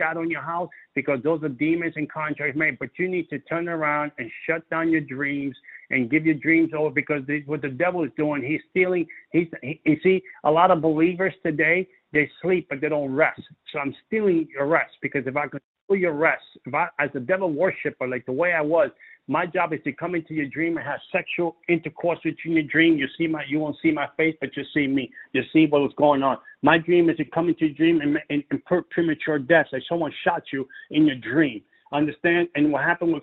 out 0.00 0.16
on 0.16 0.30
your 0.30 0.42
house 0.42 0.68
because 0.94 1.20
those 1.22 1.42
are 1.42 1.48
demons 1.48 1.94
and 1.96 2.10
contracts 2.10 2.56
made. 2.56 2.78
But 2.78 2.90
you 2.98 3.08
need 3.08 3.28
to 3.30 3.38
turn 3.40 3.68
around 3.68 4.12
and 4.18 4.30
shut 4.46 4.68
down 4.70 4.90
your 4.90 5.00
dreams 5.00 5.56
and 5.90 6.10
give 6.10 6.24
your 6.24 6.36
dreams 6.36 6.70
over 6.76 6.90
because 6.90 7.22
what 7.46 7.62
the 7.62 7.68
devil 7.68 8.04
is 8.04 8.10
doing, 8.16 8.42
he's 8.42 8.60
stealing. 8.70 9.06
He's, 9.32 9.48
he, 9.62 9.80
you 9.84 9.98
see, 10.02 10.22
a 10.44 10.50
lot 10.50 10.70
of 10.70 10.80
believers 10.80 11.34
today, 11.44 11.88
they 12.12 12.30
sleep 12.42 12.66
but 12.68 12.80
they 12.80 12.88
don't 12.88 13.12
rest. 13.12 13.42
So 13.72 13.78
I'm 13.78 13.94
stealing 14.06 14.48
your 14.52 14.66
rest 14.66 14.92
because 15.02 15.26
if 15.26 15.36
I 15.36 15.48
could 15.48 15.62
steal 15.84 15.98
your 15.98 16.12
rest, 16.12 16.42
if 16.64 16.74
I, 16.74 16.88
as 16.98 17.10
a 17.14 17.20
devil 17.20 17.52
worshiper, 17.52 18.06
like 18.06 18.26
the 18.26 18.32
way 18.32 18.52
I 18.52 18.60
was, 18.62 18.90
my 19.30 19.46
job 19.46 19.72
is 19.72 19.78
to 19.84 19.92
come 19.92 20.16
into 20.16 20.34
your 20.34 20.46
dream 20.46 20.76
and 20.76 20.84
have 20.84 20.98
sexual 21.12 21.54
intercourse 21.68 22.18
with 22.24 22.34
you 22.44 22.50
in 22.50 22.56
your 22.56 22.66
dream. 22.66 22.96
You 22.96 23.06
see 23.16 23.28
my, 23.28 23.44
you 23.48 23.60
won't 23.60 23.76
see 23.80 23.92
my 23.92 24.08
face, 24.16 24.34
but 24.40 24.56
you 24.56 24.64
see 24.74 24.88
me. 24.88 25.08
You 25.32 25.42
see 25.52 25.66
what 25.66 25.82
was 25.82 25.92
going 25.96 26.24
on. 26.24 26.38
My 26.62 26.78
dream 26.78 27.08
is 27.08 27.16
to 27.18 27.24
come 27.24 27.48
into 27.48 27.66
your 27.66 27.74
dream 27.74 28.00
and, 28.00 28.18
and, 28.28 28.42
and 28.50 28.60
premature 28.90 29.38
death, 29.38 29.66
like 29.72 29.82
someone 29.88 30.12
shot 30.24 30.42
you 30.52 30.66
in 30.90 31.06
your 31.06 31.14
dream. 31.14 31.62
Understand? 31.92 32.48
And 32.56 32.72
what 32.72 32.82
happened 32.82 33.14
with 33.14 33.22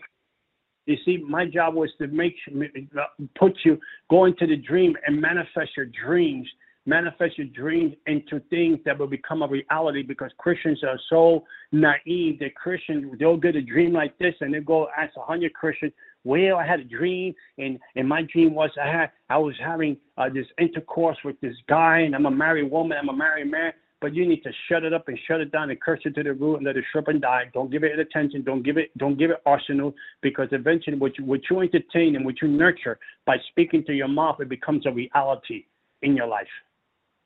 you 0.86 0.96
see, 1.04 1.18
my 1.18 1.46
job 1.46 1.74
was 1.74 1.90
to 1.98 2.08
make 2.08 2.36
uh, 2.48 3.04
put 3.38 3.58
you 3.66 3.78
go 4.10 4.24
into 4.24 4.48
the 4.48 4.56
dream 4.56 4.96
and 5.06 5.20
manifest 5.20 5.72
your 5.76 5.88
dreams 5.88 6.48
manifest 6.88 7.38
your 7.38 7.48
dreams 7.48 7.94
into 8.08 8.40
things 8.50 8.80
that 8.86 8.98
will 8.98 9.08
become 9.08 9.44
a 9.44 9.48
reality 9.48 10.02
because 10.02 10.32
Christians 10.38 10.82
are 10.84 11.00
so 11.10 11.44
naive 11.72 12.40
that 12.40 12.56
Christians, 12.56 13.14
they'll 13.20 13.38
get 13.38 13.56
a 13.56 13.62
dream 13.62 13.94
like 13.94 14.18
this 14.18 14.34
and 14.40 14.54
they 14.54 14.60
go 14.62 14.88
ask 14.98 15.16
a 15.18 15.22
hundred 15.22 15.54
Christians, 15.54 15.92
well, 16.24 16.56
I 16.58 16.66
had 16.66 16.80
a 16.80 16.86
dream 16.86 17.36
and, 17.58 17.78
and 17.96 18.08
my 18.08 18.24
dream 18.34 18.56
was 18.56 18.72
I 18.82 18.88
had, 18.88 19.12
I 19.30 19.38
was 19.38 19.54
having 19.64 19.98
uh, 20.18 20.30
this 20.34 20.48
intercourse 20.60 21.18
with 21.24 21.40
this 21.42 21.56
guy 21.68 22.00
and 22.00 22.16
I'm 22.16 22.26
a 22.26 22.32
married 22.32 22.72
woman, 22.72 22.98
I'm 23.00 23.10
a 23.10 23.16
married 23.16 23.52
man. 23.52 23.74
But 24.00 24.14
you 24.14 24.28
need 24.28 24.44
to 24.44 24.52
shut 24.70 24.84
it 24.84 24.94
up 24.94 25.08
and 25.08 25.18
shut 25.28 25.42
it 25.42 25.52
down 25.52 25.72
and 25.72 25.82
curse 25.82 26.00
it 26.06 26.14
to 26.16 26.24
the 26.24 26.32
root 26.32 26.58
and 26.58 26.66
let 26.68 26.78
it 26.78 26.86
shrub 26.92 27.08
and 27.08 27.20
die. 27.20 27.46
Don't 27.52 27.72
give 27.72 27.84
it 27.84 27.98
attention. 27.98 28.44
Don't 28.44 28.62
give 28.62 28.78
it. 28.78 28.96
Don't 29.00 29.18
give 29.18 29.32
it 29.32 29.38
arsenal 29.44 29.92
because 30.22 30.50
eventually, 30.52 30.98
what 30.98 31.18
you, 31.18 31.26
what 31.26 31.40
you 31.50 31.62
entertain 31.62 32.16
and 32.16 32.24
what 32.24 32.40
you 32.40 32.48
nurture 32.48 33.00
by 33.26 33.38
speaking 33.50 33.84
to 33.86 33.94
your 33.94 34.08
mouth, 34.08 34.40
it 34.40 34.50
becomes 34.50 34.86
a 34.86 34.92
reality 34.92 35.66
in 36.04 36.16
your 36.16 36.28
life. 36.28 36.46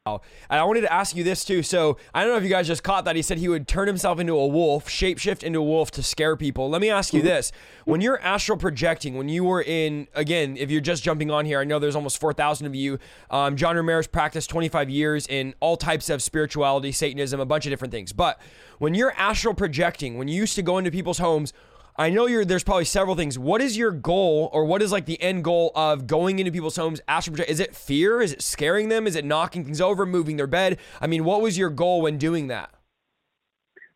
And 0.07 0.19
I 0.49 0.63
wanted 0.63 0.81
to 0.81 0.91
ask 0.91 1.15
you 1.15 1.23
this 1.23 1.45
too. 1.45 1.61
So 1.61 1.99
I 2.11 2.21
don't 2.23 2.31
know 2.31 2.37
if 2.37 2.43
you 2.43 2.49
guys 2.49 2.65
just 2.65 2.81
caught 2.81 3.05
that. 3.05 3.15
He 3.15 3.21
said 3.21 3.37
he 3.37 3.47
would 3.47 3.67
turn 3.67 3.85
himself 3.85 4.19
into 4.19 4.33
a 4.33 4.47
wolf, 4.47 4.89
shapeshift 4.89 5.43
into 5.43 5.59
a 5.59 5.63
wolf 5.63 5.91
to 5.91 6.01
scare 6.01 6.35
people. 6.35 6.71
Let 6.71 6.81
me 6.81 6.89
ask 6.89 7.13
you 7.13 7.19
mm-hmm. 7.19 7.27
this. 7.27 7.51
When 7.85 8.01
you're 8.01 8.19
astral 8.19 8.57
projecting, 8.57 9.15
when 9.15 9.29
you 9.29 9.43
were 9.43 9.61
in, 9.61 10.07
again, 10.15 10.57
if 10.57 10.71
you're 10.71 10.81
just 10.81 11.03
jumping 11.03 11.29
on 11.29 11.45
here, 11.45 11.59
I 11.59 11.65
know 11.65 11.77
there's 11.77 11.95
almost 11.95 12.19
4,000 12.19 12.65
of 12.65 12.73
you. 12.73 12.97
Um, 13.29 13.55
John 13.55 13.75
Ramirez 13.75 14.07
practiced 14.07 14.49
25 14.49 14.89
years 14.89 15.27
in 15.27 15.53
all 15.59 15.77
types 15.77 16.09
of 16.09 16.23
spirituality, 16.23 16.91
Satanism, 16.91 17.39
a 17.39 17.45
bunch 17.45 17.67
of 17.67 17.69
different 17.69 17.91
things. 17.91 18.11
But 18.11 18.41
when 18.79 18.95
you're 18.95 19.13
astral 19.15 19.53
projecting, 19.53 20.17
when 20.17 20.27
you 20.27 20.35
used 20.35 20.55
to 20.55 20.63
go 20.63 20.79
into 20.79 20.89
people's 20.89 21.19
homes, 21.19 21.53
I 21.97 22.09
know 22.09 22.25
you're 22.25 22.45
there's 22.45 22.63
probably 22.63 22.85
several 22.85 23.15
things. 23.15 23.37
What 23.37 23.61
is 23.61 23.77
your 23.77 23.91
goal 23.91 24.49
or 24.53 24.65
what 24.65 24.81
is 24.81 24.91
like 24.91 25.05
the 25.05 25.21
end 25.21 25.43
goal 25.43 25.71
of 25.75 26.07
going 26.07 26.39
into 26.39 26.51
people's 26.51 26.75
homes 26.75 27.01
astral 27.07 27.35
project? 27.35 27.51
Is 27.51 27.59
it 27.59 27.75
fear? 27.75 28.21
Is 28.21 28.33
it 28.33 28.41
scaring 28.41 28.89
them? 28.89 29.07
Is 29.07 29.15
it 29.15 29.25
knocking 29.25 29.65
things 29.65 29.81
over, 29.81 30.05
moving 30.05 30.37
their 30.37 30.47
bed? 30.47 30.79
I 31.01 31.07
mean, 31.07 31.23
what 31.25 31.41
was 31.41 31.57
your 31.57 31.69
goal 31.69 32.01
when 32.01 32.17
doing 32.17 32.47
that? 32.47 32.71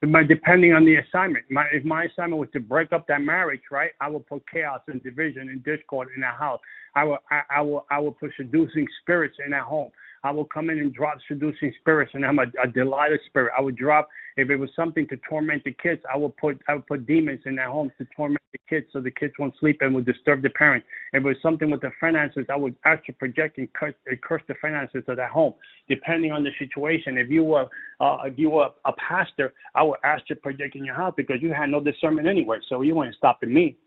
My, 0.02 0.24
depending 0.24 0.74
on 0.74 0.86
the 0.86 0.98
assignment. 0.98 1.46
My, 1.50 1.66
if 1.72 1.84
my 1.84 2.04
assignment 2.04 2.40
was 2.40 2.50
to 2.54 2.60
break 2.60 2.94
up 2.94 3.08
that 3.08 3.22
marriage, 3.22 3.62
right, 3.72 3.92
I 4.02 4.10
will 4.10 4.20
put 4.20 4.44
chaos 4.52 4.82
and 4.88 5.02
division 5.02 5.50
and 5.50 5.64
discord 5.64 6.10
in 6.14 6.22
that 6.22 6.36
house. 6.36 6.60
I 6.96 7.06
will, 7.06 7.18
I, 7.32 7.42
I 7.50 7.62
will, 7.62 7.86
I 7.90 8.00
will 8.00 8.12
put 8.12 8.32
seducing 8.38 8.86
spirits 9.02 9.38
in 9.44 9.52
that 9.52 9.64
home. 9.64 9.90
I 10.26 10.32
will 10.32 10.46
come 10.46 10.72
in 10.72 10.80
and 10.80 10.92
drop 10.92 11.20
seducing 11.28 11.72
spirits, 11.80 12.12
and 12.16 12.26
I'm 12.26 12.40
a, 12.40 12.46
a 12.62 12.68
delighted 12.68 13.20
spirit. 13.28 13.54
I 13.56 13.62
would 13.62 13.76
drop 13.76 14.10
if 14.38 14.50
it 14.50 14.56
was 14.56 14.72
something 14.76 15.08
to 15.10 15.18
torment 15.30 15.64
the 15.64 15.72
kids. 15.72 16.02
I 16.12 16.18
would 16.18 16.36
put 16.38 16.60
I 16.68 16.74
would 16.74 16.88
put 16.88 17.06
demons 17.06 17.42
in 17.46 17.56
their 17.56 17.70
homes 17.70 17.92
to 18.00 18.08
torment 18.16 18.42
the 18.52 18.58
kids, 18.68 18.88
so 18.92 19.02
the 19.02 19.12
kids 19.12 19.34
won't 19.38 19.54
sleep 19.60 19.78
and 19.82 19.94
would 19.94 20.08
disturb 20.08 20.42
the 20.42 20.50
parents. 20.50 20.88
If 21.14 21.24
it 21.24 21.28
was 21.28 21.38
something 21.44 21.70
with 21.70 21.82
the 21.82 21.92
finances, 22.02 22.48
I 22.50 22.56
would 22.56 22.76
actually 22.86 23.14
project 23.16 23.60
and 23.60 23.72
curse, 23.74 23.94
and 24.08 24.20
curse 24.24 24.42
the 24.48 24.56
finances 24.60 25.04
of 25.08 25.18
that 25.18 25.30
home, 25.30 25.54
depending 25.88 26.32
on 26.32 26.44
the 26.44 26.50
situation. 26.58 27.20
If 27.20 27.30
you 27.30 27.44
were 27.44 27.68
uh, 28.00 28.18
if 28.26 28.40
you 28.40 28.50
were 28.50 28.70
a 28.86 28.94
pastor, 28.94 29.54
I 29.76 29.84
would 29.84 30.00
ask 30.04 30.26
to 30.26 30.36
project 30.36 30.76
in 30.76 30.84
your 30.84 30.96
house 30.96 31.14
because 31.16 31.38
you 31.40 31.54
had 31.54 31.70
no 31.70 31.82
discernment 31.82 32.28
anyway, 32.28 32.58
so 32.68 32.82
you 32.82 32.96
weren't 32.96 33.14
stopping 33.14 33.54
me. 33.54 33.78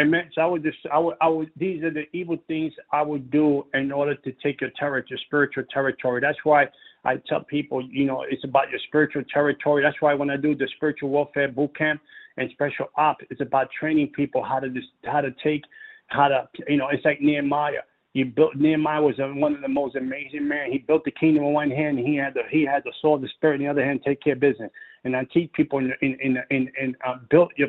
Amen. 0.00 0.30
So 0.34 0.40
I 0.40 0.46
would 0.46 0.62
just, 0.62 0.78
I 0.90 0.98
would, 0.98 1.16
I 1.20 1.28
would, 1.28 1.50
these 1.56 1.82
are 1.82 1.90
the 1.90 2.04
evil 2.14 2.38
things 2.48 2.72
I 2.92 3.02
would 3.02 3.30
do 3.30 3.66
in 3.74 3.92
order 3.92 4.14
to 4.14 4.32
take 4.42 4.62
your 4.62 4.70
territory, 4.78 5.20
spiritual 5.26 5.64
territory. 5.70 6.20
That's 6.22 6.38
why 6.44 6.68
I 7.04 7.16
tell 7.26 7.44
people, 7.44 7.86
you 7.90 8.06
know, 8.06 8.24
it's 8.28 8.44
about 8.44 8.70
your 8.70 8.80
spiritual 8.86 9.22
territory. 9.32 9.82
That's 9.82 10.00
why 10.00 10.14
when 10.14 10.30
I 10.30 10.38
do 10.38 10.54
the 10.54 10.66
spiritual 10.76 11.10
warfare 11.10 11.48
boot 11.48 11.76
camp 11.76 12.00
and 12.38 12.50
special 12.52 12.86
op, 12.96 13.18
it's 13.28 13.42
about 13.42 13.68
training 13.78 14.12
people 14.16 14.42
how 14.42 14.60
to 14.60 14.70
just, 14.70 14.88
how 15.04 15.20
to 15.20 15.30
take, 15.44 15.62
how 16.06 16.28
to, 16.28 16.48
you 16.68 16.78
know, 16.78 16.88
it's 16.90 17.04
like 17.04 17.20
Nehemiah. 17.20 17.82
You 18.14 18.26
built 18.26 18.56
Nehemiah 18.56 19.00
was 19.00 19.14
one 19.18 19.54
of 19.54 19.62
the 19.62 19.68
most 19.68 19.96
amazing 19.96 20.46
men. 20.46 20.70
He 20.70 20.78
built 20.78 21.04
the 21.04 21.10
kingdom 21.10 21.44
in 21.44 21.52
one 21.52 21.70
hand. 21.70 21.98
And 21.98 22.06
he 22.06 22.16
had 22.16 22.34
the 22.34 22.42
he 22.50 22.62
had 22.64 22.82
the 22.84 22.92
sword, 23.00 23.22
the 23.22 23.28
spirit 23.28 23.54
in 23.54 23.62
the 23.62 23.70
other 23.70 23.84
hand. 23.84 24.00
Take 24.04 24.22
care 24.22 24.34
of 24.34 24.40
business. 24.40 24.70
And 25.04 25.16
I 25.16 25.24
teach 25.32 25.50
people 25.52 25.78
in 25.78 25.92
in 26.02 26.18
in 26.20 26.36
in, 26.50 26.70
in 26.78 26.96
uh, 27.06 27.16
built 27.30 27.52
your 27.56 27.68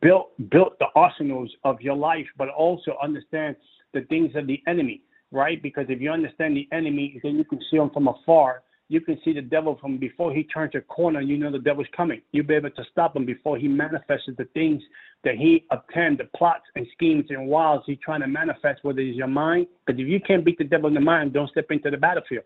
built 0.00 0.30
built 0.50 0.78
the 0.78 0.86
arsenals 0.94 1.50
of 1.64 1.80
your 1.80 1.96
life, 1.96 2.26
but 2.36 2.48
also 2.48 2.96
understand 3.02 3.56
the 3.94 4.02
things 4.02 4.32
of 4.34 4.46
the 4.46 4.62
enemy, 4.66 5.02
right? 5.30 5.62
Because 5.62 5.86
if 5.88 6.00
you 6.00 6.10
understand 6.10 6.56
the 6.56 6.68
enemy, 6.72 7.20
then 7.22 7.36
you 7.36 7.44
can 7.44 7.60
see 7.70 7.76
him 7.76 7.90
from 7.90 8.08
afar. 8.08 8.62
You 8.90 9.02
can 9.02 9.20
see 9.22 9.34
the 9.34 9.42
devil 9.42 9.76
from 9.80 9.98
before 9.98 10.32
he 10.32 10.44
turns 10.44 10.74
a 10.74 10.80
corner. 10.80 11.20
You 11.20 11.36
know 11.36 11.52
the 11.52 11.58
devil's 11.58 11.86
coming. 11.94 12.22
You'll 12.32 12.46
be 12.46 12.54
able 12.54 12.70
to 12.70 12.84
stop 12.90 13.14
him 13.14 13.26
before 13.26 13.58
he 13.58 13.68
manifests 13.68 14.30
the 14.36 14.46
things 14.54 14.82
that 15.24 15.34
he 15.36 15.64
obtained, 15.70 16.18
the 16.18 16.24
plots 16.36 16.64
and 16.74 16.86
schemes 16.92 17.26
and 17.28 17.48
wiles 17.48 17.82
he's 17.86 17.98
trying 18.02 18.22
to 18.22 18.26
manifest, 18.26 18.82
whether 18.82 19.00
it's 19.00 19.16
your 19.16 19.26
mind. 19.26 19.66
Because 19.84 20.00
if 20.00 20.08
you 20.08 20.20
can't 20.20 20.44
beat 20.44 20.56
the 20.56 20.64
devil 20.64 20.88
in 20.88 20.94
the 20.94 21.00
mind, 21.00 21.34
don't 21.34 21.50
step 21.50 21.66
into 21.70 21.90
the 21.90 21.98
battlefield. 21.98 22.44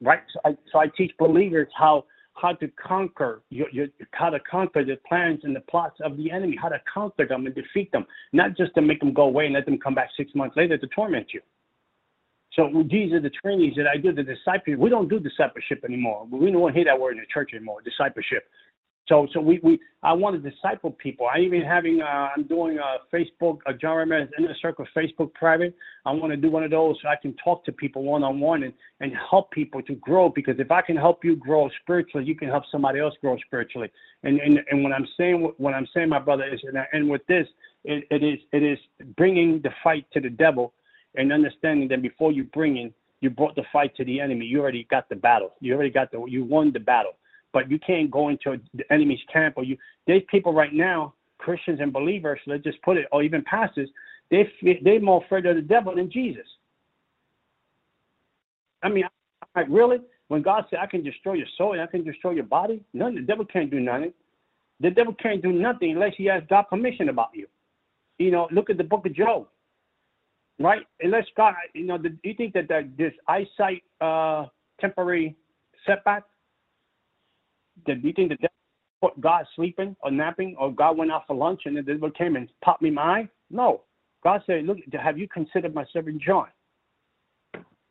Right? 0.00 0.20
So 0.32 0.40
I, 0.44 0.56
so 0.70 0.78
I 0.78 0.86
teach 0.96 1.12
believers 1.18 1.68
how 1.76 2.04
how 2.40 2.52
to 2.52 2.68
conquer 2.68 3.42
your, 3.50 3.68
your, 3.70 3.86
how 4.12 4.30
to 4.30 4.38
conquer 4.40 4.84
the 4.84 4.96
plans 5.08 5.40
and 5.44 5.54
the 5.54 5.60
plots 5.60 5.98
of 6.04 6.16
the 6.16 6.30
enemy, 6.30 6.56
how 6.60 6.68
to 6.68 6.80
conquer 6.92 7.26
them 7.26 7.46
and 7.46 7.54
defeat 7.54 7.90
them, 7.92 8.06
not 8.32 8.56
just 8.56 8.74
to 8.74 8.82
make 8.82 9.00
them 9.00 9.12
go 9.12 9.22
away 9.22 9.46
and 9.46 9.54
let 9.54 9.64
them 9.64 9.78
come 9.78 9.94
back 9.94 10.10
six 10.16 10.34
months 10.34 10.56
later 10.56 10.76
to 10.76 10.86
torment 10.88 11.28
you. 11.32 11.40
So 12.56 12.70
these 12.90 13.12
are 13.12 13.20
the 13.20 13.30
trainings 13.30 13.76
that 13.76 13.86
I 13.86 13.98
do. 13.98 14.12
The 14.12 14.22
discipleship. 14.22 14.78
We 14.78 14.88
don't 14.88 15.08
do 15.08 15.20
discipleship 15.20 15.84
anymore. 15.84 16.26
We 16.30 16.50
don't 16.50 16.74
hear 16.74 16.86
that 16.86 16.98
word 16.98 17.12
in 17.12 17.18
the 17.18 17.26
church 17.32 17.50
anymore. 17.54 17.82
Discipleship. 17.82 18.44
So, 19.08 19.28
so 19.32 19.40
we, 19.40 19.60
we 19.62 19.78
I 20.02 20.12
want 20.12 20.40
to 20.40 20.50
disciple 20.50 20.90
people. 20.90 21.26
I 21.32 21.38
even 21.38 21.62
having 21.62 22.00
uh, 22.00 22.28
I'm 22.36 22.44
doing 22.44 22.78
a 22.78 23.14
Facebook 23.14 23.58
a 23.66 23.72
John 23.72 23.96
Ramirez 23.96 24.28
Inner 24.36 24.54
Circle 24.60 24.86
Facebook 24.96 25.32
private. 25.34 25.76
I 26.04 26.12
want 26.12 26.32
to 26.32 26.36
do 26.36 26.50
one 26.50 26.64
of 26.64 26.72
those 26.72 26.96
so 27.02 27.08
I 27.08 27.16
can 27.16 27.34
talk 27.42 27.64
to 27.66 27.72
people 27.72 28.02
one 28.02 28.24
on 28.24 28.40
one 28.40 28.64
and 28.64 28.72
and 29.00 29.12
help 29.30 29.52
people 29.52 29.80
to 29.82 29.94
grow. 29.96 30.28
Because 30.28 30.56
if 30.58 30.72
I 30.72 30.82
can 30.82 30.96
help 30.96 31.24
you 31.24 31.36
grow 31.36 31.70
spiritually, 31.82 32.26
you 32.26 32.34
can 32.34 32.48
help 32.48 32.64
somebody 32.70 32.98
else 32.98 33.14
grow 33.20 33.36
spiritually. 33.46 33.90
And 34.24 34.40
and 34.40 34.58
and 34.70 34.82
when 34.82 34.92
I'm 34.92 35.06
saying 35.16 35.52
what 35.56 35.74
I'm 35.74 35.86
saying, 35.94 36.08
my 36.08 36.18
brother 36.18 36.44
is 36.52 36.60
and, 36.64 36.78
and 36.92 37.08
with 37.08 37.24
this, 37.28 37.46
it, 37.84 38.04
it 38.10 38.24
is 38.24 38.40
it 38.52 38.64
is 38.64 38.78
bringing 39.16 39.60
the 39.62 39.70
fight 39.84 40.06
to 40.14 40.20
the 40.20 40.30
devil 40.30 40.72
and 41.14 41.32
understanding 41.32 41.88
that 41.88 42.02
before 42.02 42.32
you 42.32 42.42
bring 42.44 42.76
in, 42.76 42.92
you 43.20 43.30
brought 43.30 43.54
the 43.54 43.64
fight 43.72 43.94
to 43.96 44.04
the 44.04 44.20
enemy. 44.20 44.46
You 44.46 44.60
already 44.60 44.84
got 44.90 45.08
the 45.08 45.16
battle. 45.16 45.54
You 45.60 45.74
already 45.74 45.90
got 45.90 46.10
the 46.10 46.24
you 46.26 46.44
won 46.44 46.72
the 46.72 46.80
battle 46.80 47.12
but 47.56 47.70
you 47.70 47.78
can't 47.78 48.10
go 48.10 48.28
into 48.28 48.60
the 48.74 48.92
enemy's 48.92 49.24
camp 49.32 49.54
or 49.56 49.64
you 49.64 49.78
there's 50.06 50.20
people 50.30 50.52
right 50.52 50.74
now 50.74 51.14
christians 51.38 51.80
and 51.80 51.90
believers 51.90 52.38
let's 52.46 52.62
just 52.62 52.80
put 52.82 52.98
it 52.98 53.06
or 53.12 53.22
even 53.22 53.42
pastors 53.44 53.88
they 54.30 54.46
they're 54.84 55.00
more 55.00 55.24
afraid 55.24 55.46
of 55.46 55.56
the 55.56 55.62
devil 55.62 55.94
than 55.94 56.10
jesus. 56.10 56.44
I 58.82 58.90
mean 58.90 59.04
really? 59.70 60.00
When 60.28 60.42
god 60.42 60.66
said 60.68 60.80
i 60.80 60.86
can 60.86 61.02
destroy 61.02 61.32
your 61.32 61.46
soul 61.56 61.72
and 61.72 61.80
i 61.80 61.86
can 61.86 62.04
destroy 62.04 62.32
your 62.32 62.44
body 62.44 62.84
none 62.92 63.14
the 63.14 63.22
devil 63.22 63.46
can't 63.46 63.70
do 63.70 63.80
nothing. 63.80 64.12
The 64.80 64.90
devil 64.90 65.14
can't 65.14 65.42
do 65.42 65.52
nothing 65.52 65.92
unless 65.92 66.12
he 66.18 66.26
has 66.26 66.42
god 66.50 66.64
permission 66.64 67.08
about 67.08 67.30
you. 67.32 67.46
You 68.18 68.32
know 68.32 68.48
look 68.52 68.68
at 68.68 68.76
the 68.76 68.84
book 68.84 69.06
of 69.06 69.14
job 69.14 69.46
right? 70.58 70.82
Unless 71.00 71.24
god 71.38 71.54
you 71.72 71.86
know 71.86 71.96
the, 71.96 72.14
you 72.22 72.34
think 72.34 72.52
that, 72.52 72.68
that 72.68 72.98
this 72.98 73.14
eyesight 73.26 73.82
uh 74.02 74.44
temporary 74.78 75.34
setback 75.86 76.24
did 77.86 78.04
you 78.04 78.12
think 78.12 78.30
that 78.30 78.50
put 79.00 79.20
God 79.20 79.44
sleeping 79.54 79.96
or 80.00 80.10
napping 80.10 80.56
or 80.58 80.72
God 80.72 80.96
went 80.96 81.12
out 81.12 81.26
for 81.26 81.36
lunch 81.36 81.62
and 81.64 81.76
the 81.76 81.82
devil 81.82 82.10
came 82.10 82.36
and 82.36 82.48
popped 82.64 82.82
me 82.82 82.90
my 82.90 83.02
eye? 83.02 83.28
No. 83.50 83.82
God 84.24 84.42
said, 84.46 84.64
look, 84.64 84.78
have 84.92 85.18
you 85.18 85.28
considered 85.28 85.74
my 85.74 85.84
servant 85.92 86.20
John? 86.20 86.46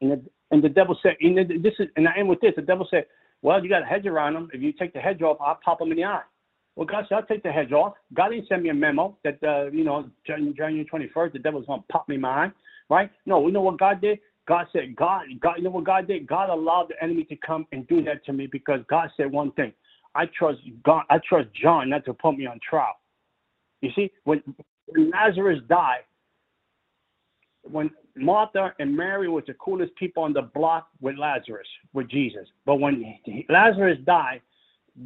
And 0.02 0.12
the, 0.12 0.22
and 0.52 0.64
the 0.64 0.70
devil 0.70 0.98
said, 1.02 1.16
and 1.22 1.38
this 1.64 1.74
is, 1.80 1.88
and 1.96 2.08
I 2.08 2.18
end 2.18 2.28
with 2.28 2.41
this. 2.41 2.54
The 2.56 2.62
devil 2.62 2.88
said, 2.91 3.06
well, 3.41 3.64
you 3.64 3.70
got 3.70 3.84
a 3.84 3.86
hedge 3.86 4.06
around 4.06 4.36
him. 4.36 4.50
If 4.54 4.62
you 4.62 4.74
take 4.74 4.93
the 4.93 5.00
hedge 5.00 5.22
off, 5.22 5.38
I'll 5.39 5.60
pop 5.64 5.82
him 5.82 5.91
in 5.91 5.98
the 5.98 6.04
eye. 6.04 6.22
Well, 6.76 6.86
God 6.86 7.06
said, 7.08 7.16
I'll 7.16 7.26
take 7.26 7.43
the 7.43 7.52
hedge 7.52 7.72
off. 7.72 7.93
God 8.14 8.30
didn't 8.30 8.48
send 8.50 8.64
me 8.64 8.70
a 8.70 8.74
memo 8.74 9.18
that, 9.24 9.38
uh, 9.43 9.72
you 9.72 9.84
know, 9.84 10.10
January 10.28 10.88
21st, 10.91 11.34
the 11.34 11.39
devil's 11.39 11.66
going 11.66 11.82
to 11.82 11.88
pop 11.88 12.10
me 12.10 12.16
in 12.16 12.22
my 12.22 12.46
eye, 12.46 12.52
right? 12.89 13.10
No, 13.26 13.39
we 13.39 13.52
know 13.52 13.62
what 13.62 13.80
God 13.80 14.02
did? 14.02 14.20
God 14.48 14.68
said, 14.72 14.96
God, 14.96 15.26
God, 15.39 15.56
you 15.58 15.64
know 15.64 15.72
what 15.72 15.86
God 15.86 16.08
did? 16.08 16.28
God 16.28 16.50
allowed 16.50 16.88
the 16.89 17.04
enemy 17.04 17.24
to 17.26 17.36
come 17.38 17.66
and 17.72 17.88
do 17.88 18.04
that 18.04 18.26
to 18.26 18.34
me 18.34 18.48
because 18.48 18.82
God 18.89 19.10
said 19.18 19.32
one 19.32 19.52
thing. 19.54 19.74
I 20.14 20.26
trust 20.38 20.60
God, 20.84 21.04
I 21.10 21.20
trust 21.28 21.50
John 21.54 21.89
not 21.89 22.06
to 22.06 22.14
put 22.14 22.38
me 22.38 22.46
on 22.46 22.60
trial. 22.68 22.96
You 23.82 23.89
see, 23.96 24.12
when, 24.24 24.41
when 24.88 25.12
Lazarus 25.12 25.60
died, 25.68 26.04
when 27.64 27.89
Martha 28.16 28.74
and 28.80 28.96
Mary 28.96 29.28
was 29.28 29.43
the 29.48 29.56
coolest 29.56 29.96
people 29.96 30.24
on 30.24 30.34
the 30.34 30.43
block 30.43 30.88
with 31.02 31.18
Lazarus, 31.18 31.68
with 31.93 32.10
Jesus. 32.10 32.48
But 32.66 32.76
when 32.76 33.16
Lazarus 33.50 33.98
died, 34.06 34.41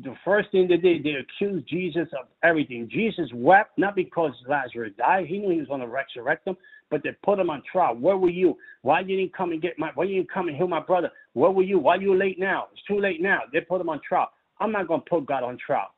the 0.04 0.16
first 0.24 0.52
thing 0.52 0.68
they 0.68 0.78
did, 0.78 1.04
they 1.04 1.16
accused 1.16 1.68
Jesus 1.68 2.08
of 2.20 2.28
everything. 2.44 2.88
Jesus 2.92 3.30
wept, 3.34 3.78
not 3.78 3.96
because 3.96 4.34
Lazarus 4.48 4.92
died. 4.98 5.26
He 5.26 5.40
knew 5.40 5.50
he 5.50 5.58
was 5.58 5.68
going 5.68 5.82
to 5.82 5.88
resurrect 5.88 6.48
him, 6.48 6.58
but 6.90 7.04
they 7.04 7.12
put 7.24 7.40
him 7.40 7.50
on 7.50 7.62
trial. 7.72 7.96
Where 7.96 8.18
were 8.18 8.30
you? 8.30 8.58
Why 8.82 9.02
didn't 9.02 9.20
you 9.20 9.30
come 9.30 9.52
and 9.52 9.62
get 9.62 9.78
my, 9.78 9.92
why 9.96 10.06
didn't 10.06 10.18
you 10.18 10.28
come 10.32 10.48
and 10.48 10.58
heal 10.58 10.68
my 10.68 10.80
brother? 10.80 11.12
Where 11.34 11.52
were 11.52 11.64
you? 11.64 11.80
Why 11.80 11.96
are 11.96 12.02
you 12.02 12.16
late 12.16 12.40
now? 12.40 12.68
It's 12.74 12.82
too 12.84 13.00
late 13.00 13.22
now. 13.22 13.42
They 13.52 13.62
put 13.62 13.82
him 13.82 13.90
on 13.90 14.02
trial. 14.08 14.30
I'm 14.60 14.72
not 14.72 14.88
to 14.88 14.98
put 15.00 15.26
God 15.26 15.44
on 15.44 15.58
trial. 15.58 15.90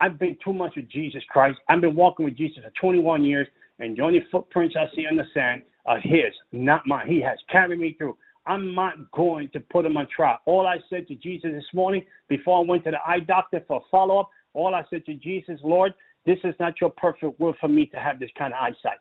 I've 0.00 0.18
been 0.18 0.36
too 0.42 0.52
much 0.52 0.74
with 0.76 0.88
Jesus 0.88 1.22
Christ. 1.28 1.58
I've 1.68 1.80
been 1.80 1.94
walking 1.94 2.24
with 2.24 2.36
Jesus 2.36 2.64
for 2.64 2.70
21 2.80 3.24
years, 3.24 3.46
and 3.78 3.96
the 3.96 4.02
only 4.02 4.24
footprints 4.30 4.74
I 4.78 4.94
see 4.94 5.06
on 5.06 5.16
the 5.16 5.24
sand 5.34 5.62
are 5.86 6.00
his, 6.00 6.32
not 6.52 6.86
mine. 6.86 7.06
He 7.06 7.20
has 7.20 7.38
carried 7.50 7.78
me 7.78 7.94
through. 7.98 8.16
I'm 8.46 8.74
not 8.74 9.10
going 9.12 9.50
to 9.50 9.60
put 9.60 9.84
him 9.84 9.96
on 9.96 10.08
trial. 10.14 10.38
All 10.46 10.66
I 10.66 10.78
said 10.88 11.06
to 11.08 11.14
Jesus 11.14 11.50
this 11.52 11.64
morning 11.74 12.04
before 12.28 12.58
I 12.58 12.66
went 12.66 12.84
to 12.84 12.90
the 12.90 12.98
eye 13.06 13.20
doctor 13.20 13.62
for 13.68 13.78
a 13.78 13.90
follow 13.90 14.20
up, 14.20 14.30
all 14.54 14.74
I 14.74 14.82
said 14.90 15.04
to 15.06 15.14
Jesus, 15.14 15.60
Lord, 15.62 15.94
this 16.26 16.38
is 16.44 16.54
not 16.58 16.80
your 16.80 16.90
perfect 16.90 17.38
will 17.38 17.54
for 17.60 17.68
me 17.68 17.86
to 17.86 17.98
have 17.98 18.18
this 18.18 18.30
kind 18.36 18.52
of 18.52 18.60
eyesight. 18.60 18.98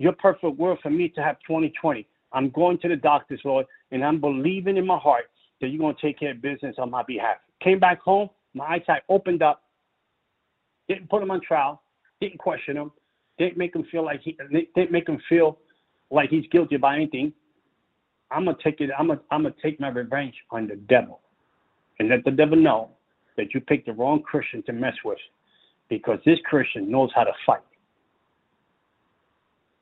Your 0.00 0.12
perfect 0.12 0.58
will 0.58 0.78
for 0.82 0.88
me 0.88 1.10
to 1.10 1.22
have 1.22 1.36
2020. 1.46 2.06
I'm 2.32 2.48
going 2.50 2.78
to 2.78 2.88
the 2.88 2.96
doctors, 2.96 3.40
Lord, 3.44 3.66
and 3.92 4.02
I'm 4.02 4.18
believing 4.18 4.78
in 4.78 4.86
my 4.86 4.96
heart 4.96 5.24
that 5.60 5.68
you're 5.68 5.78
going 5.78 5.94
to 5.94 6.00
take 6.00 6.18
care 6.18 6.30
of 6.30 6.40
business 6.40 6.76
on 6.78 6.90
my 6.90 7.02
behalf. 7.02 7.36
Came 7.62 7.78
back 7.78 8.00
home, 8.00 8.30
my 8.54 8.64
eyesight 8.64 9.02
opened 9.10 9.42
up. 9.42 9.62
Didn't 10.88 11.10
put 11.10 11.22
him 11.22 11.30
on 11.30 11.42
trial. 11.46 11.82
Didn't 12.18 12.38
question 12.38 12.78
him. 12.78 12.92
Didn't 13.38 13.58
make 13.58 13.76
him 13.76 13.84
feel 13.92 14.02
like 14.02 14.22
he 14.22 14.38
didn't 14.74 14.90
make 14.90 15.06
him 15.06 15.20
feel 15.28 15.58
like 16.10 16.30
he's 16.30 16.46
guilty 16.50 16.76
about 16.76 16.94
anything. 16.94 17.32
I'm 18.30 18.46
gonna 18.46 18.56
take 18.64 18.80
it. 18.80 18.90
I'm 18.98 19.08
gonna 19.08 19.20
I'm 19.30 19.42
gonna 19.42 19.54
take 19.62 19.80
my 19.80 19.88
revenge 19.88 20.34
on 20.50 20.66
the 20.66 20.76
devil, 20.76 21.20
and 21.98 22.08
let 22.08 22.24
the 22.24 22.30
devil 22.30 22.56
know 22.56 22.90
that 23.36 23.52
you 23.54 23.60
picked 23.60 23.86
the 23.86 23.92
wrong 23.92 24.22
Christian 24.22 24.62
to 24.64 24.72
mess 24.72 24.94
with, 25.04 25.18
because 25.88 26.18
this 26.24 26.38
Christian 26.44 26.90
knows 26.90 27.10
how 27.14 27.24
to 27.24 27.32
fight. 27.46 27.60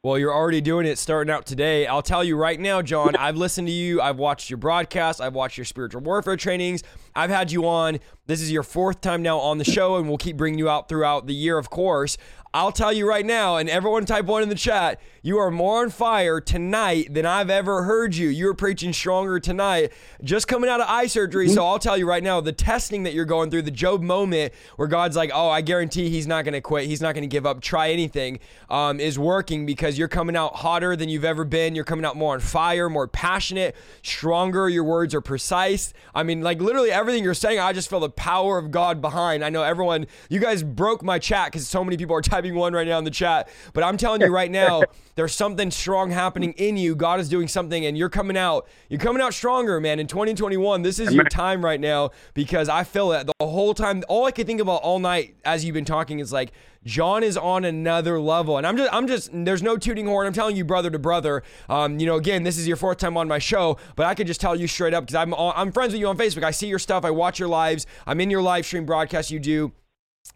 Well, 0.04 0.16
you're 0.16 0.32
already 0.32 0.60
doing 0.60 0.86
it 0.86 0.96
starting 0.96 1.28
out 1.28 1.44
today. 1.44 1.84
I'll 1.88 2.02
tell 2.02 2.22
you 2.22 2.36
right 2.36 2.60
now, 2.60 2.82
John, 2.82 3.16
I've 3.18 3.36
listened 3.36 3.66
to 3.66 3.72
you. 3.72 4.00
I've 4.00 4.16
watched 4.16 4.48
your 4.48 4.56
broadcasts. 4.56 5.20
I've 5.20 5.34
watched 5.34 5.58
your 5.58 5.64
spiritual 5.64 6.02
warfare 6.02 6.36
trainings. 6.36 6.84
I've 7.16 7.30
had 7.30 7.50
you 7.50 7.66
on. 7.66 7.98
This 8.26 8.40
is 8.40 8.52
your 8.52 8.62
fourth 8.62 9.00
time 9.00 9.22
now 9.22 9.38
on 9.38 9.58
the 9.58 9.64
show, 9.64 9.96
and 9.96 10.06
we'll 10.06 10.16
keep 10.16 10.36
bringing 10.36 10.56
you 10.56 10.68
out 10.68 10.88
throughout 10.88 11.26
the 11.26 11.34
year, 11.34 11.58
of 11.58 11.68
course. 11.70 12.16
I'll 12.58 12.72
tell 12.72 12.92
you 12.92 13.08
right 13.08 13.24
now, 13.24 13.58
and 13.58 13.70
everyone 13.70 14.04
type 14.04 14.24
one 14.24 14.42
in 14.42 14.48
the 14.48 14.56
chat, 14.56 15.00
you 15.22 15.38
are 15.38 15.48
more 15.48 15.82
on 15.82 15.90
fire 15.90 16.40
tonight 16.40 17.14
than 17.14 17.24
I've 17.24 17.50
ever 17.50 17.84
heard 17.84 18.16
you. 18.16 18.28
You're 18.28 18.54
preaching 18.54 18.92
stronger 18.92 19.38
tonight, 19.38 19.92
just 20.24 20.48
coming 20.48 20.68
out 20.68 20.80
of 20.80 20.88
eye 20.88 21.06
surgery. 21.06 21.46
Mm-hmm. 21.46 21.54
So 21.54 21.64
I'll 21.64 21.78
tell 21.78 21.96
you 21.96 22.08
right 22.08 22.22
now, 22.22 22.40
the 22.40 22.52
testing 22.52 23.04
that 23.04 23.14
you're 23.14 23.26
going 23.26 23.52
through, 23.52 23.62
the 23.62 23.70
Job 23.70 24.02
moment 24.02 24.52
where 24.74 24.88
God's 24.88 25.16
like, 25.16 25.30
oh, 25.32 25.48
I 25.48 25.60
guarantee 25.60 26.08
he's 26.08 26.26
not 26.26 26.44
going 26.44 26.54
to 26.54 26.60
quit. 26.60 26.86
He's 26.86 27.00
not 27.00 27.14
going 27.14 27.22
to 27.22 27.28
give 27.28 27.46
up, 27.46 27.60
try 27.60 27.90
anything, 27.90 28.40
um, 28.68 28.98
is 28.98 29.20
working 29.20 29.64
because 29.64 29.96
you're 29.96 30.08
coming 30.08 30.34
out 30.34 30.56
hotter 30.56 30.96
than 30.96 31.08
you've 31.08 31.24
ever 31.24 31.44
been. 31.44 31.76
You're 31.76 31.84
coming 31.84 32.04
out 32.04 32.16
more 32.16 32.34
on 32.34 32.40
fire, 32.40 32.90
more 32.90 33.06
passionate, 33.06 33.76
stronger. 34.02 34.68
Your 34.68 34.84
words 34.84 35.14
are 35.14 35.20
precise. 35.20 35.94
I 36.12 36.24
mean, 36.24 36.42
like 36.42 36.60
literally 36.60 36.90
everything 36.90 37.22
you're 37.22 37.34
saying, 37.34 37.60
I 37.60 37.72
just 37.72 37.88
feel 37.88 38.00
the 38.00 38.10
power 38.10 38.58
of 38.58 38.72
God 38.72 39.00
behind. 39.00 39.44
I 39.44 39.48
know 39.48 39.62
everyone, 39.62 40.08
you 40.28 40.40
guys 40.40 40.64
broke 40.64 41.04
my 41.04 41.20
chat 41.20 41.52
because 41.52 41.68
so 41.68 41.84
many 41.84 41.96
people 41.96 42.16
are 42.16 42.22
typing 42.22 42.47
one 42.52 42.72
right 42.72 42.86
now 42.86 42.98
in 42.98 43.04
the 43.04 43.10
chat. 43.10 43.48
But 43.72 43.84
I'm 43.84 43.96
telling 43.96 44.20
you 44.20 44.32
right 44.32 44.50
now, 44.50 44.82
there's 45.14 45.34
something 45.34 45.70
strong 45.70 46.10
happening 46.10 46.52
in 46.52 46.76
you. 46.76 46.94
God 46.94 47.20
is 47.20 47.28
doing 47.28 47.48
something, 47.48 47.86
and 47.86 47.96
you're 47.96 48.08
coming 48.08 48.36
out. 48.36 48.68
You're 48.88 49.00
coming 49.00 49.22
out 49.22 49.34
stronger, 49.34 49.80
man. 49.80 49.98
In 49.98 50.06
2021, 50.06 50.82
this 50.82 50.98
is 50.98 51.12
your 51.12 51.24
time 51.24 51.64
right 51.64 51.80
now 51.80 52.10
because 52.34 52.68
I 52.68 52.84
feel 52.84 53.12
it 53.12 53.26
the 53.26 53.46
whole 53.46 53.74
time. 53.74 54.02
All 54.08 54.24
I 54.24 54.30
could 54.30 54.46
think 54.46 54.60
about 54.60 54.82
all 54.82 54.98
night 54.98 55.36
as 55.44 55.64
you've 55.64 55.74
been 55.74 55.84
talking 55.84 56.18
is 56.18 56.32
like. 56.32 56.52
John 56.84 57.22
is 57.24 57.36
on 57.36 57.64
another 57.64 58.20
level, 58.20 58.56
and 58.56 58.66
I'm 58.66 58.76
just, 58.76 58.94
I'm 58.94 59.08
just, 59.08 59.30
there's 59.32 59.62
no 59.62 59.76
tooting 59.76 60.06
horn. 60.06 60.26
I'm 60.26 60.32
telling 60.32 60.56
you, 60.56 60.64
brother 60.64 60.90
to 60.90 60.98
brother. 60.98 61.42
Um, 61.68 61.98
you 61.98 62.06
know, 62.06 62.16
again, 62.16 62.44
this 62.44 62.56
is 62.56 62.68
your 62.68 62.76
fourth 62.76 62.98
time 62.98 63.16
on 63.16 63.28
my 63.28 63.40
show, 63.40 63.78
but 63.96 64.06
I 64.06 64.14
could 64.14 64.28
just 64.28 64.40
tell 64.40 64.54
you 64.56 64.68
straight 64.68 64.94
up 64.94 65.04
because 65.04 65.16
I'm, 65.16 65.34
I'm 65.34 65.72
friends 65.72 65.92
with 65.92 66.00
you 66.00 66.06
on 66.06 66.16
Facebook. 66.16 66.44
I 66.44 66.52
see 66.52 66.68
your 66.68 66.78
stuff, 66.78 67.04
I 67.04 67.10
watch 67.10 67.38
your 67.38 67.48
lives, 67.48 67.84
I'm 68.06 68.20
in 68.20 68.30
your 68.30 68.42
live 68.42 68.64
stream 68.64 68.86
broadcast 68.86 69.30
you 69.30 69.40
do 69.40 69.72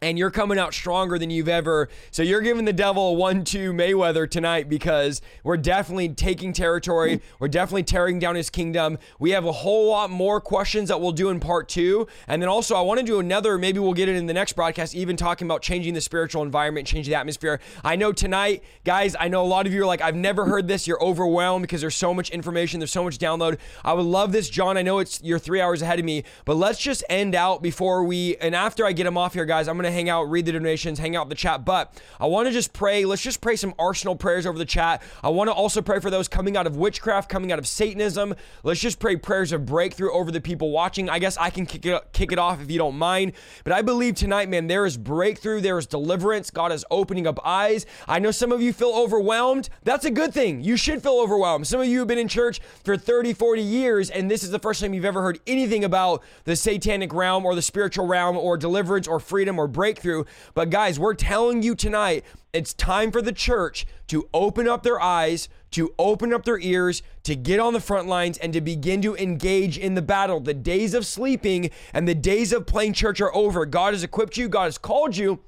and 0.01 0.19
you're 0.19 0.31
coming 0.31 0.59
out 0.59 0.75
stronger 0.75 1.19
than 1.19 1.31
you've 1.31 1.49
ever. 1.49 1.89
So 2.11 2.23
you're 2.23 2.41
giving 2.41 2.65
the 2.65 2.73
devil 2.73 3.11
a 3.11 3.13
one-two 3.13 3.73
Mayweather 3.73 4.29
tonight 4.29 4.69
because 4.69 5.21
we're 5.45 5.57
definitely 5.57 6.09
taking 6.11 6.53
territory. 6.53 7.21
We're 7.39 7.49
definitely 7.49 7.83
tearing 7.85 8.19
down 8.19 8.37
his 8.37 8.51
kingdom. 8.51 8.99
We 9.19 9.31
have 9.31 9.45
a 9.45 9.53
whole 9.53 9.89
lot 9.91 10.11
more 10.11 10.41
questions 10.41 10.89
that 10.89 11.01
we'll 11.01 11.13
do 11.13 11.29
in 11.31 11.41
part 11.41 11.69
two, 11.69 12.07
and 12.29 12.41
then 12.41 12.49
also 12.49 12.77
I 12.77 12.81
want 12.83 13.01
to 13.01 13.07
do 13.07 13.19
another. 13.19 13.59
Maybe 13.59 13.79
we'll 13.79 13.95
get 13.95 14.09
it 14.09 14.17
in 14.17 14.27
the 14.27 14.33
next 14.33 14.53
broadcast, 14.55 14.95
even 14.95 15.17
talking 15.17 15.47
about 15.47 15.63
changing 15.63 15.95
the 15.95 16.01
spiritual 16.01 16.43
environment, 16.43 16.87
changing 16.87 17.11
the 17.13 17.19
atmosphere. 17.19 17.61
I 17.83 17.97
know 17.97 18.13
tonight, 18.13 18.63
guys. 18.85 19.17
I 19.19 19.29
know 19.29 19.43
a 19.43 19.47
lot 19.47 19.67
of 19.67 19.73
you 19.73 19.83
are 19.83 19.87
like, 19.87 20.01
I've 20.01 20.15
never 20.15 20.45
heard 20.45 20.69
this. 20.69 20.87
You're 20.87 21.03
overwhelmed 21.03 21.63
because 21.63 21.81
there's 21.81 21.97
so 21.97 22.15
much 22.15 22.31
information. 22.31 22.81
There's 22.81 22.93
so 22.93 23.05
much 23.05 23.19
download. 23.19 23.59
I 23.85 23.93
would 23.93 24.07
love 24.07 24.33
this, 24.33 24.49
John. 24.49 24.77
I 24.77 24.83
know 24.83 24.99
it's 24.99 25.21
you're 25.23 25.39
three 25.39 25.61
hours 25.61 25.83
ahead 25.83 25.99
of 25.99 26.05
me, 26.05 26.25
but 26.45 26.57
let's 26.57 26.79
just 26.79 27.03
end 27.09 27.35
out 27.35 27.63
before 27.63 28.05
we 28.05 28.37
and 28.37 28.55
after 28.55 28.87
I 28.87 28.93
get 28.93 29.07
him 29.07 29.19
off 29.19 29.35
here, 29.35 29.45
guys. 29.45 29.69
I'm 29.69 29.77
gonna 29.83 29.93
hang 29.93 30.09
out, 30.09 30.25
read 30.31 30.47
the 30.47 30.53
donations, 30.53 30.99
hang 30.99 31.17
out 31.17 31.29
the 31.29 31.35
chat. 31.35 31.65
But 31.65 31.93
I 32.21 32.27
want 32.27 32.47
to 32.47 32.53
just 32.53 32.73
pray. 32.73 33.05
Let's 33.05 33.23
just 33.23 33.41
pray 33.41 33.57
some 33.57 33.75
arsenal 33.79 34.17
prayers 34.17 34.47
over 34.47 34.59
the 34.59 34.65
chat. 34.65 35.03
I 35.23 35.29
want 35.29 35.49
to 35.49 35.53
also 35.53 35.83
pray 35.83 36.01
for 36.01 36.11
those 36.11 36.29
coming 36.29 36.57
out 36.57 36.67
of 36.67 36.77
witchcraft, 36.77 37.29
coming 37.29 37.53
out 37.53 37.59
of 37.59 37.67
Satanism. 37.67 38.35
Let's 38.63 38.81
just 38.81 38.99
pray 38.99 39.17
prayers 39.17 39.53
of 39.53 39.67
breakthrough 39.67 40.13
over 40.13 40.31
the 40.31 40.41
people 40.41 40.71
watching. 40.71 41.11
I 41.11 41.19
guess 41.19 41.37
I 41.37 41.51
can 41.51 41.67
kick 41.67 41.85
it, 41.85 42.13
kick 42.13 42.33
it 42.33 42.39
off 42.39 42.63
if 42.63 42.71
you 42.71 42.79
don't 42.79 42.97
mind. 42.97 43.33
But 43.65 43.73
I 43.73 43.83
believe 43.83 44.15
tonight, 44.15 44.49
man, 44.49 44.67
there 44.67 44.87
is 44.87 44.97
breakthrough, 44.97 45.61
there 45.61 45.79
is 45.79 45.87
deliverance. 45.87 46.51
God 46.51 46.73
is 46.73 46.85
opening 46.91 47.27
up 47.27 47.41
eyes. 47.45 47.87
I 48.07 48.19
know 48.19 48.31
some 48.31 48.53
of 48.53 48.63
you 48.63 48.73
feel 48.73 48.93
overwhelmed. 48.95 49.69
That's 49.83 50.05
a 50.05 50.11
good 50.11 50.33
thing. 50.33 50.63
You 50.63 50.77
should 50.77 51.03
feel 51.03 51.19
overwhelmed. 51.19 51.67
Some 51.67 51.81
of 51.81 51.87
you 51.87 52.01
have 52.01 52.09
been 52.09 52.19
in 52.19 52.29
church 52.29 52.61
for 52.85 52.97
30, 52.97 53.33
40 53.35 53.63
years, 53.63 54.11
and 54.11 54.31
this 54.31 54.43
is 54.43 54.51
the 54.51 54.59
first 54.59 54.81
time 54.81 54.95
you've 54.95 55.05
ever 55.05 55.23
heard 55.23 55.41
anything 55.47 55.85
about 55.85 56.23
the 56.45 56.57
satanic 56.57 57.13
realm 57.13 57.45
or 57.45 57.55
the 57.55 57.63
spiritual 57.63 58.07
realm 58.07 58.37
or 58.37 58.57
deliverance 58.57 59.09
or 59.09 59.19
freedom 59.19 59.59
more 59.63 59.69
breakthrough. 59.69 60.25
But 60.55 60.71
guys, 60.71 60.99
we're 60.99 61.15
telling 61.15 61.63
you 61.63 61.77
tonight, 61.77 62.25
it's 62.53 62.75
time 62.75 63.13
for 63.13 63.23
the 63.23 63.33
church 63.33 63.87
to 64.09 64.29
open 64.35 64.67
up 64.67 64.83
their 64.83 65.01
eyes, 65.01 65.49
to 65.71 65.95
open 65.99 66.33
up 66.33 66.45
their 66.45 66.59
ears, 66.59 67.03
to 67.23 67.37
get 67.37 67.61
on 67.61 67.73
the 67.73 67.81
front 67.81 68.09
lines, 68.09 68.39
and 68.39 68.53
to 68.55 68.61
begin 68.61 69.01
to 69.03 69.15
engage 69.17 69.79
in 69.79 69.95
the 69.95 70.03
battle. 70.03 70.41
The 70.41 70.53
days 70.53 70.95
of 70.95 71.07
sleeping 71.07 71.71
and 71.95 72.09
the 72.09 72.15
days 72.15 72.53
of 72.53 72.67
playing 72.67 72.95
church 72.95 73.21
are 73.21 73.35
over. 73.35 73.65
God 73.65 73.95
has 73.95 74.03
equipped 74.03 74.37
you, 74.37 74.49
God 74.49 74.65
has 74.65 74.79
called 74.79 75.17
you. 75.17 75.39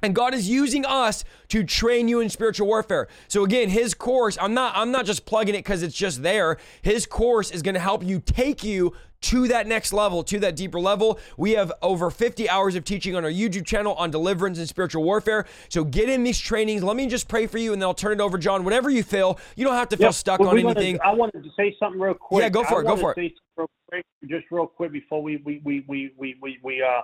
And 0.00 0.14
God 0.14 0.32
is 0.32 0.48
using 0.48 0.84
us 0.86 1.24
to 1.48 1.62
train 1.62 2.08
you 2.08 2.20
in 2.20 2.28
spiritual 2.30 2.66
warfare. 2.66 3.08
So 3.28 3.44
again, 3.44 3.68
his 3.68 3.94
course, 3.94 4.38
I'm 4.40 4.54
not 4.54 4.72
I'm 4.74 4.90
not 4.90 5.06
just 5.06 5.26
plugging 5.26 5.54
it 5.54 5.64
cuz 5.64 5.82
it's 5.82 5.94
just 5.94 6.22
there. 6.22 6.56
His 6.80 7.04
course 7.04 7.50
is 7.50 7.62
going 7.62 7.74
to 7.74 7.80
help 7.80 8.02
you 8.02 8.18
take 8.18 8.64
you 8.64 8.94
to 9.22 9.48
that 9.48 9.66
next 9.66 9.92
level, 9.92 10.22
to 10.24 10.38
that 10.40 10.56
deeper 10.56 10.80
level. 10.80 11.18
We 11.36 11.52
have 11.52 11.72
over 11.80 12.10
50 12.10 12.48
hours 12.48 12.74
of 12.74 12.84
teaching 12.84 13.16
on 13.16 13.24
our 13.24 13.30
YouTube 13.30 13.64
channel 13.64 13.94
on 13.94 14.10
deliverance 14.10 14.58
and 14.58 14.68
spiritual 14.68 15.02
warfare. 15.02 15.46
So 15.68 15.84
get 15.84 16.08
in 16.08 16.24
these 16.24 16.38
trainings. 16.38 16.82
Let 16.82 16.96
me 16.96 17.06
just 17.06 17.28
pray 17.28 17.46
for 17.46 17.58
you 17.58 17.72
and 17.72 17.80
then 17.80 17.88
I'll 17.88 17.94
turn 17.94 18.12
it 18.12 18.20
over, 18.20 18.38
John. 18.38 18.64
Whatever 18.64 18.90
you 18.90 19.02
feel, 19.02 19.38
you 19.56 19.64
don't 19.64 19.74
have 19.74 19.88
to 19.90 19.96
feel 19.96 20.06
yep. 20.06 20.14
stuck 20.14 20.40
well, 20.40 20.50
on 20.50 20.58
anything. 20.58 20.98
I 21.04 21.12
wanted 21.14 21.42
to 21.44 21.50
say 21.56 21.74
something 21.78 22.00
real 22.00 22.14
quick. 22.14 22.42
Yeah, 22.42 22.48
go 22.48 22.64
for 22.64 22.78
I 22.78 22.80
it. 22.80 22.84
Go 22.84 22.96
for 22.96 23.14
it. 23.16 23.32
Real 23.56 23.70
quick, 23.88 24.06
just 24.28 24.46
real 24.50 24.66
quick 24.66 24.92
before 24.92 25.22
we 25.22 25.36
we 25.38 25.60
we 25.64 25.84
we 25.88 26.12
we 26.16 26.36
we, 26.40 26.58
we 26.62 26.82
uh 26.82 27.02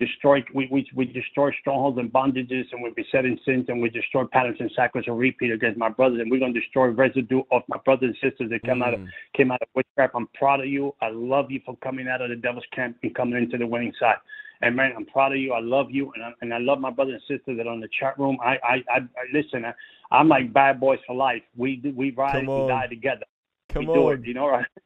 destroy 0.00 0.42
we, 0.54 0.66
we, 0.72 0.88
we 0.96 1.04
destroy 1.04 1.50
strongholds 1.60 1.98
and 1.98 2.12
bondages 2.12 2.64
and 2.72 2.82
we 2.82 2.90
beset 2.96 3.24
in 3.24 3.38
sins 3.44 3.66
and 3.68 3.80
we 3.80 3.90
destroy 3.90 4.24
patterns 4.24 4.56
and 4.58 4.70
cycles 4.74 5.04
and 5.06 5.18
repeat 5.18 5.52
against 5.52 5.78
my 5.78 5.90
brothers 5.90 6.18
and 6.20 6.30
we're 6.30 6.40
going 6.40 6.54
to 6.54 6.60
destroy 6.60 6.88
residue 6.88 7.42
of 7.52 7.62
my 7.68 7.76
brothers 7.84 8.14
and 8.22 8.32
sisters 8.32 8.50
that 8.50 8.62
come 8.62 8.80
mm. 8.80 8.86
out 8.86 8.94
of 8.94 9.00
mm. 9.00 9.08
came 9.36 9.52
out 9.52 9.60
of 9.62 9.68
witchcraft. 9.74 10.14
I'm 10.16 10.26
proud 10.34 10.60
of 10.60 10.66
you. 10.66 10.94
I 11.02 11.10
love 11.10 11.50
you 11.50 11.60
for 11.64 11.76
coming 11.76 12.08
out 12.08 12.22
of 12.22 12.30
the 12.30 12.36
devil's 12.36 12.64
camp 12.74 12.96
and 13.02 13.14
coming 13.14 13.40
into 13.40 13.58
the 13.58 13.66
winning 13.66 13.92
side. 14.00 14.16
And 14.62 14.74
man, 14.74 14.92
I'm 14.96 15.06
proud 15.06 15.32
of 15.32 15.38
you. 15.38 15.52
I 15.52 15.60
love 15.60 15.86
you, 15.90 16.12
and 16.14 16.22
I, 16.22 16.32
and 16.42 16.52
I 16.52 16.58
love 16.58 16.80
my 16.80 16.90
brothers 16.90 17.22
and 17.28 17.38
sisters 17.38 17.56
that 17.56 17.66
are 17.66 17.72
in 17.72 17.80
the 17.80 17.88
chat 17.98 18.18
room. 18.18 18.36
I 18.42 18.56
I, 18.62 18.74
I, 18.90 18.98
I 18.98 19.24
listen. 19.32 19.64
I, 19.64 19.72
I'm 20.10 20.28
like 20.28 20.52
bad 20.52 20.80
boys 20.80 20.98
for 21.06 21.16
life. 21.16 21.42
We 21.56 21.80
we 21.96 22.10
ride, 22.10 22.44
and 22.44 22.68
die 22.68 22.86
together. 22.88 23.24
Come 23.70 23.86
we 23.86 23.92
on. 23.92 23.96
do 23.96 24.10
it. 24.10 24.26
You 24.26 24.34
know, 24.34 24.48
right? 24.48 24.66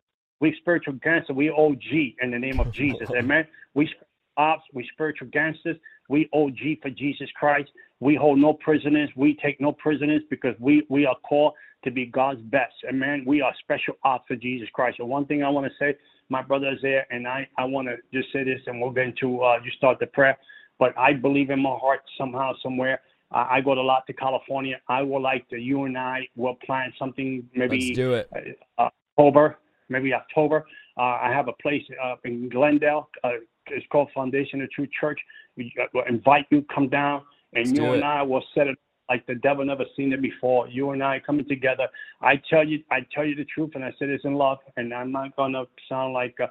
We 0.41 0.55
spiritual 0.61 0.99
cancer. 1.03 1.33
We 1.33 1.49
OG 1.49 2.19
in 2.21 2.33
the 2.33 2.39
name 2.39 2.61
of 2.61 2.71
Jesus. 2.81 3.09
Amen. 3.17 3.47
We 3.73 3.89
ops, 4.37 4.65
we 4.73 4.89
spiritual 4.93 5.29
gangsters, 5.29 5.77
we 6.09 6.29
OG 6.33 6.81
for 6.83 6.91
Jesus 6.91 7.29
Christ. 7.35 7.71
We 8.01 8.15
hold 8.15 8.39
no 8.39 8.53
prisoners. 8.53 9.09
We 9.17 9.39
take 9.43 9.61
no 9.61 9.73
prisoners 9.73 10.23
because 10.29 10.55
we, 10.59 10.85
we 10.89 11.07
are 11.07 11.17
called 11.27 11.55
to 11.85 11.91
be 11.91 12.07
God's 12.07 12.43
best. 12.43 12.75
And 12.87 12.99
man, 12.99 13.25
we 13.27 13.41
are 13.41 13.53
special 13.61 13.95
ops 14.05 14.25
for 14.29 14.37
Jesus 14.37 14.69
Christ. 14.73 14.99
And 14.99 15.09
one 15.09 15.27
thing 15.27 15.43
I 15.43 15.49
want 15.49 15.67
to 15.67 15.73
say, 15.79 15.97
my 16.29 16.43
brother 16.43 16.73
is 16.73 16.79
there, 16.83 17.07
and 17.11 17.29
I, 17.29 17.47
I 17.59 17.65
want 17.65 17.89
to 17.89 17.97
just 18.13 18.33
say 18.33 18.45
this, 18.45 18.61
and 18.67 18.81
we're 18.81 18.93
going 18.93 19.15
to 19.21 19.43
uh, 19.43 19.59
you 19.63 19.71
start 19.73 19.99
the 20.01 20.07
prayer. 20.07 20.39
But 20.79 20.97
I 20.99 21.13
believe 21.13 21.51
in 21.51 21.61
my 21.61 21.77
heart 21.77 22.01
somehow, 22.19 22.53
somewhere. 22.63 23.01
Uh, 23.31 23.47
I 23.51 23.61
go 23.61 23.73
a 23.73 23.81
lot 23.81 24.07
to 24.07 24.13
California. 24.13 24.81
I 24.89 25.03
would 25.03 25.21
like 25.21 25.49
to, 25.51 25.59
you 25.59 25.85
and 25.85 25.97
I 25.99 26.29
will 26.37 26.57
plan 26.67 26.93
something 26.99 27.49
maybe 27.55 27.89
Let's 27.89 27.97
do 27.97 28.15
it. 28.15 28.59
Uh, 28.79 28.89
October, 29.17 29.59
maybe 29.89 30.13
October. 30.15 30.67
Uh, 30.97 31.19
I 31.23 31.31
have 31.33 31.49
a 31.49 31.53
place 31.55 31.83
uh, 32.03 32.15
in 32.25 32.49
Glendale, 32.49 33.09
uh, 33.23 33.31
it's 33.71 33.87
called 33.91 34.09
Foundation 34.15 34.61
of 34.63 34.71
True 34.71 34.89
Church. 35.01 35.21
We 35.57 35.73
will 35.93 36.05
invite 36.09 36.47
you, 36.51 36.65
come 36.75 36.89
down, 36.89 37.23
and 37.55 37.67
Let's 37.67 37.79
you 37.79 37.93
and 37.93 38.05
I 38.05 38.23
will 38.23 38.45
set 38.55 38.67
it 38.67 38.79
like 39.09 39.27
the 39.27 39.35
devil 39.37 39.65
never 39.65 39.85
seen 39.97 40.13
it 40.13 40.23
before. 40.23 40.69
You 40.69 40.91
and 40.91 41.03
I 41.03 41.21
coming 41.21 41.47
together. 41.47 41.89
I 42.23 42.41
tell 42.49 42.67
you, 42.67 42.83
I 42.91 43.01
tell 43.15 43.25
you 43.25 43.35
the 43.35 43.45
truth, 43.45 43.73
and 43.75 43.85
I 43.85 43.93
say 43.99 44.07
this 44.07 44.23
in 44.25 44.35
love, 44.35 44.59
and 44.77 44.93
I'm 44.93 45.13
not 45.13 45.37
gonna 45.37 45.65
sound 45.89 46.15
like 46.15 46.35
uh, 46.41 46.47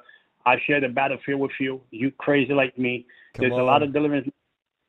I 0.46 0.56
share 0.66 0.80
the 0.80 0.88
battlefield 0.88 1.40
with 1.40 1.52
you. 1.58 1.80
You 1.90 2.10
crazy 2.12 2.52
like 2.52 2.78
me. 2.78 3.06
Come 3.34 3.42
There's 3.42 3.54
on. 3.54 3.60
a 3.60 3.64
lot 3.64 3.82
of 3.82 3.92
deliverance. 3.92 4.28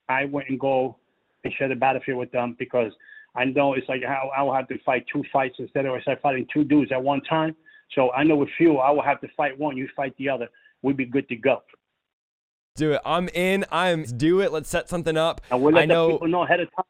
I 0.08 0.26
went 0.26 0.50
and 0.50 0.60
go 0.60 0.98
and 1.44 1.54
share 1.54 1.68
the 1.68 1.76
battlefield 1.76 2.20
with 2.20 2.32
them 2.32 2.56
because 2.60 2.92
I 3.36 3.46
know 3.46 3.74
it's 3.74 3.90
like 3.90 4.04
how 4.04 4.32
I 4.36 4.42
will 4.44 4.54
have 4.54 4.68
to 4.70 4.78
fight 4.86 5.06
two 5.12 5.24
fights 5.34 5.56
instead 5.60 5.86
of 5.86 5.96
instead 5.96 6.18
of 6.18 6.22
fighting 6.22 6.48
two 6.54 6.64
dudes 6.64 6.92
at 6.92 7.02
one 7.02 7.22
time. 7.22 7.56
So 7.94 8.12
I 8.12 8.24
know 8.24 8.36
with 8.36 8.50
you, 8.60 8.78
I 8.78 8.92
will 8.92 9.04
have 9.04 9.22
to 9.22 9.28
fight 9.36 9.58
one, 9.58 9.78
you 9.78 9.88
fight 9.96 10.16
the 10.18 10.30
other. 10.30 10.48
We'd 10.82 10.98
be 10.98 11.06
good 11.06 11.28
to 11.30 11.36
go. 11.36 11.62
Do 12.76 12.92
it. 12.92 13.02
I'm 13.06 13.30
in. 13.30 13.66
I'm 13.72 14.04
do 14.04 14.42
it. 14.42 14.52
Let's 14.52 14.70
set 14.70 14.90
something 14.90 15.16
up. 15.16 15.40
And 15.50 15.62
we'll 15.62 15.74
let 15.74 15.84
I 15.84 15.86
know. 15.86 16.08
the 16.08 16.14
people 16.14 16.28
know 16.28 16.44
ahead 16.44 16.60
of 16.60 16.68
time. 16.76 16.86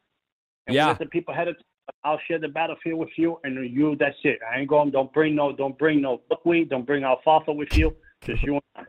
And 0.66 0.74
yeah. 0.74 0.88
Let 0.88 0.98
the 0.98 1.06
people 1.06 1.32
ahead 1.32 1.46
of 1.46 1.54
time. 1.54 1.62
I'll 2.02 2.18
share 2.26 2.40
the 2.40 2.48
battlefield 2.48 2.98
with 2.98 3.10
you, 3.16 3.38
and 3.44 3.70
you. 3.70 3.94
That's 3.94 4.16
it. 4.24 4.40
I 4.52 4.58
ain't 4.58 4.68
going. 4.68 4.90
Don't 4.90 5.12
bring 5.12 5.36
no. 5.36 5.54
Don't 5.54 5.78
bring 5.78 6.00
no 6.02 6.22
buckwheat. 6.28 6.70
Don't 6.70 6.84
bring 6.84 7.04
alfalfa 7.04 7.52
with 7.52 7.76
you. 7.76 7.94
Just 8.24 8.42
you 8.42 8.54
and 8.54 8.62
I. 8.74 8.82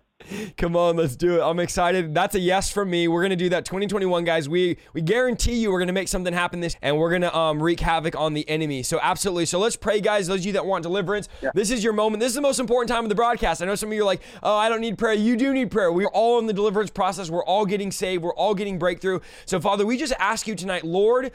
Come 0.57 0.75
on, 0.75 0.95
let's 0.95 1.15
do 1.15 1.39
it. 1.39 1.43
I'm 1.43 1.59
excited. 1.59 2.13
That's 2.13 2.35
a 2.35 2.39
yes 2.39 2.71
from 2.71 2.89
me. 2.89 3.07
We're 3.07 3.21
gonna 3.21 3.35
do 3.35 3.49
that 3.49 3.65
2021, 3.65 4.23
guys. 4.23 4.49
We 4.49 4.77
we 4.93 5.01
guarantee 5.01 5.55
you 5.55 5.71
we're 5.71 5.79
gonna 5.79 5.93
make 5.93 6.07
something 6.07 6.33
happen 6.33 6.59
this 6.59 6.75
and 6.81 6.97
we're 6.97 7.11
gonna 7.11 7.33
um, 7.33 7.61
wreak 7.61 7.79
havoc 7.79 8.15
on 8.15 8.33
the 8.33 8.47
enemy. 8.49 8.83
So 8.83 8.99
absolutely. 9.01 9.45
So 9.45 9.59
let's 9.59 9.75
pray, 9.75 10.01
guys. 10.01 10.27
Those 10.27 10.39
of 10.39 10.45
you 10.45 10.53
that 10.53 10.65
want 10.65 10.83
deliverance, 10.83 11.29
yeah. 11.41 11.51
this 11.53 11.71
is 11.71 11.83
your 11.83 11.93
moment. 11.93 12.19
This 12.19 12.29
is 12.29 12.35
the 12.35 12.41
most 12.41 12.59
important 12.59 12.89
time 12.89 13.03
of 13.03 13.09
the 13.09 13.15
broadcast. 13.15 13.61
I 13.61 13.65
know 13.65 13.75
some 13.75 13.89
of 13.89 13.93
you 13.93 14.01
are 14.01 14.05
like, 14.05 14.21
oh, 14.43 14.55
I 14.55 14.69
don't 14.69 14.81
need 14.81 14.97
prayer. 14.97 15.13
You 15.13 15.35
do 15.35 15.53
need 15.53 15.71
prayer. 15.71 15.91
We're 15.91 16.07
all 16.07 16.39
in 16.39 16.47
the 16.47 16.53
deliverance 16.53 16.91
process. 16.91 17.29
We're 17.29 17.45
all 17.45 17.65
getting 17.65 17.91
saved. 17.91 18.23
We're 18.23 18.35
all 18.35 18.55
getting 18.55 18.77
breakthrough. 18.77 19.19
So 19.45 19.59
Father, 19.59 19.85
we 19.85 19.97
just 19.97 20.13
ask 20.19 20.47
you 20.47 20.55
tonight, 20.55 20.83
Lord. 20.83 21.31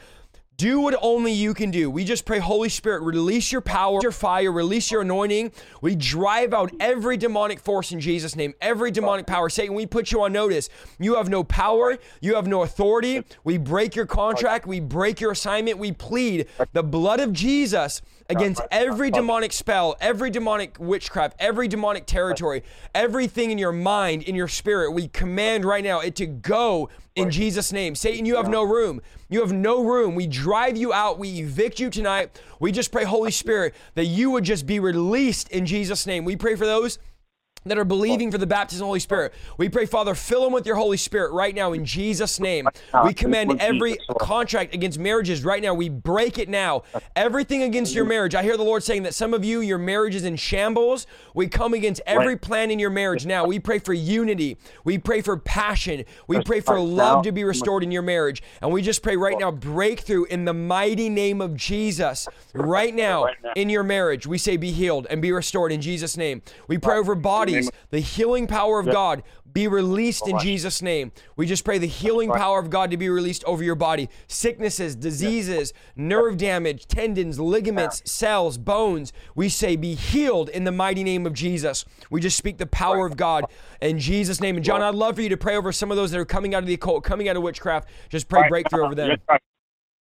Do 0.57 0.81
what 0.81 0.95
only 1.01 1.31
you 1.31 1.53
can 1.53 1.71
do. 1.71 1.89
We 1.89 2.03
just 2.03 2.25
pray, 2.25 2.37
Holy 2.37 2.69
Spirit, 2.69 3.01
release 3.01 3.51
your 3.51 3.61
power, 3.61 3.99
your 4.01 4.11
fire, 4.11 4.51
release 4.51 4.91
your 4.91 5.01
anointing. 5.01 5.51
We 5.81 5.95
drive 5.95 6.53
out 6.53 6.71
every 6.79 7.17
demonic 7.17 7.59
force 7.59 7.91
in 7.91 7.99
Jesus' 7.99 8.35
name, 8.35 8.53
every 8.61 8.91
demonic 8.91 9.25
power. 9.25 9.49
Satan, 9.49 9.73
we 9.73 9.87
put 9.87 10.11
you 10.11 10.21
on 10.21 10.31
notice. 10.31 10.69
You 10.99 11.15
have 11.15 11.27
no 11.27 11.43
power, 11.43 11.97
you 12.21 12.35
have 12.35 12.47
no 12.47 12.61
authority. 12.61 13.23
We 13.43 13.57
break 13.57 13.95
your 13.95 14.05
contract, 14.05 14.67
we 14.67 14.79
break 14.79 15.19
your 15.19 15.31
assignment. 15.31 15.79
We 15.79 15.91
plead 15.91 16.47
the 16.73 16.83
blood 16.83 17.19
of 17.19 17.33
Jesus 17.33 18.01
against 18.35 18.61
every 18.71 19.11
demonic 19.11 19.51
spell, 19.51 19.95
every 19.99 20.29
demonic 20.29 20.77
witchcraft, 20.79 21.35
every 21.39 21.67
demonic 21.67 22.05
territory, 22.05 22.63
everything 22.93 23.51
in 23.51 23.57
your 23.57 23.71
mind, 23.71 24.23
in 24.23 24.35
your 24.35 24.47
spirit. 24.47 24.91
We 24.91 25.07
command 25.07 25.65
right 25.65 25.83
now 25.83 25.99
it 25.99 26.15
to 26.17 26.25
go 26.25 26.89
in 27.15 27.29
Jesus' 27.29 27.71
name. 27.71 27.95
Satan, 27.95 28.25
you 28.25 28.35
have 28.35 28.49
no 28.49 28.63
room. 28.63 29.01
You 29.29 29.41
have 29.41 29.53
no 29.53 29.83
room. 29.83 30.15
We 30.15 30.27
drive 30.27 30.77
you 30.77 30.93
out. 30.93 31.19
We 31.19 31.39
evict 31.39 31.79
you 31.79 31.89
tonight. 31.89 32.39
We 32.59 32.71
just 32.71 32.91
pray, 32.91 33.03
Holy 33.03 33.31
Spirit, 33.31 33.75
that 33.95 34.05
you 34.05 34.31
would 34.31 34.43
just 34.43 34.65
be 34.65 34.79
released 34.79 35.49
in 35.49 35.65
Jesus' 35.65 36.05
name. 36.05 36.25
We 36.25 36.35
pray 36.35 36.55
for 36.55 36.65
those 36.65 36.99
that 37.65 37.77
are 37.77 37.85
believing 37.85 38.31
for 38.31 38.37
the 38.37 38.47
baptism 38.47 38.77
of 38.77 38.85
the 38.85 38.87
Holy 38.87 38.99
Spirit. 38.99 39.33
We 39.57 39.69
pray, 39.69 39.85
Father, 39.85 40.15
fill 40.15 40.43
them 40.43 40.53
with 40.53 40.65
your 40.65 40.75
Holy 40.75 40.97
Spirit 40.97 41.31
right 41.31 41.55
now 41.55 41.73
in 41.73 41.85
Jesus' 41.85 42.39
name. 42.39 42.67
We 43.05 43.13
command 43.13 43.61
every 43.61 43.97
contract 44.19 44.73
against 44.73 44.99
marriages 44.99 45.43
right 45.45 45.61
now. 45.61 45.73
We 45.73 45.89
break 45.89 46.37
it 46.37 46.49
now. 46.49 46.83
Everything 47.15 47.63
against 47.63 47.93
your 47.93 48.05
marriage. 48.05 48.35
I 48.35 48.43
hear 48.43 48.57
the 48.57 48.63
Lord 48.63 48.83
saying 48.83 49.03
that 49.03 49.13
some 49.13 49.33
of 49.33 49.45
you, 49.45 49.61
your 49.61 49.77
marriage 49.77 50.15
is 50.15 50.23
in 50.23 50.35
shambles. 50.35 51.07
We 51.33 51.47
come 51.47 51.73
against 51.73 52.01
every 52.05 52.37
plan 52.37 52.71
in 52.71 52.79
your 52.79 52.89
marriage 52.89 53.25
now. 53.25 53.45
We 53.45 53.59
pray 53.59 53.79
for 53.79 53.93
unity. 53.93 54.57
We 54.83 54.97
pray 54.97 55.21
for 55.21 55.37
passion. 55.37 56.03
We 56.27 56.41
pray 56.41 56.59
for 56.59 56.79
love 56.79 57.23
to 57.23 57.31
be 57.31 57.43
restored 57.43 57.83
in 57.83 57.91
your 57.91 58.01
marriage. 58.01 58.43
And 58.61 58.71
we 58.71 58.81
just 58.81 59.01
pray 59.01 59.15
right 59.15 59.37
now, 59.39 59.51
breakthrough 59.51 60.25
in 60.25 60.45
the 60.45 60.53
mighty 60.53 61.09
name 61.09 61.41
of 61.41 61.55
Jesus. 61.55 62.27
Right 62.53 62.93
now, 62.93 63.27
in 63.55 63.69
your 63.69 63.83
marriage, 63.83 64.27
we 64.27 64.37
say 64.37 64.57
be 64.57 64.71
healed 64.71 65.07
and 65.09 65.21
be 65.21 65.31
restored 65.31 65.71
in 65.71 65.81
Jesus' 65.81 66.17
name. 66.17 66.41
We 66.67 66.77
pray 66.77 66.97
over 66.97 67.15
bodies 67.15 67.52
bodies, 67.53 67.71
the 67.89 67.99
healing 67.99 68.47
power 68.47 68.79
of 68.79 68.85
God 68.87 69.23
be 69.51 69.67
released 69.67 70.27
in 70.27 70.39
Jesus' 70.39 70.81
name. 70.81 71.11
We 71.35 71.45
just 71.45 71.63
pray 71.63 71.77
the 71.77 71.87
healing 71.87 72.31
power 72.31 72.59
of 72.59 72.69
God 72.69 72.91
to 72.91 72.97
be 72.97 73.09
released 73.09 73.43
over 73.45 73.63
your 73.63 73.75
body. 73.75 74.09
Sicknesses, 74.27 74.95
diseases, 74.95 75.73
nerve 75.95 76.37
damage, 76.37 76.87
tendons, 76.87 77.39
ligaments, 77.39 78.01
cells, 78.09 78.57
bones, 78.57 79.13
we 79.35 79.49
say 79.49 79.75
be 79.75 79.93
healed 79.93 80.49
in 80.49 80.63
the 80.63 80.71
mighty 80.71 81.03
name 81.03 81.25
of 81.25 81.33
Jesus. 81.33 81.85
We 82.09 82.19
just 82.19 82.37
speak 82.37 82.57
the 82.57 82.65
power 82.65 83.05
of 83.05 83.15
God 83.15 83.45
in 83.81 83.99
Jesus' 83.99 84.41
name. 84.41 84.55
And 84.55 84.65
John, 84.65 84.81
I'd 84.81 84.95
love 84.95 85.15
for 85.15 85.21
you 85.21 85.29
to 85.29 85.37
pray 85.37 85.55
over 85.55 85.71
some 85.71 85.91
of 85.91 85.97
those 85.97 86.11
that 86.11 86.19
are 86.19 86.25
coming 86.25 86.55
out 86.55 86.63
of 86.63 86.67
the 86.67 86.73
occult, 86.73 87.03
coming 87.03 87.29
out 87.29 87.37
of 87.37 87.43
witchcraft. 87.43 87.89
Just 88.09 88.27
pray 88.27 88.47
breakthrough 88.49 88.85
over 88.85 88.95
them. 88.95 89.17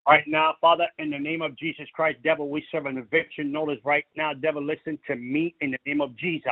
Right 0.08 0.24
now, 0.28 0.56
Father, 0.60 0.88
in 0.98 1.12
the 1.12 1.20
name 1.20 1.44
of 1.44 1.56
Jesus 1.58 1.86
Christ, 1.94 2.18
devil, 2.24 2.50
we 2.50 2.66
serve 2.72 2.88
an 2.88 2.98
eviction 2.98 3.52
notice 3.52 3.78
right 3.86 4.06
now. 4.18 4.34
Devil, 4.34 4.64
listen 4.64 4.98
to 5.08 5.16
me 5.16 5.54
in 5.62 5.72
the 5.72 5.78
name 5.86 6.02
of 6.02 6.16
Jesus. 6.18 6.52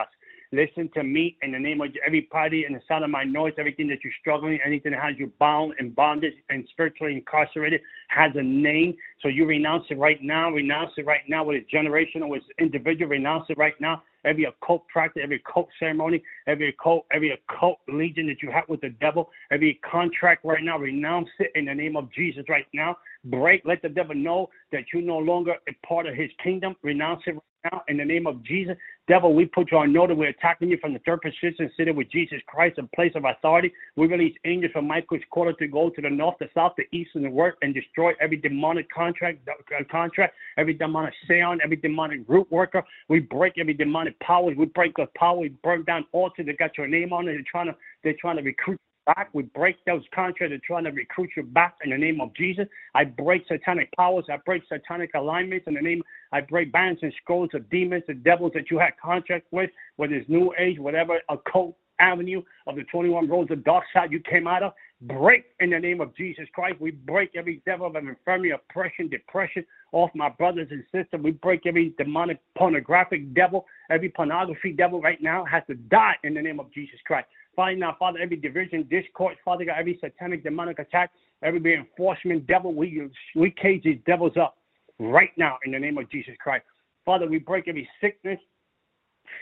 Listen 0.51 0.89
to 0.95 1.03
me 1.03 1.37
in 1.43 1.51
the 1.51 1.59
name 1.59 1.81
of 1.81 1.89
every 2.05 2.19
everybody 2.19 2.65
in 2.65 2.73
the 2.73 2.81
sound 2.87 3.03
of 3.03 3.09
my 3.09 3.23
noise, 3.23 3.53
everything 3.57 3.87
that 3.87 3.99
you're 4.03 4.13
struggling, 4.19 4.59
anything 4.65 4.91
that 4.91 5.01
has 5.01 5.15
you 5.17 5.31
bound 5.39 5.73
and 5.79 5.95
bondage 5.95 6.33
and 6.49 6.67
spiritually 6.71 7.13
incarcerated 7.13 7.81
has 8.09 8.31
a 8.35 8.41
name. 8.41 8.95
So 9.21 9.27
you 9.27 9.45
renounce 9.45 9.85
it 9.89 9.97
right 9.97 10.21
now, 10.21 10.51
renounce 10.51 10.91
it 10.97 11.05
right 11.05 11.21
now 11.27 11.43
with 11.43 11.57
a 11.57 11.65
generation 11.71 12.23
or 12.23 12.29
with 12.29 12.43
individual, 12.59 13.09
renounce 13.09 13.45
it 13.49 13.57
right 13.57 13.79
now. 13.79 14.03
Every 14.25 14.45
occult 14.45 14.87
practice, 14.89 15.21
every 15.23 15.37
occult 15.37 15.69
ceremony, 15.79 16.21
every 16.47 16.69
occult, 16.69 17.05
every 17.13 17.31
occult 17.31 17.79
legion 17.87 18.27
that 18.27 18.41
you 18.41 18.51
have 18.51 18.67
with 18.67 18.81
the 18.81 18.89
devil, 18.99 19.29
every 19.51 19.79
contract 19.89 20.43
right 20.43 20.63
now, 20.63 20.77
renounce 20.77 21.29
it 21.39 21.51
in 21.55 21.65
the 21.65 21.73
name 21.73 21.95
of 21.95 22.11
Jesus 22.11 22.43
right 22.49 22.67
now. 22.73 22.97
Break, 23.25 23.61
let 23.65 23.81
the 23.81 23.89
devil 23.89 24.15
know 24.15 24.49
that 24.71 24.83
you're 24.91 25.01
no 25.01 25.17
longer 25.17 25.55
a 25.67 25.87
part 25.87 26.05
of 26.05 26.15
his 26.15 26.29
kingdom. 26.43 26.75
Renounce 26.83 27.21
it 27.27 27.35
now 27.63 27.83
in 27.87 27.97
the 27.97 28.05
name 28.05 28.27
of 28.27 28.43
Jesus. 28.43 28.75
Devil, 29.07 29.33
we 29.33 29.45
put 29.45 29.71
you 29.71 29.77
on 29.77 29.91
notice. 29.91 30.15
We're 30.17 30.29
attacking 30.29 30.69
you 30.69 30.77
from 30.77 30.93
the 30.93 30.99
third 30.99 31.21
position, 31.21 31.69
sitting 31.75 31.95
with 31.95 32.11
Jesus 32.11 32.39
Christ 32.47 32.77
in 32.77 32.87
place 32.93 33.11
of 33.15 33.25
authority. 33.25 33.73
We 33.95 34.07
release 34.07 34.35
angels 34.45 34.71
from 34.71 34.87
Michael's 34.87 35.21
quarter 35.31 35.53
to 35.53 35.67
go 35.67 35.89
to 35.89 36.01
the 36.01 36.09
north, 36.09 36.35
the 36.39 36.49
south, 36.53 36.73
the 36.77 36.85
east, 36.95 37.11
and 37.15 37.25
the 37.25 37.29
west 37.29 37.57
and 37.61 37.73
destroy 37.73 38.13
every 38.21 38.37
demonic 38.37 38.89
contract, 38.91 39.47
uh, 39.47 39.83
contract, 39.91 40.35
every 40.57 40.73
demonic 40.73 41.13
seance, 41.27 41.59
every 41.63 41.77
demonic 41.77 42.21
root 42.27 42.49
worker. 42.51 42.83
We 43.07 43.19
break 43.19 43.57
every 43.57 43.73
demonic 43.73 44.19
power. 44.19 44.53
We 44.55 44.65
break 44.65 44.95
the 44.95 45.07
power. 45.15 45.39
We 45.39 45.49
burn 45.63 45.83
down 45.85 46.05
altars 46.11 46.45
that 46.45 46.57
got 46.57 46.77
your 46.77 46.87
name 46.87 47.11
on 47.13 47.27
it. 47.27 47.33
They're 47.33 47.43
trying 47.49 47.67
to, 47.67 47.75
they're 48.03 48.15
trying 48.19 48.37
to 48.37 48.43
recruit 48.43 48.79
back. 49.15 49.29
We 49.33 49.43
break 49.43 49.83
those 49.85 50.03
contracts 50.13 50.53
that 50.53 50.63
trying 50.63 50.83
to 50.83 50.91
recruit 50.91 51.31
you 51.35 51.43
back 51.43 51.75
in 51.83 51.91
the 51.91 51.97
name 51.97 52.21
of 52.21 52.33
Jesus. 52.35 52.67
I 52.93 53.05
break 53.05 53.43
satanic 53.47 53.91
powers. 53.97 54.25
I 54.31 54.37
break 54.45 54.63
satanic 54.69 55.11
alignments 55.15 55.65
in 55.67 55.73
the 55.73 55.81
name. 55.81 56.03
I 56.31 56.41
break 56.41 56.71
bands 56.71 56.99
and 57.01 57.13
scrolls 57.21 57.49
of 57.53 57.69
demons 57.69 58.03
and 58.07 58.23
devils 58.23 58.51
that 58.53 58.69
you 58.69 58.77
had 58.77 58.91
contract 59.01 59.47
with, 59.51 59.71
whether 59.95 60.13
it's 60.13 60.29
New 60.29 60.53
Age, 60.59 60.77
whatever 60.79 61.19
occult 61.29 61.75
avenue 61.99 62.41
of 62.67 62.75
the 62.75 62.83
21 62.83 63.27
roads 63.27 63.51
of 63.51 63.63
dark 63.63 63.83
side 63.93 64.11
you 64.11 64.19
came 64.19 64.47
out 64.47 64.63
of. 64.63 64.73
Break 65.01 65.45
in 65.59 65.69
the 65.69 65.79
name 65.79 66.01
of 66.01 66.15
Jesus 66.15 66.45
Christ. 66.53 66.75
We 66.79 66.91
break 66.91 67.31
every 67.35 67.61
devil 67.65 67.87
of 67.87 67.95
infirmity, 67.95 68.51
oppression, 68.51 69.07
depression 69.07 69.65
off 69.91 70.11
my 70.13 70.29
brothers 70.29 70.67
and 70.71 70.83
sisters. 70.91 71.21
We 71.23 71.31
break 71.31 71.65
every 71.65 71.93
demonic 71.97 72.39
pornographic 72.57 73.33
devil, 73.33 73.65
every 73.89 74.09
pornography 74.09 74.73
devil 74.73 75.01
right 75.01 75.21
now 75.21 75.45
has 75.45 75.63
to 75.67 75.75
die 75.75 76.15
in 76.23 76.33
the 76.33 76.41
name 76.41 76.59
of 76.59 76.71
Jesus 76.73 76.99
Christ. 77.05 77.27
Father, 77.59 77.75
now, 77.75 77.93
Father, 77.99 78.19
every 78.19 78.37
division, 78.37 78.87
discord, 78.89 79.35
Father 79.43 79.65
God, 79.65 79.75
every 79.77 79.99
satanic 79.99 80.45
demonic 80.45 80.79
attack, 80.79 81.11
every 81.43 81.59
reinforcement 81.59 82.47
devil, 82.47 82.73
we, 82.73 83.09
we 83.35 83.51
cage 83.51 83.83
these 83.83 83.99
devils 84.05 84.31
up 84.39 84.55
right 84.97 85.31
now 85.35 85.57
in 85.65 85.73
the 85.73 85.79
name 85.79 85.97
of 85.97 86.09
Jesus 86.09 86.35
Christ. 86.39 86.63
Father, 87.03 87.27
we 87.27 87.37
break 87.37 87.67
every 87.67 87.85
sickness, 87.99 88.39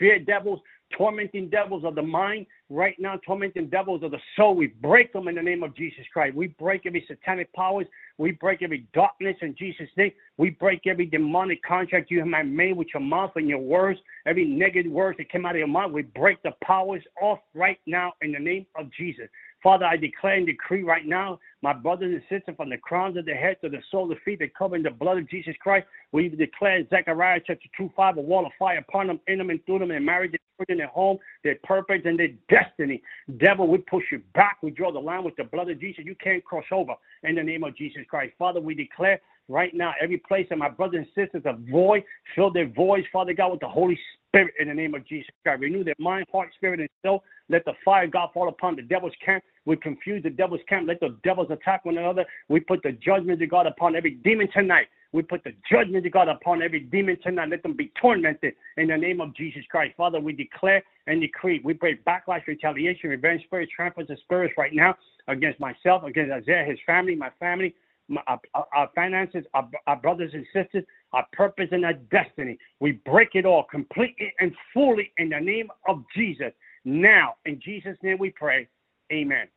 fear 0.00 0.18
devils, 0.18 0.58
tormenting 0.96 1.48
devils 1.48 1.84
of 1.84 1.94
the 1.94 2.02
mind, 2.02 2.46
right 2.70 2.94
now, 2.98 3.16
tormenting 3.24 3.68
devils 3.68 4.02
of 4.02 4.10
the 4.10 4.18
soul. 4.36 4.54
We 4.54 4.68
break 4.68 5.12
them 5.12 5.28
in 5.28 5.34
the 5.34 5.42
name 5.42 5.62
of 5.62 5.74
Jesus 5.74 6.04
Christ. 6.12 6.34
We 6.34 6.48
break 6.48 6.86
every 6.86 7.04
satanic 7.08 7.52
powers. 7.52 7.86
We 8.18 8.32
break 8.32 8.62
every 8.62 8.86
darkness 8.92 9.36
in 9.40 9.54
Jesus' 9.56 9.88
name. 9.96 10.12
We 10.36 10.50
break 10.50 10.86
every 10.86 11.06
demonic 11.06 11.62
contract 11.62 12.10
you 12.10 12.18
have 12.18 12.46
made 12.46 12.76
with 12.76 12.88
your 12.92 13.02
mouth 13.02 13.32
and 13.36 13.48
your 13.48 13.58
words, 13.58 13.98
every 14.26 14.44
negative 14.44 14.92
words 14.92 15.18
that 15.18 15.30
came 15.30 15.46
out 15.46 15.52
of 15.52 15.58
your 15.58 15.68
mouth. 15.68 15.92
We 15.92 16.02
break 16.02 16.42
the 16.42 16.52
powers 16.62 17.02
off 17.20 17.38
right 17.54 17.78
now 17.86 18.12
in 18.22 18.32
the 18.32 18.38
name 18.38 18.66
of 18.76 18.90
Jesus. 18.92 19.28
Father, 19.68 19.84
I 19.84 19.98
declare 19.98 20.36
and 20.36 20.46
decree 20.46 20.82
right 20.82 21.04
now, 21.04 21.38
my 21.60 21.74
brothers 21.74 22.10
and 22.10 22.22
sisters, 22.22 22.56
from 22.56 22.70
the 22.70 22.78
crowns 22.78 23.18
of 23.18 23.26
the 23.26 23.34
head 23.34 23.58
to 23.60 23.68
the 23.68 23.82
soles 23.90 24.10
of 24.10 24.16
the 24.16 24.20
feet, 24.24 24.38
they 24.38 24.50
cover 24.58 24.76
in 24.76 24.82
the 24.82 24.90
blood 24.90 25.18
of 25.18 25.28
Jesus 25.28 25.54
Christ. 25.60 25.86
We 26.10 26.30
declare 26.30 26.86
Zechariah 26.88 27.40
chapter 27.46 27.68
2 27.76 27.90
5, 27.94 28.16
a 28.16 28.20
wall 28.22 28.46
of 28.46 28.52
fire 28.58 28.78
upon 28.78 29.08
them, 29.08 29.20
in 29.26 29.36
them, 29.36 29.50
and 29.50 29.62
through 29.66 29.80
them, 29.80 29.90
and 29.90 30.06
marriage, 30.06 30.32
their 30.32 30.74
their 30.74 30.86
home, 30.86 31.18
their 31.44 31.56
purpose, 31.64 32.00
and 32.06 32.18
their 32.18 32.30
destiny. 32.48 33.02
Devil, 33.36 33.68
we 33.68 33.76
push 33.76 34.04
you 34.10 34.22
back. 34.32 34.56
We 34.62 34.70
draw 34.70 34.90
the 34.90 35.00
line 35.00 35.22
with 35.22 35.36
the 35.36 35.44
blood 35.44 35.68
of 35.68 35.78
Jesus. 35.78 36.02
You 36.06 36.14
can't 36.14 36.42
cross 36.42 36.64
over 36.72 36.94
in 37.24 37.34
the 37.34 37.42
name 37.42 37.62
of 37.62 37.76
Jesus 37.76 38.04
Christ. 38.08 38.32
Father, 38.38 38.62
we 38.62 38.74
declare 38.74 39.20
right 39.48 39.74
now, 39.74 39.94
every 40.00 40.18
place 40.18 40.46
that 40.50 40.58
my 40.58 40.68
brothers 40.68 41.06
and 41.06 41.26
sisters 41.26 41.42
are 41.46 41.58
void, 41.70 42.04
fill 42.34 42.52
their 42.52 42.68
voids, 42.68 43.06
Father 43.12 43.32
God, 43.32 43.52
with 43.52 43.60
the 43.60 43.68
Holy 43.68 43.98
Spirit 44.28 44.54
in 44.60 44.68
the 44.68 44.74
name 44.74 44.94
of 44.94 45.06
Jesus 45.06 45.28
Christ. 45.42 45.60
Renew 45.60 45.84
their 45.84 45.94
mind, 45.98 46.26
heart, 46.30 46.50
spirit, 46.54 46.80
and 46.80 46.88
soul. 47.04 47.24
Let 47.48 47.64
the 47.64 47.72
fire 47.84 48.04
of 48.04 48.12
God 48.12 48.30
fall 48.34 48.48
upon 48.48 48.76
the 48.76 48.82
devil's 48.82 49.14
camp. 49.24 49.42
We 49.64 49.76
confuse 49.76 50.22
the 50.22 50.30
devil's 50.30 50.60
camp. 50.68 50.86
Let 50.86 51.00
the 51.00 51.16
devils 51.24 51.48
attack 51.50 51.84
one 51.84 51.98
another. 51.98 52.26
We 52.48 52.60
put 52.60 52.82
the 52.82 52.92
judgment 52.92 53.42
of 53.42 53.50
God 53.50 53.66
upon 53.66 53.96
every 53.96 54.12
demon 54.12 54.48
tonight. 54.52 54.86
We 55.12 55.22
put 55.22 55.42
the 55.42 55.54
judgment 55.70 56.04
of 56.04 56.12
God 56.12 56.28
upon 56.28 56.60
every 56.60 56.80
demon 56.80 57.16
tonight. 57.22 57.48
Let 57.48 57.62
them 57.62 57.72
be 57.72 57.90
tormented 58.00 58.52
in 58.76 58.88
the 58.88 58.96
name 58.96 59.22
of 59.22 59.34
Jesus 59.34 59.62
Christ. 59.70 59.94
Father, 59.96 60.20
we 60.20 60.34
declare 60.34 60.82
and 61.06 61.20
decree. 61.22 61.62
We 61.64 61.72
break 61.72 62.04
backlash, 62.04 62.46
retaliation, 62.46 63.08
revenge 63.08 63.42
spirits, 63.44 63.72
tramplers, 63.78 64.10
and 64.10 64.18
spirits 64.18 64.54
right 64.58 64.74
now 64.74 64.94
against 65.26 65.60
myself, 65.60 66.04
against 66.04 66.32
Isaiah, 66.32 66.64
his 66.64 66.78
family, 66.86 67.14
my 67.14 67.30
family, 67.40 67.74
my, 68.08 68.22
our, 68.26 68.66
our, 68.74 68.90
finances, 68.94 69.44
our, 69.54 69.68
our 69.86 69.96
brothers 69.96 70.32
and 70.34 70.46
sisters, 70.52 70.84
our 71.12 71.26
purpose 71.32 71.68
and 71.70 71.84
our 71.84 71.94
destiny. 71.94 72.58
We 72.80 72.92
break 72.92 73.30
it 73.34 73.44
all 73.44 73.64
completely 73.64 74.32
and 74.40 74.52
fully 74.72 75.12
in 75.18 75.30
the 75.30 75.40
name 75.40 75.68
of 75.88 76.04
Jesus. 76.16 76.52
Now, 76.84 77.34
in 77.44 77.60
Jesus' 77.62 77.96
name 78.02 78.18
we 78.18 78.30
pray. 78.30 78.68
Amen. 79.12 79.48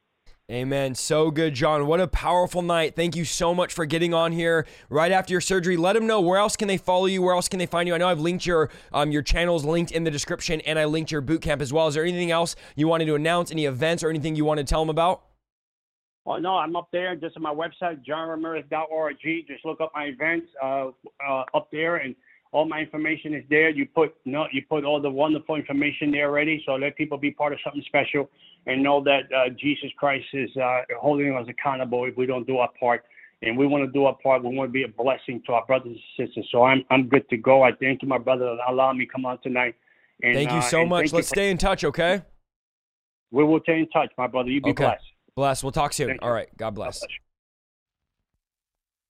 Amen. 0.49 0.95
So 0.95 1.31
good, 1.31 1.53
John. 1.53 1.87
What 1.87 2.01
a 2.01 2.07
powerful 2.07 2.61
night. 2.61 2.93
Thank 2.93 3.15
you 3.15 3.23
so 3.23 3.55
much 3.55 3.73
for 3.73 3.85
getting 3.85 4.13
on 4.13 4.33
here 4.33 4.67
right 4.89 5.11
after 5.11 5.33
your 5.33 5.39
surgery. 5.39 5.77
Let 5.77 5.93
them 5.93 6.05
know 6.07 6.19
where 6.19 6.39
else 6.39 6.57
can 6.57 6.67
they 6.67 6.75
follow 6.75 7.05
you, 7.05 7.21
where 7.21 7.33
else 7.33 7.47
can 7.47 7.57
they 7.57 7.65
find 7.65 7.87
you. 7.87 7.95
I 7.95 7.97
know 7.97 8.09
I've 8.09 8.19
linked 8.19 8.45
your 8.45 8.69
um, 8.91 9.11
your 9.11 9.21
channels 9.21 9.63
linked 9.63 9.91
in 9.91 10.03
the 10.03 10.11
description, 10.11 10.59
and 10.61 10.77
I 10.77 10.85
linked 10.85 11.09
your 11.09 11.21
boot 11.21 11.41
camp 11.41 11.61
as 11.61 11.71
well. 11.71 11.87
Is 11.87 11.93
there 11.93 12.03
anything 12.03 12.31
else 12.31 12.57
you 12.75 12.89
wanted 12.89 13.05
to 13.05 13.15
announce? 13.15 13.49
Any 13.49 13.65
events 13.65 14.03
or 14.03 14.09
anything 14.09 14.35
you 14.35 14.43
want 14.43 14.57
to 14.57 14.65
tell 14.65 14.81
them 14.81 14.89
about? 14.89 15.23
Oh 16.25 16.37
no, 16.37 16.57
I'm 16.57 16.75
up 16.75 16.89
there. 16.91 17.15
Just 17.15 17.35
on 17.37 17.43
my 17.43 17.53
website, 17.53 18.05
johnramirez.org. 18.05 19.17
Just 19.47 19.65
look 19.65 19.81
up 19.81 19.91
my 19.95 20.05
events 20.05 20.47
uh, 20.61 20.89
uh, 21.27 21.43
up 21.53 21.69
there, 21.71 21.97
and 21.97 22.15
all 22.51 22.65
my 22.65 22.79
information 22.79 23.33
is 23.33 23.43
there. 23.49 23.69
You 23.69 23.87
put 23.87 24.13
no, 24.25 24.45
you 24.51 24.61
put 24.69 24.85
all 24.85 25.01
the 25.01 25.09
wonderful 25.09 25.55
information 25.55 26.11
there 26.11 26.29
already. 26.29 26.61
So 26.65 26.73
let 26.73 26.95
people 26.95 27.17
be 27.17 27.31
part 27.31 27.53
of 27.53 27.59
something 27.63 27.83
special 27.87 28.29
and 28.67 28.83
know 28.83 29.03
that 29.03 29.21
uh, 29.35 29.49
Jesus 29.59 29.89
Christ 29.97 30.25
is 30.33 30.49
uh, 30.57 30.81
holding 30.99 31.35
us 31.35 31.47
accountable 31.49 32.05
if 32.05 32.15
we 32.17 32.25
don't 32.25 32.45
do 32.45 32.57
our 32.57 32.69
part. 32.79 33.03
And 33.43 33.57
we 33.57 33.65
want 33.65 33.83
to 33.83 33.91
do 33.91 34.05
our 34.05 34.15
part. 34.21 34.43
We 34.43 34.55
want 34.55 34.69
to 34.69 34.71
be 34.71 34.83
a 34.83 34.87
blessing 34.87 35.41
to 35.47 35.53
our 35.53 35.65
brothers 35.65 35.97
and 36.17 36.27
sisters. 36.27 36.47
So 36.51 36.63
I'm 36.63 36.83
I'm 36.91 37.07
good 37.07 37.27
to 37.29 37.37
go. 37.37 37.63
I 37.63 37.71
thank 37.71 38.03
you, 38.03 38.07
my 38.07 38.19
brother, 38.19 38.45
for 38.45 38.71
allowing 38.71 38.99
me 38.99 39.05
to 39.07 39.11
come 39.11 39.25
on 39.25 39.39
tonight. 39.41 39.75
And, 40.21 40.35
thank 40.35 40.51
you 40.51 40.61
so 40.61 40.83
uh, 40.83 40.85
much. 40.85 41.11
Let's 41.11 41.29
stay 41.29 41.49
in 41.49 41.57
touch, 41.57 41.83
okay? 41.83 42.21
We 43.31 43.43
will 43.43 43.61
stay 43.63 43.79
in 43.79 43.89
touch, 43.89 44.11
my 44.17 44.27
brother. 44.27 44.49
You 44.49 44.61
be 44.61 44.69
okay. 44.71 44.83
blessed. 44.83 45.10
Bless. 45.35 45.63
We'll 45.63 45.71
talk 45.71 45.93
soon. 45.93 46.07
Thank 46.07 46.21
All 46.21 46.31
right. 46.31 46.49
God 46.57 46.75
bless. 46.75 46.99
God 46.99 47.07
bless. 47.07 47.17